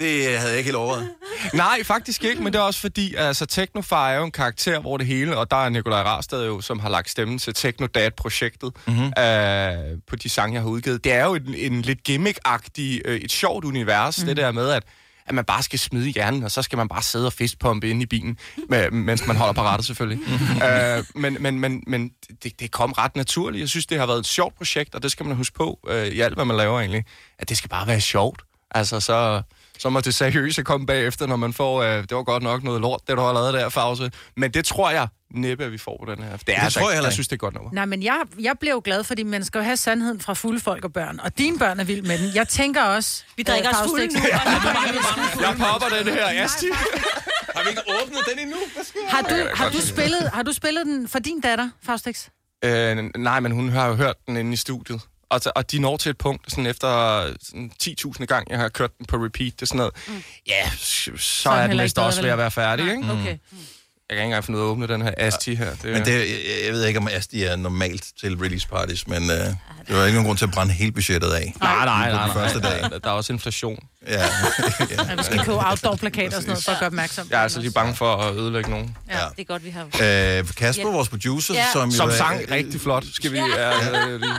det 0.00 0.38
havde 0.38 0.50
jeg 0.50 0.58
ikke 0.58 0.66
helt 0.68 0.76
overvejet. 0.76 1.08
Nej, 1.54 1.84
faktisk 1.84 2.24
ikke, 2.24 2.42
men 2.42 2.52
det 2.52 2.58
er 2.58 2.62
også 2.62 2.80
fordi, 2.80 3.14
altså 3.14 3.46
Technofar 3.46 4.10
er 4.10 4.16
jo 4.16 4.24
en 4.24 4.30
karakter, 4.30 4.78
hvor 4.80 4.96
det 4.96 5.06
hele, 5.06 5.36
og 5.36 5.50
der 5.50 5.56
er 5.64 5.68
Nikolaj 5.68 6.02
Rastad 6.02 6.44
jo, 6.46 6.60
som 6.60 6.78
har 6.80 6.88
lagt 6.88 7.10
stemmen 7.10 7.38
til 7.38 7.54
Technodad-projektet 7.54 8.72
Mhm. 8.86 8.96
mm-hmm. 8.96 9.22
øh, 9.22 9.98
på 10.08 10.16
de 10.16 10.28
sange, 10.28 10.54
jeg 10.54 10.62
har 10.62 10.68
udgivet. 10.68 11.04
Det 11.04 11.12
er 11.12 11.24
jo 11.24 11.34
en, 11.34 11.54
en 11.54 11.82
lidt 11.82 11.98
gimmick-agtig, 12.08 13.00
øh, 13.04 13.16
et 13.20 13.32
sjovt 13.32 13.64
univers, 13.64 14.20
mm. 14.20 14.26
det 14.26 14.36
der 14.36 14.52
med, 14.52 14.70
at 14.70 14.82
at 15.26 15.34
man 15.34 15.44
bare 15.44 15.62
skal 15.62 15.78
smide 15.78 16.08
hjernen, 16.08 16.42
og 16.42 16.50
så 16.50 16.62
skal 16.62 16.76
man 16.76 16.88
bare 16.88 17.02
sidde 17.02 17.26
og 17.26 17.32
fistpumpe 17.32 17.90
inde 17.90 18.02
i 18.02 18.06
bilen, 18.06 18.38
med, 18.68 18.90
mens 18.90 19.26
man 19.26 19.36
holder 19.36 19.52
på 19.54 19.60
rattet 19.62 19.86
selvfølgelig. 19.86 20.24
øh, 20.68 21.04
men 21.14 21.36
men, 21.40 21.60
men, 21.60 21.82
men 21.86 22.10
det, 22.42 22.60
det 22.60 22.70
kom 22.70 22.92
ret 22.92 23.16
naturligt. 23.16 23.60
Jeg 23.60 23.68
synes, 23.68 23.86
det 23.86 23.98
har 23.98 24.06
været 24.06 24.18
et 24.18 24.26
sjovt 24.26 24.56
projekt, 24.56 24.94
og 24.94 25.02
det 25.02 25.12
skal 25.12 25.26
man 25.26 25.36
huske 25.36 25.54
på 25.56 25.78
øh, 25.88 26.06
i 26.06 26.20
alt, 26.20 26.34
hvad 26.34 26.44
man 26.44 26.56
laver 26.56 26.80
egentlig. 26.80 27.04
At 27.38 27.48
det 27.48 27.56
skal 27.56 27.70
bare 27.70 27.86
være 27.86 28.00
sjovt. 28.00 28.42
Altså, 28.70 29.00
så, 29.00 29.42
så 29.78 29.90
må 29.90 30.00
det 30.00 30.14
seriøse 30.14 30.62
komme 30.62 30.86
bagefter, 30.86 31.26
når 31.26 31.36
man 31.36 31.52
får, 31.52 31.82
øh, 31.82 32.02
det 32.02 32.16
var 32.16 32.22
godt 32.22 32.42
nok 32.42 32.62
noget 32.62 32.80
lort, 32.80 33.00
det 33.08 33.16
du 33.16 33.22
har 33.22 33.32
lavet 33.32 33.54
der, 33.54 33.68
Fause. 33.68 34.10
Men 34.36 34.50
det 34.50 34.64
tror 34.64 34.90
jeg 34.90 35.08
næppe, 35.34 35.64
at 35.64 35.72
vi 35.72 35.78
får 35.78 36.04
på 36.04 36.12
den 36.14 36.22
her. 36.22 36.30
Det, 36.30 36.48
er 36.48 36.54
Det 36.54 36.64
altså, 36.64 36.80
tror 36.80 36.88
jeg 36.90 36.96
heller 36.96 37.10
synes, 37.10 37.28
det 37.28 37.36
er 37.36 37.38
godt 37.38 37.54
nummer. 37.54 37.70
Nej, 37.72 37.84
men 37.84 38.02
jeg, 38.02 38.20
jeg 38.40 38.54
bliver 38.60 38.74
jo 38.74 38.80
glad, 38.84 39.04
fordi 39.04 39.22
man 39.22 39.44
skal 39.44 39.58
jo 39.58 39.64
have 39.64 39.76
sandheden 39.76 40.20
fra 40.20 40.34
fulde 40.34 40.60
folk 40.60 40.84
og 40.84 40.92
børn. 40.92 41.20
Og 41.20 41.38
dine 41.38 41.58
børn 41.58 41.80
er 41.80 41.84
vild 41.84 42.02
med 42.02 42.18
den. 42.18 42.30
Jeg 42.34 42.48
tænker 42.48 42.82
også... 42.82 43.24
Vi 43.36 43.42
drikker 43.42 43.70
os 43.70 43.88
fulde 43.88 44.06
nu. 44.06 44.20
Jeg 45.40 45.56
popper 45.58 45.96
den 45.98 46.14
her, 46.14 46.44
Asti. 46.44 46.66
Har 47.56 47.62
vi 47.64 47.68
ikke 47.68 47.82
åbnet 48.02 48.18
den 48.30 48.38
endnu? 48.38 48.56
Har 49.08 49.22
du, 49.22 49.34
har, 49.54 49.70
du 49.70 49.80
spillet, 49.80 50.30
har 50.32 50.42
du 50.42 50.52
spillet 50.52 50.86
den 50.86 51.08
for 51.08 51.18
din 51.18 51.40
datter, 51.40 51.68
Faustix? 51.86 52.26
Øh, 52.64 52.96
nej, 53.16 53.40
men 53.40 53.52
hun 53.52 53.68
har 53.68 53.86
jo 53.86 53.94
hørt 53.94 54.16
den 54.26 54.36
inde 54.36 54.52
i 54.52 54.56
studiet. 54.56 55.00
Og, 55.30 55.40
og 55.56 55.70
de 55.70 55.78
når 55.78 55.96
til 55.96 56.10
et 56.10 56.18
punkt, 56.18 56.50
sådan 56.50 56.66
efter 56.66 56.88
sådan 57.42 57.70
10.000 57.82 58.24
gang, 58.24 58.50
jeg 58.50 58.58
har 58.58 58.68
kørt 58.68 58.98
den 58.98 59.06
på 59.06 59.16
repeat, 59.16 59.52
det 59.52 59.62
er 59.62 59.66
sådan 59.66 59.76
noget, 59.78 59.92
mm. 60.08 60.22
ja, 60.46 60.70
så, 60.78 61.10
så 61.18 61.50
er 61.50 61.66
den 61.66 61.80
ikke 61.80 62.00
også 62.00 62.22
ved 62.22 62.30
at 62.30 62.38
være 62.38 62.50
færdig, 62.50 62.90
ikke? 62.90 63.10
Okay. 63.12 63.38
Jeg 64.10 64.16
kan 64.16 64.18
ikke 64.18 64.24
engang 64.24 64.44
finde 64.44 64.58
ud 64.58 64.62
af 64.64 64.66
at 64.66 64.70
åbne 64.70 64.86
den 64.88 65.02
her 65.02 65.14
Asti 65.16 65.54
her. 65.54 65.70
Det, 65.70 65.84
Men 65.84 66.04
det, 66.04 66.12
jeg, 66.12 66.26
jeg 66.64 66.72
ved 66.72 66.84
ikke, 66.86 66.98
om 67.00 67.08
Asti 67.08 67.42
er 67.42 67.56
normalt 67.56 68.04
til 68.20 68.36
release 68.36 68.68
parties, 68.68 69.08
men 69.08 69.22
øh, 69.30 69.36
det 69.36 69.96
var 69.96 70.04
ikke 70.04 70.14
nogen 70.14 70.26
grund 70.26 70.38
til 70.38 70.44
at 70.44 70.50
brænde 70.52 70.72
hele 70.72 70.92
budgettet 70.92 71.30
af. 71.30 71.54
Nej, 71.60 71.74
nej, 71.74 71.84
nej, 71.84 72.08
den 72.08 72.16
nej. 72.16 72.32
første 72.34 72.60
dag. 72.60 72.82
Der, 73.04 73.10
er 73.10 73.14
også 73.14 73.32
inflation. 73.32 73.78
Ja. 74.08 74.12
Ja, 74.20 75.14
vi 75.16 75.22
skal 75.22 75.38
købe 75.38 75.56
outdoor-plakater 75.70 76.26
og 76.36 76.42
sådan 76.42 76.46
noget, 76.48 76.64
for 76.64 76.72
at 76.72 76.78
gøre 76.78 76.86
opmærksom. 76.86 77.26
Jeg 77.30 77.38
er 77.38 77.42
altså 77.42 77.60
lige 77.60 77.72
bange 77.72 77.94
for 77.94 78.16
at 78.16 78.34
ødelægge 78.36 78.70
nogen. 78.70 78.96
Ja, 79.10 79.14
det 79.36 79.40
er 79.40 79.44
godt, 79.44 79.64
vi 79.64 79.70
har... 79.70 79.84
Øh, 80.40 80.48
Kasper, 80.54 80.90
vores 80.92 81.08
producer, 81.08 81.54
Ja. 81.54 81.64
som 81.72 81.88
jo 81.90 81.96
Som 81.96 82.08
er- 82.08 82.12
sang 82.14 82.50
rigtig 82.50 82.80
flot, 82.80 83.04
skal 83.12 83.32
vi... 83.32 83.38
Ja. 83.38 84.06
Øh, 84.08 84.20
lige. 84.20 84.32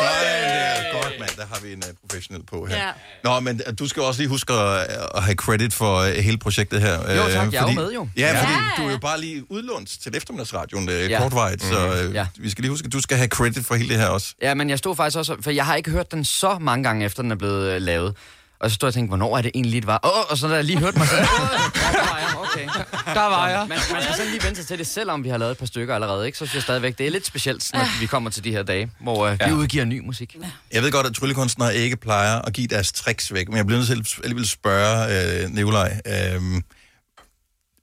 Sådan 0.00 0.42
der. 0.42 0.92
Godt, 1.02 1.12
mand. 1.20 1.30
Der 1.36 1.46
har 1.52 1.60
vi 1.62 1.72
en 1.72 1.82
uh, 1.88 2.08
professionel 2.08 2.42
på 2.46 2.66
her. 2.66 2.76
Ja. 2.76 2.90
Nå, 3.24 3.40
men 3.40 3.60
uh, 3.68 3.74
du 3.78 3.88
skal 3.88 4.02
også 4.02 4.20
lige 4.20 4.28
huske 4.28 4.52
at, 4.52 4.86
at 5.14 5.22
have 5.22 5.34
credit 5.34 5.74
for 5.74 6.00
uh, 6.00 6.06
hele 6.06 6.38
projektet 6.38 6.80
her. 6.80 6.94
Jo, 7.16 7.22
øh, 7.26 7.32
tak. 7.32 7.52
Jeg 7.52 7.62
er 7.64 7.68
jo 7.68 7.74
med, 7.74 7.92
jo. 7.92 8.08
Ja, 8.16 8.26
Ja. 8.28 8.40
fordi 8.42 8.52
du 8.82 8.88
er 8.88 8.92
jo 8.92 8.98
bare 8.98 9.20
lige 9.20 9.52
udlånt 9.52 9.88
til 10.02 10.16
eftermiddagsradioen 10.16 10.88
uh, 10.88 10.94
Ja. 10.94 11.18
kortvarigt, 11.22 11.62
så 11.62 11.96
Mhm. 12.00 12.08
uh, 12.08 12.14
Ja. 12.14 12.26
vi 12.38 12.50
skal 12.50 12.62
lige 12.62 12.70
huske, 12.70 12.86
at 12.86 12.92
du 12.92 13.00
skal 13.00 13.16
have 13.16 13.28
credit 13.28 13.66
for 13.66 13.74
hele 13.74 13.88
det 13.88 13.96
her 13.98 14.06
også. 14.06 14.34
Ja, 14.42 14.54
men 14.54 14.70
jeg 14.70 14.78
stod 14.78 14.96
faktisk 14.96 15.18
også, 15.18 15.36
for 15.40 15.50
jeg 15.50 15.66
har 15.66 15.74
ikke 15.76 15.90
hørt 15.90 16.12
den 16.12 16.24
så 16.24 16.58
mange 16.60 16.84
gange, 16.84 17.04
efter 17.04 17.22
den 17.22 17.30
er 17.30 17.36
blevet 17.36 17.70
øh, 17.72 17.82
lavet. 17.82 18.16
Og 18.60 18.70
så 18.70 18.74
stod 18.74 18.86
jeg 18.86 18.90
og 18.90 18.94
tænkte, 18.94 19.08
hvornår 19.08 19.38
er 19.38 19.42
det 19.42 19.50
egentlig, 19.54 19.82
det 19.82 19.86
var? 19.86 20.00
Åh, 20.04 20.30
og 20.30 20.38
så 20.38 20.48
da 20.48 20.54
jeg 20.54 20.64
lige 20.64 20.78
hørte 20.78 20.98
mig, 20.98 21.06
så... 21.08 21.16
Åh, 21.20 21.22
der 21.22 22.10
var 22.10 22.18
jeg, 22.18 22.28
okay. 22.38 22.66
Der 23.14 23.20
var 23.26 23.48
jeg. 23.48 23.66
Man, 23.68 23.78
man 23.92 24.02
skal 24.02 24.14
sådan 24.16 24.30
lige 24.32 24.42
vente 24.44 24.56
sig 24.56 24.66
til 24.66 24.78
det, 24.78 24.86
selvom 24.86 25.24
vi 25.24 25.28
har 25.28 25.38
lavet 25.38 25.52
et 25.52 25.58
par 25.58 25.66
stykker 25.66 25.94
allerede, 25.94 26.26
ikke? 26.26 26.38
Så 26.38 26.46
synes 26.46 26.54
jeg 26.54 26.62
stadigvæk, 26.62 26.98
det 26.98 27.06
er 27.06 27.10
lidt 27.10 27.26
specielt, 27.26 27.70
når 27.74 28.00
vi 28.00 28.06
kommer 28.06 28.30
til 28.30 28.44
de 28.44 28.50
her 28.50 28.62
dage, 28.62 28.90
hvor 29.00 29.26
øh, 29.26 29.32
vi 29.32 29.44
Ja. 29.44 29.52
udgiver 29.52 29.84
ny 29.84 30.00
musik. 30.06 30.36
Jeg 30.72 30.82
ved 30.82 30.92
godt, 30.92 31.06
at 31.06 31.14
tryllekunstnere 31.14 31.76
ikke 31.76 31.96
plejer 31.96 32.38
at 32.42 32.52
give 32.52 32.66
deres 32.66 32.92
tricks 32.92 33.32
væk, 33.32 33.48
men 33.48 33.56
jeg 33.56 33.66
bliver 33.66 33.78
nødt 33.78 33.88
til 33.88 34.18
at 34.18 34.24
alligevel 34.24 34.48
spørge 34.48 35.44
øh, 35.44 35.50
Nikolaj, 35.50 36.00
øh, 36.06 36.42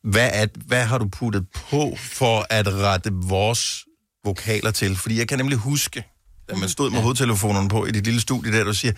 hvad, 0.04 0.30
er, 0.34 0.48
hvad 0.66 0.84
har 0.86 0.98
du 0.98 1.08
puttet 1.08 1.46
på 1.70 1.98
for 2.00 2.46
at 2.50 2.68
rette 2.74 3.10
vores 3.14 3.86
vokaler 4.26 4.72
til? 4.72 4.96
Fordi 4.96 5.20
jeg 5.20 5.28
kan 5.28 5.38
nemlig 5.38 5.58
huske, 5.58 6.04
da 6.50 6.56
man 6.56 6.70
stod 6.70 6.90
med 6.92 7.02
hovedtelefonerne 7.02 7.70
på 7.70 7.86
i 7.86 7.92
dit 7.92 8.04
lille 8.04 8.22
studie 8.22 8.52
der, 8.52 8.64
du 8.64 8.74
siger, 8.74 8.94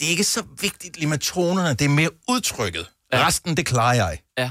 det 0.00 0.06
er 0.06 0.10
ikke 0.10 0.24
så 0.24 0.42
vigtigt 0.60 0.96
lige 0.96 1.08
med 1.08 1.18
tonerne, 1.18 1.68
det 1.74 1.84
er 1.84 1.88
mere 1.88 2.10
udtrykket. 2.28 2.86
Resten, 3.14 3.56
det 3.56 3.66
klarer 3.66 3.94
jeg. 3.94 4.18
Ja. 4.38 4.50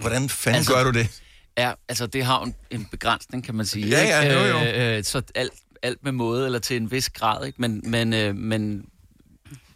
Hvordan 0.00 0.28
fanden 0.28 0.56
Altså- 0.58 0.72
gør 0.74 0.84
du 0.84 0.90
det? 0.90 1.20
Ja, 1.58 1.72
altså 1.88 2.06
det 2.06 2.24
har 2.24 2.42
en, 2.42 2.54
en 2.70 2.84
begrænsning, 2.84 3.44
kan 3.44 3.54
man 3.54 3.66
sige. 3.66 3.86
Ja, 3.88 4.02
ja, 4.02 4.32
jo, 4.34 4.58
jo. 4.58 4.64
Øh, 4.64 4.98
øh, 4.98 5.04
så 5.04 5.22
alt, 5.34 5.52
alt 5.82 6.04
med 6.04 6.12
måde, 6.12 6.46
eller 6.46 6.58
til 6.58 6.76
en 6.76 6.90
vis 6.90 7.10
grad, 7.10 7.46
ikke? 7.46 7.60
Men, 7.60 7.82
men, 7.90 8.12
øh, 8.12 8.36
men 8.36 8.84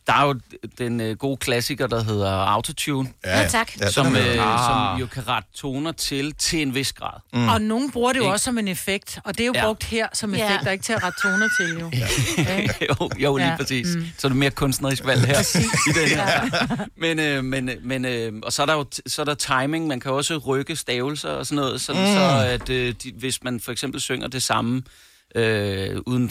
der 0.09 0.15
er 0.15 0.27
jo 0.27 0.35
den 0.79 1.01
øh, 1.01 1.17
gode 1.17 1.37
klassiker, 1.37 1.87
der 1.87 2.03
hedder 2.05 2.31
Autotune. 2.33 3.09
Ja, 3.25 3.41
Ja, 3.41 3.49
tak. 3.49 3.81
ja, 3.81 3.91
som, 3.91 4.17
øh, 4.17 4.23
Ah. 4.39 4.59
som 4.95 5.01
jo 5.01 5.07
kan 5.07 5.29
rette 5.29 5.49
toner 5.55 5.93
til, 5.93 6.35
til 6.35 6.63
en 6.63 6.75
vis 6.75 6.93
grad. 6.93 7.21
Mm. 7.33 7.49
Og 7.49 7.61
nogen 7.61 7.91
bruger 7.91 8.13
det 8.13 8.19
jo 8.19 8.25
Ikke? 8.25 8.33
også 8.33 8.45
som 8.45 8.59
en 8.59 8.69
effekt, 8.69 9.19
og 9.25 9.39
det 9.39 9.43
er 9.43 9.47
jo 9.47 9.53
Ja. 9.55 9.65
brugt 9.65 9.85
her 9.85 10.07
som 10.13 10.35
Ja. 10.35 10.47
effekt, 10.47 10.67
og 10.67 10.73
ikke 10.73 10.83
til 10.85 10.93
at 10.93 11.03
rette 11.05 11.21
toner 11.23 11.49
til, 11.61 11.79
jo. 11.81 11.91
Ja. 11.93 12.07
jo, 12.89 13.11
jo, 13.19 13.37
lige 13.37 13.47
Ja, 13.47 13.51
ja. 13.53 13.57
præcis. 13.57 13.87
mm. 13.97 14.07
Så 14.19 14.27
er 14.27 14.29
det 14.29 14.37
mere 14.39 14.51
kunstnerisk 14.51 15.05
valg 15.07 15.27
her 15.27 15.41
i 15.91 15.93
den 16.01 16.09
her. 16.19 16.49
Men, 16.97 17.19
øh, 17.19 17.45
men, 17.45 17.71
men 17.83 18.05
øh, 18.05 18.33
og 18.43 18.53
så 18.53 18.63
er 18.63 18.67
der 18.67 18.75
jo 18.75 18.85
så 19.07 19.21
er 19.23 19.25
der 19.25 19.35
timing. 19.35 19.87
Man 19.87 20.01
kan 20.01 20.13
også 20.13 20.37
rykke 20.39 20.77
stavelser 20.77 21.29
og 21.31 21.47
sådan 21.47 21.57
noget, 21.57 21.81
sådan 21.81 22.03
mm. 22.03 22.15
så 22.15 22.47
at 22.47 22.71
øh, 22.71 22.95
de, 23.03 23.13
hvis 23.19 23.43
man 23.45 23.61
for 23.61 23.73
eksempel 23.73 24.01
synger 24.01 24.29
det 24.29 24.43
samme 24.43 24.83
øh, 25.35 26.01
uden 26.07 26.31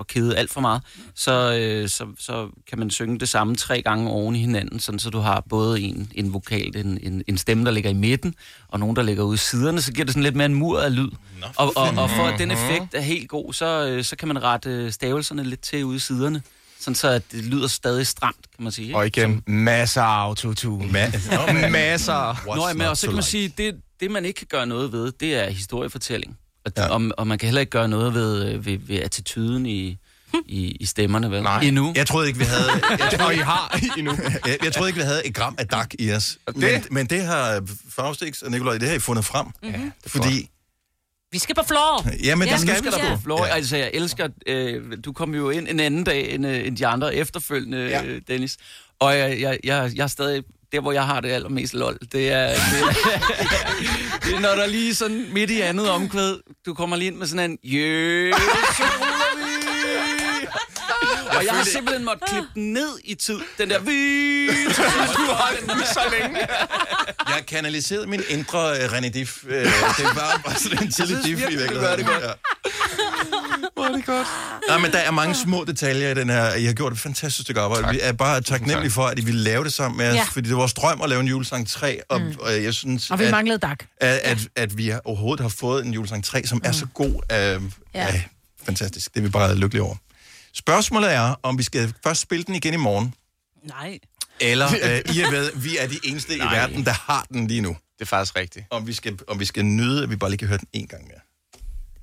at, 0.00 0.06
kede 0.06 0.36
alt 0.36 0.50
for 0.50 0.60
meget, 0.60 0.82
så, 1.14 1.58
øh, 1.58 1.88
så, 1.88 2.06
så 2.18 2.48
kan 2.68 2.78
man 2.78 2.90
synge 2.90 3.18
det 3.20 3.28
samme 3.28 3.56
tre 3.56 3.82
gange 3.82 4.10
oven 4.10 4.36
i 4.36 4.38
hinanden, 4.38 4.80
sådan 4.80 4.98
så 4.98 5.10
du 5.10 5.18
har 5.18 5.44
både 5.48 5.80
en, 5.80 6.12
en 6.14 6.32
vokal, 6.32 6.76
en, 6.76 6.98
en, 7.02 7.22
en 7.26 7.38
stemme, 7.38 7.64
der 7.64 7.70
ligger 7.70 7.90
i 7.90 7.94
midten, 7.94 8.34
og 8.68 8.80
nogen, 8.80 8.96
der 8.96 9.02
ligger 9.02 9.22
ude 9.24 9.34
i 9.34 9.38
siderne, 9.38 9.82
så 9.82 9.92
giver 9.92 10.04
det 10.04 10.12
sådan 10.14 10.22
lidt 10.22 10.36
mere 10.36 10.46
en 10.46 10.54
mur 10.54 10.80
af 10.80 10.96
lyd. 10.96 11.10
Og, 11.56 11.72
og, 11.76 11.88
og 11.96 12.10
for 12.10 12.22
at 12.22 12.38
den 12.38 12.50
effekt 12.50 12.94
er 12.94 13.00
helt 13.00 13.28
god, 13.28 13.52
så, 13.52 13.86
øh, 13.88 14.04
så 14.04 14.16
kan 14.16 14.28
man 14.28 14.42
rette 14.42 14.70
øh, 14.70 14.92
stavelserne 14.92 15.44
lidt 15.44 15.60
til 15.60 15.84
ude 15.84 15.96
i 15.96 15.98
siderne, 15.98 16.42
sådan 16.80 16.94
så 16.94 17.08
at 17.08 17.22
det 17.32 17.44
lyder 17.44 17.68
stadig 17.68 18.06
stramt, 18.06 18.50
kan 18.56 18.64
man 18.64 18.72
sige. 18.72 18.86
ikke? 18.86 18.96
Og 18.98 19.06
igen, 19.06 19.42
masser 19.46 20.02
af 20.02 20.24
autotune. 20.24 20.84
Ma- 20.84 21.68
masser. 21.68 22.42
Nå, 22.56 22.68
ja, 22.68 22.74
men 22.74 22.86
og 22.86 22.96
så 22.96 23.06
kan 23.06 23.14
man 23.14 23.22
sige, 23.22 23.52
det, 23.58 23.74
det 24.00 24.10
man 24.10 24.24
ikke 24.24 24.38
kan 24.38 24.46
gøre 24.50 24.66
noget 24.66 24.92
ved, 24.92 25.12
det 25.20 25.34
er 25.34 25.50
historiefortælling. 25.50 26.38
Og, 26.64 26.72
ja. 26.76 26.86
og, 26.88 27.02
og 27.18 27.26
man 27.26 27.38
kan 27.38 27.46
heller 27.46 27.60
ikke 27.60 27.70
gøre 27.70 27.88
noget 27.88 28.14
ved, 28.14 28.52
øh, 28.52 28.66
ved, 28.66 28.78
ved 28.78 28.96
attituden 28.96 29.66
i, 29.66 29.98
i, 30.46 30.70
i 30.80 30.86
stemmerne, 30.86 31.30
vel? 31.30 31.42
Nej. 31.42 31.60
Endnu. 31.60 31.92
Jeg 31.96 32.06
troede 32.06 32.26
ikke, 32.28 32.38
vi 32.38 32.44
havde... 32.44 32.68
Jeg 32.98 33.10
troede, 33.12 33.26
Og 33.26 33.34
I 33.34 33.38
har 33.38 33.80
endnu. 33.98 34.12
jeg, 34.46 34.58
jeg 34.64 34.72
troede 34.72 34.88
ikke, 34.88 35.00
vi 35.00 35.04
havde 35.04 35.26
et 35.26 35.34
gram 35.34 35.54
af 35.58 35.68
dak 35.68 35.94
i 35.98 36.12
os. 36.12 36.38
Men, 36.54 36.84
men 36.90 37.06
det 37.06 37.22
har 37.24 37.62
Faustix 37.90 38.42
og 38.42 38.50
Nikolaj, 38.50 38.78
det 38.78 38.88
har 38.88 38.96
I 38.96 38.98
fundet 38.98 39.24
frem. 39.24 39.46
Mhm. 39.62 39.92
Fordi... 40.06 40.50
Vi 41.32 41.38
skal 41.38 41.54
på 41.54 41.62
floor. 41.66 41.98
Det 42.02 42.60
skal 42.60 42.76
du 42.76 42.82
vi 42.82 42.90
skal 42.90 43.08
på 43.08 43.16
på. 43.16 43.22
floor. 43.22 43.46
Ja. 43.46 43.54
Altså, 43.54 43.76
jeg 43.76 43.90
elsker... 43.94 44.28
Øh, 44.46 44.82
du 45.04 45.12
kom 45.12 45.34
jo 45.34 45.50
ind 45.50 45.68
en 45.68 45.80
anden 45.80 46.04
dag 46.04 46.34
end, 46.34 46.46
øh, 46.46 46.66
end 46.66 46.76
de 46.76 46.86
andre 46.86 47.14
efterfølgende, 47.14 47.78
ja. 47.78 48.04
øh, 48.04 48.22
Dennis. 48.28 48.56
Og 49.00 49.18
jeg, 49.18 49.40
jeg, 49.40 49.58
jeg, 49.64 49.92
jeg 49.96 50.02
er 50.02 50.06
stadig... 50.06 50.44
Der, 50.74 50.80
hvor 50.80 50.92
jeg 50.92 51.06
har 51.06 51.20
det 51.20 51.30
allermest 51.30 51.74
lol, 51.74 51.98
det 52.12 52.32
er, 52.32 52.48
det 52.48 52.52
er, 52.52 52.52
det 54.24 54.34
er 54.34 54.40
når 54.40 54.54
der 54.54 54.66
lige 54.66 54.94
sådan 54.94 55.26
midt 55.32 55.50
i 55.50 55.60
andet 55.60 55.90
omkvæd, 55.90 56.36
du 56.66 56.74
kommer 56.74 56.96
lige 56.96 57.06
ind 57.06 57.16
med 57.16 57.26
sådan 57.26 57.50
en, 57.50 57.58
vi. 57.62 59.13
Og 61.36 61.44
jeg 61.44 61.54
har 61.54 61.64
simpelthen 61.64 62.04
måttet 62.04 62.28
klippe 62.28 62.48
den 62.54 62.72
ned 62.72 62.98
i 63.04 63.14
tid, 63.14 63.38
den 63.58 63.70
der, 63.70 63.78
vi, 63.78 64.46
du 65.18 65.32
har 65.32 65.52
den 65.60 65.70
så 65.92 66.00
længe. 66.20 66.38
Jeg 67.28 67.46
kanaliserede 67.46 68.06
min 68.06 68.22
indre 68.28 68.70
uh, 68.70 68.76
René 68.92 69.08
Diff. 69.08 69.44
Uh, 69.44 69.50
det 69.50 69.64
var 70.14 70.40
bare 70.46 70.54
sådan 70.54 70.82
en 70.82 70.92
tidlig 70.92 71.16
diff 71.24 71.40
i 71.40 71.44
virkeligheden. 71.56 71.98
det 71.98 72.06
godt. 72.06 72.22
Ja. 72.22 72.30
Hvor 73.74 73.84
er 73.84 73.92
det 73.92 74.04
godt. 74.06 74.26
Nej, 74.68 74.78
men 74.78 74.92
der 74.92 74.98
er 74.98 75.10
mange 75.10 75.34
små 75.34 75.64
detaljer 75.64 76.10
i 76.10 76.14
den 76.14 76.30
her. 76.30 76.54
I 76.54 76.64
har 76.64 76.72
gjort 76.72 76.92
et 76.92 76.98
fantastisk 76.98 77.42
stykke 77.42 77.60
arbejde. 77.60 77.88
Vi 77.90 77.98
er 78.02 78.12
bare 78.12 78.40
taknemmelige 78.40 78.90
for, 78.92 79.06
at 79.06 79.18
I 79.18 79.24
vil 79.24 79.34
lave 79.34 79.64
det 79.64 79.72
sammen 79.72 79.98
med 79.98 80.08
os. 80.08 80.14
Ja. 80.16 80.24
Fordi 80.32 80.48
det 80.48 80.52
er 80.54 80.58
vores 80.58 80.72
drøm 80.74 81.02
at 81.02 81.08
lave 81.08 81.20
en 81.20 81.28
julesang 81.28 81.68
3. 81.68 82.00
Og, 82.08 82.20
Mm. 82.20 82.34
og 82.40 82.64
jeg 82.64 82.74
synes, 82.74 83.10
Og 83.10 83.18
vi 83.18 83.24
at, 83.24 83.30
manglede 83.30 83.58
dak. 83.58 83.78
at, 84.00 84.08
at, 84.18 84.38
at 84.56 84.78
vi 84.78 84.92
overhovedet 85.04 85.42
har 85.42 85.48
fået 85.48 85.84
en 85.86 85.92
julesang 85.94 86.24
3, 86.24 86.46
som 86.46 86.60
er 86.64 86.72
så 86.72 86.86
god. 86.94 87.06
Uh, 87.06 87.20
ja. 87.30 87.58
ja. 87.94 88.22
Fantastisk. 88.66 89.14
Det 89.14 89.20
er 89.20 89.24
vi 89.24 89.28
bare 89.30 89.54
lykkelige 89.54 89.82
over. 89.82 89.96
Spørgsmålet 90.54 91.12
er, 91.12 91.34
om 91.42 91.58
vi 91.58 91.62
skal 91.62 91.94
først 92.04 92.20
spille 92.20 92.44
den 92.44 92.54
igen 92.54 92.74
i 92.74 92.76
morgen, 92.76 93.14
Nej. 93.68 93.98
eller 94.40 94.66
uh, 94.66 95.14
I 95.16 95.20
er 95.20 95.30
ved, 95.30 95.50
vi 95.56 95.76
er 95.78 95.86
de 95.88 95.98
eneste 96.04 96.36
Nej. 96.36 96.52
i 96.52 96.56
verden, 96.56 96.84
der 96.84 96.92
har 96.92 97.26
den 97.32 97.46
lige 97.46 97.60
nu. 97.60 97.68
Det 97.68 98.00
er 98.00 98.06
faktisk 98.06 98.36
rigtigt. 98.36 98.66
Om 98.70 98.86
vi 98.86 98.92
skal, 98.92 99.18
om 99.28 99.40
vi 99.40 99.44
skal 99.44 99.64
nyde, 99.64 100.02
at 100.02 100.10
vi 100.10 100.16
bare 100.16 100.30
lige 100.30 100.38
kan 100.38 100.48
høre 100.48 100.58
den 100.58 100.68
en 100.72 100.86
gang 100.86 101.02
mere. 101.02 101.18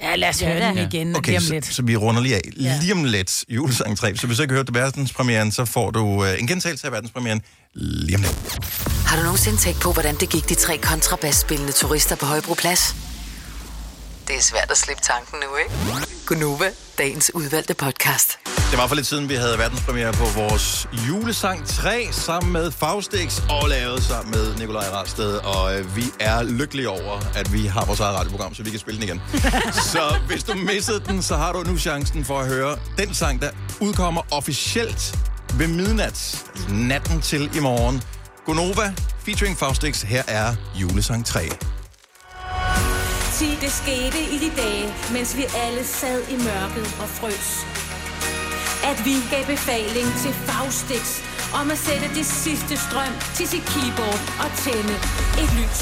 Ja, 0.09 0.15
lad 0.15 0.29
os 0.29 0.41
Ja, 0.41 0.53
høre 0.53 0.69
den 0.69 0.77
igen 0.77 1.15
Okay, 1.15 1.27
lige 1.31 1.37
om 1.37 1.43
så, 1.43 1.53
lidt. 1.53 1.65
så 1.65 1.81
vi 1.81 1.95
runder 1.95 2.21
lige 2.21 2.35
af. 2.35 2.41
Ja. 2.59 2.77
Lige 2.81 2.93
om 2.93 3.03
lidt, 3.03 3.45
julesang 3.49 3.97
3. 3.97 4.17
Så 4.17 4.27
hvis 4.27 4.37
du 4.37 4.43
ikke 4.43 4.53
har 4.53 4.59
hørt 4.59 4.67
det 4.67 4.75
verdenspremieren, 4.75 5.51
så 5.51 5.65
får 5.65 5.91
du 5.91 5.99
uh, 6.05 6.39
en 6.39 6.47
gentagelse 6.47 6.87
af 6.87 6.91
verdenspremieren 6.91 7.41
lige 7.73 8.15
om 8.15 8.21
lidt. 8.21 8.59
Har 9.07 9.17
du 9.17 9.23
nogensinde 9.23 9.57
tænkt 9.57 9.81
på, 9.81 9.93
hvordan 9.93 10.15
det 10.15 10.29
gik 10.29 10.49
de 10.49 10.55
tre 10.55 10.77
kontrabasspillende 10.77 11.71
turister 11.71 12.15
på 12.15 12.25
Højbroplads? 12.25 12.95
Det 14.27 14.35
er 14.35 14.41
svært 14.41 14.71
at 14.71 14.77
slippe 14.77 15.03
tanken 15.03 15.39
nu, 15.39 15.55
ikke? 15.55 15.71
Gunova, 16.25 16.71
dagens 16.97 17.31
udvalgte 17.35 17.73
podcast. 17.73 18.39
Det 18.71 18.79
var 18.79 18.87
for 18.87 18.95
lidt 18.95 19.07
siden, 19.07 19.29
vi 19.29 19.35
havde 19.35 19.57
verdenspremiere 19.57 20.13
på 20.13 20.25
vores 20.35 20.87
julesang 21.07 21.67
3 21.67 22.07
sammen 22.11 22.53
med 22.53 22.71
Faustix 22.71 23.41
og 23.49 23.69
lavet 23.69 24.03
sammen 24.03 24.31
med 24.31 24.55
Nikolaj 24.55 24.89
Rasted. 24.89 25.33
Og 25.35 25.79
øh, 25.79 25.95
vi 25.95 26.03
er 26.19 26.43
lykkelige 26.43 26.89
over, 26.89 27.21
at 27.35 27.53
vi 27.53 27.65
har 27.65 27.85
vores 27.85 27.99
eget 27.99 28.15
radioprogram, 28.17 28.53
så 28.53 28.63
vi 28.63 28.69
kan 28.69 28.79
spille 28.79 29.01
den 29.01 29.09
igen. 29.09 29.21
så 29.93 30.15
hvis 30.27 30.43
du 30.43 30.53
missede 30.53 30.99
den, 31.07 31.21
så 31.21 31.35
har 31.35 31.53
du 31.53 31.63
nu 31.63 31.77
chancen 31.77 32.25
for 32.25 32.39
at 32.39 32.47
høre 32.47 32.77
den 32.97 33.13
sang, 33.13 33.41
der 33.41 33.49
udkommer 33.81 34.21
officielt 34.31 35.19
ved 35.53 35.67
midnat. 35.67 36.45
Natten 36.69 37.21
til 37.21 37.57
i 37.57 37.59
morgen. 37.59 38.03
Gonova 38.45 38.93
featuring 39.25 39.57
Faustix. 39.57 40.01
Her 40.01 40.23
er 40.27 40.55
julesang 40.75 41.25
3. 41.25 41.49
Sig, 43.41 43.57
det 43.61 43.71
skete 43.71 44.19
i 44.35 44.37
de 44.43 44.51
dage, 44.61 44.93
mens 45.13 45.37
vi 45.37 45.45
alle 45.65 45.83
sad 45.85 46.19
i 46.29 46.35
mørket 46.49 46.87
og 47.01 47.09
frøs. 47.17 47.49
At 48.91 48.97
vi 49.05 49.15
gav 49.31 49.45
befaling 49.45 50.07
til 50.23 50.33
Faustix 50.47 51.05
om 51.59 51.71
at 51.71 51.77
sætte 51.77 52.07
det 52.17 52.25
sidste 52.25 52.77
strøm 52.85 53.13
til 53.37 53.47
sit 53.47 53.65
keyboard 53.73 54.21
og 54.43 54.49
tænde 54.63 54.95
et 55.41 55.51
lys. 55.59 55.81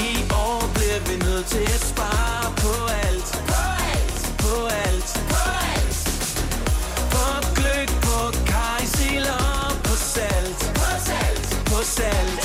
I 0.00 0.08
år 0.46 0.62
bliver 0.76 1.00
vi 1.08 1.14
nødt 1.26 1.46
til 1.46 1.66
at 1.76 1.82
spare 1.92 2.46
på 2.64 2.74
alt. 3.06 3.30
På 3.52 3.62
alt. 3.94 4.20
På 4.44 4.54
alt. 4.86 5.10
På 5.32 5.42
alt. 5.74 5.98
På 7.14 7.24
gløk, 7.56 7.90
på 8.06 8.18
kajsil 8.52 9.24
og 9.40 9.72
på 9.86 9.94
salt. 10.14 10.60
På 10.80 10.88
salt. 11.08 11.46
På 11.70 11.70
salt. 11.70 11.70
På 11.70 11.78
salt. 11.96 12.39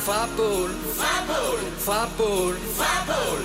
Fra 0.00 0.28
bål. 0.36 0.70
Fra 0.98 1.14
bål. 1.28 1.60
Fra 1.86 2.00
bål. 2.18 2.54
Fra 2.78 2.94
bål. 3.08 3.40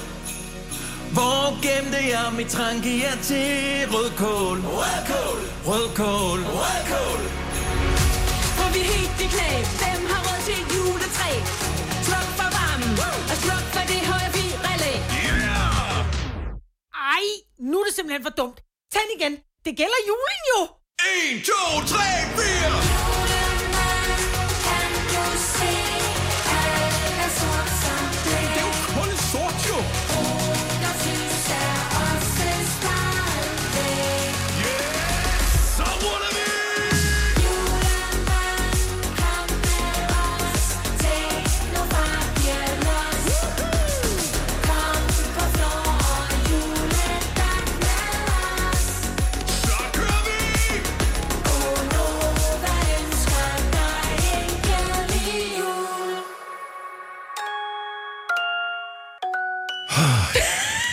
Hvor 1.16 1.46
gemte 1.66 2.00
jeg 2.14 2.28
mit 2.38 2.54
jeg 3.04 3.18
til 3.30 3.88
rødkål? 3.94 4.58
Rødkål. 4.80 5.40
Rødkål. 5.70 6.40
Rødkål. 6.60 7.22
Får 8.58 8.70
vi 8.76 8.82
helt 8.94 9.18
i 9.26 9.28
knæ, 9.34 9.50
hvem 9.80 10.02
har 10.12 10.22
råd 10.28 10.40
til 10.48 10.56
et 10.62 10.70
juletræ? 10.76 11.32
Sluk 12.08 12.30
for 12.40 12.50
varmen, 12.58 12.92
og 13.32 13.38
sluk 13.44 13.66
for 13.76 13.84
det 13.92 14.02
høje 14.12 14.30
relæ. 14.66 14.94
Ej, 17.16 17.26
nu 17.70 17.76
er 17.80 17.86
det 17.88 17.96
simpelthen 17.96 18.24
for 18.28 18.36
dumt. 18.40 18.58
Tænd 18.94 19.10
igen. 19.18 19.34
Det 19.66 19.74
gælder 19.82 20.02
julen 20.10 20.42
jo. 20.52 20.60
1, 21.32 21.46
2, 21.46 21.54
3, 21.88 21.98
4. 22.38 23.05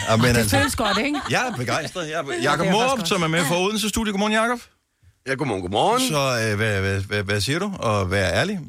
Ja, 0.08 0.16
men 0.16 0.24
Det 0.24 0.36
altså, 0.36 0.56
føles 0.58 0.76
godt, 0.76 0.98
ikke? 0.98 1.20
jeg 1.30 1.48
er 1.48 1.56
begejstret. 1.56 2.08
Jeg 2.08 2.18
er, 2.54 2.70
Morup, 2.72 3.06
som 3.06 3.22
er 3.22 3.28
med 3.28 3.44
fra 3.44 3.60
Odense 3.60 3.88
Studie. 3.88 4.12
Godmorgen, 4.12 4.32
Jakob. 4.32 4.60
Ja, 5.26 5.34
godmorgen, 5.34 5.62
godmorgen. 5.62 6.00
Så 6.08 6.48
øh, 6.50 6.56
hvad, 6.56 6.80
hvad, 6.80 7.00
hvad, 7.00 7.22
hvad 7.22 7.40
siger 7.40 7.58
du? 7.58 7.72
Og 7.78 8.10
vær 8.10 8.28
ærlig. 8.28 8.60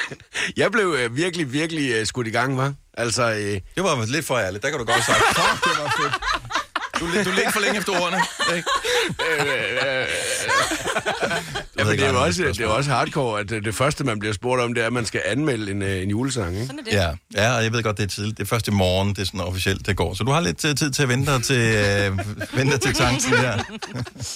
Jeg 0.56 0.72
blev 0.72 0.96
øh, 0.98 1.16
virkelig, 1.16 1.52
virkelig 1.52 1.90
øh, 1.92 2.06
skudt 2.06 2.26
i 2.26 2.30
gang, 2.30 2.56
var. 2.56 2.72
Altså, 2.96 3.22
øh, 3.30 3.60
Det 3.74 3.84
var 3.84 4.06
lidt 4.06 4.26
for 4.26 4.38
ærligt. 4.38 4.62
Der 4.62 4.70
kan 4.70 4.78
du 4.78 4.84
godt 4.84 5.04
sige. 5.04 5.14
Fuck, 5.38 5.64
det 5.64 5.82
var 5.82 5.94
fedt. 6.02 6.14
Du, 7.00 7.06
du 7.06 7.30
ledte 7.30 7.52
for 7.52 7.60
længe 7.60 7.78
efter 7.78 7.92
ordene. 8.00 8.18
Ikke? 8.56 8.68
ja, 11.78 11.84
men 11.84 11.98
det 11.98 12.06
er 12.06 12.12
jo 12.12 12.22
også, 12.22 12.44
er 12.44 12.52
det 12.52 12.60
er 12.60 12.66
også 12.66 12.90
hardcore, 12.90 13.40
at 13.40 13.52
øh, 13.52 13.64
det 13.64 13.74
første, 13.74 14.04
man 14.04 14.18
bliver 14.18 14.32
spurgt 14.32 14.62
om, 14.62 14.74
det 14.74 14.82
er, 14.82 14.86
at 14.86 14.92
man 14.92 15.06
skal 15.06 15.22
anmelde 15.24 15.70
en, 15.70 15.82
øh, 15.82 16.02
en 16.02 16.10
julesang, 16.10 16.60
ikke? 16.60 16.74
Ja, 16.92 17.10
ja, 17.34 17.56
og 17.56 17.62
jeg 17.64 17.72
ved 17.72 17.82
godt, 17.82 17.96
det 17.96 18.02
er 18.02 18.08
tidligt. 18.08 18.38
Det 18.38 18.44
er 18.44 18.48
først 18.48 18.68
i 18.68 18.70
morgen, 18.70 19.08
det 19.08 19.18
er 19.18 19.24
sådan 19.24 19.40
officielt, 19.40 19.86
det 19.86 19.96
går. 19.96 20.14
Så 20.14 20.24
du 20.24 20.30
har 20.30 20.40
lidt 20.40 20.64
øh, 20.64 20.76
tid 20.76 20.90
til 20.90 21.02
at 21.02 21.08
vente 21.08 21.32
dig 21.32 21.42
til, 21.42 21.56
øh, 21.56 22.18
vente 22.52 22.78
til 22.78 22.94
tanken 22.94 23.32
der. 23.32 23.58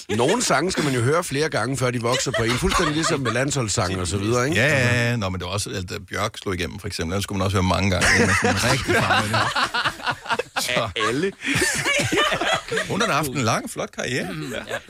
Nogle 0.15 0.43
sange 0.43 0.71
skal 0.71 0.83
man 0.83 0.93
jo 0.93 1.01
høre 1.01 1.23
flere 1.23 1.49
gange, 1.49 1.77
før 1.77 1.91
de 1.91 2.01
vokser 2.01 2.31
på 2.37 2.43
en. 2.43 2.51
Fuldstændig 2.51 2.95
ligesom 2.95 3.19
med 3.19 3.31
landsholdssange 3.31 4.01
og 4.01 4.07
så 4.07 4.17
videre, 4.17 4.49
ikke? 4.49 4.61
Ja, 4.61 4.67
ja, 4.67 5.09
ja. 5.09 5.15
Nå, 5.15 5.29
men 5.29 5.39
det 5.39 5.45
var 5.45 5.53
også, 5.53 5.69
at 5.69 5.91
øh, 5.91 5.99
Bjørk 6.09 6.37
slog 6.37 6.55
igennem, 6.55 6.79
for 6.79 6.87
eksempel. 6.87 7.15
Den 7.15 7.21
skulle 7.21 7.37
man 7.37 7.45
også 7.45 7.57
høre 7.57 7.63
mange 7.63 7.89
gange. 7.89 8.07
inden 8.15 8.27
man 8.27 8.57
sådan 8.57 8.71
rigtig 8.71 8.95
farve 8.95 9.29
Så. 10.61 10.89
Alle. 11.07 11.31
Hun 12.89 13.01
har 13.01 13.11
haft 13.11 13.29
en 13.29 13.41
lang, 13.41 13.69
flot 13.69 13.91
karriere. 13.91 14.27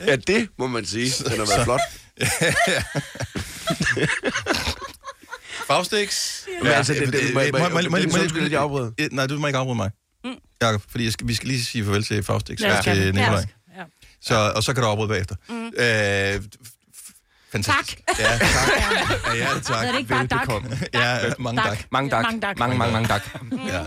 Ja, 0.07 0.15
det 0.15 0.49
må 0.57 0.67
man 0.67 0.85
sige. 0.85 1.11
Den 1.29 1.39
har 1.39 1.45
været 1.55 1.63
flot. 1.63 1.81
Faustix. 5.67 6.41
Men 6.63 6.71
altså, 6.71 6.93
det- 6.93 7.13
det- 7.13 7.33
må- 7.33 7.39
må- 7.39 7.89
må- 7.89 7.97
at 8.45 8.51
jeg 8.51 8.61
afbryder. 8.61 8.91
Øh, 8.99 9.07
Nej, 9.11 9.27
du 9.27 9.39
må 9.39 9.47
ikke 9.47 9.59
afbryde 9.59 9.75
mig. 9.75 9.91
Jakob, 10.61 10.81
fordi 10.89 11.03
jeg 11.03 11.13
skal, 11.13 11.27
vi 11.27 11.35
skal 11.35 11.47
lige 11.47 11.65
sige 11.65 11.85
farvel 11.85 12.03
til 12.03 12.23
Faustix 12.23 12.61
Ja, 12.61 12.77
og 12.77 12.83
til 12.83 13.13
Nikolaj. 13.15 13.45
Ja. 13.77 13.83
Så, 14.21 14.51
og 14.55 14.63
så 14.63 14.73
kan 14.73 14.83
du 14.83 14.89
afbryde 14.89 15.07
bagefter. 15.09 15.35
Mm. 15.49 15.65
Øh, 15.67 16.41
fantastisk. 17.51 17.97
Tak. 18.07 18.19
Ja, 18.19 18.37
tak. 18.37 18.49
Ja, 19.35 19.37
ja, 19.37 19.45
tak. 19.53 19.63
Så 19.65 19.73
er 19.73 19.91
det 19.91 19.97
ikke 19.97 20.09
bare 20.09 20.25
dak? 20.27 20.39
Velbekomme. 20.39 20.79
Ja, 20.93 21.17
mange 21.39 21.61
Dak. 21.61 21.69
tak. 21.69 21.85
Mange 21.91 22.09
tak. 22.09 22.23
Mange 22.23 22.41
tak. 22.41 22.59
Mange, 22.59 22.77
mange, 22.77 22.93
mange 22.93 23.07
tak. 23.07 23.21
Ja. 23.67 23.81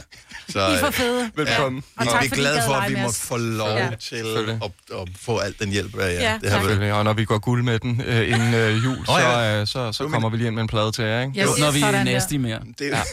Så, 0.49 0.59
I 0.69 0.75
er 0.75 0.79
for 0.79 0.91
fede. 0.91 1.31
Velkommen. 1.37 1.83
Og 1.97 2.05
vi 2.05 2.11
tak, 2.11 2.15
er 2.25 2.29
fordi 2.29 2.41
I 2.41 2.43
glade 2.45 2.63
for, 2.67 2.75
at 2.75 2.91
vi 2.91 2.97
må 3.03 3.13
få 3.13 3.37
lov 3.37 3.69
Ja. 3.69 3.89
til 4.01 4.25
at, 4.63 4.71
at 5.01 5.09
få 5.21 5.39
alt 5.39 5.59
den 5.61 5.69
hjælp, 5.71 5.97
ja, 5.97 6.07
Ja, 6.07 6.39
det. 6.43 6.51
Selvfølgelig. 6.51 6.93
Og 6.93 7.05
når 7.05 7.13
vi 7.13 7.25
går 7.25 7.39
guld 7.39 7.63
med 7.63 7.79
den 7.79 8.03
øh, 8.07 8.29
inden 8.29 8.55
øh, 8.55 8.85
jul, 8.85 9.07
så, 9.07 9.19
ja. 9.19 9.61
øh, 9.61 9.67
så, 9.67 9.93
så 9.93 10.09
kommer 10.09 10.29
vi 10.29 10.37
lige 10.37 10.47
ind 10.47 10.55
med 10.55 10.63
en 10.63 10.69
plade 10.69 10.93
til 10.93 11.05
jer, 11.05 11.21
ikke? 11.21 11.41
Yes, 11.41 11.59
Når 11.59 11.71
vi 11.71 11.81
er 11.81 12.05
nasty 12.05 12.35
mere. 12.35 12.61
Det, 12.79 12.91
Ja. 12.91 13.03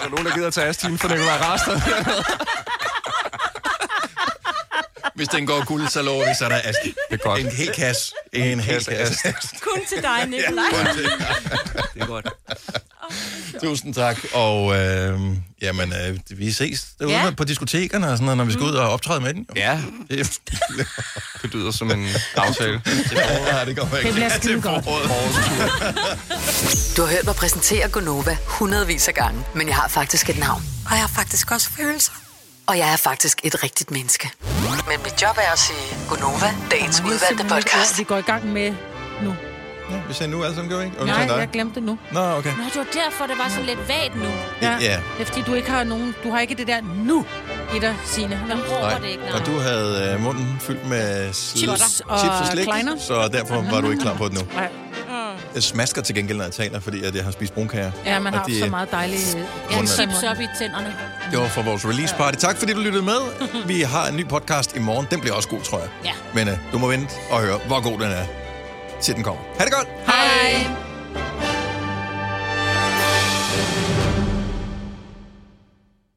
Er 0.00 0.04
der 0.04 0.10
nogen, 0.10 0.26
der 0.26 0.34
gider 0.34 0.46
at 0.46 0.52
tage 0.54 0.66
Astine 0.66 0.98
for 0.98 1.08
Nikolaj 1.08 1.36
Raster? 1.36 1.80
Hvis 5.20 5.28
den 5.28 5.46
går 5.46 5.64
guld, 5.64 5.88
så 5.88 6.02
lover 6.02 6.24
vi, 6.28 6.34
så 6.38 6.44
er 6.44 6.48
der 6.48 6.60
Asti. 6.64 6.88
Det 6.88 6.94
er 7.10 7.16
godt. 7.16 7.40
En 7.40 7.50
hel 7.50 7.72
kasse. 7.72 8.12
En 8.32 8.60
hel 8.60 8.84
kasse. 8.84 9.34
Kun 9.60 9.80
til 9.88 10.02
dig, 10.02 10.26
Nicolaj. 10.28 10.64
Det 11.94 12.02
er 12.02 12.06
godt. 12.06 12.28
Tusind 13.62 13.94
tak. 13.94 14.16
Og 14.32 14.76
øh, 14.76 15.20
jamen, 15.62 15.92
øh, 15.92 16.18
vi 16.38 16.52
ses 16.52 16.86
derude 16.98 17.14
Ja. 17.14 17.24
ja. 17.24 17.30
på 17.30 17.44
diskotekerne 17.44 18.06
og 18.10 18.16
sådan 18.16 18.24
noget, 18.24 18.36
når 18.36 18.44
vi 18.44 18.52
skal 18.52 18.62
ud 18.64 18.74
og 18.74 18.88
optræde 18.90 19.20
med 19.20 19.34
den. 19.34 19.46
Jo. 19.56 19.60
Ja, 19.62 19.80
Det, 20.10 20.38
det 21.42 21.54
lyder 21.54 21.70
som 21.70 21.90
en 21.90 22.08
aftale. 22.36 22.82
ja, 23.46 23.64
det 23.64 23.76
går 23.76 23.96
ikke. 23.96 24.06
Det 24.06 24.14
bliver 24.14 24.28
skide 24.28 24.60
godt. 24.62 24.84
Du 26.96 27.02
har 27.02 27.08
hørt 27.10 27.24
mig 27.24 27.34
præsentere 27.34 27.88
Gonova 27.88 28.36
hundredvis 28.46 29.08
af 29.08 29.14
gange, 29.14 29.44
men 29.54 29.68
jeg 29.68 29.76
har 29.76 29.88
faktisk 29.88 30.30
et 30.30 30.38
navn. 30.38 30.62
Og 30.86 30.92
jeg 30.92 31.00
har 31.00 31.10
faktisk 31.14 31.50
også 31.50 31.70
følelser. 31.76 32.12
Og 32.70 32.78
jeg 32.78 32.92
er 32.92 32.96
faktisk 32.96 33.40
et 33.44 33.62
rigtigt 33.62 33.90
menneske. 33.90 34.30
Men 34.88 34.98
mit 35.04 35.22
job 35.22 35.36
er 35.36 35.52
at 35.52 35.58
sige 35.58 35.96
Gonova, 36.08 36.50
dagens 36.70 37.00
udvalgte 37.00 37.44
podcast. 37.54 37.98
Vi 37.98 38.04
går 38.04 38.16
i 38.16 38.20
gang 38.20 38.52
med 38.52 38.74
nu. 39.22 39.34
Ja, 39.90 39.96
vi 40.08 40.14
ser 40.14 40.26
nu 40.26 40.44
alle 40.44 40.54
sammen, 40.54 40.70
gør 40.70 40.78
vi 40.78 40.84
ikke? 40.84 40.96
Vi 41.00 41.04
Nej, 41.04 41.36
jeg 41.38 41.48
glemte 41.52 41.74
det 41.74 41.82
nu. 41.82 41.98
Nå, 42.12 42.20
okay. 42.20 42.52
Nå, 42.56 42.64
det 42.64 42.76
var 42.76 42.86
derfor, 43.04 43.26
det 43.26 43.38
var 43.38 43.48
sådan 43.48 43.64
lidt 43.66 43.88
vagt 43.88 44.16
nu. 44.16 44.30
Ja. 44.62 44.72
Ja. 44.80 45.00
Det 45.18 45.20
er 45.20 45.24
fordi, 45.24 45.42
du 45.42 45.54
ikke 45.54 45.70
har 45.70 45.84
nogen... 45.84 46.14
Du 46.24 46.30
har 46.30 46.40
ikke 46.40 46.54
det 46.54 46.66
der 46.66 46.80
nu 46.80 47.26
i 47.76 47.78
dig, 47.78 47.96
Signe. 48.04 48.40
Man 48.48 48.58
råber 48.70 48.98
det 49.02 49.08
ikke, 49.08 49.22
Og 49.34 49.46
du 49.46 49.58
havde 49.58 50.12
øh, 50.14 50.22
munden 50.22 50.56
fyldt 50.60 50.88
med 50.88 51.32
Chips 51.32 52.02
og 52.06 52.18
chips 52.18 52.34
og 52.40 52.46
slik, 52.52 52.64
kleiner. 52.66 52.92
så 52.98 53.28
derfor 53.32 53.64
var 53.70 53.80
du 53.80 53.90
ikke 53.90 54.02
klar 54.02 54.14
på 54.14 54.24
det 54.28 54.32
nu. 54.34 54.40
Nej. 54.54 54.68
Jeg 55.54 55.62
smasker 55.62 56.02
til 56.02 56.14
gengæld, 56.14 56.36
når 56.38 56.44
jeg 56.44 56.52
taler, 56.52 56.80
fordi 56.80 57.04
at 57.04 57.14
jeg 57.14 57.24
har 57.24 57.30
spist 57.30 57.54
brunkager. 57.54 57.90
Ja, 58.06 58.18
man 58.18 58.34
har 58.34 58.44
de- 58.44 58.60
så 58.60 58.66
meget 58.66 58.90
dejlige... 58.92 59.20
Ja, 59.70 59.86
chips 59.86 60.22
op 60.22 60.40
i 60.40 60.46
tænderne. 60.58 60.94
Det 61.30 61.38
var 61.40 61.48
for 61.48 61.62
vores 61.62 61.86
release 61.86 62.14
party. 62.14 62.36
Tak 62.38 62.56
fordi 62.56 62.72
du 62.72 62.80
lyttede 62.80 63.04
med. 63.04 63.18
Vi 63.66 63.80
har 63.80 64.06
en 64.08 64.16
ny 64.16 64.28
podcast 64.28 64.76
i 64.76 64.78
morgen. 64.78 65.06
Den 65.10 65.20
bliver 65.20 65.34
også 65.36 65.48
god, 65.48 65.60
tror 65.60 65.78
jeg. 65.78 65.88
Ja. 66.04 66.10
Men 66.34 66.48
uh, 66.48 66.54
du 66.72 66.78
må 66.78 66.88
vente 66.88 67.14
og 67.30 67.40
høre, 67.40 67.58
hvor 67.66 67.80
god 67.82 67.92
den 67.92 68.10
er, 68.12 68.24
til 69.02 69.14
den 69.14 69.22
kommer. 69.24 69.42
Ha' 69.58 69.64
det 69.64 69.72
godt! 69.72 69.88
Hej. 70.06 70.66